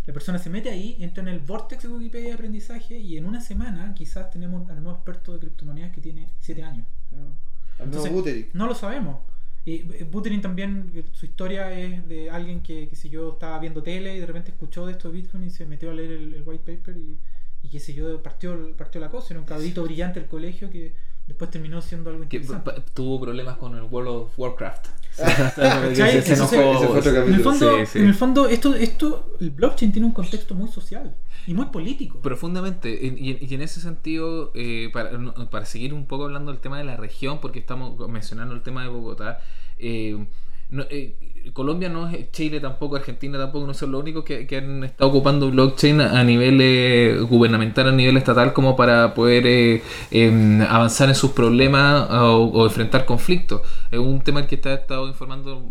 La 0.07 0.13
persona 0.13 0.39
se 0.39 0.51
mete 0.51 0.69
ahí, 0.69 0.97
entra 1.01 1.23
en 1.23 1.29
el 1.29 1.41
vortex 1.41 1.85
de 1.85 1.89
Wikipedia 1.89 2.29
de 2.29 2.35
aprendizaje 2.35 2.99
y 2.99 3.17
en 3.17 3.25
una 3.25 3.41
semana 3.41 3.95
quizás 3.95 4.31
tenemos 4.31 4.69
al 4.69 4.83
nuevo 4.83 4.99
experto 4.99 5.33
de 5.33 5.39
criptomonedas 5.39 5.93
que 5.93 6.01
tiene 6.01 6.29
7 6.41 6.63
años. 6.63 6.87
Ah. 7.13 7.83
Entonces, 7.85 8.47
no 8.53 8.67
lo 8.67 8.75
sabemos. 8.75 9.19
Y 9.67 9.83
Buterin 10.05 10.43
también, 10.43 10.93
su 11.13 11.25
historia 11.25 11.73
es 11.73 12.07
de 12.07 12.31
alguien 12.31 12.61
que, 12.61 12.87
que 12.87 12.97
si 12.97 13.09
yo 13.09 13.33
estaba 13.33 13.59
viendo 13.59 13.83
tele 13.83 14.15
y 14.15 14.21
de 14.21 14.27
repente 14.27 14.51
escuchó 14.51 14.85
de 14.85 14.93
esto 14.93 15.11
de 15.11 15.17
Bitcoin 15.17 15.45
y 15.45 15.51
se 15.51 15.65
metió 15.65 15.91
a 15.91 15.95
leer 15.95 16.11
el, 16.13 16.35
el 16.35 16.43
white 16.45 16.77
paper 16.77 16.99
y, 16.99 17.17
y 17.65 17.69
qué 17.69 17.81
sé 17.81 17.95
yo, 17.95 18.23
partió, 18.23 18.77
partió 18.77 19.01
la 19.01 19.11
cosa. 19.11 19.33
Era 19.33 19.41
un 19.41 19.47
cabrito 19.47 19.83
brillante 19.83 20.21
del 20.21 20.29
colegio 20.29 20.71
que 20.71 20.93
después 21.27 21.51
terminó 21.51 21.81
siendo 21.81 22.11
algo 22.11 22.23
interesante. 22.23 22.75
Que 22.75 22.83
tuvo 22.93 23.19
problemas 23.19 23.57
con 23.57 23.75
el 23.75 23.85
World 23.85 24.09
of 24.09 24.39
Warcraft. 24.39 24.89
En 25.17 27.35
el 27.35 27.43
fondo, 27.43 27.79
sí, 27.79 27.87
sí. 27.87 27.99
En 28.01 28.07
el 28.07 28.15
fondo 28.15 28.49
esto, 28.49 28.75
esto, 28.75 29.35
el 29.41 29.51
blockchain 29.51 29.93
tiene 29.93 30.07
un 30.07 30.13
contexto 30.13 30.55
muy 30.55 30.69
social 30.69 31.17
y 31.47 31.55
muy 31.55 31.67
político. 31.67 32.21
Profundamente. 32.21 32.91
Y, 32.91 33.39
y 33.41 33.55
en 33.55 33.63
ese 33.63 33.81
sentido, 33.81 34.53
eh, 34.55 34.91
para, 34.93 35.11
para 35.51 35.65
seguir 35.65 35.95
un 35.95 36.07
poco 36.07 36.25
hablando 36.25 36.53
del 36.53 36.61
tema 36.61 36.77
de 36.77 36.85
la 36.85 36.99
región, 36.99 37.41
porque 37.41 37.61
estamos 37.61 37.97
mencionando 38.11 38.55
el 38.55 38.63
tema 38.63 38.83
de 38.83 38.89
Bogotá, 38.89 39.41
eh, 39.79 40.27
no, 40.69 40.83
eh, 40.91 41.17
Colombia 41.53 41.89
no 41.89 42.09
es 42.09 42.31
Chile 42.33 42.61
tampoco, 42.61 42.97
Argentina 42.97 43.39
tampoco, 43.39 43.67
no 43.67 43.75
son 43.75 43.93
los 43.93 44.01
únicos 44.01 44.25
que, 44.25 44.47
que 44.47 44.57
han 44.57 44.85
estado 44.85 45.11
ocupando 45.11 45.51
blockchain 45.51 46.01
a 46.01 46.25
nivel 46.25 46.59
eh, 46.61 47.19
gubernamental, 47.21 47.89
a 47.89 47.93
nivel 47.93 48.17
estatal, 48.17 48.53
como 48.53 48.77
para 48.77 49.15
poder 49.15 49.47
eh, 49.47 49.83
eh, 50.11 50.67
avanzar 50.69 51.09
en 51.09 51.15
sus 51.15 51.33
problemas 51.33 52.09
o, 52.11 52.65
enfrentar 52.65 53.05
conflictos. 53.05 53.61
Es 53.91 53.99
un 53.99 54.23
tema 54.23 54.47
que 54.47 54.61
ha 54.65 54.75
estado 54.75 55.07
informando 55.09 55.63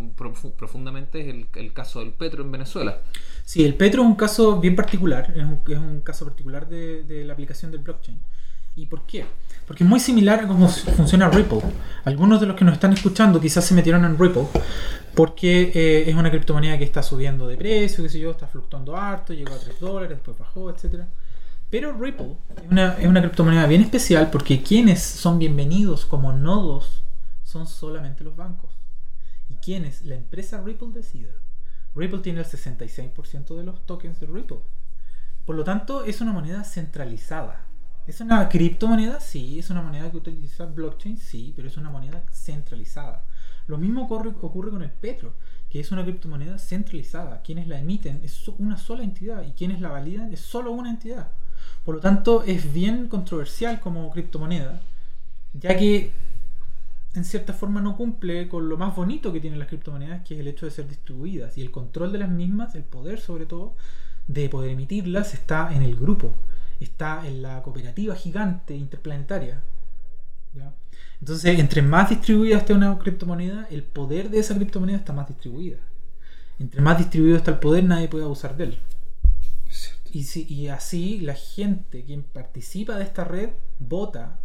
profundamente, 0.57 1.29
el, 1.29 1.73
caso 1.73 1.99
del 1.99 2.11
petro 2.11 2.43
en 2.43 2.51
Venezuela. 2.51 2.99
Sí, 3.43 3.63
el 3.63 3.75
petro 3.75 4.03
es 4.03 4.07
un 4.07 4.15
caso 4.15 4.59
bien 4.59 4.75
particular, 4.75 5.33
es 5.35 5.43
un, 5.77 6.01
caso 6.01 6.25
particular 6.25 6.67
de 6.67 7.23
la 7.25 7.33
aplicación 7.33 7.71
del 7.71 7.81
blockchain. 7.81 8.19
¿Y 8.75 8.87
por 8.87 9.05
qué? 9.05 9.25
Porque 9.67 9.83
es 9.83 9.89
muy 9.89 9.99
similar 9.99 10.39
a 10.41 10.47
cómo 10.47 10.67
funciona 10.67 11.29
Ripple. 11.29 11.61
Algunos 12.05 12.41
de 12.41 12.47
los 12.47 12.55
que 12.55 12.65
nos 12.65 12.73
están 12.73 12.93
escuchando 12.93 13.39
quizás 13.39 13.63
se 13.65 13.75
metieron 13.75 14.03
en 14.03 14.17
Ripple 14.17 14.47
porque 15.15 15.71
eh, 15.73 16.09
es 16.09 16.15
una 16.15 16.31
criptomoneda 16.31 16.77
que 16.77 16.83
está 16.83 17.03
subiendo 17.03 17.47
de 17.47 17.55
precio, 17.55 18.03
qué 18.03 18.09
sé 18.09 18.19
yo, 18.19 18.31
está 18.31 18.47
fluctuando 18.47 18.97
harto, 18.97 19.33
llegó 19.33 19.53
a 19.53 19.59
3 19.59 19.79
dólares, 19.79 20.17
después 20.17 20.37
bajó, 20.37 20.71
etc. 20.71 21.03
Pero 21.69 21.93
Ripple 21.93 22.35
es 22.63 22.71
una, 22.71 22.93
es 22.93 23.07
una 23.07 23.21
criptomoneda 23.21 23.67
bien 23.67 23.81
especial 23.81 24.31
porque 24.31 24.63
quienes 24.63 25.03
son 25.03 25.37
bienvenidos 25.37 26.05
como 26.05 26.33
nodos 26.33 27.03
son 27.43 27.67
solamente 27.67 28.23
los 28.23 28.35
bancos. 28.35 28.71
Y 29.49 29.55
quienes 29.55 30.03
la 30.03 30.15
empresa 30.15 30.61
Ripple 30.61 30.89
decida. 30.93 31.31
Ripple 31.95 32.19
tiene 32.19 32.39
el 32.39 32.45
66% 32.45 33.55
de 33.55 33.63
los 33.63 33.85
tokens 33.85 34.19
de 34.19 34.25
Ripple. 34.25 34.61
Por 35.45 35.55
lo 35.55 35.63
tanto, 35.63 36.05
es 36.05 36.21
una 36.21 36.33
moneda 36.33 36.63
centralizada. 36.63 37.67
¿Es 38.05 38.19
una 38.19 38.49
criptomoneda? 38.49 39.19
Sí. 39.19 39.59
¿Es 39.59 39.69
una 39.69 39.81
moneda 39.81 40.11
que 40.11 40.17
utiliza 40.17 40.65
blockchain? 40.65 41.17
Sí, 41.17 41.53
pero 41.55 41.67
es 41.67 41.77
una 41.77 41.89
moneda 41.89 42.23
centralizada. 42.31 43.23
Lo 43.67 43.77
mismo 43.77 44.03
ocurre, 44.03 44.33
ocurre 44.41 44.71
con 44.71 44.83
el 44.83 44.91
petro, 44.91 45.35
que 45.69 45.79
es 45.79 45.91
una 45.91 46.03
criptomoneda 46.03 46.57
centralizada. 46.57 47.41
Quienes 47.41 47.67
la 47.67 47.79
emiten 47.79 48.19
es 48.23 48.47
una 48.47 48.77
sola 48.77 49.03
entidad 49.03 49.43
y 49.43 49.51
quienes 49.51 49.79
la 49.79 49.89
validan 49.89 50.33
es 50.33 50.41
solo 50.41 50.71
una 50.71 50.89
entidad. 50.89 51.29
Por 51.85 51.95
lo 51.95 52.01
tanto, 52.01 52.43
es 52.43 52.73
bien 52.73 53.07
controversial 53.07 53.79
como 53.79 54.09
criptomoneda, 54.11 54.81
ya 55.53 55.77
que 55.77 56.11
en 57.13 57.23
cierta 57.23 57.53
forma 57.53 57.79
no 57.79 57.95
cumple 57.95 58.49
con 58.49 58.67
lo 58.67 58.77
más 58.77 58.95
bonito 58.95 59.31
que 59.31 59.39
tienen 59.39 59.59
las 59.59 59.67
criptomonedas, 59.67 60.23
que 60.23 60.33
es 60.33 60.39
el 60.39 60.47
hecho 60.47 60.65
de 60.65 60.71
ser 60.71 60.87
distribuidas. 60.87 61.57
Y 61.57 61.61
el 61.61 61.71
control 61.71 62.11
de 62.11 62.19
las 62.19 62.29
mismas, 62.29 62.75
el 62.75 62.83
poder 62.83 63.19
sobre 63.19 63.45
todo, 63.45 63.75
de 64.27 64.49
poder 64.49 64.71
emitirlas, 64.71 65.33
está 65.33 65.73
en 65.73 65.83
el 65.83 65.95
grupo, 65.95 66.33
está 66.83 67.25
en 67.27 67.41
la 67.41 67.61
cooperativa 67.63 68.15
gigante 68.15 68.75
interplanetaria. 68.75 69.61
¿ya? 70.53 70.73
Entonces, 71.19 71.59
entre 71.59 71.81
más 71.81 72.09
distribuida 72.09 72.57
esté 72.57 72.73
una 72.73 72.97
criptomoneda, 72.99 73.67
el 73.71 73.83
poder 73.83 74.29
de 74.29 74.39
esa 74.39 74.55
criptomoneda 74.55 74.97
está 74.97 75.13
más 75.13 75.27
distribuida. 75.27 75.77
Entre 76.59 76.81
más 76.81 76.97
distribuido 76.97 77.37
está 77.37 77.51
el 77.51 77.59
poder, 77.59 77.83
nadie 77.83 78.07
puede 78.07 78.25
abusar 78.25 78.55
de 78.57 78.65
él. 78.65 78.77
Y, 80.11 80.23
si- 80.25 80.45
y 80.47 80.67
así 80.67 81.19
la 81.21 81.33
gente 81.33 82.03
quien 82.05 82.21
participa 82.23 82.97
de 82.97 83.03
esta 83.03 83.23
red 83.23 83.49
vota 83.79 84.37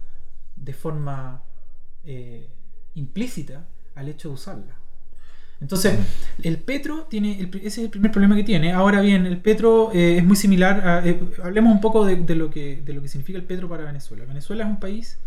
de 0.56 0.72
forma 0.72 1.42
eh, 2.04 2.48
implícita 2.94 3.66
al 3.94 4.08
hecho 4.08 4.28
de 4.28 4.34
usarla. 4.34 4.76
Entonces, 5.60 5.98
el 6.42 6.58
Petro 6.58 7.06
tiene, 7.10 7.40
el 7.40 7.50
ese 7.56 7.66
es 7.66 7.78
el 7.78 7.90
primer 7.90 8.12
problema 8.12 8.36
que 8.36 8.44
tiene. 8.44 8.72
Ahora 8.72 9.00
bien, 9.00 9.26
el 9.26 9.38
Petro 9.40 9.90
eh, 9.92 10.18
es 10.18 10.24
muy 10.24 10.36
similar 10.36 10.86
a, 10.86 11.06
eh, 11.06 11.18
hablemos 11.42 11.72
un 11.72 11.80
poco 11.80 12.04
de, 12.04 12.16
de 12.16 12.34
lo 12.36 12.50
que, 12.50 12.80
de 12.84 12.92
lo 12.92 13.02
que 13.02 13.08
significa 13.08 13.38
el 13.38 13.44
Petro 13.44 13.68
para 13.68 13.84
Venezuela. 13.84 14.24
Venezuela 14.24 14.64
es 14.64 14.70
un 14.70 14.78
país 14.80 15.18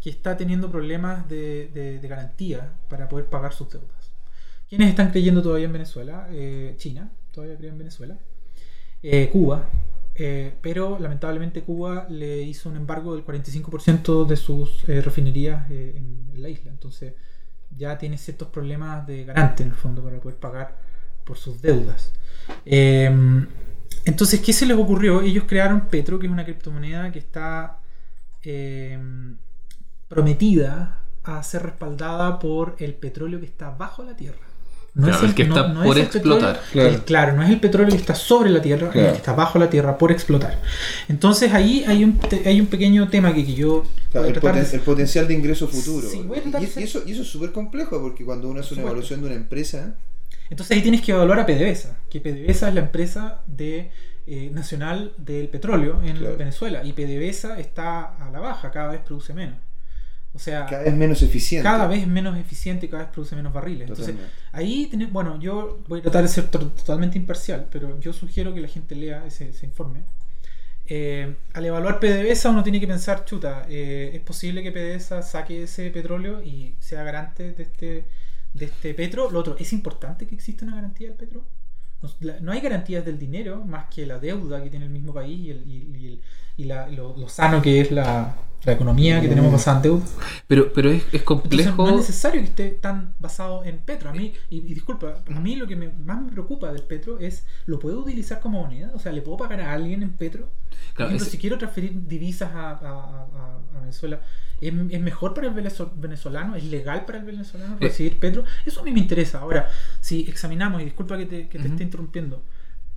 que 0.00 0.10
está 0.10 0.36
teniendo 0.36 0.70
problemas 0.70 1.28
de, 1.28 1.68
de- 1.74 1.98
de 2.00 2.08
garantía 2.08 2.72
para 2.88 3.08
poder 3.08 3.26
pagar 3.26 3.52
sus 3.52 3.70
deudas. 3.70 4.12
¿Quiénes 4.68 4.88
están 4.90 5.10
creyendo 5.10 5.42
todavía 5.42 5.66
en 5.66 5.72
Venezuela? 5.72 6.28
Eh, 6.30 6.74
China, 6.78 7.10
todavía 7.32 7.56
cree 7.56 7.70
en 7.70 7.78
Venezuela. 7.78 8.18
Eh, 9.02 9.28
Cuba, 9.32 9.68
eh, 10.14 10.54
pero 10.62 10.98
lamentablemente 10.98 11.62
Cuba 11.62 12.06
le 12.08 12.42
hizo 12.42 12.68
un 12.70 12.76
embargo 12.76 13.14
del 13.14 13.24
45% 13.24 14.24
de 14.24 14.36
sus 14.36 14.84
refinerías 14.86 15.70
en, 15.70 16.30
en 16.34 16.42
la 16.42 16.48
isla. 16.48 16.70
Entonces 16.70 17.14
ya 17.76 17.98
tiene 17.98 18.18
ciertos 18.18 18.48
problemas 18.48 19.06
de 19.06 19.24
garante 19.24 19.62
en 19.62 19.70
el 19.70 19.74
fondo 19.74 20.02
para 20.02 20.18
poder 20.18 20.38
pagar 20.38 20.76
por 21.24 21.36
sus 21.36 21.60
deudas. 21.60 22.12
Eh, 22.64 23.10
entonces, 24.04 24.40
¿qué 24.40 24.52
se 24.52 24.66
les 24.66 24.76
ocurrió? 24.76 25.22
Ellos 25.22 25.44
crearon 25.46 25.88
Petro, 25.88 26.18
que 26.18 26.26
es 26.26 26.32
una 26.32 26.44
criptomoneda 26.44 27.10
que 27.10 27.18
está 27.18 27.78
eh, 28.42 28.98
prometida 30.08 30.98
a 31.22 31.42
ser 31.42 31.62
respaldada 31.62 32.38
por 32.38 32.76
el 32.78 32.94
petróleo 32.94 33.40
que 33.40 33.46
está 33.46 33.70
bajo 33.70 34.02
la 34.02 34.14
tierra. 34.14 34.46
Claro, 34.96 35.26
el 35.26 35.34
que 35.34 35.42
está 35.42 35.74
por 35.74 35.98
el 35.98 36.06
petróleo- 36.06 36.38
Claro. 36.38 36.56
explotar. 36.56 36.86
el- 36.94 37.02
claro, 37.02 37.32
no 37.36 37.42
es 37.42 37.50
el 37.50 37.58
petróleo 37.60 37.90
que 37.90 37.96
está 37.96 38.14
sobre 38.14 38.50
la 38.50 38.62
tierra, 38.62 38.90
Claro. 38.90 39.06
el 39.08 39.12
que 39.14 39.18
está 39.18 39.32
bajo 39.32 39.58
la 39.58 39.68
tierra 39.68 39.98
por 39.98 40.12
explotar. 40.12 40.60
Entonces 41.08 41.52
ahí 41.52 41.84
hay 41.86 42.04
un, 42.04 42.18
te- 42.18 42.48
hay 42.48 42.60
un 42.60 42.66
pequeño 42.68 43.08
tema 43.08 43.34
que, 43.34 43.44
que 43.44 43.54
yo 43.54 43.82
Claro, 44.12 44.28
voy 44.28 44.50
a 44.50 44.50
el, 44.60 44.70
de- 44.70 44.78
potencial 44.78 45.26
de 45.26 45.34
ingreso 45.34 45.66
futuro. 45.66 46.08
Sí, 46.08 46.22
voy 46.22 46.38
a 46.38 46.42
y, 46.60 46.66
de 46.66 46.82
eso, 46.84 47.02
y 47.04 47.12
eso 47.12 47.22
es 47.22 47.28
súper 47.28 47.50
complejo 47.50 48.00
porque 48.00 48.24
cuando 48.24 48.48
uno 48.48 48.60
hace 48.60 48.74
una 48.74 48.84
evaluación 48.84 49.20
de 49.20 49.26
una 49.26 49.34
empresa, 49.36 49.96
Entonces 50.50 50.76
ahí 50.76 50.82
tienes 50.82 51.00
que 51.02 51.10
evaluar 51.12 51.40
a 51.40 51.46
PDVSA, 51.46 51.96
que 52.10 52.20
PDVSA 52.20 52.68
es 52.68 52.74
la 52.74 52.80
empresa 52.80 53.40
de, 53.46 53.90
eh, 54.26 54.50
nacional 54.52 55.12
del 55.18 55.48
petróleo 55.48 56.00
en 56.04 56.18
Claro. 56.18 56.36
Venezuela 56.36 56.84
y 56.84 56.92
PDVSA 56.92 57.58
está 57.58 58.14
a 58.16 58.30
la 58.30 58.38
baja, 58.40 58.70
cada 58.70 58.92
vez 58.92 59.00
produce 59.00 59.34
menos. 59.34 59.56
O 60.34 60.38
sea, 60.38 60.66
cada 60.66 60.82
vez 60.82 60.94
menos 60.94 61.22
eficiente. 61.22 61.62
cada 61.62 61.86
vez 61.86 62.06
menos 62.08 62.36
eficiente 62.36 62.86
y 62.86 62.88
cada 62.88 63.04
vez 63.04 63.12
produce 63.12 63.36
menos 63.36 63.52
barriles. 63.52 63.82
Entonces, 63.82 64.06
Totalmente. 64.16 64.34
ahí 64.52 64.86
tenés, 64.90 65.12
bueno, 65.12 65.38
yo 65.38 65.80
voy 65.86 66.00
a 66.00 66.02
tratar 66.02 66.22
de 66.22 66.28
ser 66.28 66.48
to- 66.50 66.70
totalmente 66.72 67.16
imparcial, 67.16 67.68
pero 67.70 68.00
yo 68.00 68.12
sugiero 68.12 68.52
que 68.52 68.60
la 68.60 68.66
gente 68.68 68.96
lea 68.96 69.24
ese, 69.26 69.50
ese 69.50 69.66
informe. 69.66 70.00
Eh, 70.86 71.34
al 71.54 71.64
evaluar 71.64 71.98
PDVSA 71.98 72.50
uno 72.50 72.62
tiene 72.62 72.78
que 72.78 72.86
pensar, 72.86 73.24
chuta, 73.24 73.64
eh, 73.70 74.10
es 74.12 74.20
posible 74.20 74.62
que 74.62 74.70
PDVSA 74.70 75.22
saque 75.22 75.62
ese 75.62 75.90
petróleo 75.90 76.42
y 76.42 76.74
sea 76.78 77.02
garante 77.04 77.52
de 77.52 77.62
este, 77.62 78.04
de 78.52 78.64
este 78.66 78.92
petro. 78.92 79.30
Lo 79.30 79.38
otro, 79.40 79.56
¿es 79.58 79.72
importante 79.72 80.26
que 80.26 80.34
exista 80.34 80.64
una 80.66 80.74
garantía 80.76 81.08
del 81.08 81.16
petro? 81.16 81.44
No, 82.02 82.10
la- 82.20 82.38
no 82.40 82.52
hay 82.52 82.60
garantías 82.60 83.02
del 83.04 83.18
dinero 83.18 83.64
más 83.64 83.86
que 83.86 84.04
la 84.04 84.18
deuda 84.18 84.62
que 84.62 84.68
tiene 84.68 84.84
el 84.84 84.90
mismo 84.90 85.14
país 85.14 85.38
y, 85.40 85.50
el- 85.52 85.64
y- 85.66 85.96
y 85.96 86.06
el- 86.08 86.20
y 86.56 86.64
la- 86.64 86.88
lo, 86.88 87.16
lo 87.16 87.28
sano 87.28 87.60
que 87.62 87.80
es 87.80 87.90
la, 87.90 88.36
la 88.64 88.72
economía 88.72 89.20
que 89.20 89.28
tenemos 89.28 89.52
basada 89.52 89.78
en 89.78 89.82
deuda. 89.82 90.04
Pero, 90.46 90.72
pero 90.72 90.90
es, 90.90 90.96
es 90.98 91.02
Entonces, 91.04 91.24
complejo. 91.24 91.82
no 91.84 91.90
es 91.90 91.96
necesario 91.96 92.40
que 92.40 92.46
esté 92.48 92.70
tan 92.70 93.14
basado 93.18 93.64
en 93.64 93.78
petro. 93.78 94.10
A 94.10 94.12
mí, 94.12 94.32
y, 94.50 94.58
y 94.58 94.74
disculpa, 94.74 95.22
a 95.26 95.40
mí 95.40 95.56
lo 95.56 95.66
que 95.66 95.76
me- 95.76 95.88
más 95.92 96.20
me 96.22 96.30
preocupa 96.32 96.72
del 96.72 96.82
petro 96.82 97.18
es, 97.18 97.44
¿lo 97.66 97.78
puedo 97.78 98.00
utilizar 98.00 98.40
como 98.40 98.62
moneda? 98.62 98.90
O 98.94 98.98
sea, 98.98 99.12
¿le 99.12 99.20
puedo 99.22 99.36
pagar 99.38 99.60
a 99.60 99.72
alguien 99.72 100.02
en 100.02 100.12
petro? 100.12 100.42
Por 100.48 100.94
Claro, 100.94 101.08
ejemplo, 101.10 101.26
es- 101.26 101.30
si 101.32 101.38
quiero 101.38 101.58
transferir 101.58 102.06
divisas 102.06 102.50
a, 102.54 102.70
a- 102.70 103.24
a- 103.24 103.80
Venezuela, 103.80 104.20
¿es, 104.62 104.72
es 104.90 105.00
mejor 105.02 105.34
para 105.34 105.48
el 105.48 105.52
venezo- 105.54 105.92
venezolano? 105.94 106.56
¿Es 106.56 106.64
legal 106.64 107.04
para 107.04 107.18
el 107.18 107.24
venezolano 107.24 107.74
Eh. 107.74 107.78
recibir 107.88 108.18
petro? 108.18 108.44
Eso 108.64 108.80
a 108.80 108.82
mí 108.84 108.92
me 108.92 109.00
interesa. 109.00 109.40
Ahora, 109.40 109.68
si 110.00 110.22
examinamos, 110.22 110.80
y 110.80 110.86
disculpa 110.86 111.18
que 111.18 111.26
te, 111.26 111.48
que 111.48 111.58
te 111.58 111.64
Ujú. 111.64 111.72
esté 111.72 111.82
interrumpiendo, 111.84 112.42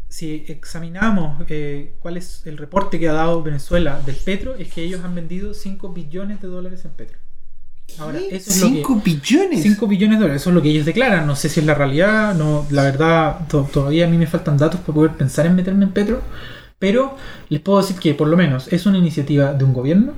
si 0.10 0.45
examinamos 0.47 1.43
eh, 1.49 1.93
cuál 1.99 2.18
es 2.18 2.45
el 2.45 2.58
reporte 2.58 2.99
que 2.99 3.10
ha 3.10 3.14
dado 3.14 3.43
Venezuela 3.43 4.01
del 4.05 4.16
petro, 4.16 4.55
es 4.55 4.74
que 4.74 4.84
ellos 4.84 5.01
han 5.03 5.16
vendido 5.16 5.53
5 5.53 5.89
billones 5.93 6.41
de 6.41 6.47
dólares 6.47 6.86
en 6.86 6.91
petro. 6.91 7.18
Ahora, 7.99 8.20
eso 8.20 8.51
es 8.51 8.62
lo 8.62 8.68
que- 8.68 8.74
5 8.76 9.01
billones. 9.03 9.62
5 9.64 9.88
billones 9.88 10.18
de 10.18 10.22
dólares, 10.24 10.41
eso 10.41 10.49
es 10.49 10.55
lo 10.55 10.62
que 10.62 10.70
ellos 10.70 10.86
declaran. 10.86 11.26
No 11.26 11.36
sé 11.36 11.49
si 11.49 11.60
es 11.62 11.66
la 11.66 11.74
realidad, 11.74 12.36
no, 12.36 12.66
la 12.70 12.84
verdad, 12.84 13.47
to- 13.47 13.68
todavía 13.72 14.05
a 14.05 14.10
mí 14.10 14.18
me 14.18 14.28
faltan 14.28 14.58
datos 14.58 14.80
para 14.82 14.93
poder 14.93 15.12
pensar 15.12 15.45
en 15.45 15.55
meterme 15.55 15.86
en 15.86 15.91
Petro. 15.91 16.22
Pero 16.80 17.16
les 17.49 17.60
puedo 17.62 17.80
decir 17.82 17.95
que, 17.97 18.14
por 18.14 18.28
lo 18.28 18.38
menos, 18.38 18.72
es 18.72 18.86
una 18.86 18.97
iniciativa 18.97 19.53
de 19.53 19.64
un 19.64 19.74
gobierno. 19.74 20.14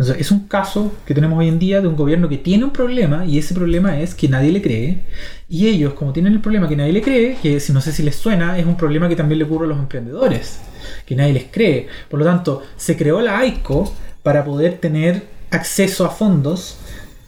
Sea, 0.00 0.14
es 0.16 0.30
un 0.30 0.46
caso 0.46 0.92
que 1.06 1.14
tenemos 1.14 1.38
hoy 1.38 1.48
en 1.48 1.58
día 1.58 1.80
de 1.80 1.88
un 1.88 1.96
gobierno 1.96 2.28
que 2.28 2.38
tiene 2.38 2.64
un 2.64 2.72
problema 2.72 3.26
y 3.26 3.38
ese 3.38 3.52
problema 3.52 4.00
es 4.00 4.14
que 4.14 4.28
nadie 4.28 4.52
le 4.52 4.62
cree. 4.62 5.04
Y 5.48 5.66
ellos, 5.66 5.94
como 5.94 6.12
tienen 6.12 6.34
el 6.34 6.40
problema 6.40 6.68
que 6.68 6.76
nadie 6.76 6.92
le 6.92 7.02
cree, 7.02 7.36
que 7.42 7.58
si 7.58 7.72
no 7.72 7.80
sé 7.80 7.92
si 7.92 8.02
les 8.02 8.14
suena, 8.14 8.58
es 8.58 8.66
un 8.66 8.76
problema 8.76 9.08
que 9.08 9.16
también 9.16 9.38
le 9.38 9.44
ocurre 9.44 9.66
a 9.66 9.68
los 9.68 9.78
emprendedores, 9.78 10.60
que 11.04 11.16
nadie 11.16 11.32
les 11.32 11.44
cree. 11.50 11.88
Por 12.08 12.20
lo 12.20 12.24
tanto, 12.26 12.62
se 12.76 12.96
creó 12.96 13.20
la 13.20 13.38
AICO 13.38 13.92
para 14.22 14.44
poder 14.44 14.78
tener 14.78 15.26
acceso 15.50 16.04
a 16.04 16.10
fondos 16.10 16.78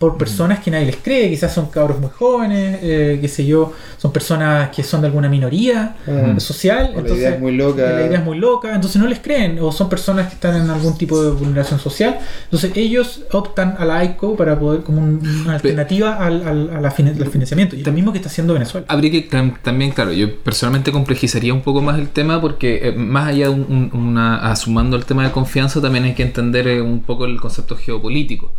por 0.00 0.16
personas 0.16 0.60
que 0.60 0.70
nadie 0.70 0.86
les 0.86 0.96
cree, 0.96 1.28
quizás 1.28 1.52
son 1.52 1.66
cabros 1.66 2.00
muy 2.00 2.08
jóvenes, 2.08 2.78
eh, 2.82 3.18
qué 3.20 3.28
sé 3.28 3.44
yo, 3.44 3.74
son 3.98 4.10
personas 4.14 4.70
que 4.70 4.82
son 4.82 5.02
de 5.02 5.08
alguna 5.08 5.28
minoría 5.28 5.94
Mm. 6.06 6.38
social, 6.40 6.94
O 6.96 7.02
la 7.02 7.08
idea 7.14 7.30
es 7.34 7.38
muy 7.40 7.52
loca. 7.54 7.82
la 7.82 8.06
idea 8.06 8.18
es 8.20 8.24
muy 8.24 8.38
loca, 8.38 8.74
entonces 8.74 8.98
no 8.98 9.06
les 9.06 9.18
creen, 9.18 9.58
o 9.60 9.70
son 9.70 9.90
personas 9.90 10.28
que 10.28 10.34
están 10.36 10.56
en 10.56 10.70
algún 10.70 10.96
tipo 10.96 11.22
de 11.22 11.32
vulneración 11.32 11.78
social, 11.78 12.18
entonces 12.44 12.72
ellos 12.76 13.24
optan 13.32 13.76
a 13.78 13.84
la 13.84 14.02
ICO 14.02 14.36
para 14.36 14.58
poder, 14.58 14.80
como 14.84 15.02
un- 15.02 15.20
una 15.44 15.52
alternativa 15.56 16.14
al, 16.16 16.48
al- 16.48 16.82
al 16.86 16.90
financiamiento, 17.30 17.76
y 17.76 17.84
lo 17.84 17.92
mismo 17.92 18.10
que 18.12 18.18
está 18.20 18.30
haciendo 18.30 18.54
Venezuela. 18.54 18.86
Habría 18.88 19.10
que 19.10 19.28
tam- 19.28 19.58
también, 19.62 19.90
claro, 19.90 20.12
yo 20.14 20.34
personalmente 20.42 20.92
complejizaría 20.92 21.52
un 21.52 21.60
poco 21.60 21.82
más 21.82 21.98
el 21.98 22.08
tema 22.08 22.40
porque 22.40 22.88
eh, 22.88 22.92
más 22.92 23.28
allá 23.28 23.48
de 23.48 23.54
un- 23.54 23.90
un- 23.92 24.00
una, 24.08 24.50
asumando 24.50 24.96
el 24.96 25.04
tema 25.04 25.24
de 25.24 25.30
confianza, 25.30 25.78
también 25.82 26.04
hay 26.04 26.14
que 26.14 26.22
entender 26.22 26.66
eh, 26.68 26.80
un 26.80 27.02
poco 27.02 27.26
el 27.26 27.38
concepto 27.38 27.76
geopolítico. 27.76 28.50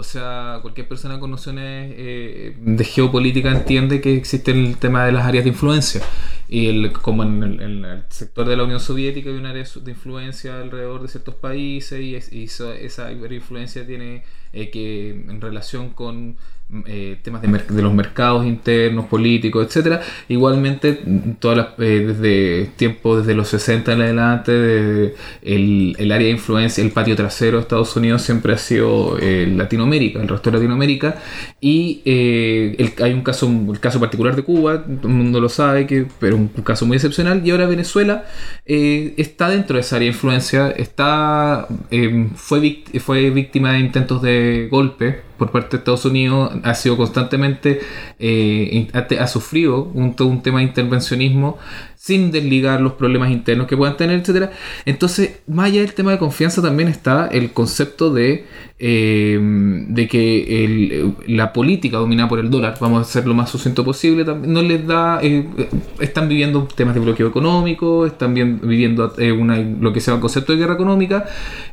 O 0.00 0.02
sea, 0.02 0.60
cualquier 0.62 0.88
persona 0.88 1.20
con 1.20 1.30
nociones 1.30 1.92
eh, 1.94 2.56
de 2.58 2.84
geopolítica 2.84 3.50
entiende 3.50 4.00
que 4.00 4.16
existe 4.16 4.50
el 4.50 4.78
tema 4.78 5.04
de 5.04 5.12
las 5.12 5.26
áreas 5.26 5.44
de 5.44 5.50
influencia. 5.50 6.00
Y 6.48 6.68
el, 6.68 6.92
como 6.92 7.22
en 7.22 7.42
el, 7.42 8.02
sector 8.08 8.48
de 8.48 8.56
la 8.56 8.64
Unión 8.64 8.80
Soviética 8.80 9.28
hay 9.28 9.36
un 9.36 9.44
área 9.44 9.62
de 9.62 9.90
influencia 9.90 10.58
alrededor 10.58 11.02
de 11.02 11.08
ciertos 11.08 11.34
países 11.34 12.00
y, 12.00 12.14
es- 12.16 12.32
y 12.32 12.44
esa 12.44 13.12
influencia 13.12 13.86
tiene 13.86 14.24
eh, 14.54 14.70
que 14.70 15.10
en 15.10 15.40
relación 15.40 15.90
con 15.90 16.36
eh, 16.86 17.18
temas 17.22 17.42
de, 17.42 17.48
de 17.48 17.82
los 17.82 17.92
mercados 17.92 18.46
internos, 18.46 19.06
políticos, 19.06 19.66
etcétera. 19.66 20.00
Igualmente, 20.28 21.00
todas 21.38 21.56
las, 21.56 21.66
eh, 21.78 22.04
desde 22.06 22.66
tiempo, 22.76 23.18
desde 23.18 23.34
los 23.34 23.48
60 23.48 23.92
en 23.92 24.02
adelante, 24.02 24.52
de- 24.52 25.14
el, 25.42 25.96
el 25.98 26.12
área 26.12 26.26
de 26.26 26.32
influencia, 26.32 26.82
el 26.84 26.90
patio 26.92 27.16
trasero 27.16 27.56
de 27.58 27.62
Estados 27.62 27.94
Unidos 27.96 28.22
siempre 28.22 28.52
ha 28.52 28.58
sido 28.58 29.18
eh, 29.20 29.52
Latinoamérica, 29.56 30.20
el 30.20 30.28
resto 30.28 30.50
de 30.50 30.56
Latinoamérica. 30.58 31.16
Y 31.60 32.02
el- 32.04 32.92
hay 33.02 33.12
un 33.12 33.22
caso, 33.22 33.48
el 33.48 33.80
caso 33.80 33.98
particular 34.00 34.36
de 34.36 34.42
Cuba, 34.42 34.84
todo 34.84 35.08
el 35.08 35.14
mundo 35.14 35.40
lo 35.40 35.48
sabe, 35.48 35.86
que, 35.86 36.06
pero 36.18 36.36
un, 36.36 36.48
caso 36.48 36.86
muy 36.86 36.96
excepcional. 36.96 37.42
Y 37.44 37.50
ahora 37.50 37.66
Venezuela 37.66 38.24
está 38.64 39.48
dentro 39.50 39.74
de 39.74 39.80
esa 39.80 39.96
área 39.96 40.06
de 40.06 40.12
influencia, 40.14 40.70
está, 40.70 41.66
fue, 42.36 42.82
fue 43.00 43.30
víctima 43.30 43.72
de 43.72 43.80
intentos 43.80 44.22
de 44.22 44.68
golpe 44.70 45.29
por 45.40 45.50
parte 45.50 45.70
de 45.70 45.76
Estados 45.78 46.04
Unidos, 46.04 46.52
ha 46.64 46.74
sido 46.74 46.98
constantemente, 46.98 47.80
eh, 48.18 48.88
ha, 48.92 49.22
ha 49.22 49.26
sufrido 49.26 49.84
un, 49.84 50.14
un 50.20 50.42
tema 50.42 50.58
de 50.58 50.66
intervencionismo 50.66 51.56
sin 52.02 52.30
desligar 52.30 52.80
los 52.80 52.94
problemas 52.94 53.30
internos 53.30 53.66
que 53.66 53.76
puedan 53.76 53.94
tener, 53.98 54.18
etcétera. 54.20 54.50
Entonces, 54.86 55.40
más 55.46 55.66
allá 55.66 55.82
del 55.82 55.92
tema 55.92 56.12
de 56.12 56.18
confianza, 56.18 56.62
también 56.62 56.88
está 56.88 57.26
el 57.26 57.52
concepto 57.52 58.10
de, 58.10 58.46
eh, 58.78 59.38
de 59.38 60.08
que 60.08 60.64
el- 60.64 61.14
la 61.26 61.52
política 61.52 61.98
dominada 61.98 62.26
por 62.30 62.38
el 62.38 62.48
dólar, 62.48 62.78
vamos 62.80 63.06
a 63.06 63.10
ser 63.12 63.26
lo 63.26 63.34
más 63.34 63.50
sucinto 63.50 63.84
posible, 63.84 64.24
también 64.24 64.54
no 64.54 64.62
les 64.62 64.86
da, 64.86 65.20
eh, 65.22 65.46
eh, 65.58 65.68
están 65.98 66.26
viviendo 66.30 66.66
temas 66.74 66.94
de 66.94 67.00
bloqueo 67.00 67.28
económico, 67.28 68.06
están 68.06 68.32
bien- 68.32 68.60
viviendo 68.62 69.12
eh, 69.18 69.32
una, 69.32 69.58
lo 69.58 69.92
que 69.92 70.00
sea 70.00 70.14
el 70.14 70.20
concepto 70.20 70.52
de 70.52 70.58
guerra 70.58 70.74
económica, 70.74 71.26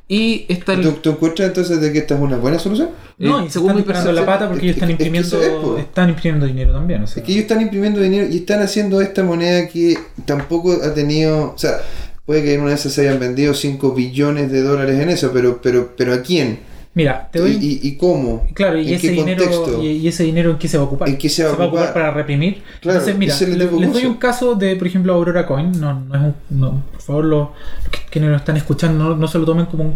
y 0.09 0.45
está 0.49 0.73
el- 0.73 0.81
¿Tú, 0.81 0.91
tú 1.01 1.09
encuentras 1.11 1.47
entonces 1.47 1.79
de 1.79 1.93
que 1.93 1.99
esta 1.99 2.15
es 2.15 2.21
una 2.21 2.35
buena 2.35 2.59
solución? 2.59 2.89
No, 3.17 3.39
eh, 3.39 3.43
y 3.43 3.47
se 3.47 3.53
según 3.53 3.69
están 3.71 3.75
mi 3.77 3.83
disparando 3.83 4.11
la 4.11 4.25
pata 4.25 4.47
porque 4.49 4.69
es 4.69 4.75
ellos 4.75 4.75
están 4.75 4.87
que- 4.89 4.93
es 4.93 4.97
que 4.97 5.17
imprimiendo, 5.17 5.77
es, 5.77 5.83
están 5.85 6.09
imprimiendo 6.09 6.45
dinero 6.45 6.73
también. 6.73 7.03
O 7.03 7.07
sea. 7.07 7.21
Es 7.21 7.25
que 7.25 7.31
ellos 7.31 7.43
están 7.43 7.61
imprimiendo 7.61 8.01
dinero 8.01 8.27
y 8.29 8.35
están 8.37 8.61
haciendo 8.61 8.99
esta 9.01 9.23
moneda 9.23 9.67
que 9.69 9.97
tampoco 10.25 10.73
ha 10.83 10.93
tenido. 10.93 11.53
O 11.53 11.57
sea, 11.57 11.79
puede 12.25 12.43
que 12.43 12.53
en 12.53 12.61
una 12.61 12.69
de 12.71 12.75
esas 12.75 12.93
se 12.93 13.01
hayan 13.07 13.19
vendido 13.19 13.53
5 13.53 13.93
billones 13.93 14.51
de 14.51 14.61
dólares 14.61 14.99
en 14.99 15.09
eso, 15.09 15.31
pero, 15.33 15.61
pero, 15.61 15.93
pero 15.97 16.13
¿a 16.13 16.21
quién? 16.21 16.59
Mira, 16.93 17.29
te 17.31 17.37
¿Y, 17.37 17.41
doy. 17.41 17.51
y- 17.61 17.79
y 17.89 17.95
cómo? 17.95 18.47
Claro, 18.55 18.79
y 18.79 18.87
¿En 18.87 18.95
ese 18.95 19.09
qué 19.09 19.13
dinero 19.13 19.43
contexto? 19.43 19.83
y, 19.83 19.87
y 19.87 20.07
ese 20.07 20.23
dinero 20.23 20.49
en 20.49 20.57
qué 20.57 20.67
se 20.67 20.77
va 20.77 20.83
a 20.83 20.87
ocupar? 20.87 21.07
¿En 21.07 21.17
qué 21.19 21.29
se 21.29 21.43
va 21.43 21.51
a 21.51 21.53
ocupar? 21.67 21.93
para 21.93 22.09
reprimir. 22.09 22.63
Claro, 22.81 22.99
Entonces, 22.99 23.15
mira, 23.19 23.35
le- 23.55 23.79
les 23.79 23.93
doy 23.93 24.05
un 24.07 24.15
caso 24.15 24.55
de, 24.55 24.75
por 24.75 24.87
ejemplo, 24.87 25.13
Aurora 25.13 25.45
Coin. 25.45 25.71
No, 25.79 25.99
no 25.99 26.15
es 26.15 26.21
un, 26.21 26.59
no, 26.59 26.83
por 26.91 27.01
favor, 27.01 27.25
los 27.25 27.47
que, 27.91 27.99
que 28.09 28.19
nos 28.19 28.35
están 28.39 28.57
escuchando 28.57 29.03
no, 29.09 29.15
no 29.15 29.27
se 29.27 29.37
lo 29.37 29.45
tomen 29.45 29.67
como 29.67 29.83
un, 29.83 29.95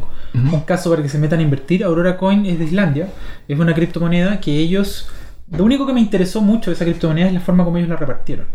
un 0.53 0.59
caso 0.61 0.91
para 0.91 1.01
que 1.01 1.09
se 1.09 1.17
metan 1.17 1.39
a 1.39 1.41
invertir. 1.41 1.83
Aurora 1.83 2.17
Coin 2.17 2.45
es 2.45 2.59
de 2.59 2.65
Islandia. 2.65 3.07
Es 3.47 3.57
una 3.57 3.73
criptomoneda 3.73 4.39
que 4.39 4.55
ellos. 4.59 5.07
Lo 5.51 5.63
único 5.65 5.85
que 5.85 5.93
me 5.93 5.99
interesó 5.99 6.41
mucho 6.41 6.69
de 6.71 6.75
esa 6.75 6.85
criptomoneda 6.85 7.27
es 7.27 7.33
la 7.33 7.39
forma 7.41 7.63
como 7.63 7.77
ellos 7.77 7.89
la 7.89 7.97
repartieron. 7.97 8.45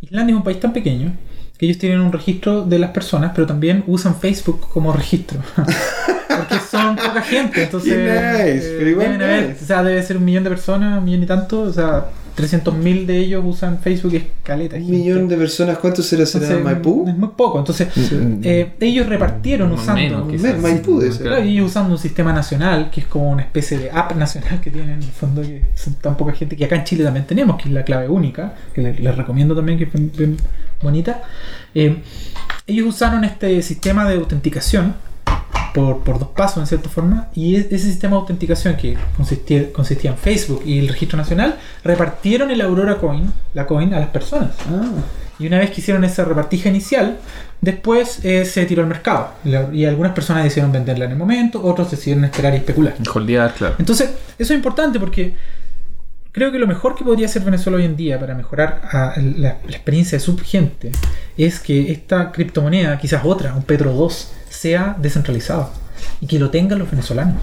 Islandia 0.00 0.32
es 0.32 0.36
un 0.38 0.44
país 0.44 0.60
tan 0.60 0.72
pequeño 0.72 1.12
que 1.58 1.66
ellos 1.66 1.78
tienen 1.78 2.00
un 2.00 2.12
registro 2.12 2.64
de 2.64 2.78
las 2.78 2.90
personas, 2.90 3.32
pero 3.34 3.46
también 3.46 3.82
usan 3.86 4.14
Facebook 4.14 4.60
como 4.72 4.92
registro. 4.92 5.40
Porque 6.28 6.60
son 6.70 6.94
poca 6.96 7.20
gente, 7.22 7.64
entonces. 7.64 7.92
Nice, 8.54 8.88
igual 8.90 9.06
deben 9.18 9.22
haber- 9.22 9.56
o 9.60 9.64
sea, 9.66 9.82
debe 9.82 10.02
ser 10.02 10.16
un 10.18 10.24
millón 10.24 10.44
de 10.44 10.50
personas, 10.50 10.98
un 10.98 11.04
millón 11.04 11.22
y 11.22 11.26
tanto. 11.26 11.60
O 11.62 11.72
sea, 11.72 12.06
300.000 12.38 13.06
de 13.06 13.18
ellos 13.18 13.44
usan 13.46 13.78
Facebook, 13.80 14.14
es 14.14 14.22
caleta. 14.42 14.76
Un 14.76 14.90
millón 14.90 15.28
de 15.28 15.36
personas, 15.36 15.78
¿cuántos 15.78 16.06
será? 16.06 16.24
¿Será 16.24 16.44
Entonces, 16.46 16.64
Maipú? 16.64 17.04
Es 17.08 17.16
muy 17.16 17.30
poco. 17.36 17.58
Entonces, 17.58 17.88
eh, 18.42 18.72
ellos 18.80 19.06
repartieron 19.06 19.70
Más 19.72 19.80
usando. 19.80 20.00
menos, 20.00 20.28
quizás. 20.30 20.56
Ma- 20.56 20.68
Maipú. 20.68 21.02
Claro, 21.20 21.44
y 21.44 21.48
ellos 21.52 21.66
usando 21.70 21.92
un 21.94 21.98
sistema 21.98 22.32
nacional, 22.32 22.90
que 22.90 23.00
es 23.00 23.06
como 23.06 23.30
una 23.30 23.42
especie 23.42 23.78
de 23.78 23.90
app 23.90 24.14
nacional 24.16 24.60
que 24.60 24.70
tienen 24.70 24.90
en 24.90 25.02
el 25.02 25.10
fondo, 25.10 25.42
que 25.42 25.62
son 25.74 25.94
tan 25.94 26.16
poca 26.16 26.32
gente, 26.32 26.56
que 26.56 26.64
acá 26.64 26.76
en 26.76 26.84
Chile 26.84 27.04
también 27.04 27.26
tenemos, 27.26 27.56
que 27.60 27.68
es 27.68 27.74
la 27.74 27.84
clave 27.84 28.08
única, 28.08 28.54
que 28.72 28.82
le- 28.82 28.94
les, 28.94 29.16
recomiendo 29.16 29.54
también, 29.56 29.78
que 29.78 29.84
es 29.84 29.92
bien, 29.92 30.12
bien 30.16 30.36
bonita. 30.82 31.22
Eh, 31.74 31.96
ellos 32.66 32.86
usaron 32.86 33.24
este 33.24 33.60
sistema 33.62 34.08
de 34.08 34.16
autenticación 34.16 34.94
por, 35.78 35.98
por 36.00 36.18
dos 36.18 36.28
pasos, 36.30 36.58
en 36.58 36.66
cierta 36.66 36.88
forma, 36.88 37.28
y 37.34 37.56
es- 37.56 37.66
ese 37.66 37.86
sistema 37.86 38.16
de 38.16 38.20
autenticación 38.20 38.76
que 38.76 38.96
consistía, 39.16 39.72
consistía 39.72 40.10
en 40.10 40.16
Facebook 40.18 40.62
y 40.66 40.78
el 40.80 40.88
registro 40.88 41.16
nacional, 41.16 41.56
repartieron 41.84 42.50
el 42.50 42.60
Aurora 42.60 42.96
Coin, 42.98 43.32
la 43.54 43.66
coin, 43.66 43.94
a 43.94 44.00
las 44.00 44.08
personas. 44.08 44.50
Ah, 44.70 44.90
Y 45.40 45.46
una 45.46 45.58
vez 45.60 45.70
que 45.70 45.80
hicieron 45.80 46.02
esa 46.02 46.24
repartija 46.24 46.68
inicial, 46.68 47.18
después 47.60 48.24
eh, 48.24 48.44
se 48.44 48.66
tiró 48.66 48.82
al 48.82 48.88
mercado. 48.88 49.28
Y 49.72 49.84
algunas 49.84 50.12
personas 50.12 50.42
decidieron 50.42 50.72
venderla 50.72 51.04
en 51.04 51.12
el 51.12 51.16
momento, 51.16 51.62
otros 51.62 51.90
decidieron 51.92 52.24
esperar 52.24 52.54
y 52.54 52.56
especular. 52.56 52.94
Holdear, 53.14 53.54
claro. 53.54 53.76
Entonces, 53.78 54.10
eso 54.36 54.52
es 54.52 54.56
importante 54.56 54.98
porque 54.98 55.34
creo 56.32 56.50
que 56.50 56.58
lo 56.58 56.66
mejor 56.66 56.94
que 56.96 57.04
podría 57.04 57.26
hacer 57.26 57.42
Venezuela 57.42 57.78
hoy 57.78 57.84
en 57.84 57.96
día 57.96 58.18
para 58.18 58.34
mejorar 58.34 58.80
a 58.90 59.14
la, 59.16 59.58
la 59.64 59.76
experiencia 59.76 60.18
de 60.18 60.24
su 60.24 60.36
gente 60.38 60.90
es 61.36 61.60
que 61.60 61.92
esta 61.92 62.32
criptomoneda, 62.32 62.98
quizás 62.98 63.22
otra, 63.24 63.54
un 63.54 63.62
Petro 63.62 63.92
2, 63.92 64.32
sea 64.58 64.96
descentralizada 65.00 65.70
y 66.20 66.26
que 66.26 66.38
lo 66.38 66.50
tengan 66.50 66.78
los 66.78 66.90
venezolanos. 66.90 67.42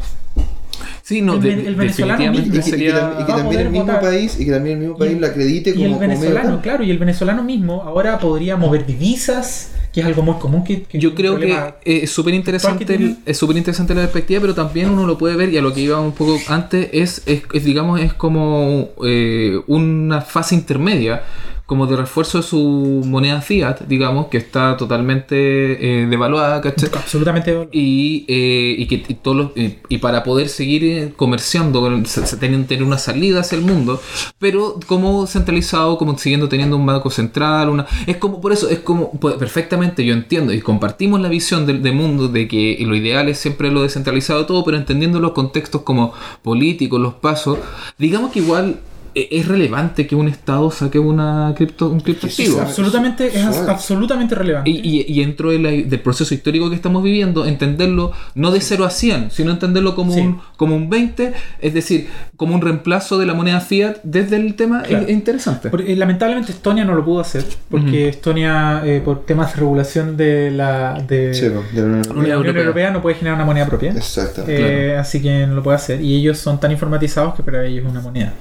Sí, 1.02 1.22
no, 1.22 1.36
El 1.36 1.42
de- 1.42 1.68
el 1.68 1.76
venezolano 1.76 2.18
definitivamente 2.24 2.70
y, 2.70 2.80
que, 2.80 2.88
y 3.20 3.24
y 3.24 3.26
también 3.28 3.62
el 3.62 3.70
mismo 3.70 3.86
votar. 3.86 4.02
país 4.02 4.38
y 4.40 4.46
que 4.46 4.52
también 4.52 4.78
el 4.78 4.82
mismo 4.82 4.98
país 4.98 5.14
Y- 5.16 5.20
lo 5.20 5.28
acredite 5.28 5.70
Y 5.70 5.74
como 5.74 5.86
el 5.86 5.92
como 5.94 6.00
medio 6.08 6.20
venezolano, 6.20 6.62
claro, 6.62 6.84
y 6.84 6.92
el 6.92 6.98
venezolano 6.98 7.44
mismo 7.44 7.84
ahora 7.84 8.18
podría 8.20 8.58
mover 8.58 8.86
divisas, 8.86 9.72
que 9.94 10.02
es 10.02 10.06
algo 10.08 10.24
muy 10.24 10.36
común 10.36 10.64
que, 10.64 10.82
que 10.84 10.98
Yo 11.00 11.14
creo 11.16 11.38
que 11.40 11.56
es 11.86 12.10
súper 12.12 12.34
interesante 12.34 12.96
el- 12.96 13.18
es 13.26 13.38
súper 13.38 13.56
interesante 13.56 13.94
la 13.94 14.02
perspectiva, 14.02 14.42
pero 14.42 14.56
también 14.56 14.90
uno 14.90 15.06
lo 15.06 15.18
puede 15.18 15.36
ver, 15.38 15.50
y 15.54 15.58
a 15.58 15.62
lo 15.62 15.74
que 15.74 15.82
iba 15.82 16.00
un 16.02 16.12
poco 16.12 16.40
antes, 16.50 16.90
es, 16.92 17.22
es, 17.28 17.44
es, 17.54 17.64
digamos, 17.64 18.02
es 18.02 18.14
como 18.14 18.90
eh, 19.06 19.62
una 19.68 20.22
fase 20.22 20.56
intermedia, 20.56 21.22
como 21.66 21.88
de 21.88 21.96
refuerzo 21.98 22.38
de 22.40 22.44
su 22.44 23.02
moneda 23.06 23.42
fiat, 23.42 23.82
digamos, 23.88 24.28
que 24.28 24.38
está 24.38 24.78
totalmente 24.78 26.04
eh, 26.04 26.06
devaluada, 26.08 26.62
¿cachai? 26.62 26.90
absolutamente 26.94 27.68
Y, 27.72 28.26
eh, 28.28 28.76
y 28.78 28.86
que 28.88 28.96
y 29.08 29.14
todos 29.16 29.38
los- 29.38 29.58
y, 29.58 29.78
y 29.90 29.98
para 29.98 30.24
poder 30.24 30.50
seguir 30.50 30.84
eh, 30.84 31.14
comerciando 31.16 31.82
se, 32.06 32.26
se 32.28 32.38
tienen 32.38 32.66
tener 32.68 32.84
una 32.84 32.98
salida 32.98 33.40
hacia 33.42 33.58
el 33.58 33.64
mundo 33.64 34.02
pero 34.40 34.80
como 34.88 35.26
centralizado 35.28 35.98
como 35.98 36.18
siguiendo 36.18 36.50
teniendo 36.50 36.78
un 36.78 36.86
banco 36.86 37.10
central 37.10 37.70
una 37.70 37.86
es 38.08 38.18
como 38.18 38.42
por 38.42 38.52
eso 38.52 38.70
es 38.70 38.80
como 38.80 39.12
pues, 39.12 39.36
perfectamente 39.36 40.06
yo 40.06 40.14
entiendo 40.14 40.54
y 40.54 40.62
compartimos 40.62 41.20
la 41.22 41.30
visión 41.30 41.66
del, 41.66 41.82
del 41.82 41.94
mundo 41.96 42.28
de 42.28 42.48
que 42.48 42.78
lo 42.82 42.96
ideal 42.96 43.30
es 43.30 43.40
siempre 43.40 43.72
lo 43.72 43.82
descentralizado 43.84 44.46
todo 44.46 44.64
pero 44.64 44.78
entendiendo 44.78 45.20
los 45.20 45.32
contextos 45.34 45.82
como 45.82 46.14
políticos 46.44 47.00
los 47.02 47.14
pasos 47.16 47.60
digamos 47.98 48.32
que 48.32 48.40
igual 48.40 48.78
eh, 48.78 48.95
es 49.16 49.48
relevante 49.48 50.06
que 50.08 50.16
un 50.16 50.28
estado 50.28 50.70
saque 50.72 51.00
una 51.00 51.54
cripto 51.56 51.90
un 51.90 52.02
criptoactivo 52.02 52.56
Sí, 52.56 52.60
absolutamente 52.62 53.28
es 53.28 53.34
Suave. 53.56 53.72
absolutamente 53.72 54.36
relevante 54.36 54.70
y, 54.70 54.76
y, 54.84 55.06
y 55.08 55.20
dentro 55.24 55.52
de 55.52 55.60
la- 55.60 55.70
del 55.72 56.00
proceso 56.02 56.34
histórico 56.34 56.70
que 56.70 56.76
estamos 56.76 57.02
viviendo, 57.02 57.46
entenderlo 57.46 58.12
no 58.36 58.52
de 58.52 58.60
0 58.62 58.86
a 58.86 58.90
100, 58.90 59.32
sino 59.32 59.52
entenderlo 59.52 59.96
como, 59.96 60.14
Sí. 60.14 60.20
un, 60.22 60.42
como 60.58 60.76
un 60.76 60.90
20, 60.90 61.34
es 61.62 61.74
decir, 61.74 62.08
como 62.36 62.56
un 62.56 62.62
reemplazo 62.62 63.18
de 63.18 63.26
la 63.26 63.34
moneda 63.34 63.62
fiat 63.62 63.98
desde 64.04 64.36
el 64.36 64.56
tema, 64.56 64.84
Claro. 64.84 65.04
es, 65.04 65.10
es 65.10 65.16
interesante. 65.16 65.70
Porque, 65.70 65.94
eh, 65.94 65.96
lamentablemente 65.96 66.52
Estonia 66.52 66.84
no 66.86 66.94
lo 66.96 67.06
pudo 67.06 67.22
hacer 67.22 67.46
porque 67.70 68.10
Estonia 68.10 68.82
eh, 68.86 69.02
por 69.04 69.26
temas 69.26 69.54
de 69.54 69.60
regulación 69.60 70.18
de 70.18 70.52
la 70.52 71.02
de, 71.08 71.34
Sí, 71.34 71.46
de 71.46 71.52
la 71.52 71.60
Unión 71.60 71.74
de 71.74 71.88
Europea. 71.88 72.04
la 72.14 72.14
Unión 72.20 72.32
Europea. 72.38 72.62
Europea 72.64 72.92
no 72.92 73.02
puede 73.02 73.16
generar 73.16 73.36
una 73.36 73.46
moneda 73.46 73.66
propia 73.66 73.92
Exacto. 73.92 74.44
Eh, 74.48 74.96
así 75.00 75.22
que 75.22 75.46
no 75.48 75.56
lo 75.56 75.64
puede 75.64 75.78
hacer 75.78 76.02
y 76.02 76.16
ellos 76.16 76.38
son 76.38 76.60
tan 76.60 76.72
informatizados 76.72 77.36
que 77.36 77.44
para 77.44 77.66
ellos 77.66 77.86
es 77.86 77.92
una 77.92 78.02
moneda 78.02 78.34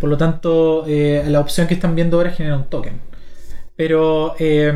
por 0.00 0.08
lo 0.08 0.16
tanto 0.16 0.84
eh, 0.86 1.24
la 1.28 1.40
opción 1.40 1.66
que 1.66 1.74
están 1.74 1.94
viendo 1.94 2.16
ahora 2.16 2.30
es 2.30 2.36
generar 2.36 2.58
un 2.58 2.64
token 2.64 3.00
pero 3.76 4.34
eh, 4.38 4.72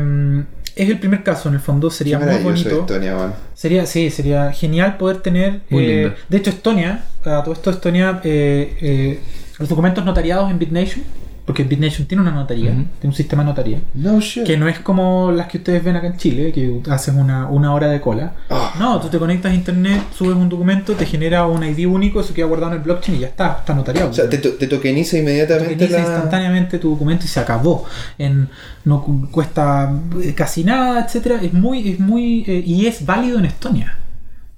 es 0.75 0.89
el 0.89 0.99
primer 0.99 1.23
caso 1.23 1.49
en 1.49 1.55
el 1.55 1.61
fondo 1.61 1.89
sería 1.91 2.19
Qué 2.19 2.25
muy 2.25 2.43
bonito 2.43 2.79
Estonia. 2.81 3.33
Sería, 3.53 3.85
sí, 3.85 4.09
sería 4.09 4.51
genial 4.51 4.97
poder 4.97 5.17
tener. 5.17 5.61
Muy 5.69 5.85
eh, 5.85 5.87
lindo. 5.87 6.15
de 6.29 6.37
hecho, 6.37 6.49
Estonia, 6.49 7.05
a 7.23 7.43
todo 7.43 7.53
esto, 7.53 7.69
Estonia, 7.69 8.21
eh, 8.23 8.75
eh, 8.81 9.19
los 9.59 9.69
documentos 9.69 10.03
notariados 10.03 10.49
en 10.49 10.57
BitNation, 10.57 11.03
porque 11.45 11.63
BitNation 11.65 12.07
tiene 12.07 12.21
una 12.21 12.31
notaría, 12.31 12.71
tiene 12.71 12.87
un 13.03 13.13
sistema 13.13 13.43
de 13.43 13.49
notaría, 13.49 13.79
No 13.95 14.19
shit. 14.21 14.45
que 14.45 14.55
no 14.55 14.67
es 14.69 14.79
como 14.79 15.31
las 15.31 15.47
que 15.47 15.57
ustedes 15.57 15.83
ven 15.83 15.95
acá 15.97 16.07
en 16.07 16.15
Chile, 16.17 16.51
que 16.53 16.81
haces 16.89 17.13
una, 17.13 17.47
una 17.47 17.73
hora 17.73 17.87
de 17.89 17.99
cola. 17.99 18.31
Ah. 18.49 18.73
No, 18.79 18.99
tú 19.01 19.09
te 19.09 19.19
conectas 19.19 19.51
a 19.51 19.55
internet, 19.55 20.01
subes 20.17 20.35
un 20.37 20.47
documento, 20.47 20.93
te 20.93 21.05
genera 21.05 21.45
un 21.45 21.63
ID 21.63 21.85
único, 21.85 22.21
eso 22.21 22.33
queda 22.33 22.45
guardado 22.45 22.71
en 22.71 22.77
el 22.77 22.83
blockchain 22.83 23.17
y 23.17 23.21
ya 23.21 23.27
está, 23.27 23.57
está 23.59 23.73
notariado. 23.73 24.09
O 24.09 24.13
sea, 24.13 24.29
te, 24.29 24.37
to- 24.37 24.53
te 24.53 24.67
tokeniza 24.67 25.17
inmediatamente 25.17 25.73
Tokeniza 25.75 25.97
la... 25.97 26.03
instantáneamente 26.05 26.79
tu 26.79 26.91
documento 26.91 27.25
y 27.25 27.27
se 27.27 27.39
acabó. 27.41 27.85
En, 28.17 28.47
no 28.85 29.03
cu- 29.03 29.29
cuesta 29.29 29.93
eh, 30.21 30.33
casi 30.33 30.63
nada, 30.63 31.03
etcétera. 31.05 31.39
Es 31.41 31.51
muy, 31.53 31.89
es 31.89 31.99
muy 31.99 32.45
eh, 32.47 32.63
y 32.65 32.85
es 32.85 33.05
válido 33.05 33.37
en 33.39 33.45
Estonia. 33.45 33.97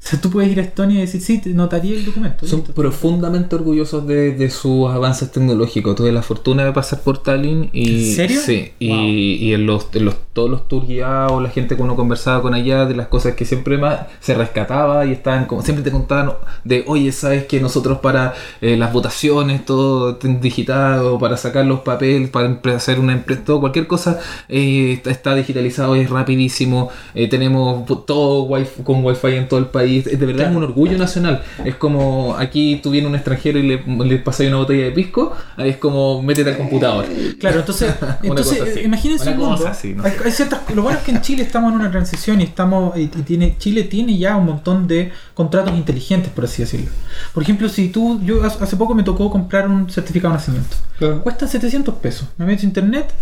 O 0.05 0.07
sea, 0.07 0.21
tú 0.21 0.29
puedes 0.29 0.51
ir 0.51 0.59
a 0.59 0.63
Estonia 0.63 0.97
y 0.97 1.01
decir, 1.01 1.19
sí, 1.19 1.39
te 1.41 1.49
notaría 1.49 1.95
el 1.95 2.05
documento. 2.05 2.45
Son 2.45 2.59
listo. 2.59 2.75
profundamente 2.75 3.55
orgullosos 3.55 4.05
de, 4.05 4.33
de 4.33 4.51
sus 4.51 4.87
avances 4.91 5.31
tecnológicos. 5.31 5.95
Tuve 5.95 6.11
la 6.11 6.21
fortuna 6.21 6.63
de 6.63 6.71
pasar 6.73 6.99
por 7.01 7.23
Tallinn 7.23 7.71
y... 7.73 8.09
¿En 8.11 8.15
serio? 8.15 8.39
Sí, 8.45 8.73
y, 8.77 8.89
Wow. 8.89 8.99
y 8.99 9.53
en 9.55 9.65
los, 9.65 9.87
en 9.93 10.05
los, 10.05 10.15
todos 10.31 10.47
los 10.47 10.67
tours 10.67 10.87
guiados, 10.87 11.41
la 11.41 11.49
gente 11.49 11.75
que 11.75 11.81
uno 11.81 11.95
conversaba 11.95 12.43
con 12.43 12.53
allá, 12.53 12.85
de 12.85 12.95
las 12.95 13.07
cosas 13.07 13.33
que 13.33 13.45
siempre 13.45 13.79
más 13.79 14.01
se 14.19 14.35
rescataba 14.35 15.07
y 15.07 15.11
estaban 15.11 15.45
como... 15.45 15.63
Siempre 15.63 15.83
te 15.83 15.89
contaban 15.89 16.33
de, 16.63 16.83
oye, 16.85 17.11
¿sabes 17.11 17.45
que 17.45 17.59
nosotros 17.59 17.97
para 17.97 18.35
eh, 18.61 18.77
las 18.77 18.93
votaciones, 18.93 19.65
todo 19.65 20.19
digitado, 20.39 21.17
para 21.17 21.35
sacar 21.35 21.65
los 21.65 21.79
papeles, 21.79 22.29
para 22.29 22.59
hacer 22.75 22.99
una 22.99 23.13
empresa, 23.13 23.41
todo, 23.43 23.59
cualquier 23.59 23.87
cosa 23.87 24.19
eh, 24.49 24.93
está, 24.93 25.09
está 25.09 25.33
digitalizado, 25.33 25.95
es 25.95 26.11
rapidísimo, 26.11 26.89
eh, 27.15 27.27
tenemos 27.27 27.85
todo 28.05 28.43
wifi, 28.43 28.83
con 28.83 29.03
wifi 29.03 29.27
en 29.35 29.47
todo 29.47 29.59
el 29.59 29.65
país, 29.67 29.94
de 30.01 30.15
verdad 30.17 30.35
Claro. 30.35 30.51
es 30.51 30.57
un 30.57 30.63
orgullo 30.63 30.97
nacional. 30.97 31.43
Es 31.63 31.75
como 31.75 32.35
aquí 32.37 32.79
tú 32.83 32.91
vienes 32.91 33.09
un 33.09 33.15
extranjero 33.15 33.59
y 33.59 33.63
le, 33.63 33.83
le 34.05 34.17
pasas 34.17 34.47
una 34.47 34.57
botella 34.57 34.85
de 34.85 34.91
pisco, 34.91 35.33
ahí 35.57 35.69
es 35.69 35.77
como 35.77 36.21
métete 36.21 36.51
al 36.51 36.57
computador. 36.57 37.05
Claro, 37.39 37.59
entonces, 37.59 37.93
entonces 38.23 38.83
imagínense 38.83 39.31
un 39.31 39.37
mundo. 39.37 39.67
así, 39.67 39.93
no 39.93 40.03
hay, 40.03 40.13
hay 40.23 40.31
ciertas, 40.31 40.61
lo 40.73 40.81
bueno 40.81 40.97
es 40.97 41.03
que 41.05 41.11
en 41.11 41.21
Chile 41.21 41.43
estamos 41.43 41.71
en 41.71 41.79
una 41.79 41.91
transición 41.91 42.41
y 42.41 42.43
estamos 42.43 42.97
y, 42.97 43.07
tiene 43.07 43.55
Chile 43.57 43.83
tiene 43.83 44.17
ya 44.17 44.35
un 44.35 44.45
montón 44.45 44.87
de 44.87 45.11
contratos 45.33 45.73
inteligentes, 45.75 46.31
por 46.31 46.45
así 46.45 46.63
decirlo. 46.63 46.89
Por 47.33 47.43
ejemplo, 47.43 47.69
si 47.69 47.89
tú, 47.89 48.19
yo 48.23 48.43
hace 48.43 48.63
hace 48.63 48.77
poco 48.77 48.95
me 48.95 49.03
tocó 49.03 49.29
comprar 49.29 49.69
un 49.69 49.89
certificado 49.89 50.33
de 50.33 50.39
nacimiento. 50.39 50.75
Claro. 50.97 51.21
Cuesta 51.23 51.47
700 51.47 51.95
pesos. 51.95 52.27
Me 52.37 52.45
meto 52.45 52.61
a 52.63 52.65
internet, 52.65 53.13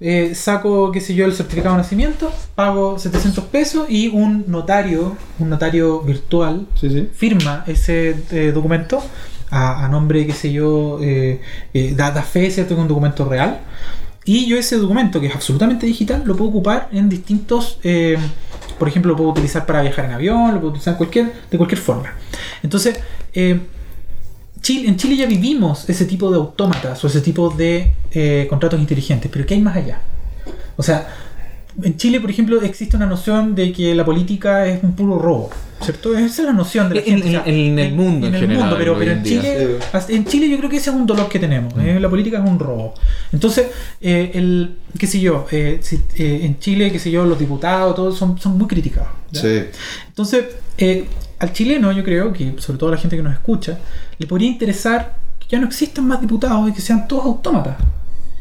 eh, 0.00 0.34
saco, 0.34 0.92
qué 0.92 1.00
sé 1.00 1.14
yo, 1.14 1.24
el 1.26 1.34
certificado 1.34 1.74
de 1.76 1.82
nacimiento, 1.82 2.32
pago 2.54 2.98
700 2.98 3.44
pesos 3.44 3.86
y 3.88 4.08
un 4.08 4.44
notario, 4.48 5.16
un 5.38 5.48
notario 5.50 6.00
virtual, 6.00 6.66
Sí, 6.80 6.90
sí. 6.90 7.08
firma 7.14 7.64
ese 7.66 8.16
eh, 8.30 8.52
documento 8.54 9.02
a, 9.50 9.84
a 9.84 9.88
nombre, 9.88 10.26
qué 10.26 10.32
sé 10.32 10.52
yo, 10.52 10.98
eh, 11.02 11.40
eh, 11.74 11.94
da, 11.96 12.10
da 12.10 12.22
fe, 12.22 12.50
¿cierto? 12.50 12.70
Que 12.74 12.80
es 12.80 12.82
un 12.82 12.88
documento 12.88 13.24
real. 13.28 13.60
Y 14.24 14.46
yo 14.46 14.56
ese 14.58 14.76
documento, 14.76 15.20
que 15.20 15.28
es 15.28 15.34
absolutamente 15.34 15.86
digital, 15.86 16.22
lo 16.24 16.34
puedo 16.36 16.50
ocupar 16.50 16.88
en 16.92 17.08
distintos... 17.08 17.78
eh, 17.84 18.18
por 18.78 18.88
ejemplo, 18.88 19.12
lo 19.12 19.16
puedo 19.16 19.30
utilizar 19.30 19.64
para 19.64 19.80
viajar 19.82 20.04
en 20.06 20.12
avión, 20.12 20.52
lo 20.52 20.60
puedo 20.60 20.68
utilizar 20.70 20.92
en 20.94 20.98
cualquier, 20.98 21.32
de 21.50 21.56
cualquier 21.56 21.80
forma. 21.80 22.12
Entonces, 22.62 22.98
eh, 23.32 23.60
Chile, 24.60 24.88
en 24.88 24.96
Chile 24.96 25.16
ya 25.16 25.26
vivimos 25.26 25.88
ese 25.88 26.04
tipo 26.06 26.30
de 26.30 26.36
autómatas 26.38 27.02
o 27.04 27.06
ese 27.06 27.20
tipo 27.20 27.50
de 27.50 27.92
eh, 28.12 28.46
contratos 28.48 28.80
inteligentes, 28.80 29.30
pero 29.32 29.46
¿qué 29.46 29.54
hay 29.54 29.60
más 29.60 29.76
allá? 29.76 30.00
O 30.76 30.82
sea, 30.82 31.06
en 31.82 31.96
Chile, 31.96 32.20
por 32.20 32.30
ejemplo, 32.30 32.60
existe 32.62 32.96
una 32.96 33.06
noción 33.06 33.54
de 33.54 33.70
que 33.72 33.94
la 33.94 34.04
política 34.04 34.66
es 34.66 34.82
un 34.82 34.92
puro 34.94 35.18
robo, 35.18 35.50
¿cierto? 35.82 36.16
Esa 36.16 36.24
es 36.42 36.46
la 36.46 36.52
noción 36.54 36.88
de 36.88 36.94
la 36.96 37.00
En- 37.02 37.06
gente. 37.06 37.28
en- 37.28 37.36
o 37.36 37.42
sea, 37.44 37.52
en 37.52 37.78
el 37.78 37.94
mundo 37.94 38.26
en 38.28 38.32
general, 38.32 38.74
pero, 38.78 38.92
hoy 38.94 38.98
pero 39.00 39.12
en 39.12 39.18
en. 39.18 39.24
Chile, 39.24 39.78
en 40.08 40.24
Chile 40.24 40.48
yo 40.48 40.56
creo 40.58 40.70
que 40.70 40.76
ese 40.78 40.88
es 40.90 40.96
un 40.96 41.06
dolor 41.06 41.28
que 41.28 41.38
tenemos. 41.38 41.74
¿eh? 41.78 42.00
La 42.00 42.08
política 42.08 42.42
es 42.42 42.48
un 42.50 42.58
robo. 42.58 42.94
Entonces, 43.30 43.66
eh, 44.00 44.30
el, 44.34 44.76
qué 44.98 45.06
sé 45.06 45.20
yo, 45.20 45.46
eh, 45.50 45.78
si- 45.82 46.00
eh, 46.16 46.40
en 46.44 46.58
Chile, 46.58 46.90
qué 46.90 46.98
sé 46.98 47.10
yo, 47.10 47.26
los 47.26 47.38
diputados, 47.38 47.94
todos 47.94 48.16
son, 48.16 48.38
son 48.38 48.56
muy 48.56 48.66
criticados. 48.66 49.10
¿ya? 49.32 49.42
Sí. 49.42 49.64
Entonces, 50.08 50.44
eh, 50.78 51.04
al 51.38 51.52
chileno, 51.52 51.92
yo 51.92 52.02
creo 52.04 52.32
que, 52.32 52.54
sobre 52.58 52.78
todo 52.78 52.88
a 52.90 52.92
la 52.92 52.98
gente 52.98 53.16
que 53.16 53.22
nos 53.22 53.32
escucha, 53.34 53.78
le 54.18 54.26
podría 54.26 54.48
interesar 54.48 55.16
que 55.38 55.46
ya 55.48 55.58
no 55.60 55.66
existan 55.66 56.06
más 56.06 56.20
diputados 56.20 56.68
y 56.68 56.72
que 56.72 56.80
sean 56.80 57.06
todos 57.08 57.24
autómatas. 57.24 57.76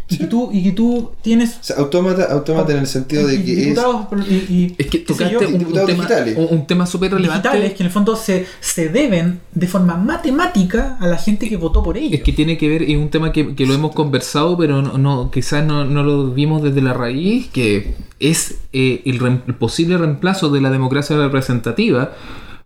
Y, 0.07 0.19
que 0.19 0.27
tú, 0.27 0.51
y 0.53 0.61
que 0.63 0.71
tú 0.71 1.13
tienes. 1.23 1.57
O 1.59 1.63
sea, 1.63 1.77
autómata, 1.77 2.25
autómata 2.31 2.73
en 2.73 2.77
el 2.77 2.85
sentido 2.85 3.25
de 3.25 3.43
que 3.43 3.53
es. 3.53 3.57
diputados 3.69 4.05
y, 4.29 4.33
y- 4.35 4.75
Es 4.77 4.85
que 4.85 4.99
tocaste 4.99 5.33
yo, 5.33 5.39
un, 5.39 5.57
tema, 5.73 5.83
digitales. 5.87 6.37
un, 6.37 6.47
un 6.59 6.67
tema 6.67 6.85
súper 6.85 7.11
relevante. 7.11 7.47
digitales 7.47 7.73
que 7.73 7.81
en 7.81 7.87
el 7.87 7.91
fondo 7.91 8.15
se, 8.15 8.45
se 8.59 8.89
deben 8.89 9.39
de 9.51 9.65
forma 9.67 9.97
matemática 9.97 10.97
a 10.99 11.07
la 11.07 11.17
gente 11.17 11.49
que 11.49 11.57
votó 11.57 11.81
por 11.81 11.97
ellos. 11.97 12.13
Es 12.13 12.21
que 12.21 12.33
tiene 12.33 12.55
que 12.55 12.69
ver, 12.69 12.83
es 12.83 12.95
un 12.97 13.09
tema 13.09 13.31
que, 13.31 13.55
que 13.55 13.65
lo 13.65 13.73
hemos 13.73 13.95
conversado, 13.95 14.55
pero 14.55 14.83
no, 14.83 14.99
no- 14.99 15.31
quizás 15.31 15.65
no, 15.65 15.85
no 15.85 16.03
lo 16.03 16.29
vimos 16.29 16.61
desde 16.61 16.83
la 16.83 16.93
raíz, 16.93 17.47
que 17.47 17.95
es 18.19 18.59
eh, 18.73 19.01
el, 19.05 19.19
rem- 19.19 19.41
el 19.47 19.55
posible 19.55 19.97
reemplazo 19.97 20.49
de 20.51 20.61
la 20.61 20.69
democracia 20.69 21.17
representativa 21.17 22.11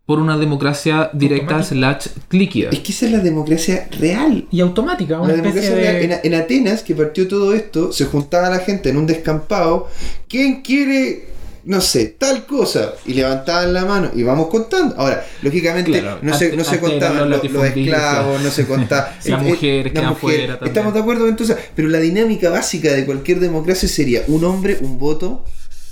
por 0.10 0.18
una 0.18 0.40
democracia 0.40 1.12
directa 1.14 1.58
Automática. 1.58 2.02
slash 2.02 2.24
cliquida. 2.30 2.70
Es 2.72 2.80
que 2.80 2.92
esa 2.94 3.06
es 3.06 3.12
la 3.12 3.20
democracia 3.20 3.88
real. 4.00 4.48
y 4.50 4.60
automática, 4.60 5.20
una 5.20 5.28
La 5.28 5.36
democracia 5.36 5.70
de. 5.70 5.76
real. 5.76 5.96
En, 6.02 6.20
en 6.24 6.34
Atenas, 6.34 6.82
que 6.82 6.96
partió 6.96 7.28
todo 7.28 7.54
esto, 7.54 7.92
se 7.92 8.06
juntaba 8.06 8.50
la 8.50 8.58
gente 8.58 8.90
en 8.90 8.98
un 8.98 9.06
descampado. 9.06 9.88
¿Quién 10.28 10.64
quiere, 10.64 11.28
no 11.64 11.80
sé, 11.80 12.08
tal 12.18 12.48
cosa? 12.48 12.94
Y 13.06 13.14
levantaban 13.14 13.72
la 13.72 13.86
mano 13.86 14.10
y 14.16 14.24
vamos 14.24 14.48
contando. 14.48 14.96
Ahora, 14.98 15.24
lógicamente, 15.44 15.92
Claro, 15.92 16.18
no 16.24 16.34
se, 16.34 16.58
no 16.58 16.64
se 16.64 16.80
contaban 16.80 17.30
los 17.30 17.44
los, 17.44 17.66
esclavos, 17.66 18.42
no 18.42 18.50
se 18.50 18.66
contaban. 18.74 19.12
Las 19.26 19.44
mujeres 19.44 19.94
fuera 20.20 20.54
también. 20.54 20.70
Estamos 20.70 20.96
de 20.96 21.00
acuerdo 21.02 21.28
entonces. 21.28 21.56
Pero 21.76 21.88
la 21.88 22.00
dinámica 22.00 22.50
básica 22.50 22.94
de 22.94 23.06
cualquier 23.06 23.40
democracia 23.40 23.88
sería 23.88 24.24
un 24.28 24.44
hombre, 24.44 24.80
un 24.82 24.98
voto. 24.98 25.46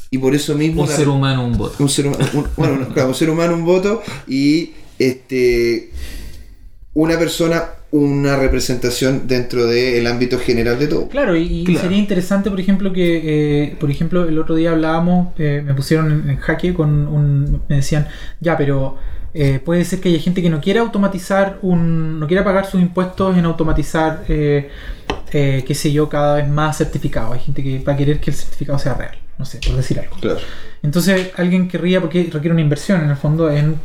Y 0.09 0.17
por 0.19 0.33
eso 0.35 0.55
mismo. 0.55 0.83
un 0.83 0.89
la- 0.89 0.95
ser 0.95 1.09
humano, 1.09 1.45
un 1.45 1.57
voto. 1.57 1.75
un 1.79 1.89
ser 1.89 2.07
humano, 2.07 2.25
un- 2.33 2.47
bueno, 2.55 2.87
claro, 2.93 3.09
un 3.09 3.15
ser 3.15 3.29
humano, 3.29 3.53
un 3.55 3.65
voto 3.65 4.01
y 4.27 4.71
este 4.99 5.91
una 6.93 7.17
persona, 7.19 7.63
una 7.91 8.37
representación 8.37 9.27
dentro 9.27 9.67
del 9.67 10.07
ámbito 10.07 10.39
general 10.39 10.79
de 10.79 10.87
todo. 10.87 11.07
Claro, 11.09 11.35
y, 11.35 11.43
y 11.43 11.63
Claro. 11.63 11.81
sería 11.81 11.97
interesante, 11.99 12.49
por 12.49 12.59
ejemplo, 12.59 12.91
que, 12.91 13.21
eh, 13.65 13.75
por 13.79 13.91
ejemplo, 13.91 14.27
el 14.27 14.39
otro 14.39 14.55
día 14.55 14.71
hablábamos, 14.71 15.27
eh, 15.37 15.61
me 15.63 15.75
pusieron 15.75 16.11
en, 16.11 16.29
en 16.31 16.37
jaque 16.37 16.73
con 16.73 17.07
un, 17.07 17.61
me 17.69 17.75
decían, 17.75 18.07
ya, 18.39 18.57
pero 18.57 18.95
eh, 19.35 19.59
puede 19.63 19.85
ser 19.85 19.99
que 19.99 20.09
haya 20.09 20.19
gente 20.19 20.41
que 20.41 20.49
no 20.49 20.59
quiera 20.59 20.81
automatizar 20.81 21.59
un, 21.61 22.19
no 22.19 22.25
quiera 22.25 22.43
pagar 22.43 22.65
sus 22.65 22.81
impuestos 22.81 23.37
en 23.37 23.45
automatizar, 23.45 24.23
eh, 24.27 24.69
eh, 25.31 25.63
qué 25.67 25.75
sé 25.75 25.91
yo, 25.91 26.09
cada 26.09 26.37
vez 26.37 26.47
más 26.49 26.77
certificados. 26.79 27.33
Hay 27.33 27.41
gente 27.41 27.61
que 27.61 27.77
va 27.79 27.93
a 27.93 27.97
querer 27.97 28.19
que 28.19 28.31
el 28.31 28.35
certificado 28.37 28.79
sea 28.79 28.95
real, 28.95 29.15
no 29.37 29.45
sé, 29.45 29.59
por 29.65 29.75
decir 29.75 29.99
algo. 29.99 30.15
Claro. 30.19 30.39
Entonces 30.83 31.31
alguien 31.37 31.67
querría, 31.67 31.99
porque 32.01 32.23
requiere 32.31 32.51
una 32.51 32.61
inversión 32.61 33.03
en 33.03 33.09
el 33.09 33.17
fondo, 33.17 33.49
en 33.51 33.75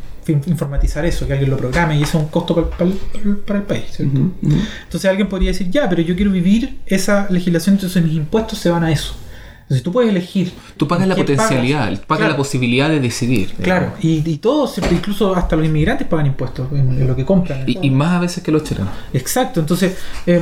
informatizar 0.47 1.05
eso, 1.05 1.27
que 1.27 1.33
alguien 1.33 1.49
lo 1.51 1.57
programe 1.57 1.97
y 1.97 2.03
eso 2.03 2.17
es 2.17 2.23
un 2.23 2.29
costo 2.29 2.55
para, 2.55 2.89
el- 2.89 2.95
para 2.95 3.35
para 3.45 3.59
el 3.59 3.65
país. 3.65 3.83
¿cierto? 3.91 4.19
Entonces 4.41 5.09
alguien 5.09 5.27
podría 5.27 5.49
decir, 5.51 5.69
ya, 5.69 5.89
pero 5.89 6.01
yo 6.01 6.15
quiero 6.15 6.31
vivir 6.31 6.79
esa 6.85 7.27
legislación, 7.29 7.75
entonces 7.75 8.01
mis 8.03 8.13
impuestos 8.13 8.57
se 8.59 8.69
van 8.69 8.83
a 8.85 8.91
eso. 8.91 9.15
Entonces 9.63 9.83
tú 9.83 9.91
puedes 9.91 10.09
elegir. 10.09 10.53
Tú 10.77 10.87
pagas 10.87 11.07
la 11.07 11.15
¿qué 11.15 11.21
potencialidad, 11.23 11.79
pagas? 11.85 11.99
pagas 11.99 12.17
Claro, 12.19 12.31
la 12.33 12.37
posibilidad 12.37 12.89
de 12.89 12.99
decidir. 12.99 13.53
Claro, 13.61 13.93
y, 14.01 14.29
y 14.29 14.37
todos, 14.37 14.77
incluso 14.91 15.35
hasta 15.35 15.55
los 15.55 15.65
inmigrantes 15.65 16.07
pagan 16.07 16.27
impuestos 16.27 16.71
en, 16.71 16.79
en 17.01 17.07
lo 17.07 17.15
que 17.15 17.25
compran. 17.25 17.63
Y, 17.67 17.79
y 17.85 17.89
más 17.89 18.11
a 18.13 18.19
veces 18.19 18.43
que 18.43 18.51
los 18.51 18.63
chilenos. 18.63 18.89
Exacto, 19.13 19.59
entonces 19.61 19.97
eh, 20.25 20.41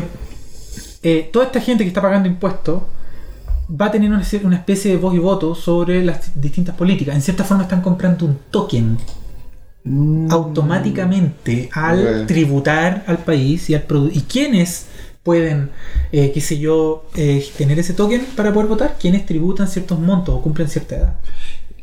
eh, 1.04 1.30
toda 1.34 1.46
esta 1.46 1.60
gente 1.62 1.84
que 1.84 1.88
está 1.88 2.02
pagando 2.02 2.28
impuestos 2.28 2.84
va 3.80 3.88
a 3.88 3.92
tener 3.92 4.10
una, 4.10 4.22
especie 4.22 4.92
de 4.92 4.98
voz 4.98 5.16
y 5.16 5.20
voto 5.20 5.56
sobre 5.56 6.04
las 6.04 6.40
distintas 6.40 6.76
políticas. 6.76 7.16
En 7.16 7.22
cierta 7.22 7.44
forma 7.44 7.64
están 7.64 7.82
comprando 7.82 8.26
un 8.26 8.38
token 8.50 8.98
automáticamente 10.30 11.70
al 11.74 12.26
tributar 12.28 13.04
al 13.08 13.20
país 13.20 13.70
y 13.70 13.74
al 13.76 13.86
y 14.14 14.22
quiénes 14.22 14.88
pueden, 15.24 15.70
eh, 16.12 16.32
qué 16.34 16.42
sé 16.42 16.60
yo, 16.60 17.06
eh, 17.16 17.44
tener 17.58 17.80
ese 17.80 17.94
token 17.94 18.26
para 18.36 18.54
poder 18.54 18.68
votar, 18.70 18.98
quienes 19.00 19.26
tributan 19.26 19.68
ciertos 19.68 20.00
montos 20.00 20.36
o 20.36 20.42
cumplen 20.42 20.68
cierta 20.68 20.96
edad. 20.98 21.16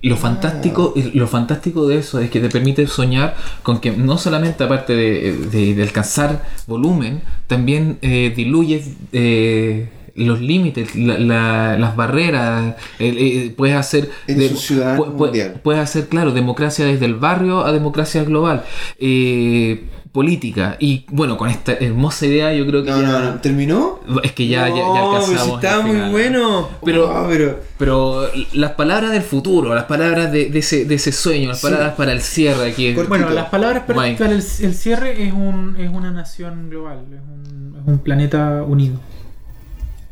Lo 0.00 0.16
fantástico, 0.16 0.94
lo 1.14 1.26
fantástico 1.26 1.88
de 1.88 1.98
eso 1.98 2.20
es 2.20 2.30
que 2.30 2.38
te 2.40 2.48
permite 2.48 2.86
soñar 2.86 3.34
con 3.64 3.80
que 3.80 3.90
no 3.90 4.16
solamente 4.16 4.62
aparte 4.62 4.94
de, 4.94 5.32
de- 5.50 5.74
de 5.74 5.82
alcanzar 5.82 6.44
volumen, 6.68 7.20
también 7.48 7.98
eh, 8.02 8.32
diluyes 8.34 8.90
eh, 9.12 9.88
los 10.26 10.40
límites, 10.40 10.94
la- 10.96 11.18
la- 11.18 11.78
las 11.78 11.96
barreras, 11.96 12.74
el- 12.98 13.18
eh, 13.18 13.54
puedes 13.56 13.76
hacer 13.76 14.10
ciudadano 14.56 15.16
pu- 15.16 15.16
pu- 15.32 15.52
puedes 15.62 15.82
hacer 15.82 16.08
claro 16.08 16.32
democracia 16.32 16.84
desde 16.84 17.06
el 17.06 17.14
barrio 17.14 17.64
a 17.64 17.72
democracia 17.72 18.24
global, 18.24 18.64
eh, 18.98 19.84
política 20.12 20.76
y 20.80 21.04
bueno 21.10 21.36
con 21.36 21.50
esta 21.50 21.72
hermosa 21.74 22.26
idea 22.26 22.52
yo 22.54 22.66
creo 22.66 22.82
que 22.82 22.90
No, 22.90 23.02
ya, 23.02 23.08
no, 23.08 23.20
no. 23.20 23.34
¿Terminó? 23.40 24.00
es 24.22 24.32
que 24.32 24.48
ya, 24.48 24.66
ya, 24.68 24.74
ya 24.74 24.82
No, 24.82 24.94
pero 24.94 25.06
alcanzamos 25.10 25.44
si 25.44 25.50
el 25.50 25.54
estaba 25.56 25.82
muy 25.82 25.92
final. 25.92 26.10
bueno. 26.10 26.68
Pero- 26.84 27.04
Oh, 27.10 27.26
pero 27.28 27.60
Pero 27.78 28.22
las 28.54 28.72
palabras 28.72 29.12
del 29.12 29.22
futuro, 29.22 29.74
las 29.74 29.84
palabras 29.84 30.32
de, 30.32 30.46
de 30.46 30.58
ese, 30.58 30.86
de 30.86 30.94
ese 30.96 31.12
sueño, 31.12 31.48
las 31.48 31.60
Sí. 31.60 31.66
palabras 31.66 31.94
para 31.94 32.12
el 32.12 32.22
cierre 32.22 32.70
aquí. 32.70 32.94
Cortito. 32.94 33.08
Bueno, 33.10 33.30
las 33.30 33.48
palabras 33.50 33.84
para 33.86 34.08
el, 34.08 34.16
el 34.32 34.74
cierre 34.74 35.22
es, 35.28 35.32
un, 35.32 35.76
es 35.78 35.90
una 35.90 36.10
nación 36.10 36.70
global, 36.70 37.00
es 37.12 37.20
un, 37.20 37.76
es 37.80 37.86
un 37.86 37.98
planeta 37.98 38.64
unido. 38.66 38.98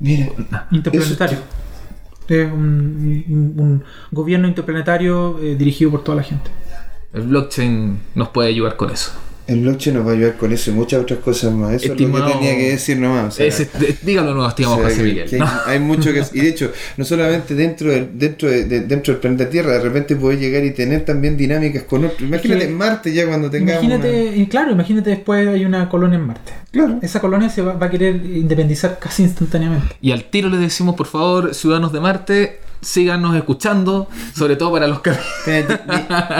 Mira, 0.00 0.32
Interplanetario. 0.70 1.38
Es 2.28 2.52
un, 2.52 3.24
un- 3.28 3.54
un 3.60 3.84
gobierno 4.10 4.48
interplanetario 4.48 5.38
eh, 5.40 5.54
dirigido 5.54 5.92
por 5.92 6.02
toda 6.02 6.16
la 6.16 6.22
gente. 6.24 6.50
El 7.12 7.22
blockchain 7.22 8.00
nos 8.14 8.28
puede 8.30 8.48
ayudar 8.48 8.76
con 8.76 8.90
eso. 8.90 9.12
El 9.48 9.60
blockchain 9.60 9.94
nos 9.96 10.06
va 10.06 10.10
a 10.10 10.14
ayudar 10.14 10.36
con 10.36 10.52
eso 10.52 10.70
y 10.70 10.74
muchas 10.74 11.00
otras 11.02 11.20
cosas 11.20 11.52
más. 11.52 11.74
Eso 11.74 11.84
es 11.84 11.88
lo 11.88 11.94
Estimado- 12.06 12.26
que 12.26 12.32
tenía 12.32 12.56
que 12.56 12.70
decir 12.70 12.98
nomás. 12.98 13.38
o 13.38 13.50
sea, 13.50 13.66
de- 13.78 13.96
dígalo 14.02 14.34
nuevo, 14.34 14.48
estimado 14.48 14.76
O 14.76 14.78
sea, 14.80 14.88
José 14.88 14.96
que- 15.02 15.08
Miguel. 15.08 15.28
que 15.30 15.36
hay, 15.36 15.40
¿no? 15.40 15.48
hay 15.66 15.78
mucho 15.80 16.12
que 16.12 16.22
y 16.32 16.40
de 16.40 16.48
hecho 16.48 16.72
no 16.96 17.04
solamente 17.04 17.54
dentro 17.54 17.90
del 17.90 18.18
dentro 18.18 18.50
de, 18.50 18.64
de- 18.64 18.80
dentro 18.80 19.12
del 19.14 19.20
planeta 19.20 19.48
Tierra 19.48 19.72
de 19.74 19.80
repente 19.80 20.16
puede 20.16 20.38
llegar 20.38 20.64
y 20.64 20.72
tener 20.72 21.04
también 21.04 21.36
dinámicas 21.36 21.84
con 21.84 22.04
otros 22.04 22.22
imagínate 22.22 22.60
que- 22.60 22.66
en 22.66 22.74
Marte 22.76 23.12
ya 23.14 23.26
cuando 23.26 23.48
tengamos 23.50 23.84
Imagínate, 23.84 24.28
una- 24.28 24.36
y 24.36 24.46
claro, 24.46 24.72
imagínate 24.72 25.10
después 25.10 25.46
hay 25.46 25.64
una 25.64 25.88
colonia 25.88 26.18
en 26.18 26.26
Marte. 26.26 26.52
claro 26.72 26.98
Esa 27.02 27.20
colonia 27.20 27.48
se 27.48 27.62
va, 27.62 27.74
va 27.74 27.86
a 27.86 27.90
querer 27.90 28.16
independizar 28.16 28.98
casi 28.98 29.22
instantáneamente. 29.22 29.94
Y 30.00 30.10
al 30.12 30.24
tiro 30.24 30.48
les 30.48 30.60
decimos, 30.60 30.96
por 30.96 31.06
favor, 31.06 31.54
ciudadanos 31.54 31.92
de 31.92 32.00
Marte, 32.00 32.58
síganos 32.80 33.34
escuchando, 33.36 34.08
sobre 34.34 34.56
todo 34.56 34.72
para 34.72 34.86
los 34.86 35.00
que... 35.00 35.12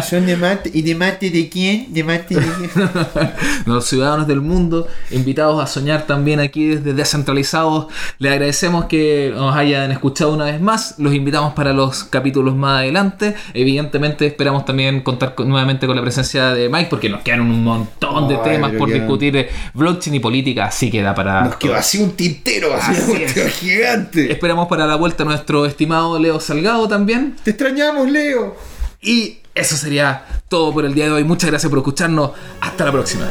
son 0.03 0.27
de 0.27 0.37
Marte 0.37 0.71
y 0.73 0.83
de 0.83 0.95
Marte 0.95 1.31
de 1.31 1.49
quién 1.49 1.93
de 1.93 2.05
Marte 2.05 2.35
de 2.35 2.41
quién 2.41 2.71
los 3.67 3.87
ciudadanos 3.87 4.27
del 4.27 4.41
mundo, 4.41 4.87
invitados 5.11 5.63
a 5.63 5.67
soñar 5.67 6.07
también 6.07 6.41
aquí 6.41 6.67
desde 6.67 6.93
Descentralizados. 6.95 7.87
Les 8.19 8.33
agradecemos 8.33 8.87
que 8.87 9.33
nos 9.35 9.55
hayan 9.57 9.91
escuchado 9.93 10.33
una 10.33 10.45
vez 10.47 10.61
más. 10.61 10.95
Los 10.99 11.15
invitamos 11.15 11.53
para 11.55 11.73
los 11.73 12.05
capítulos 12.05 12.55
más 12.55 12.81
adelante. 12.81 13.35
Evidentemente 13.55 14.27
esperamos 14.27 14.65
también 14.65 15.01
contar 15.03 15.35
con- 15.35 15.49
nuevamente 15.49 15.87
con 15.87 15.97
la 15.97 16.03
presencia 16.03 16.51
de 16.55 16.69
Mike 16.69 16.89
porque 16.91 17.09
nos 17.09 17.23
quedan 17.23 17.41
un 17.41 17.63
montón 17.65 18.29
de 18.29 18.37
temas 18.39 18.73
por 18.73 18.89
quedan- 18.89 19.01
discutir 19.01 19.33
de 19.33 19.49
blockchain 19.75 20.15
y 20.17 20.21
política, 20.21 20.67
así 20.67 20.91
que 20.91 21.03
da 21.03 21.15
para... 21.15 21.43
nos 21.45 21.57
quedó 21.57 21.75
así 21.75 21.99
un 21.99 22.13
tintero 22.13 22.75
así, 22.75 22.93
Así 22.93 23.11
un 23.11 23.17
es. 23.19 23.25
tintero 23.35 23.51
gigante 23.51 24.33
Esperamos 24.33 24.69
para 24.69 24.87
la 24.87 24.97
vuelta 24.97 25.23
a 25.23 25.27
nuestro 25.27 25.67
estimado 25.67 26.15
Leo 26.27 26.41
Salgado 26.41 26.89
también. 26.89 27.37
te 27.45 27.51
extrañamos 27.51 28.11
Leo 28.11 28.57
Y 29.01 29.39
eso 29.55 29.77
sería 29.77 30.27
todo 30.49 30.73
por 30.73 30.85
el 30.85 30.93
día 30.93 31.05
de 31.05 31.13
hoy. 31.13 31.25
Muchas 31.25 31.51
gracias 31.51 31.71
por 31.71 31.79
escucharnos. 31.79 32.33
Hasta 32.61 32.85
la 32.85 32.91
próxima. 32.91 33.29